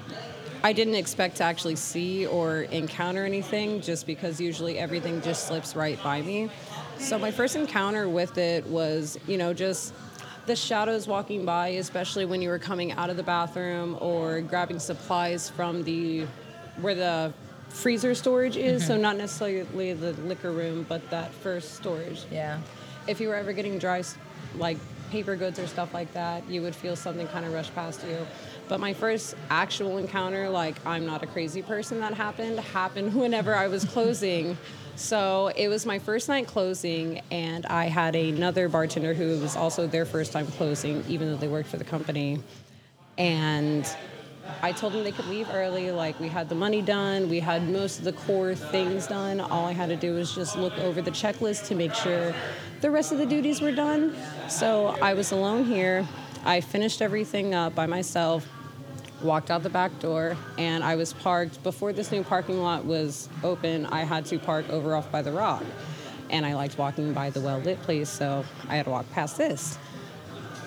I 0.62 0.72
didn't 0.72 0.96
expect 0.96 1.36
to 1.36 1.44
actually 1.44 1.76
see 1.76 2.26
or 2.26 2.62
encounter 2.62 3.24
anything 3.24 3.80
just 3.80 4.06
because 4.06 4.40
usually 4.40 4.78
everything 4.78 5.22
just 5.22 5.46
slips 5.46 5.74
right 5.74 6.02
by 6.02 6.20
me. 6.20 6.50
So 6.98 7.18
my 7.18 7.30
first 7.30 7.56
encounter 7.56 8.08
with 8.08 8.36
it 8.36 8.66
was, 8.66 9.18
you 9.26 9.38
know, 9.38 9.54
just 9.54 9.94
the 10.50 10.56
shadows 10.56 11.06
walking 11.06 11.44
by, 11.44 11.68
especially 11.68 12.24
when 12.24 12.42
you 12.42 12.48
were 12.48 12.58
coming 12.58 12.90
out 12.90 13.08
of 13.08 13.16
the 13.16 13.22
bathroom 13.22 13.96
or 14.00 14.40
grabbing 14.40 14.80
supplies 14.80 15.48
from 15.48 15.84
the 15.84 16.26
where 16.80 16.96
the 16.96 17.32
freezer 17.68 18.16
storage 18.16 18.56
is, 18.56 18.84
so 18.84 18.94
mm-hmm. 18.94 19.02
not 19.02 19.16
necessarily 19.16 19.92
the 19.92 20.12
liquor 20.24 20.50
room, 20.50 20.84
but 20.88 21.08
that 21.10 21.32
first 21.32 21.76
storage 21.76 22.24
Yeah. 22.32 22.58
if 23.06 23.20
you 23.20 23.28
were 23.28 23.36
ever 23.36 23.52
getting 23.52 23.78
dry, 23.78 24.02
like 24.56 24.76
paper 25.12 25.36
goods 25.36 25.60
or 25.60 25.68
stuff 25.68 25.94
like 25.94 26.12
that, 26.14 26.48
you 26.48 26.62
would 26.62 26.74
feel 26.74 26.96
something 26.96 27.28
kind 27.28 27.46
of 27.46 27.52
rush 27.52 27.72
past 27.72 28.04
you. 28.04 28.26
But 28.66 28.80
my 28.80 28.92
first 28.92 29.36
actual 29.50 29.98
encounter, 29.98 30.50
like 30.50 30.84
I'm 30.84 31.06
not 31.06 31.22
a 31.22 31.28
crazy 31.28 31.62
person 31.62 32.00
that 32.00 32.14
happened, 32.14 32.58
happened 32.58 33.14
whenever 33.24 33.54
I 33.54 33.68
was 33.68 33.84
closing. 33.84 34.58
So 35.00 35.50
it 35.56 35.68
was 35.68 35.86
my 35.86 35.98
first 35.98 36.28
night 36.28 36.46
closing, 36.46 37.22
and 37.30 37.64
I 37.64 37.86
had 37.86 38.14
another 38.14 38.68
bartender 38.68 39.14
who 39.14 39.40
was 39.40 39.56
also 39.56 39.86
their 39.86 40.04
first 40.04 40.30
time 40.30 40.46
closing, 40.46 41.02
even 41.08 41.30
though 41.30 41.38
they 41.38 41.48
worked 41.48 41.70
for 41.70 41.78
the 41.78 41.84
company. 41.84 42.38
And 43.16 43.88
I 44.60 44.72
told 44.72 44.92
them 44.92 45.02
they 45.02 45.10
could 45.10 45.26
leave 45.26 45.48
early. 45.50 45.90
Like 45.90 46.20
we 46.20 46.28
had 46.28 46.50
the 46.50 46.54
money 46.54 46.82
done, 46.82 47.30
we 47.30 47.40
had 47.40 47.66
most 47.66 48.00
of 48.00 48.04
the 48.04 48.12
core 48.12 48.54
things 48.54 49.06
done. 49.06 49.40
All 49.40 49.64
I 49.64 49.72
had 49.72 49.88
to 49.88 49.96
do 49.96 50.14
was 50.14 50.34
just 50.34 50.58
look 50.58 50.76
over 50.78 51.00
the 51.00 51.10
checklist 51.10 51.66
to 51.68 51.74
make 51.74 51.94
sure 51.94 52.34
the 52.82 52.90
rest 52.90 53.10
of 53.10 53.16
the 53.16 53.26
duties 53.26 53.62
were 53.62 53.72
done. 53.72 54.14
So 54.50 54.88
I 55.00 55.14
was 55.14 55.32
alone 55.32 55.64
here. 55.64 56.06
I 56.44 56.60
finished 56.60 57.00
everything 57.00 57.54
up 57.54 57.74
by 57.74 57.86
myself, 57.86 58.46
walked 59.22 59.50
out 59.50 59.62
the 59.62 59.70
back 59.70 59.98
door, 60.00 60.36
and 60.58 60.82
I 60.82 60.96
was 60.96 61.12
parked 61.12 61.62
before 61.62 61.92
this 61.92 62.10
new 62.12 62.22
parking 62.22 62.62
lot 62.62 62.84
was 62.84 63.28
open. 63.42 63.86
I 63.86 64.00
had 64.04 64.26
to 64.26 64.38
park 64.38 64.68
over 64.70 64.94
off 64.94 65.10
by 65.10 65.22
the 65.22 65.32
rock. 65.32 65.64
And 66.30 66.46
I 66.46 66.54
liked 66.54 66.78
walking 66.78 67.12
by 67.12 67.30
the 67.30 67.40
well 67.40 67.58
lit 67.58 67.82
place, 67.82 68.08
so 68.08 68.44
I 68.68 68.76
had 68.76 68.84
to 68.84 68.90
walk 68.90 69.10
past 69.10 69.36
this. 69.36 69.78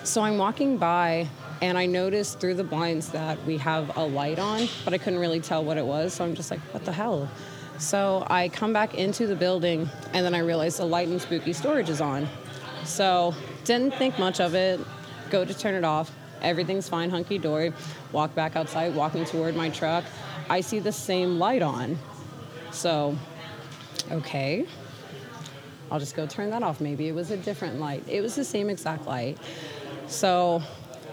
So 0.04 0.22
I'm 0.22 0.36
walking 0.36 0.76
by 0.76 1.28
and 1.62 1.78
I 1.78 1.86
noticed 1.86 2.38
through 2.38 2.54
the 2.54 2.64
blinds 2.64 3.08
that 3.10 3.42
we 3.46 3.56
have 3.58 3.96
a 3.96 4.04
light 4.04 4.38
on, 4.38 4.68
but 4.84 4.92
I 4.92 4.98
couldn't 4.98 5.18
really 5.18 5.40
tell 5.40 5.64
what 5.64 5.78
it 5.78 5.86
was. 5.86 6.12
So 6.12 6.24
I'm 6.24 6.34
just 6.34 6.50
like, 6.50 6.60
what 6.74 6.84
the 6.84 6.92
hell? 6.92 7.30
So 7.78 8.26
I 8.28 8.48
come 8.50 8.74
back 8.74 8.94
into 8.94 9.26
the 9.26 9.34
building 9.34 9.88
and 10.12 10.24
then 10.24 10.34
I 10.34 10.40
realize 10.40 10.76
the 10.76 10.84
light 10.84 11.08
in 11.08 11.18
spooky 11.18 11.54
storage 11.54 11.88
is 11.88 12.02
on. 12.02 12.28
So 12.84 13.34
didn't 13.64 13.94
think 13.94 14.18
much 14.18 14.40
of 14.40 14.54
it. 14.54 14.78
Go 15.30 15.44
to 15.44 15.54
turn 15.54 15.74
it 15.74 15.84
off. 15.84 16.12
Everything's 16.44 16.88
fine, 16.88 17.10
hunky 17.10 17.38
dory. 17.38 17.72
Walk 18.12 18.34
back 18.34 18.54
outside, 18.54 18.94
walking 18.94 19.24
toward 19.24 19.56
my 19.56 19.70
truck. 19.70 20.04
I 20.48 20.60
see 20.60 20.78
the 20.78 20.92
same 20.92 21.38
light 21.38 21.62
on. 21.62 21.98
So, 22.70 23.16
okay. 24.10 24.66
I'll 25.90 26.00
just 26.00 26.16
go 26.16 26.26
turn 26.26 26.50
that 26.50 26.62
off. 26.62 26.80
Maybe 26.80 27.08
it 27.08 27.14
was 27.14 27.30
a 27.30 27.36
different 27.36 27.78
light. 27.78 28.04
It 28.08 28.20
was 28.20 28.34
the 28.34 28.44
same 28.44 28.68
exact 28.68 29.06
light. 29.06 29.38
So 30.06 30.62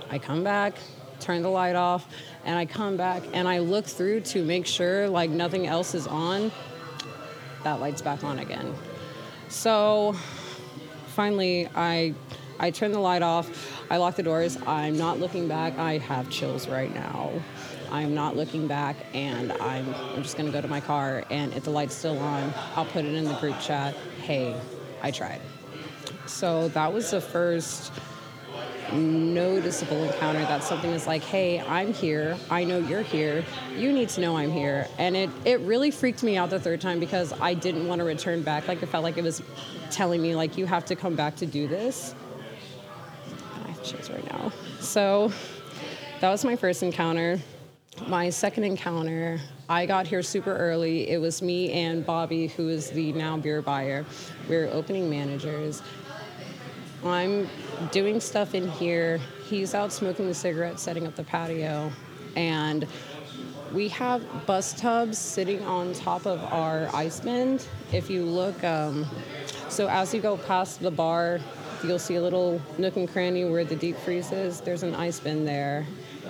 I 0.10 0.18
come 0.18 0.44
back, 0.44 0.76
turn 1.20 1.42
the 1.42 1.50
light 1.50 1.76
off, 1.76 2.08
and 2.46 2.58
I 2.58 2.66
come 2.66 2.98
back 2.98 3.24
and 3.34 3.48
I 3.48 3.60
look 3.60 3.86
through 3.86 4.22
to 4.22 4.44
make 4.44 4.66
sure 4.66 5.08
like 5.08 5.30
nothing 5.30 5.68
else 5.68 5.94
is 5.94 6.08
on. 6.08 6.52
That 7.64 7.80
light's 7.80 8.02
back 8.02 8.24
on 8.24 8.40
again. 8.40 8.74
So 9.50 10.16
finally 11.08 11.70
I 11.76 12.14
I 12.62 12.70
turn 12.70 12.92
the 12.92 13.00
light 13.00 13.24
off. 13.24 13.50
I 13.90 13.98
lock 13.98 14.16
the 14.16 14.24
doors. 14.24 14.56
I'm 14.68 14.96
not 14.96 15.20
looking 15.20 15.48
back. 15.48 15.80
I 15.80 15.98
have 15.98 16.30
chills 16.30 16.68
right 16.68 16.94
now. 16.94 17.32
I'm 17.92 18.14
not 18.14 18.38
looking 18.38 18.68
back 18.68 18.96
and 19.14 19.52
I'm, 19.54 19.94
I'm 19.96 20.22
just 20.22 20.38
gonna 20.38 20.52
go 20.52 20.62
to 20.62 20.68
my 20.68 20.80
car 20.80 21.24
and 21.32 21.52
if 21.54 21.64
the 21.64 21.72
light's 21.72 21.96
still 21.96 22.20
on, 22.20 22.54
I'll 22.76 22.86
put 22.86 23.04
it 23.04 23.16
in 23.16 23.26
the 23.26 23.34
group 23.34 23.60
chat. 23.60 23.96
Hey, 24.22 24.56
I 25.02 25.10
tried. 25.10 25.42
So 26.28 26.68
that 26.70 26.94
was 26.94 27.10
the 27.10 27.20
first 27.20 27.92
noticeable 28.94 30.04
encounter 30.04 30.42
that 30.42 30.64
something 30.64 30.92
is 30.92 31.08
like, 31.08 31.24
hey, 31.24 31.62
I'm 31.62 31.94
here. 31.94 32.38
I 32.52 32.64
know 32.64 32.78
you're 32.78 33.02
here. 33.02 33.44
You 33.76 33.92
need 33.92 34.10
to 34.10 34.22
know 34.22 34.38
I'm 34.38 34.52
here. 34.52 34.88
And 35.00 35.16
it, 35.16 35.30
it 35.46 35.60
really 35.62 35.90
freaked 35.90 36.22
me 36.22 36.38
out 36.38 36.52
the 36.52 36.60
third 36.60 36.80
time 36.80 37.00
because 37.00 37.34
I 37.42 37.56
didn't 37.56 37.88
want 37.88 38.00
to 38.00 38.06
return 38.06 38.44
back. 38.44 38.68
Like, 38.68 38.84
it 38.84 38.88
felt 38.88 39.04
like 39.04 39.18
it 39.18 39.24
was 39.24 39.42
telling 39.90 40.22
me, 40.22 40.36
like, 40.36 40.58
you 40.58 40.66
have 40.66 40.86
to 40.86 40.96
come 40.96 41.16
back 41.16 41.38
to 41.38 41.46
do 41.46 41.68
this. 41.68 42.14
I 43.82 43.84
have 43.84 43.92
chills 43.92 44.10
right 44.12 44.32
now. 44.32 44.52
So 44.80 45.32
that 46.20 46.30
was 46.30 46.46
my 46.46 46.56
first 46.56 46.84
encounter. 46.84 47.40
My 48.08 48.30
second 48.30 48.64
encounter, 48.64 49.40
I 49.70 49.86
got 49.86 50.06
here 50.06 50.22
super 50.22 50.56
early. 50.56 51.10
It 51.10 51.20
was 51.20 51.42
me 51.42 51.72
and 51.72 52.06
Bobby, 52.06 52.48
who 52.48 52.70
is 52.70 52.92
the 52.92 53.12
now 53.14 53.38
beer 53.38 53.62
buyer. 53.62 54.06
We 54.48 54.58
were 54.58 54.70
opening 54.72 55.10
managers. 55.10 55.82
I'm 57.04 57.50
doing 57.92 58.20
stuff 58.20 58.54
in 58.54 58.70
here. 58.70 59.20
He's 59.46 59.74
out 59.74 59.92
smoking 59.92 60.28
the 60.28 60.36
cigarette, 60.36 60.80
setting 60.80 61.08
up 61.08 61.16
the 61.16 61.24
patio, 61.24 61.92
and 62.36 62.88
we 63.74 63.88
have 63.90 64.46
bus 64.46 64.74
tubs 64.74 65.18
sitting 65.18 65.64
on 65.66 65.94
top 65.94 66.28
of 66.28 66.40
our 66.54 66.88
ice 66.94 67.20
bin. 67.20 67.60
If 67.92 68.10
you 68.10 68.26
look, 68.26 68.64
um, 68.64 69.08
so 69.70 69.88
as 69.90 70.14
you 70.14 70.22
go 70.22 70.38
past 70.38 70.82
the 70.82 70.92
bar, 70.92 71.40
you'll 71.84 72.00
see 72.00 72.16
a 72.16 72.22
little 72.22 72.62
nook 72.78 72.96
and 72.96 73.10
cranny 73.10 73.46
where 73.46 73.64
the 73.64 73.76
deep 73.76 73.98
freeze 73.98 74.32
is. 74.32 74.62
There's 74.62 74.84
an 74.84 74.96
ice 74.96 75.20
bin 75.20 75.46
there, 75.46 75.86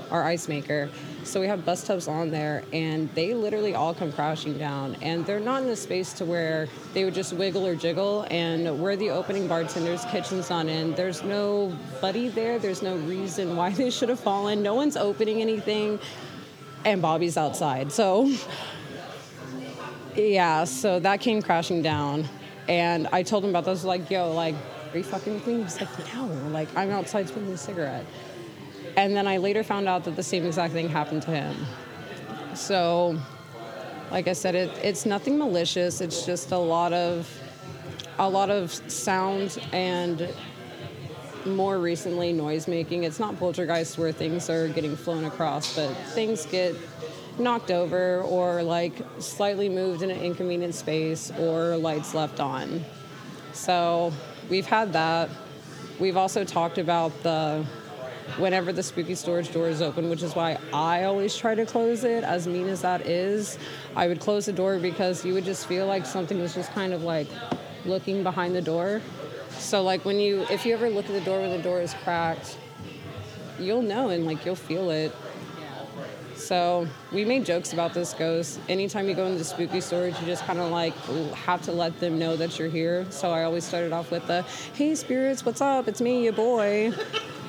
our 0.09 0.23
ice 0.23 0.47
maker. 0.47 0.89
So 1.23 1.39
we 1.39 1.47
have 1.47 1.65
bus 1.65 1.85
tubs 1.85 2.07
on 2.07 2.31
there, 2.31 2.63
and 2.73 3.09
they 3.15 3.33
literally 3.33 3.75
all 3.75 3.93
come 3.93 4.11
crashing 4.11 4.57
down. 4.57 4.95
And 5.01 5.25
they're 5.25 5.39
not 5.39 5.63
in 5.63 5.69
a 5.69 5.75
space 5.75 6.13
to 6.13 6.25
where 6.25 6.67
they 6.93 7.05
would 7.05 7.13
just 7.13 7.33
wiggle 7.33 7.65
or 7.65 7.75
jiggle. 7.75 8.25
And 8.31 8.79
we're 8.79 8.95
the 8.95 9.11
opening 9.11 9.47
bartender's 9.47 10.03
kitchen's 10.05 10.49
not 10.49 10.67
in. 10.67 10.93
There's 10.95 11.23
no 11.23 11.77
buddy 12.01 12.29
there. 12.29 12.59
There's 12.59 12.81
no 12.81 12.95
reason 12.97 13.55
why 13.55 13.69
they 13.73 13.89
should 13.89 14.09
have 14.09 14.19
fallen. 14.19 14.63
No 14.63 14.73
one's 14.73 14.97
opening 14.97 15.41
anything, 15.41 15.99
and 16.85 17.01
Bobby's 17.01 17.37
outside. 17.37 17.91
So 17.91 18.31
yeah, 20.15 20.65
so 20.65 20.99
that 20.99 21.21
came 21.21 21.41
crashing 21.41 21.81
down. 21.81 22.27
And 22.67 23.07
I 23.11 23.23
told 23.23 23.43
him 23.43 23.49
about 23.49 23.65
this, 23.65 23.83
like, 23.83 24.09
yo, 24.09 24.33
like, 24.33 24.55
are 24.93 24.97
you 24.97 25.03
fucking 25.03 25.33
with 25.33 25.47
me? 25.47 25.63
He's 25.63 25.79
like, 25.79 26.13
no, 26.13 26.25
like, 26.49 26.67
I'm 26.75 26.91
outside 26.91 27.29
smoking 27.29 27.53
a 27.53 27.57
cigarette. 27.57 28.05
And 28.97 29.15
then 29.15 29.27
I 29.27 29.37
later 29.37 29.63
found 29.63 29.87
out 29.87 30.03
that 30.03 30.15
the 30.15 30.23
same 30.23 30.45
exact 30.45 30.73
thing 30.73 30.89
happened 30.89 31.21
to 31.23 31.31
him. 31.31 31.55
So, 32.55 33.17
like 34.11 34.27
I 34.27 34.33
said, 34.33 34.55
it, 34.55 34.69
it's 34.83 35.05
nothing 35.05 35.37
malicious. 35.37 36.01
It's 36.01 36.25
just 36.25 36.51
a 36.51 36.57
lot 36.57 36.91
of, 36.91 37.29
a 38.19 38.29
lot 38.29 38.49
of 38.49 38.73
sound 38.91 39.57
and 39.71 40.27
more 41.45 41.79
recently 41.79 42.33
noise 42.33 42.67
making. 42.67 43.05
It's 43.05 43.19
not 43.19 43.37
poltergeist 43.37 43.97
where 43.97 44.11
things 44.11 44.49
are 44.49 44.67
getting 44.67 44.95
flown 44.97 45.23
across, 45.23 45.75
but 45.75 45.93
things 46.13 46.45
get 46.45 46.75
knocked 47.39 47.71
over 47.71 48.21
or 48.21 48.61
like 48.61 48.93
slightly 49.19 49.69
moved 49.69 50.01
in 50.01 50.11
an 50.11 50.19
inconvenient 50.19 50.75
space 50.75 51.31
or 51.39 51.77
lights 51.77 52.13
left 52.13 52.41
on. 52.41 52.83
So 53.53 54.11
we've 54.51 54.67
had 54.67 54.93
that. 54.93 55.29
We've 55.97 56.17
also 56.17 56.43
talked 56.43 56.77
about 56.77 57.23
the 57.23 57.65
whenever 58.37 58.71
the 58.71 58.83
spooky 58.83 59.15
storage 59.15 59.51
door 59.51 59.67
is 59.67 59.81
open, 59.81 60.09
which 60.09 60.21
is 60.21 60.35
why 60.35 60.57
I 60.73 61.05
always 61.05 61.35
try 61.35 61.55
to 61.55 61.65
close 61.65 62.03
it, 62.03 62.23
as 62.23 62.47
mean 62.47 62.67
as 62.67 62.81
that 62.81 63.07
is. 63.07 63.57
I 63.95 64.07
would 64.07 64.19
close 64.19 64.45
the 64.45 64.53
door 64.53 64.77
because 64.77 65.25
you 65.25 65.33
would 65.33 65.45
just 65.45 65.65
feel 65.65 65.87
like 65.87 66.05
something 66.05 66.39
was 66.39 66.53
just 66.53 66.71
kind 66.73 66.93
of 66.93 67.01
like 67.03 67.27
looking 67.85 68.21
behind 68.21 68.53
the 68.53 68.61
door. 68.61 69.01
So 69.51 69.81
like 69.81 70.05
when 70.05 70.19
you 70.19 70.45
if 70.49 70.65
you 70.65 70.73
ever 70.73 70.89
look 70.89 71.05
at 71.05 71.13
the 71.13 71.21
door 71.21 71.41
when 71.41 71.51
the 71.51 71.63
door 71.63 71.81
is 71.81 71.93
cracked, 72.03 72.57
you'll 73.57 73.81
know 73.81 74.09
and 74.09 74.25
like 74.25 74.45
you'll 74.45 74.55
feel 74.55 74.91
it. 74.91 75.15
So 76.41 76.87
we 77.11 77.23
made 77.23 77.45
jokes 77.45 77.71
about 77.71 77.93
this 77.93 78.13
ghost. 78.13 78.59
Anytime 78.67 79.07
you 79.07 79.13
go 79.13 79.27
into 79.27 79.43
spooky 79.43 79.79
storage, 79.79 80.19
you 80.19 80.25
just 80.25 80.43
kind 80.43 80.57
of 80.57 80.71
like 80.71 80.95
have 81.35 81.61
to 81.63 81.71
let 81.71 81.99
them 81.99 82.17
know 82.17 82.35
that 82.35 82.57
you're 82.57 82.67
here. 82.67 83.05
So 83.11 83.31
I 83.31 83.43
always 83.43 83.63
started 83.63 83.93
off 83.93 84.09
with 84.09 84.25
the, 84.25 84.41
"Hey 84.73 84.95
spirits, 84.95 85.45
what's 85.45 85.61
up? 85.61 85.87
It's 85.87 86.01
me, 86.01 86.23
your 86.23 86.33
boy." 86.33 86.93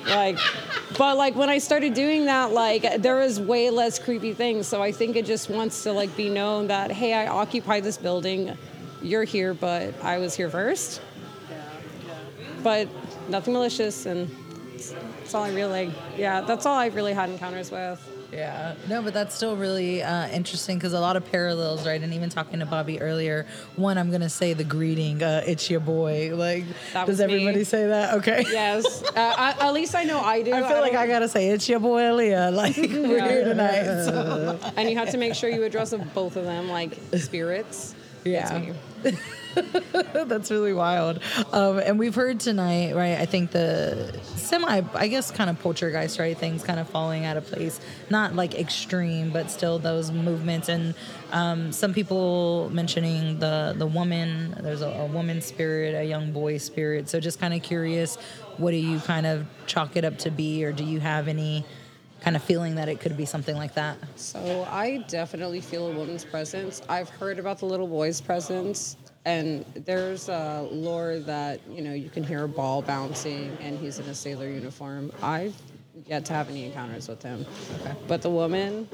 like, 0.07 0.37
but 0.97 1.17
like 1.17 1.35
when 1.35 1.49
I 1.49 1.57
started 1.57 1.95
doing 1.95 2.25
that, 2.25 2.51
like 2.51 3.01
there 3.01 3.15
was 3.15 3.39
way 3.39 3.71
less 3.71 3.97
creepy 3.97 4.33
things. 4.33 4.67
So 4.67 4.83
I 4.83 4.91
think 4.91 5.15
it 5.15 5.25
just 5.25 5.49
wants 5.49 5.81
to 5.83 5.91
like 5.91 6.15
be 6.15 6.29
known 6.29 6.67
that, 6.67 6.91
hey, 6.91 7.13
I 7.13 7.27
occupy 7.27 7.79
this 7.79 7.97
building. 7.97 8.55
You're 9.01 9.23
here, 9.23 9.55
but 9.55 9.95
I 10.03 10.19
was 10.19 10.35
here 10.35 10.51
first. 10.51 11.01
But 12.61 12.87
nothing 13.27 13.53
malicious, 13.53 14.05
and 14.05 14.29
that's 15.17 15.33
all 15.33 15.43
I 15.43 15.51
really, 15.51 15.91
yeah, 16.15 16.41
that's 16.41 16.65
all 16.65 16.77
I've 16.77 16.95
really 16.95 17.13
had 17.13 17.29
encounters 17.29 17.71
with. 17.71 17.99
Yeah, 18.33 18.73
no, 18.89 19.01
but 19.01 19.13
that's 19.13 19.35
still 19.35 19.55
really 19.55 20.01
uh, 20.01 20.27
interesting 20.29 20.77
because 20.77 20.93
a 20.93 20.99
lot 20.99 21.15
of 21.15 21.29
parallels, 21.31 21.85
right? 21.85 22.01
And 22.01 22.13
even 22.13 22.29
talking 22.29 22.59
to 22.59 22.65
Bobby 22.65 22.99
earlier, 22.99 23.45
one 23.75 23.97
I'm 23.97 24.09
gonna 24.11 24.29
say 24.29 24.53
the 24.53 24.63
greeting, 24.63 25.21
uh, 25.21 25.43
"It's 25.45 25.69
your 25.69 25.79
boy." 25.79 26.35
Like, 26.35 26.65
That 26.93 27.05
does 27.05 27.19
was 27.19 27.27
me. 27.27 27.33
everybody 27.35 27.63
say 27.63 27.87
that? 27.87 28.15
Okay. 28.15 28.43
Yes, 28.49 29.03
uh, 29.03 29.11
I, 29.15 29.67
at 29.67 29.73
least 29.73 29.95
I 29.95 30.03
know 30.03 30.19
I 30.19 30.41
do. 30.41 30.51
I 30.53 30.67
feel 30.67 30.81
like 30.81 30.93
don't- 30.93 31.01
I 31.01 31.07
gotta 31.07 31.27
say, 31.29 31.49
"It's 31.49 31.67
your 31.69 31.79
boy, 31.79 32.11
Leah." 32.13 32.49
Like, 32.63 32.75
we're 32.77 33.27
here 33.27 33.43
tonight. 33.43 33.83
So. 34.05 34.59
and 34.77 34.89
you 34.89 34.97
have 34.97 35.09
to 35.11 35.17
make 35.17 35.35
sure 35.35 35.49
you 35.49 35.63
address 35.63 35.93
both 36.13 36.35
of 36.35 36.45
them 36.45 36.69
like 36.69 36.97
spirits. 37.17 37.93
Yeah. 38.23 38.73
That's 40.13 40.51
really 40.51 40.73
wild. 40.73 41.19
Um, 41.51 41.79
and 41.79 41.99
we've 41.99 42.15
heard 42.15 42.39
tonight, 42.39 42.95
right? 42.95 43.17
I 43.19 43.25
think 43.25 43.51
the 43.51 44.19
semi, 44.23 44.81
I 44.93 45.07
guess, 45.07 45.31
kind 45.31 45.49
of 45.49 45.59
poltergeist, 45.59 46.19
right? 46.19 46.37
Things 46.37 46.63
kind 46.63 46.79
of 46.79 46.89
falling 46.89 47.25
out 47.25 47.37
of 47.37 47.45
place. 47.45 47.79
Not 48.09 48.35
like 48.35 48.55
extreme, 48.55 49.31
but 49.31 49.51
still 49.51 49.79
those 49.79 50.11
movements. 50.11 50.69
And 50.69 50.95
um, 51.31 51.71
some 51.71 51.93
people 51.93 52.69
mentioning 52.71 53.39
the 53.39 53.75
the 53.77 53.87
woman. 53.87 54.55
There's 54.61 54.81
a, 54.81 54.89
a 54.89 55.05
woman 55.05 55.41
spirit, 55.41 55.95
a 55.95 56.03
young 56.03 56.31
boy 56.31 56.57
spirit. 56.57 57.09
So 57.09 57.19
just 57.19 57.39
kind 57.39 57.53
of 57.53 57.61
curious, 57.61 58.15
what 58.57 58.71
do 58.71 58.77
you 58.77 58.99
kind 58.99 59.25
of 59.25 59.45
chalk 59.65 59.95
it 59.95 60.05
up 60.05 60.17
to 60.19 60.31
be, 60.31 60.63
or 60.65 60.71
do 60.71 60.83
you 60.83 60.99
have 60.99 61.27
any 61.27 61.65
kind 62.21 62.35
of 62.37 62.43
feeling 62.43 62.75
that 62.75 62.87
it 62.87 63.01
could 63.01 63.17
be 63.17 63.25
something 63.25 63.55
like 63.55 63.73
that? 63.75 63.97
So 64.15 64.65
I 64.69 65.03
definitely 65.07 65.61
feel 65.61 65.87
a 65.87 65.91
woman's 65.91 66.23
presence. 66.23 66.81
I've 66.87 67.09
heard 67.09 67.37
about 67.37 67.59
the 67.59 67.65
little 67.65 67.87
boy's 67.87 68.21
presence, 68.21 68.95
and 69.25 69.65
there's 69.85 70.29
a 70.29 70.67
lore 70.71 71.19
that 71.19 71.61
you 71.69 71.81
know 71.81 71.93
you 71.93 72.09
can 72.09 72.23
hear 72.23 72.43
a 72.43 72.47
ball 72.49 72.81
bouncing, 72.81 73.57
and 73.61 73.77
he's 73.77 73.99
in 73.99 74.05
a 74.05 74.15
sailor 74.15 74.47
uniform. 74.47 75.11
I've 75.21 75.55
yet 76.07 76.25
to 76.25 76.33
have 76.33 76.49
any 76.49 76.65
encounters 76.65 77.07
with 77.07 77.21
him, 77.21 77.45
but 78.07 78.21
the 78.21 78.29
woman, 78.29 78.89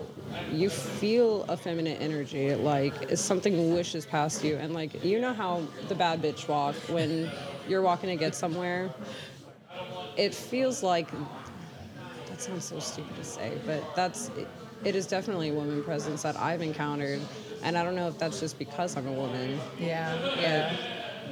you 0.51 0.69
feel 0.69 1.43
a 1.43 1.57
feminine 1.57 1.97
energy, 1.97 2.53
like 2.53 2.93
something 3.17 3.73
wishes 3.73 4.05
past 4.05 4.43
you, 4.43 4.55
and 4.57 4.73
like 4.73 5.03
you 5.03 5.19
know 5.19 5.34
how 5.34 5.63
the 5.88 5.95
bad 5.95 6.21
bitch 6.21 6.47
walk 6.47 6.75
when 6.89 7.30
you're 7.67 7.82
walking 7.82 8.09
to 8.09 8.15
get 8.15 8.36
somewhere. 8.36 8.89
It 10.17 10.34
feels 10.34 10.84
like 10.84 11.09
that 12.27 12.41
sounds 12.41 12.65
so 12.65 12.80
stupid 12.80 13.15
to 13.15 13.23
say, 13.23 13.57
but 13.65 13.84
that's 13.95 14.30
it, 14.38 14.47
it 14.84 14.95
is 14.95 15.07
definitely 15.07 15.49
a 15.49 15.53
woman 15.53 15.84
presence 15.84 16.21
that 16.23 16.36
I've 16.38 16.61
encountered, 16.61 17.21
and 17.64 17.78
I 17.78 17.84
don't 17.84 17.95
know 17.95 18.07
if 18.07 18.18
that's 18.18 18.39
just 18.39 18.57
because 18.60 18.95
I'm 18.97 19.07
a 19.07 19.12
woman. 19.14 19.60
Yeah, 19.80 20.16
yeah. 20.39 20.76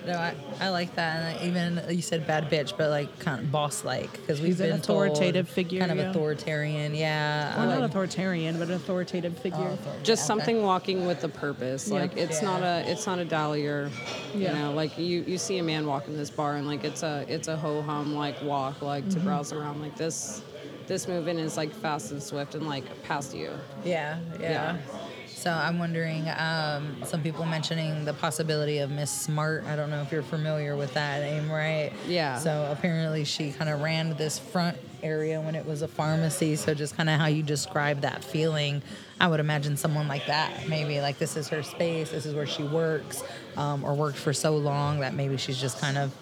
No, 0.05 0.13
I, 0.13 0.33
I 0.61 0.69
like 0.69 0.95
that. 0.95 1.17
And 1.17 1.37
I- 1.39 1.45
even 1.83 1.95
you 1.95 2.01
said 2.01 2.25
bad 2.25 2.49
bitch, 2.49 2.77
but 2.77 2.89
like 2.89 3.19
kind 3.19 3.41
of 3.43 3.51
boss 3.51 3.83
like 3.83 4.09
because 4.13 4.39
we've 4.39 4.51
He's 4.51 4.61
an 4.61 4.69
been 4.69 4.79
authoritative 4.79 5.47
told 5.47 5.55
figure, 5.55 5.79
kind 5.81 5.91
of 5.91 5.97
yeah. 5.97 6.09
authoritarian. 6.11 6.95
Yeah, 6.95 7.53
I 7.53 7.59
Well, 7.59 7.67
not 7.71 7.79
like- 7.81 7.89
authoritarian, 7.89 8.57
but 8.57 8.69
an 8.69 8.75
authoritative 8.75 9.37
figure. 9.39 9.77
just 10.03 10.21
Okay. 10.21 10.27
something 10.27 10.61
walking 10.63 11.05
with 11.07 11.25
a 11.25 11.29
purpose 11.29 11.89
Yeah. 11.89 11.99
like 11.99 12.15
it's 12.15 12.41
not 12.41 12.63
a 12.63 12.89
it's 12.89 13.05
not 13.05 13.19
a 13.19 13.25
dahlier 13.25 13.89
you 14.33 14.43
Yeah. 14.43 14.53
know 14.53 14.71
like 14.73 14.97
you 14.97 15.25
you 15.27 15.37
see 15.37 15.57
a 15.57 15.63
man 15.63 15.85
walk 15.85 16.07
in 16.07 16.15
this 16.15 16.29
bar 16.29 16.55
and 16.55 16.65
like 16.67 16.85
it's 16.85 17.03
a 17.03 17.25
it's 17.27 17.49
a 17.49 17.57
ho-hum 17.57 18.15
like 18.15 18.41
walk 18.41 18.81
like 18.81 19.09
to 19.09 19.17
Mhm. 19.19 19.23
browse 19.25 19.51
around 19.51 19.81
like 19.81 19.97
this 19.97 20.41
this 20.87 21.05
movement 21.09 21.37
is 21.41 21.57
like 21.57 21.73
fast 21.73 22.11
and 22.11 22.23
swift 22.23 22.55
and 22.55 22.65
like 22.65 22.85
past 23.03 23.35
you 23.35 23.49
Yeah, 23.83 24.19
yeah. 24.39 24.49
Yeah. 24.49 24.77
So 25.47 25.53
I'm 25.53 25.79
wondering, 25.79 26.27
um, 26.37 26.97
some 27.05 27.23
people 27.23 27.45
mentioning 27.45 28.03
the 28.03 28.13
possibility 28.13 28.79
of 28.79 28.91
Miss 28.91 29.09
Smart. 29.09 29.63
I 29.63 29.77
don't 29.77 29.89
know 29.89 30.01
if 30.01 30.11
you're 30.11 30.21
familiar 30.21 30.75
with 30.75 30.93
that 30.95 31.21
name, 31.21 31.49
right? 31.49 31.93
Yeah. 32.05 32.37
So 32.37 32.67
apparently 32.69 33.23
she 33.23 33.53
kind 33.53 33.69
of 33.69 33.79
ran 33.79 34.13
this 34.17 34.37
front 34.37 34.75
area 35.01 35.39
when 35.39 35.55
it 35.55 35.65
was 35.65 35.83
a 35.83 35.87
pharmacy. 35.87 36.57
So 36.57 36.73
just 36.73 36.97
kind 36.97 37.09
of 37.09 37.17
how 37.17 37.27
you 37.27 37.43
describe 37.43 38.01
that 38.01 38.25
feeling. 38.25 38.81
I 39.21 39.29
would 39.29 39.39
imagine 39.39 39.77
someone 39.77 40.09
like 40.09 40.25
that, 40.25 40.67
maybe 40.67 40.99
like 40.99 41.17
this 41.17 41.37
is 41.37 41.47
her 41.47 41.63
space, 41.63 42.11
this 42.11 42.25
is 42.25 42.35
where 42.35 42.45
she 42.45 42.63
works, 42.63 43.23
um, 43.55 43.85
or 43.85 43.93
worked 43.93 44.17
for 44.17 44.33
so 44.33 44.57
long 44.57 44.99
that 44.99 45.13
maybe 45.13 45.37
she's 45.37 45.61
just 45.61 45.79
kind 45.79 45.97
of 45.97 46.13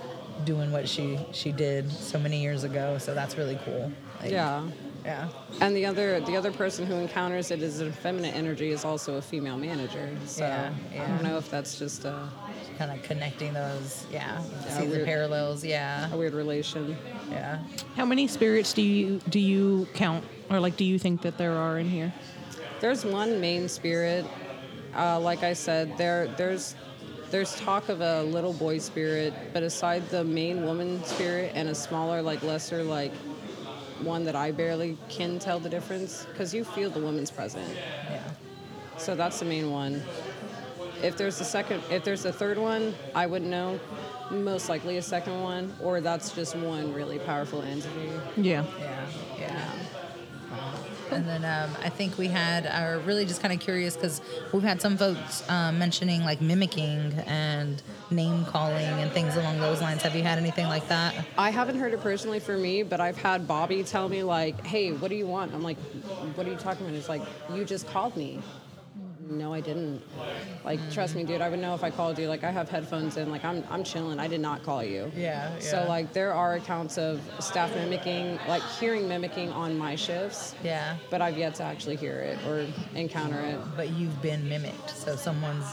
doing 0.44 0.72
what 0.72 0.88
she 0.88 1.18
she 1.32 1.52
did 1.52 1.92
so 1.92 2.20
many 2.20 2.44
years 2.44 2.64
ago. 2.64 3.00
So 3.00 3.16
that's 3.16 3.40
really 3.40 3.58
cool. 3.66 3.92
Like, 4.22 4.30
yeah 4.30 4.62
Yeah. 5.06 5.28
and 5.62 5.76
the 5.76 5.86
other 5.86 6.20
the 6.22 6.36
other 6.36 6.52
person 6.52 6.86
who 6.86 6.96
encounters 6.96 7.52
it 7.52 7.62
as 7.62 7.80
a 7.80 7.92
feminine 7.92 8.34
energy 8.34 8.72
is 8.72 8.84
also 8.84 9.16
a 9.18 9.22
female 9.22 9.56
manager 9.58 10.10
so 10.26 10.44
Yeah, 10.44 10.74
i 10.94 11.08
don't 11.08 11.22
know 11.24 11.38
if 11.38 11.50
that's 11.52 11.78
just 11.78 12.06
a 12.06 12.28
kind 12.78 12.92
of 12.92 13.02
connecting 13.04 13.54
those. 13.54 14.06
Yeah. 14.12 14.42
Yeah, 14.66 14.78
See 14.80 14.86
the 14.88 15.06
parallels. 15.06 15.64
Yeah. 15.64 16.12
a 16.14 16.18
weird 16.18 16.34
relation 16.34 16.98
Yeah. 17.32 17.60
How 17.96 18.06
many 18.06 18.28
spirits 18.28 18.74
do 18.74 18.82
you 18.82 19.20
do 19.30 19.40
you 19.40 19.88
count, 19.94 20.26
or 20.50 20.60
like 20.60 20.76
do 20.76 20.84
you 20.84 21.00
think 21.00 21.22
that 21.22 21.38
there 21.38 21.54
are 21.54 21.78
in 21.80 21.90
here? 21.90 22.14
There's 22.82 23.06
one 23.06 23.40
main 23.40 23.70
spirit. 23.70 24.26
Uh, 24.96 25.20
like 25.20 25.44
I 25.44 25.54
said, 25.54 25.98
there 25.98 26.28
there's 26.38 26.76
there's 27.32 27.56
talk 27.56 27.90
of 27.90 28.02
a 28.02 28.24
little 28.24 28.54
boy 28.54 28.78
spirit, 28.80 29.34
but 29.54 29.64
aside 29.64 30.08
the 30.10 30.24
main 30.24 30.64
woman 30.66 31.04
spirit 31.06 31.52
and 31.56 31.70
a 31.70 31.76
smaller, 31.76 32.22
like 32.22 32.44
lesser, 32.44 32.84
like 32.84 33.14
one 34.02 34.24
that 34.26 34.36
I 34.36 34.52
barely 34.52 34.98
can 35.10 35.40
tell 35.40 35.60
the 35.60 35.70
difference 35.70 36.26
because 36.26 36.54
you 36.54 36.64
feel 36.64 36.90
the 36.90 37.00
woman's 37.00 37.32
present. 37.32 37.68
Yeah. 38.10 38.22
So 38.98 39.16
that's 39.16 39.40
the 39.40 39.46
main 39.46 39.72
one. 39.72 40.02
If 41.02 41.18
there's 41.18 41.40
a 41.42 41.46
second, 41.46 41.84
if 41.90 42.04
there's 42.04 42.26
a 42.26 42.32
third 42.32 42.58
one, 42.58 42.94
I 43.14 43.28
wouldn't 43.28 43.52
know. 43.52 43.80
Most 44.32 44.70
likely 44.70 44.98
a 44.98 45.02
second 45.02 45.42
one, 45.42 45.74
or 45.82 46.02
that's 46.02 46.34
just 46.34 46.56
one 46.56 46.94
really 46.94 47.20
powerful 47.20 47.62
entity. 47.62 48.10
Yeah. 48.38 48.64
Yeah. 48.64 48.66
Yeah. 48.80 49.05
And 51.16 51.26
then 51.26 51.46
um, 51.46 51.74
I 51.82 51.90
think 51.90 52.18
we 52.18 52.28
had, 52.28 52.68
are 52.68 53.00
really 53.00 53.26
just 53.26 53.42
kind 53.42 53.54
of 53.54 53.62
curious 53.62 53.96
because 53.96 54.20
we've 54.52 54.64
had 54.64 54.82
some 54.82 54.98
folks 54.98 55.50
um, 55.50 55.80
mentioning 55.80 56.26
like 56.26 56.42
mimicking 56.42 57.14
and 57.26 57.82
name 58.12 58.44
calling 58.46 58.84
and 58.84 59.10
things 59.12 59.38
along 59.38 59.62
those 59.62 59.82
lines. 59.82 60.02
Have 60.02 60.14
you 60.14 60.24
had 60.24 60.38
anything 60.38 60.68
like 60.68 60.88
that? 60.90 61.16
I 61.38 61.52
haven't 61.52 61.80
heard 61.80 61.94
it 61.94 62.02
personally 62.02 62.42
for 62.42 62.58
me, 62.58 62.84
but 62.84 63.00
I've 63.00 63.18
had 63.18 63.48
Bobby 63.48 63.84
tell 63.84 64.10
me 64.10 64.24
like, 64.24 64.66
"Hey, 64.66 64.92
what 64.92 65.10
do 65.10 65.16
you 65.16 65.26
want?" 65.26 65.54
I'm 65.54 65.64
like, 65.64 65.78
"What 66.36 66.46
are 66.46 66.50
you 66.50 66.58
talking 66.58 66.86
about?" 66.86 66.98
It's 66.98 67.10
like, 67.10 67.22
"You 67.54 67.64
just 67.64 67.88
called 67.88 68.18
me." 68.18 68.42
No, 69.30 69.54
I 69.54 69.60
didn't. 69.60 70.02
Like, 70.64 70.80
trust 70.92 71.16
me, 71.16 71.24
dude. 71.24 71.42
I 71.42 71.50
would 71.50 71.60
know 71.60 71.74
if 71.74 71.84
I 71.84 71.90
called 71.90 72.20
you. 72.20 72.28
Like, 72.28 72.44
I 72.44 72.52
have 72.52 72.70
headphones 72.70 73.18
in. 73.18 73.32
Like, 73.32 73.44
I'm 73.44 73.64
I'm 73.70 73.84
chilling. 73.84 74.20
I 74.20 74.28
did 74.28 74.40
not 74.40 74.64
call 74.64 74.84
you. 74.84 75.12
Yeah, 75.16 75.58
So 75.60 75.86
like, 75.88 76.14
there 76.14 76.34
are 76.34 76.56
accounts 76.56 76.98
of 76.98 77.22
staff 77.40 77.74
mimicking, 77.76 78.40
like 78.48 78.62
hearing 78.80 79.08
mimicking 79.08 79.52
on 79.52 79.78
my 79.78 79.96
shifts. 79.96 80.54
Yeah. 80.64 80.98
But 81.10 81.22
I've 81.22 81.38
yet 81.38 81.56
to 81.56 81.64
actually 81.64 81.96
hear 81.96 82.20
it 82.20 82.38
or 82.48 82.68
encounter 82.94 83.40
it. 83.40 83.60
But 83.76 83.90
you've 83.92 84.22
been 84.22 84.48
mimicked. 84.48 84.92
So 84.92 85.16
someone's. 85.16 85.66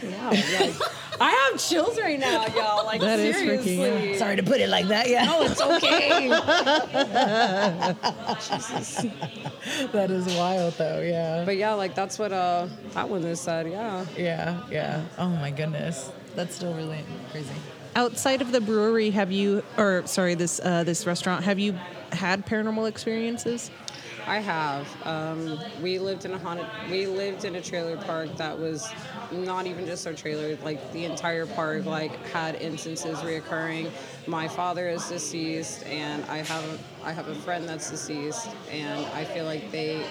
Freaks 0.00 0.12
me 0.12 0.14
out. 0.18 0.32
Like, 0.32 0.74
I 1.22 1.30
have 1.50 1.60
chills 1.60 1.98
right 2.00 2.18
now, 2.18 2.46
y'all. 2.46 2.86
Like, 2.86 3.00
That 3.02 3.18
is 3.20 3.36
seriously. 3.36 3.76
freaking- 3.76 4.12
yeah. 4.12 4.18
Sorry 4.18 4.36
to 4.36 4.42
put 4.42 4.60
it 4.60 4.68
like 4.70 4.86
that, 4.88 5.08
yeah. 5.08 5.24
No, 5.24 5.42
it's 5.42 5.60
okay. 5.60 6.28
that 9.92 10.10
is 10.10 10.26
wild, 10.36 10.74
though. 10.74 11.00
Yeah. 11.00 11.44
But 11.44 11.56
yeah, 11.56 11.74
like 11.74 11.94
that's 11.94 12.18
what 12.18 12.32
uh 12.32 12.66
that 12.94 13.08
one 13.08 13.22
is 13.24 13.40
said. 13.40 13.68
Yeah. 13.70 14.06
Yeah. 14.16 14.62
Yeah. 14.70 15.04
Oh 15.18 15.28
my 15.28 15.50
goodness. 15.50 16.10
That's 16.36 16.54
still 16.56 16.74
really 16.74 17.04
crazy. 17.30 17.50
Outside 17.96 18.40
of 18.40 18.52
the 18.52 18.60
brewery, 18.60 19.10
have 19.10 19.32
you, 19.32 19.64
or 19.76 20.06
sorry, 20.06 20.34
this 20.36 20.60
uh, 20.62 20.84
this 20.84 21.06
restaurant, 21.06 21.44
have 21.44 21.58
you 21.58 21.76
had 22.12 22.46
paranormal 22.46 22.88
experiences? 22.88 23.70
I 24.30 24.38
have. 24.38 24.86
Um, 25.04 25.58
we 25.82 25.98
lived 25.98 26.24
in 26.24 26.32
a 26.32 26.38
haunted. 26.38 26.64
We 26.88 27.08
lived 27.08 27.44
in 27.44 27.56
a 27.56 27.60
trailer 27.60 27.96
park 27.96 28.36
that 28.36 28.56
was 28.56 28.88
not 29.32 29.66
even 29.66 29.86
just 29.86 30.06
our 30.06 30.12
trailer. 30.12 30.56
Like 30.62 30.92
the 30.92 31.04
entire 31.04 31.46
park, 31.46 31.84
like 31.84 32.14
had 32.28 32.54
instances 32.54 33.18
reoccurring. 33.18 33.90
My 34.28 34.46
father 34.46 34.88
is 34.88 35.04
deceased, 35.08 35.84
and 35.84 36.24
I 36.26 36.42
have 36.44 36.80
I 37.02 37.10
have 37.10 37.26
a 37.26 37.34
friend 37.34 37.68
that's 37.68 37.90
deceased, 37.90 38.50
and 38.70 39.04
I 39.06 39.24
feel 39.24 39.46
like 39.46 39.72
they. 39.72 40.06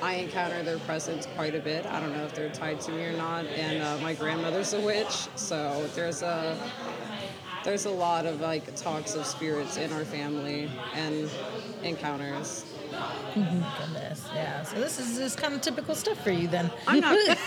I 0.00 0.14
encounter 0.14 0.62
their 0.62 0.78
presence 0.78 1.26
quite 1.34 1.56
a 1.56 1.60
bit. 1.60 1.86
I 1.86 1.98
don't 1.98 2.12
know 2.12 2.24
if 2.24 2.32
they're 2.32 2.48
tied 2.48 2.80
to 2.82 2.92
me 2.92 3.04
or 3.06 3.12
not. 3.12 3.44
And 3.46 3.82
uh, 3.82 3.98
my 4.00 4.14
grandmother's 4.14 4.72
a 4.72 4.80
witch, 4.80 5.26
so 5.34 5.84
there's 5.96 6.22
a 6.22 6.56
there's 7.64 7.86
a 7.86 7.90
lot 7.90 8.24
of 8.24 8.40
like 8.40 8.74
talks 8.76 9.16
of 9.16 9.26
spirits 9.26 9.78
in 9.78 9.92
our 9.92 10.04
family 10.04 10.70
and 10.94 11.28
encounters. 11.82 12.69
Goodness. 13.34 14.28
Yeah. 14.34 14.62
So 14.62 14.76
this 14.76 14.98
is 14.98 15.18
just 15.18 15.38
kind 15.38 15.54
of 15.54 15.60
typical 15.60 15.94
stuff 15.94 16.22
for 16.22 16.30
you 16.30 16.48
then. 16.48 16.70
I'm 16.86 17.00
not. 17.00 17.16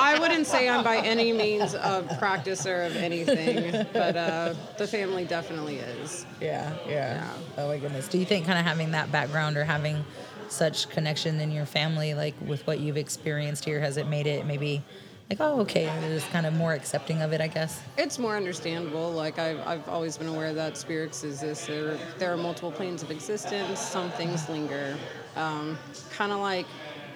I 0.00 0.16
wouldn't 0.20 0.46
say 0.46 0.68
I'm 0.68 0.84
by 0.84 0.98
any 0.98 1.32
means 1.32 1.74
a 1.74 2.06
practicer 2.20 2.86
of 2.86 2.96
anything, 2.96 3.86
but 3.92 4.16
uh, 4.16 4.54
the 4.78 4.86
family 4.86 5.24
definitely 5.24 5.76
is. 5.76 6.26
Yeah, 6.40 6.72
yeah. 6.88 7.30
Oh 7.58 7.68
my 7.68 7.78
goodness. 7.78 8.08
Do 8.08 8.18
you 8.18 8.24
think 8.24 8.46
kind 8.46 8.58
of 8.58 8.64
having 8.64 8.92
that 8.92 9.10
background 9.12 9.56
or 9.56 9.64
having 9.64 10.04
such 10.48 10.88
connection 10.88 11.40
in 11.40 11.50
your 11.50 11.66
family, 11.66 12.14
like 12.14 12.34
with 12.40 12.66
what 12.66 12.80
you've 12.80 12.96
experienced 12.96 13.64
here, 13.64 13.80
has 13.80 13.96
it 13.96 14.06
made 14.06 14.26
it 14.26 14.46
maybe 14.46 14.82
like, 15.28 15.40
oh, 15.40 15.60
okay, 15.60 15.86
just 16.08 16.30
kind 16.30 16.46
of 16.46 16.54
more 16.54 16.72
accepting 16.72 17.20
of 17.20 17.32
it, 17.32 17.40
I 17.40 17.48
guess? 17.48 17.80
It's 17.98 18.18
more 18.18 18.36
understandable. 18.36 19.10
Like 19.10 19.38
I've, 19.38 19.58
I've 19.66 19.88
always 19.88 20.16
been 20.16 20.28
aware 20.28 20.54
that 20.54 20.76
spirits 20.76 21.24
exist. 21.24 21.66
There, 21.66 21.98
there 22.18 22.32
are 22.32 22.36
multiple 22.36 22.70
planes 22.70 23.02
of 23.02 23.10
existence. 23.10 23.80
Some 23.80 24.10
things 24.10 24.48
linger, 24.48 24.96
um, 25.34 25.76
kind 26.12 26.30
of 26.30 26.38
like, 26.38 26.66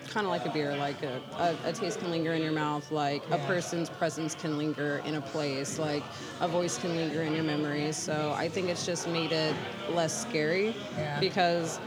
kind 0.08 0.26
of 0.26 0.32
like 0.32 0.44
a 0.44 0.50
beer. 0.50 0.76
Like 0.76 1.00
a, 1.04 1.20
a, 1.38 1.68
a 1.68 1.72
taste 1.72 2.00
can 2.00 2.10
linger 2.10 2.32
in 2.32 2.42
your 2.42 2.50
mouth. 2.50 2.90
Like 2.90 3.22
a 3.30 3.38
person's 3.46 3.88
presence 3.88 4.34
can 4.34 4.58
linger 4.58 5.00
in 5.04 5.14
a 5.14 5.20
place. 5.20 5.78
Like 5.78 6.02
a 6.40 6.48
voice 6.48 6.78
can 6.78 6.96
linger 6.96 7.22
in 7.22 7.32
your 7.32 7.44
memory. 7.44 7.92
So 7.92 8.34
I 8.36 8.48
think 8.48 8.70
it's 8.70 8.84
just 8.84 9.06
made 9.06 9.30
it 9.30 9.54
less 9.92 10.20
scary 10.20 10.74
Yeah. 10.96 11.20
because 11.20 11.78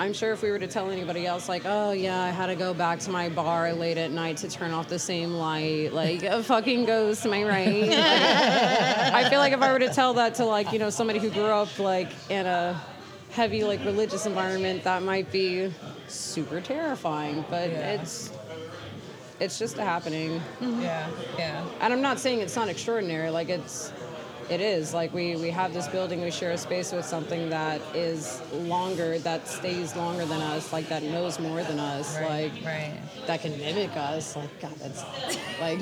I'm 0.00 0.12
sure 0.12 0.32
if 0.32 0.42
we 0.42 0.50
were 0.50 0.58
to 0.58 0.68
tell 0.68 0.90
anybody 0.90 1.26
else, 1.26 1.48
like, 1.48 1.62
oh 1.64 1.90
yeah, 1.90 2.22
I 2.22 2.30
had 2.30 2.46
to 2.46 2.54
go 2.54 2.72
back 2.72 3.00
to 3.00 3.10
my 3.10 3.28
bar 3.28 3.72
late 3.72 3.98
at 3.98 4.12
night 4.12 4.36
to 4.38 4.48
turn 4.48 4.70
off 4.72 4.88
the 4.88 4.98
same 4.98 5.32
light, 5.32 5.92
like 5.92 6.22
a 6.22 6.42
fucking 6.42 6.84
ghost, 6.84 7.26
am 7.26 7.32
I 7.32 7.42
right? 7.44 7.88
Like, 7.88 7.98
I 7.98 9.28
feel 9.28 9.40
like 9.40 9.52
if 9.52 9.60
I 9.60 9.72
were 9.72 9.80
to 9.80 9.92
tell 9.92 10.14
that 10.14 10.36
to 10.36 10.44
like, 10.44 10.72
you 10.72 10.78
know, 10.78 10.90
somebody 10.90 11.18
who 11.18 11.30
grew 11.30 11.44
up 11.46 11.78
like 11.78 12.10
in 12.30 12.46
a 12.46 12.80
heavy 13.30 13.64
like 13.64 13.84
religious 13.84 14.24
environment, 14.24 14.84
that 14.84 15.02
might 15.02 15.32
be 15.32 15.72
super 16.06 16.60
terrifying. 16.60 17.44
But 17.50 17.70
it's 17.70 18.30
it's 19.40 19.58
just 19.58 19.76
happening. 19.76 20.40
Yeah, 20.60 21.08
yeah. 21.36 21.64
And 21.80 21.92
I'm 21.92 22.02
not 22.02 22.18
saying 22.18 22.40
it's 22.40 22.56
not 22.56 22.68
extraordinary. 22.68 23.30
Like 23.30 23.48
it's, 23.48 23.92
it 24.50 24.60
is. 24.60 24.94
Like 24.94 25.12
we 25.12 25.36
we 25.36 25.50
have 25.50 25.72
this 25.74 25.88
building, 25.88 26.20
we 26.22 26.30
share 26.30 26.52
a 26.52 26.58
space 26.58 26.92
with 26.92 27.04
something 27.04 27.50
that 27.50 27.80
is 27.94 28.40
longer, 28.52 29.18
that 29.20 29.46
stays 29.48 29.94
longer 29.96 30.24
than 30.24 30.40
us, 30.40 30.72
like 30.72 30.88
that 30.88 31.02
knows 31.02 31.38
more 31.38 31.62
than 31.62 31.78
us, 31.78 32.16
Right, 32.16 32.52
like 32.52 32.64
right. 32.64 32.98
that 33.26 33.40
can 33.42 33.56
mimic 33.58 33.96
us. 33.96 34.36
Like 34.36 34.60
God, 34.60 34.74
that's 34.78 35.04
like. 35.60 35.80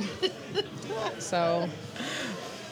so 1.18 1.68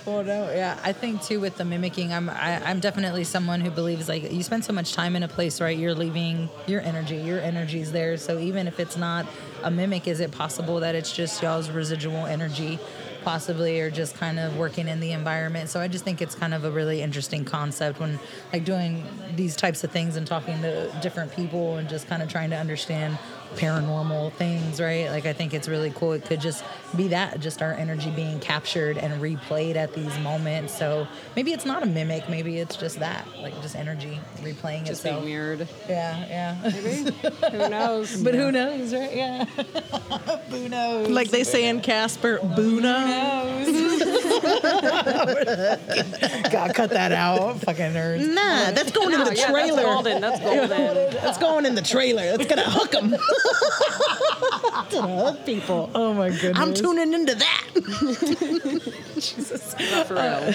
Well, 0.06 0.22
no, 0.22 0.52
yeah, 0.52 0.78
I 0.84 0.92
think 0.92 1.22
too 1.22 1.40
with 1.40 1.56
the 1.56 1.64
mimicking, 1.64 2.12
I'm 2.12 2.28
I, 2.28 2.60
I'm 2.64 2.78
definitely 2.80 3.24
someone 3.24 3.60
who 3.62 3.70
believes 3.70 4.06
like 4.08 4.30
you 4.30 4.42
spend 4.42 4.64
so 4.64 4.72
much 4.72 4.92
time 4.92 5.16
in 5.16 5.22
a 5.22 5.28
place, 5.28 5.60
right? 5.60 5.76
You're 5.76 5.94
leaving 5.94 6.50
your 6.66 6.82
energy, 6.82 7.16
your 7.16 7.40
energy's 7.40 7.90
there. 7.92 8.16
So 8.18 8.38
even 8.38 8.66
if 8.66 8.78
it's 8.78 8.96
not 8.98 9.26
a 9.62 9.70
mimic, 9.70 10.06
is 10.06 10.20
it 10.20 10.30
possible 10.30 10.80
that 10.80 10.94
it's 10.94 11.10
just 11.10 11.42
y'all's 11.42 11.70
residual 11.70 12.26
energy, 12.26 12.78
possibly, 13.24 13.80
or 13.80 13.90
just 13.90 14.14
kind 14.16 14.38
of 14.38 14.56
working 14.56 14.86
in 14.86 15.00
the 15.00 15.12
environment? 15.12 15.70
So 15.70 15.80
I 15.80 15.88
just 15.88 16.04
think 16.04 16.22
it's 16.22 16.34
kind 16.34 16.54
of 16.54 16.64
a 16.64 16.70
really 16.70 17.02
interesting 17.02 17.44
concept 17.44 17.98
when 17.98 18.20
like 18.52 18.64
doing 18.64 19.04
these 19.34 19.56
types 19.56 19.82
of 19.82 19.90
things 19.90 20.16
and 20.16 20.26
talking 20.26 20.60
to 20.62 20.92
different 21.00 21.34
people 21.34 21.76
and 21.76 21.88
just 21.88 22.06
kind 22.06 22.22
of 22.22 22.28
trying 22.28 22.50
to 22.50 22.56
understand 22.56 23.18
paranormal 23.56 24.32
things, 24.34 24.80
right? 24.80 25.08
Like 25.10 25.26
I 25.26 25.32
think 25.32 25.54
it's 25.54 25.68
really 25.68 25.92
cool. 25.94 26.12
It 26.12 26.24
could 26.24 26.40
just 26.40 26.64
be 26.96 27.08
that, 27.08 27.40
just 27.40 27.62
our 27.62 27.72
energy 27.72 28.10
being 28.10 28.40
captured 28.40 28.98
and 28.98 29.20
replayed 29.20 29.76
at 29.76 29.94
these 29.94 30.16
moments. 30.18 30.76
So 30.76 31.06
maybe 31.36 31.52
it's 31.52 31.64
not 31.64 31.82
a 31.82 31.86
mimic, 31.86 32.28
maybe 32.28 32.58
it's 32.58 32.76
just 32.76 32.98
that, 33.00 33.26
like 33.40 33.60
just 33.62 33.76
energy 33.76 34.20
replaying 34.40 34.80
Just 34.86 35.04
itself. 35.04 35.24
being 35.24 35.34
mirrored. 35.34 35.68
Yeah, 35.88 36.26
yeah. 36.28 36.70
Maybe. 36.70 37.10
Who 37.52 37.68
knows? 37.68 38.22
But 38.22 38.34
who 38.34 38.52
knows, 38.52 38.92
right? 38.92 39.14
Yeah. 39.14 39.44
who 40.50 40.68
knows? 40.68 41.08
Like 41.08 41.30
they 41.30 41.44
say 41.44 41.68
in 41.68 41.80
Casper, 41.80 42.38
Boo 42.38 42.80
knows. 42.80 43.66
Gotta 46.50 46.72
cut 46.72 46.90
that 46.90 47.12
out. 47.12 47.60
Fucking 47.60 47.92
nerds. 47.92 48.28
Nah, 48.28 48.70
that's 48.72 48.92
going 48.92 49.14
in 49.14 49.24
the 49.24 49.34
yeah, 49.36 49.50
trailer. 49.50 49.82
That's 49.82 49.94
golden. 49.94 50.20
That's 50.20 50.40
golden. 50.40 51.14
That's 51.14 51.38
going 51.38 51.66
in 51.66 51.74
the 51.74 51.82
trailer. 51.82 52.36
That's 52.36 52.46
gonna 52.46 52.70
hook 52.70 52.90
them. 52.90 53.14
To 54.90 55.02
hook 55.02 55.44
people. 55.46 55.90
Oh 55.94 56.12
my 56.14 56.30
goodness. 56.30 56.58
I'm 56.58 56.74
tuning 56.74 57.12
into 57.14 57.34
that. 57.34 57.64
Not 59.90 60.06
for 60.06 60.14
real. 60.14 60.54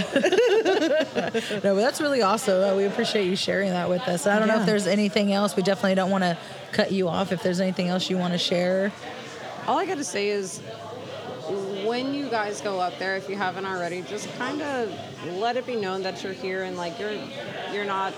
No, 1.64 1.76
but 1.76 1.82
that's 1.82 2.02
really 2.02 2.22
awesome. 2.22 2.64
Uh, 2.64 2.76
We 2.76 2.86
appreciate 2.86 3.26
you 3.26 3.36
sharing 3.36 3.70
that 3.72 3.90
with 3.90 4.02
us. 4.08 4.26
I 4.28 4.40
don't 4.40 4.48
know 4.48 4.60
if 4.60 4.66
there's 4.66 4.88
anything 4.88 5.32
else. 5.34 5.56
We 5.56 5.64
definitely 5.64 5.96
don't 5.96 6.12
want 6.12 6.24
to 6.24 6.38
cut 6.72 6.92
you 6.92 7.08
off. 7.08 7.32
If 7.32 7.44
there's 7.44 7.60
anything 7.60 7.88
else 7.90 8.10
you 8.10 8.18
want 8.18 8.34
to 8.34 8.40
share. 8.40 8.92
All 9.68 9.78
I 9.78 9.86
gotta 9.86 10.04
say 10.04 10.30
is, 10.30 10.60
when 11.86 12.14
you 12.14 12.30
guys 12.30 12.62
go 12.62 12.80
up 12.80 12.98
there, 12.98 13.16
if 13.18 13.30
you 13.30 13.36
haven't 13.36 13.66
already, 13.66 14.02
just 14.02 14.34
kind 14.38 14.62
of 14.62 14.92
let 15.38 15.58
it 15.58 15.66
be 15.68 15.76
known 15.76 16.02
that 16.04 16.24
you're 16.24 16.34
here 16.34 16.64
and 16.64 16.76
like 16.78 17.00
you're, 17.00 17.14
you're 17.74 17.86
not. 17.86 18.14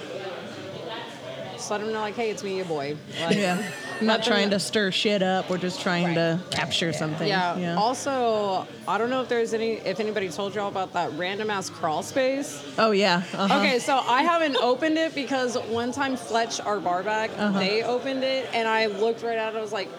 Just 1.61 1.69
let 1.69 1.79
them 1.81 1.93
know 1.93 2.01
like, 2.01 2.15
hey, 2.15 2.31
it's 2.31 2.43
me, 2.43 2.55
your 2.57 2.65
boy. 2.65 2.97
Like, 3.21 3.37
Yeah. 3.37 3.63
I'm 3.99 4.07
not 4.07 4.23
trying 4.23 4.49
to 4.49 4.57
stir 4.59 4.89
shit 4.89 5.21
up. 5.21 5.47
We're 5.47 5.59
just 5.59 5.79
trying 5.79 6.15
to 6.15 6.39
capture 6.49 6.91
something. 6.91 7.27
Yeah. 7.27 7.75
Also, 7.77 8.65
I 8.87 8.97
don't 8.97 9.11
know 9.11 9.21
if 9.21 9.29
there's 9.29 9.53
any, 9.53 9.73
if 9.73 9.99
anybody 9.99 10.27
told 10.29 10.55
y'all 10.55 10.69
about 10.69 10.93
that 10.93 11.11
random 11.13 11.51
ass 11.51 11.69
crawl 11.69 12.01
space. 12.01 12.63
Oh 12.79 12.89
yeah. 12.89 13.21
Uh-huh. 13.35 13.59
Okay, 13.59 13.77
so 13.77 13.95
I 13.97 14.23
haven't 14.23 14.55
opened 14.57 14.97
it 14.97 15.13
because 15.13 15.55
one 15.55 15.91
time 15.91 16.15
Fletch, 16.17 16.59
our 16.61 16.79
bar 16.79 17.03
back, 17.03 17.29
Uh-huh. 17.37 17.59
they 17.59 17.83
opened 17.83 18.23
it, 18.23 18.49
and 18.55 18.67
I 18.67 18.87
looked 18.87 19.21
right 19.21 19.37
at 19.37 19.53
it. 19.53 19.57
I 19.57 19.61
was 19.61 19.71
like, 19.71 19.89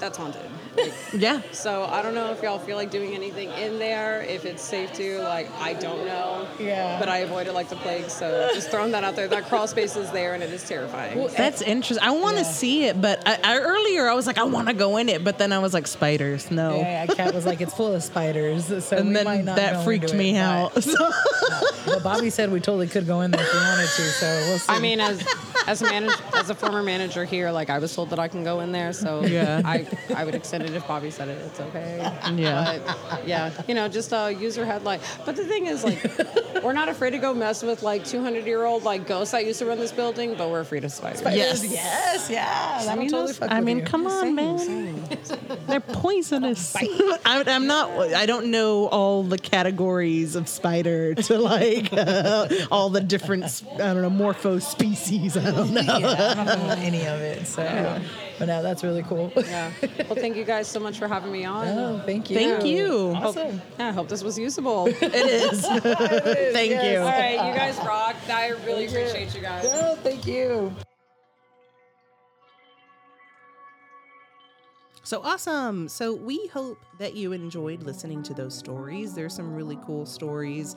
"That's 0.00 0.18
haunted." 0.18 0.42
Like, 0.76 0.92
Yeah. 1.12 1.40
so 1.52 1.84
I 1.84 2.02
don't 2.02 2.14
know 2.14 2.32
if 2.32 2.42
y'all 2.42 2.58
feel 2.58 2.76
like 2.76 2.90
doing 2.90 3.14
anything 3.14 3.50
in 3.50 3.78
there. 3.78 4.22
If 4.22 4.44
it's 4.44 4.62
safe 4.62 4.92
to, 4.94 5.20
like, 5.22 5.50
I 5.60 5.74
don't 5.74 6.04
know. 6.06 6.48
Yeah. 6.58 6.98
But 6.98 7.08
I 7.08 7.18
avoid 7.18 7.46
it 7.46 7.52
like 7.52 7.68
the 7.68 7.76
plague. 7.76 8.10
So 8.10 8.50
just 8.54 8.70
throwing 8.70 8.92
that 8.92 9.04
out 9.04 9.16
there. 9.16 9.28
That 9.28 9.44
crawl 9.48 9.66
space 9.66 9.96
is 9.96 10.10
there, 10.10 10.34
and 10.34 10.42
it 10.42 10.50
is 10.52 10.66
terrifying. 10.68 11.28
That's 11.36 11.62
interesting. 11.62 12.06
I 12.06 12.12
want 12.12 12.38
to 12.38 12.44
see 12.44 12.84
it, 12.84 13.00
but 13.00 13.26
I, 13.26 13.38
I, 13.42 13.58
earlier 13.58 14.08
I 14.08 14.14
was 14.14 14.26
like, 14.26 14.38
I 14.38 14.44
want 14.44 14.68
to 14.68 14.74
go 14.74 14.96
in 14.96 15.08
it, 15.08 15.24
but 15.24 15.38
then 15.38 15.52
I 15.52 15.58
was 15.58 15.74
like, 15.74 15.86
spiders, 15.86 16.50
no. 16.50 16.76
Yeah, 16.76 17.04
yeah, 17.04 17.14
Kat 17.14 17.34
was 17.34 17.46
like, 17.46 17.60
it's 17.60 17.74
full 17.74 17.94
of 17.94 18.02
spiders. 18.02 18.66
So 18.84 18.96
and 18.96 19.08
we 19.08 19.14
then 19.14 19.24
might 19.24 19.44
not 19.44 19.56
that 19.56 19.84
freaked 19.84 20.14
me 20.14 20.36
it, 20.36 20.40
out. 20.40 20.74
But, 20.74 20.86
but 21.86 22.02
Bobby 22.02 22.30
said 22.30 22.50
we 22.50 22.60
totally 22.60 22.88
could 22.88 23.06
go 23.06 23.20
in 23.20 23.30
there 23.30 23.42
if 23.42 23.52
we 23.52 23.58
wanted 23.60 23.86
to. 23.86 24.02
So 24.02 24.26
we'll 24.48 24.58
see. 24.58 24.72
I 24.72 24.78
mean, 24.78 25.00
as 25.00 25.24
as 25.66 25.82
a 25.82 25.84
manager, 25.86 26.14
as 26.34 26.50
a 26.50 26.54
former 26.54 26.82
manager 26.82 27.24
here, 27.24 27.50
like 27.50 27.70
I 27.70 27.78
was 27.78 27.94
told 27.94 28.10
that 28.10 28.18
I 28.18 28.28
can 28.28 28.44
go 28.44 28.60
in 28.60 28.72
there, 28.72 28.92
so 28.92 29.24
Yeah. 29.24 29.62
I 29.64 29.86
I 30.14 30.24
would 30.24 30.34
extend 30.34 30.64
it 30.64 30.74
if 30.74 30.86
Bobby 30.86 31.10
said 31.10 31.28
it. 31.28 31.38
It's 31.46 31.60
okay. 31.60 31.98
Yeah. 32.34 32.78
But, 33.10 33.26
yeah. 33.26 33.50
You 33.68 33.74
know, 33.74 33.88
just 33.88 34.12
uh, 34.12 34.32
use 34.38 34.56
your 34.56 34.66
headlight. 34.66 35.00
But 35.24 35.36
the 35.36 35.44
thing 35.44 35.66
is, 35.66 35.84
like, 35.84 36.02
we're 36.62 36.72
not 36.72 36.88
afraid 36.88 37.10
to 37.10 37.18
go 37.18 37.34
mess 37.34 37.62
with 37.62 37.82
like 37.82 38.04
200 38.04 38.46
year 38.46 38.64
old 38.64 38.82
like 38.84 39.06
ghosts 39.06 39.32
that 39.32 39.44
used 39.46 39.58
to 39.60 39.66
run 39.66 39.78
this 39.78 39.92
building, 39.92 40.34
but 40.36 40.50
we're 40.50 40.60
afraid 40.60 40.84
of 40.84 40.92
spiders. 40.92 41.22
Yes. 41.22 41.64
yes, 41.64 42.30
yeah. 42.30 42.80
That'll 42.84 43.00
mean, 43.00 43.10
totally 43.10 43.32
fuck 43.32 43.50
I 43.50 43.60
mean, 43.60 43.78
you. 43.78 43.84
come 43.84 44.06
on, 44.06 44.34
man. 44.34 45.02
They're 45.66 45.80
poisonous. 45.80 46.74
I, 47.24 47.44
I'm 47.46 47.66
not. 47.66 47.90
I 48.14 48.26
don't 48.26 48.50
know 48.50 48.86
all 48.88 49.22
the 49.22 49.38
categories 49.38 50.36
of 50.36 50.48
spider 50.48 51.14
to 51.14 51.38
like 51.38 51.92
uh, 51.92 52.48
all 52.70 52.90
the 52.90 53.00
different. 53.00 53.62
I 53.74 53.76
don't 53.76 54.02
know 54.02 54.10
morpho 54.10 54.58
species. 54.58 55.36
I 55.44 55.50
don't 55.50 55.70
know. 55.74 55.80
yeah, 55.80 56.34
I 56.38 56.44
don't 56.44 56.66
know 56.66 56.74
any 56.78 57.06
of 57.06 57.20
it. 57.20 57.46
So, 57.46 57.62
but 58.38 58.46
no, 58.46 58.62
that's 58.62 58.82
really 58.82 59.02
cool. 59.02 59.32
Yeah. 59.36 59.70
Well, 60.08 60.14
thank 60.16 60.36
you 60.36 60.44
guys 60.44 60.66
so 60.66 60.80
much 60.80 60.98
for 60.98 61.06
having 61.08 61.30
me 61.32 61.44
on. 61.56 61.66
Oh, 61.68 62.02
thank 62.06 62.30
you. 62.30 62.36
Thank 62.36 62.64
you. 62.64 63.14
Hope, 63.14 63.36
Awesome. 63.36 63.60
yeah, 63.78 63.88
I 63.88 63.92
hope 63.92 64.08
this 64.08 64.22
was 64.24 64.38
usable. 64.38 64.86
It 65.02 65.14
is. 65.14 65.60
Thank 65.66 66.70
you. 66.70 66.98
All 66.98 67.04
right, 67.06 67.32
you 67.48 67.54
guys 67.54 67.76
rock. 67.78 68.16
I 68.28 68.48
really 68.66 68.86
appreciate 68.86 69.34
you 69.34 69.40
guys. 69.40 69.64
Oh, 69.66 69.96
thank 70.02 70.26
you. 70.26 70.74
So 75.04 75.20
awesome. 75.22 75.88
So 75.88 76.14
we 76.14 76.46
hope 76.46 76.84
that 76.98 77.14
you 77.14 77.32
enjoyed 77.32 77.82
listening 77.82 78.22
to 78.22 78.32
those 78.34 78.56
stories. 78.56 79.14
There's 79.14 79.34
some 79.34 79.52
really 79.54 79.78
cool 79.84 80.06
stories 80.06 80.74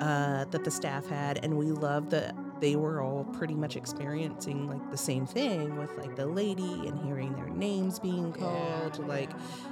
uh, 0.00 0.44
that 0.44 0.64
the 0.64 0.70
staff 0.70 1.06
had, 1.06 1.42
and 1.42 1.56
we 1.56 1.72
love 1.72 2.10
that 2.10 2.34
they 2.60 2.76
were 2.76 3.00
all 3.00 3.24
pretty 3.32 3.54
much 3.54 3.76
experiencing 3.76 4.68
like 4.68 4.90
the 4.90 4.98
same 4.98 5.24
thing 5.26 5.78
with 5.78 5.96
like 5.96 6.14
the 6.14 6.26
lady 6.26 6.86
and 6.86 6.98
hearing 7.06 7.34
their 7.36 7.48
names 7.48 7.98
being 7.98 8.34
called. 8.34 8.98
Like, 9.08 9.30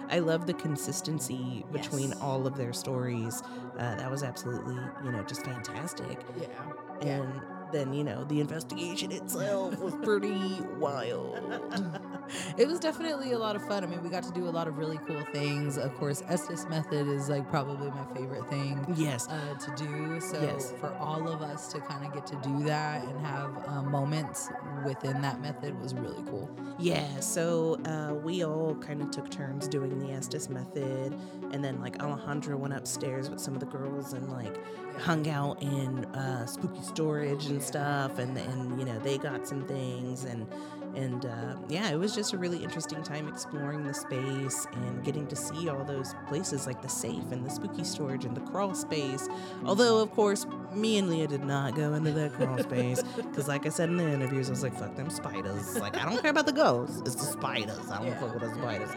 I 0.08 0.20
love 0.20 0.46
the 0.46 0.54
consistency 0.54 1.66
between 1.70 2.08
Yes. 2.08 2.18
all 2.22 2.46
of 2.46 2.56
their 2.56 2.72
stories. 2.72 3.42
Uh, 3.78 3.94
that 3.96 4.10
was 4.10 4.22
absolutely, 4.22 4.78
you 5.04 5.12
know, 5.12 5.22
just 5.24 5.44
fantastic. 5.44 6.18
Yeah. 6.40 6.46
And 7.02 7.42
then, 7.72 7.92
you 7.92 8.04
know, 8.04 8.24
the 8.24 8.40
investigation 8.40 9.12
itself 9.12 9.78
was 9.78 9.94
pretty 10.02 10.60
wild. 10.78 11.38
it 12.58 12.66
was 12.66 12.78
definitely 12.80 13.32
a 13.32 13.38
lot 13.38 13.56
of 13.56 13.66
fun. 13.66 13.84
I 13.84 13.86
mean, 13.86 14.02
we 14.02 14.08
got 14.08 14.22
to 14.24 14.32
do 14.32 14.48
a 14.48 14.50
lot 14.50 14.68
of 14.68 14.78
really 14.78 14.98
cool 15.06 15.22
things. 15.32 15.78
Of 15.78 15.94
course, 15.96 16.22
Estes 16.28 16.66
method 16.68 17.06
is 17.08 17.28
like 17.28 17.48
probably 17.50 17.90
my 17.90 18.04
favorite 18.14 18.48
thing 18.50 18.84
Yes. 18.96 19.28
uh, 19.28 19.54
to 19.54 19.74
do. 19.84 20.20
So 20.20 20.40
Yes. 20.40 20.72
for 20.80 20.92
all 20.94 21.28
of 21.28 21.42
us 21.42 21.72
to 21.72 21.80
kind 21.80 22.04
of 22.04 22.12
get 22.12 22.26
to 22.28 22.36
do 22.36 22.64
that 22.64 23.04
and 23.04 23.20
have 23.26 23.50
um, 23.68 23.90
moments 23.90 24.48
within 24.84 25.20
that 25.22 25.40
method 25.40 25.78
was 25.80 25.94
really 25.94 26.22
cool. 26.30 26.48
Yeah, 26.78 27.18
so 27.20 27.74
uh, 27.86 28.14
we 28.22 28.44
all 28.44 28.76
kind 28.76 29.02
of 29.02 29.10
took 29.10 29.30
turns 29.30 29.66
doing 29.66 29.98
the 29.98 30.12
Estes 30.12 30.48
method, 30.48 31.12
and 31.52 31.64
then 31.64 31.80
like 31.80 31.98
Alejandra 31.98 32.56
went 32.56 32.72
upstairs 32.74 33.28
with 33.30 33.40
some 33.40 33.54
of 33.54 33.60
the 33.60 33.66
girls 33.66 34.12
and 34.12 34.30
like 34.30 34.56
hung 34.98 35.28
out 35.28 35.62
in 35.62 36.04
uh, 36.06 36.46
spooky 36.46 36.82
storage 36.82 37.46
and 37.46 37.62
stuff, 37.62 38.18
and 38.18 38.36
and 38.36 38.78
you 38.78 38.84
know 38.84 38.98
they 39.00 39.18
got 39.18 39.46
some 39.46 39.64
things, 39.66 40.24
and 40.24 40.46
and 40.94 41.26
uh, 41.26 41.54
yeah, 41.68 41.90
it 41.90 41.96
was 41.96 42.14
just 42.14 42.32
a 42.32 42.38
really 42.38 42.62
interesting 42.62 43.02
time 43.02 43.28
exploring 43.28 43.84
the 43.84 43.94
space 43.94 44.66
and 44.72 45.04
getting 45.04 45.26
to 45.28 45.36
see 45.36 45.68
all 45.68 45.84
those 45.84 46.14
places 46.28 46.66
like 46.66 46.82
the 46.82 46.88
safe 46.88 47.30
and 47.30 47.44
the 47.44 47.50
spooky 47.50 47.84
storage 47.84 48.24
and 48.24 48.36
the 48.36 48.40
crawl 48.40 48.74
space. 48.74 49.28
Although 49.64 50.02
of 50.02 50.10
course 50.12 50.46
me 50.72 50.98
and 50.98 51.08
Leah 51.08 51.26
did 51.28 51.44
not 51.44 51.74
go 51.74 51.94
into 51.94 52.12
that 52.12 52.32
crawl 52.34 52.58
space 52.58 53.02
because, 53.16 53.48
like 53.48 53.66
I 53.66 53.68
said 53.68 53.88
in 53.88 53.96
the 53.96 54.08
interviews, 54.08 54.48
I 54.48 54.50
was 54.52 54.62
like, 54.62 54.78
"Fuck 54.78 54.96
them 54.96 55.10
spiders! 55.10 55.78
Like 55.78 55.96
I 55.96 56.04
don't 56.04 56.20
care 56.20 56.30
about 56.30 56.46
the 56.46 56.52
ghosts. 56.52 57.00
It's 57.06 57.14
the 57.14 57.24
spiders. 57.24 57.90
I 57.90 58.02
don't 58.02 58.18
fuck 58.18 58.34
with 58.34 58.42
the 58.42 58.54
spiders." 58.54 58.90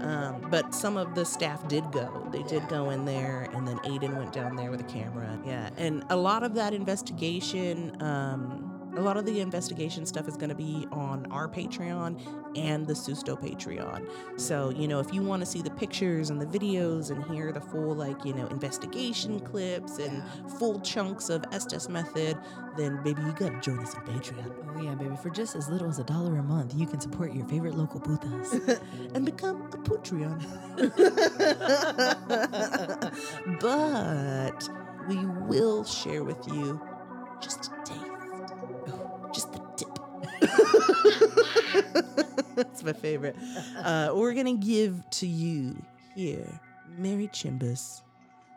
Um, 0.00 0.46
but 0.50 0.74
some 0.74 0.96
of 0.96 1.14
the 1.14 1.24
staff 1.24 1.66
did 1.68 1.90
go. 1.92 2.26
They 2.32 2.42
did 2.42 2.68
go 2.68 2.90
in 2.90 3.04
there, 3.04 3.48
and 3.52 3.66
then 3.66 3.78
Aiden 3.78 4.16
went 4.16 4.32
down 4.32 4.56
there 4.56 4.70
with 4.70 4.80
a 4.80 4.84
camera. 4.84 5.38
Yeah, 5.44 5.70
and 5.76 6.04
a 6.10 6.16
lot 6.16 6.42
of 6.42 6.54
that 6.54 6.74
investigation. 6.74 8.00
Um, 8.02 8.79
a 8.96 9.00
lot 9.00 9.16
of 9.16 9.24
the 9.24 9.40
investigation 9.40 10.06
stuff 10.06 10.28
is 10.28 10.36
going 10.36 10.48
to 10.48 10.54
be 10.54 10.86
on 10.92 11.26
our 11.30 11.48
Patreon 11.48 12.20
and 12.56 12.86
the 12.86 12.94
Susto 12.94 13.40
Patreon. 13.40 14.08
So, 14.36 14.70
you 14.70 14.88
know, 14.88 14.98
if 15.00 15.12
you 15.12 15.22
want 15.22 15.40
to 15.40 15.46
see 15.46 15.62
the 15.62 15.70
pictures 15.70 16.30
and 16.30 16.40
the 16.40 16.46
videos 16.46 17.10
and 17.10 17.24
hear 17.24 17.52
the 17.52 17.60
full, 17.60 17.94
like, 17.94 18.24
you 18.24 18.34
know, 18.34 18.46
investigation 18.48 19.40
clips 19.40 19.98
and 19.98 20.22
full 20.58 20.80
chunks 20.80 21.28
of 21.28 21.44
Estes 21.52 21.88
Method, 21.88 22.36
then 22.76 23.02
baby, 23.02 23.22
you 23.22 23.32
got 23.32 23.50
to 23.50 23.60
join 23.60 23.78
us 23.80 23.94
on 23.94 24.04
Patreon 24.06 24.70
Oh 24.80 24.82
yeah, 24.82 24.94
baby! 24.94 25.16
For 25.16 25.30
just 25.30 25.56
as 25.56 25.68
little 25.68 25.88
as 25.88 25.98
a 25.98 26.04
dollar 26.04 26.38
a 26.38 26.42
month, 26.42 26.74
you 26.74 26.86
can 26.86 27.00
support 27.00 27.32
your 27.34 27.46
favorite 27.48 27.74
local 27.74 28.00
putas. 28.00 28.80
and 29.14 29.26
become 29.26 29.62
a 29.72 29.76
Patreon. 29.76 30.40
but 33.60 34.68
we 35.08 35.26
will 35.46 35.84
share 35.84 36.22
with 36.24 36.46
you 36.48 36.80
just 37.40 37.70
That's 42.56 42.82
my 42.82 42.92
favorite. 42.92 43.36
Uh, 43.78 44.12
we're 44.14 44.34
going 44.34 44.46
to 44.46 44.66
give 44.66 45.02
to 45.10 45.26
you 45.26 45.76
here, 46.14 46.46
Mary 46.98 47.28
Chimbus, 47.28 48.02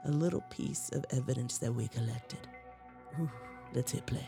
a 0.05 0.11
little 0.11 0.43
piece 0.49 0.89
of 0.93 1.05
evidence 1.11 1.57
that 1.59 1.73
we 1.73 1.87
collected. 1.87 2.39
Ooh, 3.19 3.29
let's 3.73 3.91
hit 3.91 4.05
play. 4.05 4.27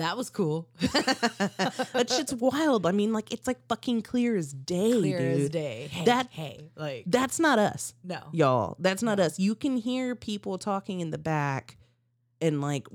That 0.00 0.16
was 0.16 0.30
cool. 0.30 0.66
that 0.80 2.06
shit's 2.08 2.34
wild. 2.34 2.86
I 2.86 2.92
mean, 2.92 3.12
like 3.12 3.32
it's 3.32 3.46
like 3.46 3.58
fucking 3.68 4.02
clear 4.02 4.34
as 4.36 4.52
day, 4.52 4.92
Clear 4.92 5.18
as 5.18 5.48
day. 5.50 5.88
Hey, 5.90 6.04
that 6.06 6.28
hey, 6.30 6.70
like 6.74 7.04
that's 7.06 7.38
not 7.38 7.58
us. 7.58 7.94
No. 8.02 8.20
y'all. 8.32 8.76
That's 8.78 9.02
not 9.02 9.20
us. 9.20 9.38
You 9.38 9.54
can 9.54 9.76
hear 9.76 10.14
people 10.14 10.56
talking 10.58 11.00
in 11.00 11.10
the 11.10 11.18
back, 11.18 11.76
and 12.40 12.60
like 12.60 12.86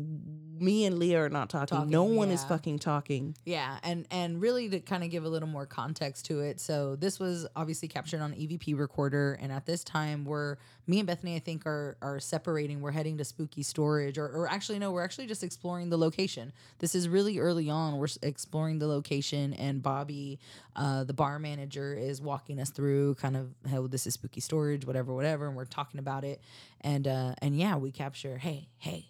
me 0.60 0.86
and 0.86 1.00
Leah 1.00 1.24
are 1.24 1.30
not 1.30 1.50
talking. 1.50 1.90
no 1.90 2.04
Talking, 2.04 2.16
one 2.16 2.30
is 2.30 2.44
fucking 2.44 2.80
talking. 2.80 3.36
Yeah, 3.46 3.78
and 3.84 4.08
and 4.12 4.42
really 4.42 4.70
to 4.70 4.80
kind 4.80 5.04
of 5.04 5.10
give 5.10 5.26
a 5.26 5.30
little 5.30 5.50
more 5.50 5.66
context 5.66 6.26
to 6.28 6.40
it. 6.42 6.60
So 6.60 6.96
this 6.96 7.20
was 7.20 7.46
obviously 7.56 7.88
captured 7.88 8.22
on 8.22 8.34
EVP 8.34 8.78
recorder, 8.78 9.38
and 9.42 9.52
at 9.52 9.66
this 9.66 9.84
time, 9.84 10.26
we're 10.26 10.58
me 10.88 11.00
and 11.00 11.08
Bethany, 11.08 11.36
I 11.36 11.40
think, 11.40 11.66
are 11.66 11.98
are 12.02 12.20
separating. 12.20 12.82
We're 12.82 12.92
heading 12.92 13.18
to 13.18 13.26
Spooky 13.26 13.64
Storage, 13.64 14.18
or 14.18 14.28
or 14.28 14.50
actually 14.50 14.80
no, 14.80 14.92
we're 14.92 15.04
actually 15.04 15.28
just 15.28 15.44
exploring 15.44 15.90
the 15.90 15.98
location. 15.98 16.54
This 16.80 16.96
is 16.96 17.10
really 17.10 17.40
early 17.40 17.70
on. 17.70 17.98
We're 17.98 18.08
exploring 18.22 18.80
the 18.80 18.88
location, 18.88 19.54
and 19.54 19.84
Bobby, 19.84 20.40
uh, 20.76 21.04
the 21.04 21.14
bar 21.14 21.40
manager, 21.40 21.94
is 21.94 22.22
walking 22.22 22.60
us 22.60 22.70
through 22.70 23.16
kind 23.16 23.36
of 23.36 23.54
how 23.70 23.88
this 23.88 24.08
is 24.08 24.14
Spooky 24.14 24.42
Storage, 24.42 24.86
whatever, 24.86 25.14
whatever, 25.14 25.48
and 25.48 25.56
we're 25.56 25.66
talking 25.66 26.00
about 26.00 26.24
it, 26.24 26.42
and 26.82 27.08
uh, 27.08 27.36
and 27.40 27.58
yeah, 27.58 27.76
we 27.76 27.92
capture. 27.92 28.38
Hey, 28.38 28.70
hey, 28.78 29.08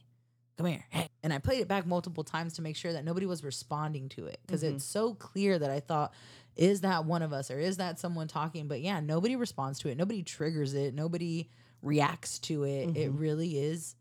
come 0.57 0.67
here. 0.67 0.85
Hey. 0.89 1.09
And 1.23 1.33
I 1.33 1.39
played 1.39 1.59
it 1.61 1.67
back 1.67 1.85
multiple 1.85 2.23
times 2.23 2.53
to 2.53 2.61
make 2.61 2.75
sure 2.75 2.93
that 2.93 3.03
nobody 3.03 3.25
was 3.25 3.43
responding 3.43 4.09
to 4.09 4.25
it 4.27 4.39
because 4.45 4.63
Mhm. 4.63 4.75
it's 4.75 4.85
so 4.85 5.13
clear 5.13 5.57
that 5.59 5.69
I 5.71 5.79
thought, 5.79 6.13
is 6.55 6.81
that 6.81 7.05
one 7.05 7.21
of 7.21 7.33
us 7.33 7.51
or 7.51 7.59
is 7.59 7.77
that 7.77 7.99
someone 7.99 8.27
talking? 8.27 8.67
But 8.67 8.81
yeah, 8.81 8.99
nobody 9.01 9.35
responds 9.35 9.79
to 9.79 9.89
it. 9.89 9.97
Nobody 9.97 10.23
triggers 10.23 10.73
it. 10.73 10.93
Nobody 10.93 11.49
reacts 11.81 12.39
to 12.39 12.63
it. 12.63 12.95
It 12.95 13.11
Mhm. 13.13 13.19
really 13.19 13.57
is 13.59 13.95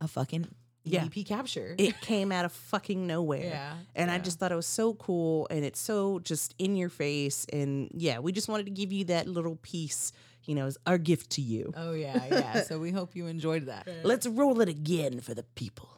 a 0.00 0.06
fucking 0.06 0.46
Yeah. 0.84 1.04
EVP 1.04 1.24
capture. 1.24 1.74
It 1.76 2.00
came 2.00 2.30
out 2.32 2.44
of 2.44 2.52
fucking 2.52 3.06
nowhere. 3.06 3.44
Yeah, 3.44 3.76
And 3.94 4.10
I 4.10 4.18
just 4.18 4.38
thought 4.38 4.52
it 4.52 4.56
was 4.56 4.66
so 4.66 4.94
cool 4.94 5.46
and 5.50 5.64
it's 5.64 5.80
so 5.80 6.20
just 6.20 6.54
in 6.58 6.76
your 6.76 6.88
face. 6.88 7.44
And 7.52 7.90
yeah, 7.92 8.20
we 8.20 8.30
just 8.32 8.48
wanted 8.48 8.66
to 8.66 8.72
give 8.72 8.92
you 8.92 9.04
that 9.06 9.26
little 9.26 9.56
piece, 9.56 10.12
you 10.48 10.54
know, 10.54 10.66
is 10.66 10.78
our 10.86 10.98
gift 10.98 11.30
to 11.30 11.42
you. 11.42 11.72
oh 11.76 11.92
yeah, 11.92 12.24
yeah. 12.30 12.62
so 12.62 12.78
we 12.78 12.90
hope 12.90 13.14
you 13.14 13.26
enjoyed 13.26 13.66
that. 13.66 13.86
Let's 14.02 14.26
roll 14.26 14.60
it 14.60 14.68
again 14.68 15.20
for 15.20 15.34
the 15.34 15.42
people. 15.42 15.90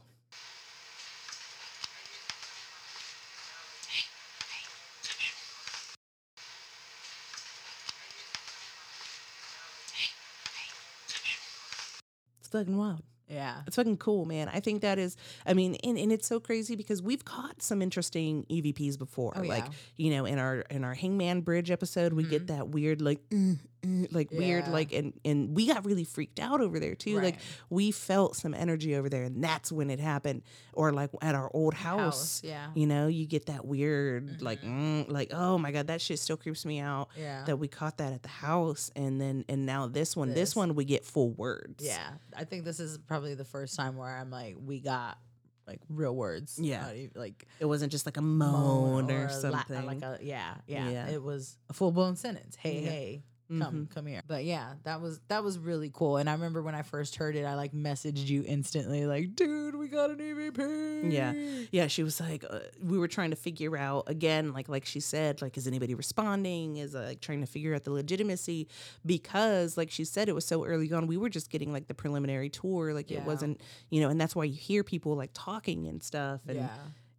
It's 12.41 12.49
fucking 12.49 12.77
wild. 12.77 13.03
Yeah. 13.29 13.61
It's 13.67 13.77
fucking 13.77 13.99
cool, 13.99 14.25
man. 14.25 14.49
I 14.49 14.59
think 14.59 14.83
that 14.83 14.99
is, 14.99 15.17
I 15.47 15.55
mean, 15.55 15.77
and, 15.85 15.97
and 15.97 16.11
it's 16.11 16.27
so 16.27 16.41
crazy 16.41 16.75
because 16.75 17.01
we've 17.01 17.25
caught 17.25 17.63
some 17.63 17.81
interesting 17.81 18.45
EVPs 18.51 18.99
before. 18.99 19.35
Oh, 19.37 19.43
like, 19.43 19.67
you 19.97 20.11
know, 20.11 20.25
in 20.25 20.39
our 20.41 20.61
in 20.63 20.83
our 20.83 20.95
Hangman 20.95 21.43
Bridge 21.43 21.71
episode, 21.71 22.13
we 22.13 22.25
get 22.25 22.49
that 22.49 22.71
weird, 22.71 23.01
like, 23.01 23.21
uh, 23.33 23.53
uh, 23.85 24.07
like 24.11 24.31
weird, 24.31 24.69
like, 24.69 24.93
and 24.93 25.13
and 25.25 25.55
we 25.57 25.67
got 25.67 25.85
really 25.85 26.05
freaked 26.05 26.39
out 26.41 26.61
over 26.61 26.79
there 26.81 26.95
too. 26.95 27.21
Like, 27.21 27.39
we 27.69 27.91
felt 27.91 28.37
some 28.37 28.55
energy 28.55 28.95
over 28.97 29.09
there, 29.09 29.25
and 29.25 29.43
that's 29.43 29.71
when 29.73 29.91
it 29.91 30.01
happened. 30.01 30.43
Or 30.73 30.93
like 30.93 31.11
at 31.23 31.35
our 31.35 31.51
old 31.55 31.75
house, 31.75 32.01
House, 32.01 32.43
yeah. 32.45 32.69
you 32.75 32.87
know, 32.87 33.07
you 33.07 33.27
get 33.27 33.47
that 33.47 33.65
weird, 33.65 34.41
like, 34.43 34.63
mm, 34.63 35.11
like, 35.11 35.31
oh 35.33 35.59
my 35.59 35.73
god, 35.73 35.89
that 35.89 36.01
shit 36.01 36.19
still 36.19 36.37
creeps 36.37 36.65
me 36.65 36.79
out. 36.81 37.09
Yeah. 37.17 37.45
that 37.45 37.57
we 37.59 37.69
caught 37.69 37.99
that 37.99 38.13
at 38.13 38.23
the 38.23 38.29
house, 38.29 38.91
and 38.97 39.21
then 39.21 39.45
and 39.49 39.67
now 39.67 39.87
this 39.89 40.17
one, 40.17 40.29
this, 40.29 40.51
This. 40.51 40.57
one, 40.57 40.75
we 40.75 40.85
get 40.85 41.05
full 41.05 41.31
words. 41.31 41.85
Yeah. 41.85 42.11
I 42.37 42.45
think 42.45 42.65
this 42.65 42.81
is 42.81 42.99
probably 42.99 43.35
the 43.35 43.45
first 43.45 43.77
time 43.77 43.97
where 43.97 44.09
I'm 44.17 44.31
like, 44.31 44.57
we 44.65 44.81
got 44.81 45.19
like 45.67 45.81
real 45.89 46.15
words. 46.17 46.59
Yeah. 46.61 46.91
Even, 46.93 47.11
like 47.15 47.47
It 47.61 47.65
wasn't 47.67 47.93
just 47.93 48.05
like 48.07 48.17
a 48.17 48.23
moan, 48.23 49.11
or, 49.11 49.19
a 49.21 49.23
la- 49.27 49.29
something. 49.29 49.87
like 49.87 50.03
a 50.03 50.19
yeah, 50.21 50.55
yeah, 50.67 50.89
Yeah. 50.91 51.09
It 51.11 51.23
was 51.23 51.57
a 51.69 51.73
full 51.73 51.93
blown 51.93 52.17
sentence. 52.17 52.57
Hey, 52.57 52.81
Yeah. 52.81 52.91
hey, 52.91 53.23
come, 53.59 53.87
Mhm. 53.87 53.91
come 53.95 54.07
here. 54.07 54.23
But 54.27 54.45
yeah, 54.45 54.75
that 54.85 55.01
was 55.01 55.21
that 55.29 55.43
was 55.45 55.59
really 55.59 55.91
cool. 55.93 56.17
And 56.19 56.31
I 56.31 56.33
remember 56.35 56.63
when 56.63 56.75
I 56.75 56.83
first 56.83 57.17
heard 57.17 57.35
it, 57.37 57.45
I 57.45 57.55
like 57.55 57.73
messaged 57.73 58.29
you 58.29 58.45
instantly, 58.47 59.07
like, 59.07 59.35
dude, 59.35 59.75
we 59.75 59.89
got 59.89 60.11
an 60.11 60.19
EVP. 60.19 61.13
Yeah, 61.13 61.33
yeah. 61.73 61.87
She 61.89 62.03
was 62.03 62.21
like, 62.21 62.45
uh, 62.49 62.61
we 62.83 62.97
were 62.99 63.09
trying 63.09 63.31
to 63.31 63.37
figure 63.37 63.77
out 63.77 64.05
again, 64.07 64.53
like 64.53 64.69
like 64.69 64.85
she 64.87 65.01
said, 65.01 65.43
like 65.43 65.57
is 65.57 65.67
anybody 65.67 65.95
responding? 65.95 66.77
Is 66.77 66.95
uh, 66.95 67.03
like 67.09 67.21
trying 67.21 67.41
to 67.41 67.47
figure 67.47 67.75
out 67.75 67.85
the 67.85 67.91
legitimacy 67.93 68.69
because, 69.05 69.77
like 69.77 69.91
she 69.91 70.05
said, 70.05 70.29
it 70.29 70.35
was 70.35 70.45
so 70.45 70.65
early 70.65 70.93
on. 70.93 71.07
We 71.07 71.17
were 71.17 71.29
just 71.29 71.51
getting 71.51 71.73
like 71.73 71.89
the 71.89 71.95
preliminary 71.95 72.49
tour, 72.51 72.93
like 72.95 73.11
Yeah. 73.11 73.19
it 73.19 73.25
wasn't, 73.25 73.61
you 73.91 74.01
know, 74.01 74.09
and 74.09 74.21
that's 74.21 74.37
why 74.37 74.45
you 74.45 74.55
hear 74.55 74.85
people 74.85 75.17
like 75.17 75.31
talking 75.35 75.87
and 75.87 76.03
stuff. 76.03 76.41
And 76.47 76.57
Yeah. 76.59 76.69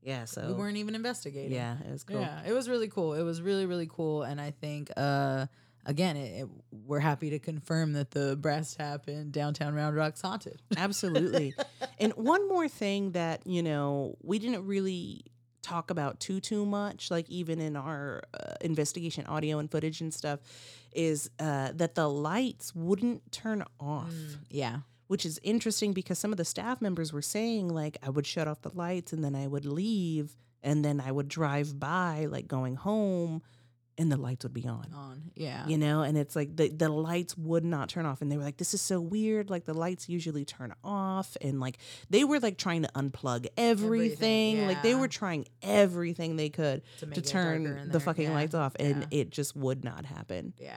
yeah, 0.03 0.25
so 0.25 0.47
we 0.47 0.53
weren't 0.53 0.77
even 0.77 0.95
investigating. 0.95 1.51
Yeah, 1.51 1.77
it 1.85 1.91
was 1.91 2.03
cool. 2.03 2.21
Yeah, 2.21 2.41
it 2.47 2.53
was 2.53 2.69
really 2.69 2.87
cool. 2.87 3.13
It 3.13 3.23
was 3.23 3.41
really 3.41 3.65
really 3.65 3.87
cool, 3.91 4.23
and 4.23 4.39
I 4.39 4.51
think 4.51 4.91
uh 4.95 5.47
again, 5.85 6.17
it, 6.17 6.41
it, 6.41 6.49
we're 6.85 6.99
happy 6.99 7.29
to 7.31 7.39
confirm 7.39 7.93
that 7.93 8.11
the 8.11 8.35
brass 8.35 8.75
tap 8.75 9.07
in 9.07 9.31
downtown 9.31 9.73
Round 9.73 9.95
Rock's 9.95 10.21
haunted. 10.21 10.61
Absolutely. 10.77 11.53
and 11.99 12.13
one 12.13 12.47
more 12.47 12.67
thing 12.67 13.11
that, 13.11 13.45
you 13.45 13.63
know, 13.63 14.15
we 14.21 14.39
didn't 14.39 14.65
really 14.65 15.23
talk 15.61 15.91
about 15.91 16.19
too 16.19 16.39
too 16.39 16.65
much 16.65 17.11
like 17.11 17.29
even 17.29 17.61
in 17.61 17.75
our 17.75 18.23
uh, 18.33 18.53
investigation 18.61 19.25
audio 19.27 19.59
and 19.59 19.69
footage 19.69 20.01
and 20.01 20.11
stuff 20.11 20.39
is 20.91 21.29
uh, 21.39 21.71
that 21.75 21.93
the 21.93 22.09
lights 22.09 22.73
wouldn't 22.75 23.31
turn 23.31 23.63
off 23.79 24.11
yeah. 24.49 24.77
which 25.07 25.23
is 25.23 25.39
interesting 25.43 25.93
because 25.93 26.17
some 26.17 26.31
of 26.31 26.37
the 26.37 26.45
staff 26.45 26.81
members 26.81 27.13
were 27.13 27.21
saying 27.21 27.69
like 27.69 27.95
i 28.01 28.09
would 28.09 28.25
shut 28.25 28.47
off 28.47 28.59
the 28.63 28.71
lights 28.73 29.13
and 29.13 29.23
then 29.23 29.35
i 29.35 29.45
would 29.45 29.65
leave 29.65 30.35
and 30.63 30.83
then 30.83 30.99
i 30.99 31.11
would 31.11 31.27
drive 31.27 31.79
by 31.79 32.25
like 32.29 32.47
going 32.47 32.75
home 32.75 33.41
and 34.01 34.11
the 34.11 34.17
lights 34.17 34.43
would 34.43 34.53
be 34.53 34.67
on 34.67 34.87
On. 34.95 35.21
Yeah. 35.35 35.65
you 35.67 35.77
know 35.77 36.01
and 36.01 36.17
it's 36.17 36.35
like 36.35 36.55
the, 36.55 36.69
the 36.69 36.89
lights 36.89 37.37
would 37.37 37.63
not 37.63 37.87
turn 37.87 38.05
off 38.05 38.21
and 38.21 38.31
they 38.31 38.37
were 38.37 38.43
like 38.43 38.57
this 38.57 38.73
is 38.73 38.81
so 38.81 38.99
weird 38.99 39.49
like 39.49 39.65
the 39.65 39.73
lights 39.75 40.09
usually 40.09 40.43
turn 40.43 40.73
off 40.83 41.37
and 41.41 41.59
like 41.59 41.77
they 42.09 42.23
were 42.23 42.39
like 42.39 42.57
trying 42.57 42.81
to 42.81 42.89
unplug 42.95 43.45
everything, 43.57 44.67
like 44.67 44.81
they 44.81 44.95
were 44.95 45.07
trying 45.07 45.45
everything 45.61 46.35
they 46.35 46.49
could 46.49 46.81
To 46.99 46.99
to, 47.01 47.05
make 47.07 47.17
it 47.19 47.31
darker 47.31 47.53
in 47.53 47.63
turn 47.65 47.89
the 47.91 47.99
fucking 47.99 48.29
yeah, 48.29 48.33
lights 48.33 48.55
off 48.55 48.75
and 48.79 49.07
yeah. 49.11 49.19
it 49.21 49.29
just 49.29 49.55
would 49.55 49.83
not 49.83 50.05
happen 50.05 50.53
Yeah. 50.57 50.75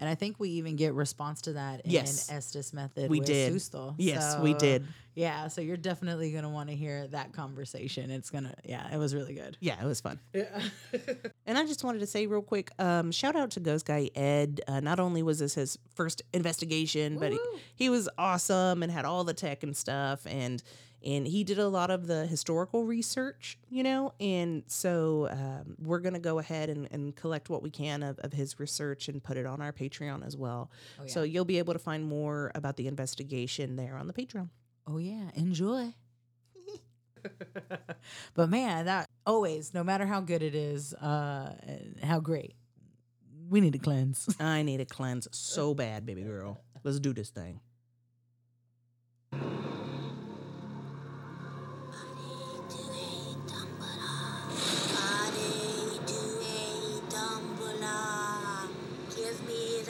And 0.00 0.08
I 0.08 0.14
think 0.14 0.40
we 0.40 0.48
even 0.50 0.76
get 0.76 0.94
response 0.94 1.42
to 1.42 1.52
that 1.52 1.82
in 1.84 1.90
Yes. 1.90 2.30
Estes 2.30 2.72
method. 2.72 3.10
We 3.10 3.18
with 3.20 3.26
did. 3.28 3.52
Susto. 3.52 3.94
Yes, 3.98 4.38
we 4.40 4.54
did. 4.54 4.86
Yeah, 5.14 5.48
so 5.48 5.60
you're 5.60 5.76
definitely 5.76 6.32
gonna 6.32 6.48
want 6.48 6.70
to 6.70 6.74
hear 6.76 7.06
that 7.08 7.32
conversation. 7.32 8.10
It's 8.10 8.30
gonna, 8.30 8.54
yeah, 8.64 8.92
it 8.94 8.96
was 8.96 9.14
really 9.14 9.34
good. 9.34 9.56
yeah 9.60 9.82
it 9.82 9.84
was 9.86 10.00
fun 10.00 10.18
Yeah. 10.32 10.62
And 11.46 11.58
I 11.58 11.66
just 11.66 11.82
wanted 11.84 11.98
to 11.98 12.06
say 12.06 12.26
real 12.26 12.42
quick, 12.42 12.70
um, 12.78 13.10
shout 13.10 13.34
out 13.36 13.50
to 13.52 13.60
Ghost 13.60 13.84
Guy 13.86 14.08
Ed. 14.14 14.60
Uh, 14.68 14.78
not 14.80 15.00
only 15.00 15.22
was 15.22 15.40
this 15.40 15.54
his 15.54 15.76
first 15.94 16.22
investigation, 16.32 17.18
but 17.18 17.32
he, 17.32 17.40
he 17.74 17.90
was 17.90 18.08
awesome 18.16 18.82
and 18.84 18.90
had 18.92 19.04
all 19.04 19.24
the 19.24 19.34
tech 19.34 19.62
and 19.64 19.76
stuff, 19.76 20.24
and 20.26 20.62
and 21.04 21.26
he 21.26 21.44
did 21.44 21.58
a 21.58 21.68
lot 21.68 21.90
of 21.90 22.06
the 22.06 22.26
historical 22.26 22.84
research, 22.84 23.58
you 23.70 23.82
know. 23.82 24.12
And 24.20 24.64
so 24.66 25.28
um, 25.30 25.76
we're 25.78 26.00
gonna 26.00 26.18
go 26.18 26.38
ahead 26.38 26.68
and, 26.68 26.88
and 26.90 27.14
collect 27.14 27.48
what 27.48 27.62
we 27.62 27.70
can 27.70 28.02
of, 28.02 28.18
of 28.20 28.32
his 28.32 28.58
research 28.60 29.08
and 29.08 29.22
put 29.22 29.36
it 29.36 29.46
on 29.46 29.60
our 29.60 29.72
Patreon 29.72 30.26
as 30.26 30.36
well. 30.36 30.70
Oh, 31.00 31.06
So 31.06 31.22
you'll 31.22 31.44
be 31.44 31.58
able 31.58 31.72
to 31.72 31.78
find 31.78 32.04
more 32.04 32.52
about 32.54 32.76
the 32.76 32.86
investigation 32.86 33.76
there 33.76 33.96
on 33.96 34.06
the 34.06 34.12
Patreon. 34.12 34.48
Oh 34.86 34.98
yeah, 34.98 35.30
enjoy. 35.34 35.94
but 38.34 38.48
man, 38.48 38.86
that 38.86 39.08
always, 39.26 39.74
no 39.74 39.84
matter 39.84 40.06
how 40.06 40.20
good 40.20 40.42
it 40.42 40.54
is, 40.54 40.94
uh, 40.94 41.54
how 42.02 42.20
great, 42.20 42.54
we 43.48 43.60
need 43.60 43.72
to 43.72 43.78
cleanse. 43.78 44.34
I 44.40 44.62
need 44.62 44.80
a 44.80 44.86
cleanse 44.86 45.28
so 45.32 45.74
bad, 45.74 46.06
baby 46.06 46.22
girl. 46.22 46.60
Let's 46.82 47.00
do 47.00 47.12
this 47.12 47.30
thing. 47.30 47.60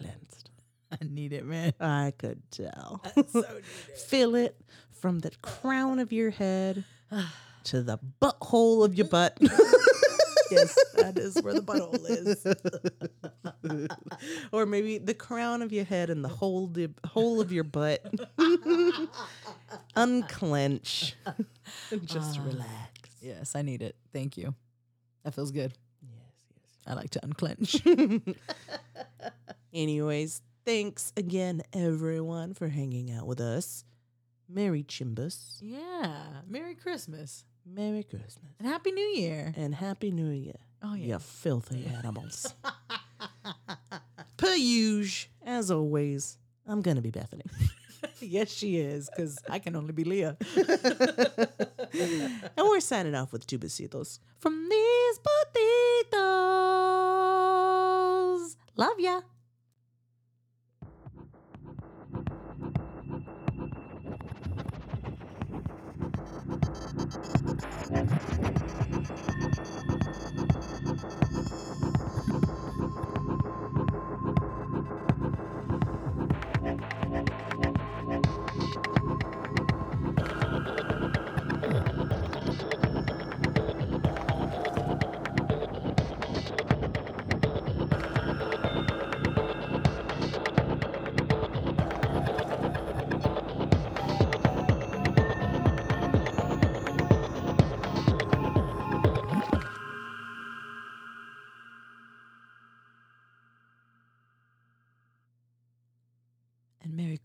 Cleansed. 0.00 0.50
need 1.10 1.32
it, 1.32 1.44
man. 1.44 1.72
I 1.80 2.12
could 2.16 2.42
tell. 2.50 3.02
Feel 4.08 4.34
it 4.34 4.56
from 4.90 5.20
the 5.20 5.30
crown 5.42 5.98
of 5.98 6.12
your 6.12 6.30
head 6.30 6.84
to 7.64 7.82
the 7.82 7.98
butthole 8.20 8.84
of 8.84 8.94
your 8.96 9.06
butt. 9.08 9.38
yes, 10.50 10.76
that 10.96 11.16
is 11.18 11.40
where 11.42 11.54
the 11.54 11.60
butthole 11.62 12.04
is. 12.08 12.44
or 14.52 14.66
maybe 14.66 14.98
the 14.98 15.14
crown 15.14 15.62
of 15.62 15.72
your 15.72 15.84
head 15.84 16.10
and 16.10 16.24
the 16.24 16.28
whole 16.28 16.66
the 16.66 16.90
whole 17.06 17.40
of 17.40 17.52
your 17.52 17.64
butt. 17.64 18.04
Unclench. 19.96 21.14
Just 22.04 22.38
Ah. 22.40 22.44
relax. 22.44 23.10
Yes, 23.22 23.54
I 23.54 23.62
need 23.62 23.82
it. 23.82 23.96
Thank 24.12 24.36
you. 24.36 24.54
That 25.24 25.34
feels 25.34 25.50
good. 25.52 25.72
Yes, 26.02 26.12
yes. 26.50 26.86
I 26.86 26.94
like 26.94 27.10
to 27.10 27.20
unclench. 27.24 27.76
Anyways, 29.72 30.42
thanks 30.64 31.12
again, 31.16 31.62
everyone, 31.72 32.54
for 32.54 32.68
hanging 32.68 33.10
out 33.12 33.26
with 33.26 33.40
us. 33.40 33.84
Merry 34.48 34.82
Chimbus. 34.82 35.58
yeah. 35.60 36.42
Merry 36.48 36.74
Christmas 36.74 37.44
Merry 37.64 38.02
Christmas. 38.02 38.52
and 38.58 38.66
Happy 38.66 38.90
New 38.90 39.06
Year. 39.14 39.52
And 39.56 39.74
Happy 39.74 40.10
New 40.10 40.30
Year. 40.30 40.56
Oh, 40.82 40.94
yeah. 40.94 41.06
You 41.14 41.18
filthy 41.18 41.86
animals. 41.86 42.52
per 44.36 44.54
usual, 44.54 45.30
as 45.44 45.70
always, 45.70 46.38
I'm 46.66 46.82
going 46.82 46.96
to 46.96 47.02
be 47.02 47.10
Bethany. 47.10 47.44
yes, 48.20 48.50
she 48.50 48.78
is, 48.78 49.08
because 49.10 49.38
I 49.48 49.58
can 49.60 49.76
only 49.76 49.92
be 49.92 50.04
Leah. 50.04 50.36
and 50.56 52.40
we're 52.58 52.80
signing 52.80 53.14
off 53.14 53.32
with 53.32 53.46
two 53.46 53.58
besitos. 53.58 54.18
From 54.38 54.68
these 54.68 55.20
potitos. 56.12 56.16
Love 58.76 58.98
ya. 58.98 59.20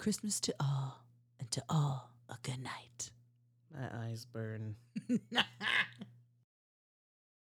Christmas 0.06 0.40
to 0.42 0.54
all, 0.60 1.04
and 1.40 1.50
to 1.50 1.64
all 1.68 2.12
a 2.30 2.38
good 2.44 2.62
night. 2.62 3.10
My 3.74 4.06
eyes 4.06 4.28
burn. 4.32 4.76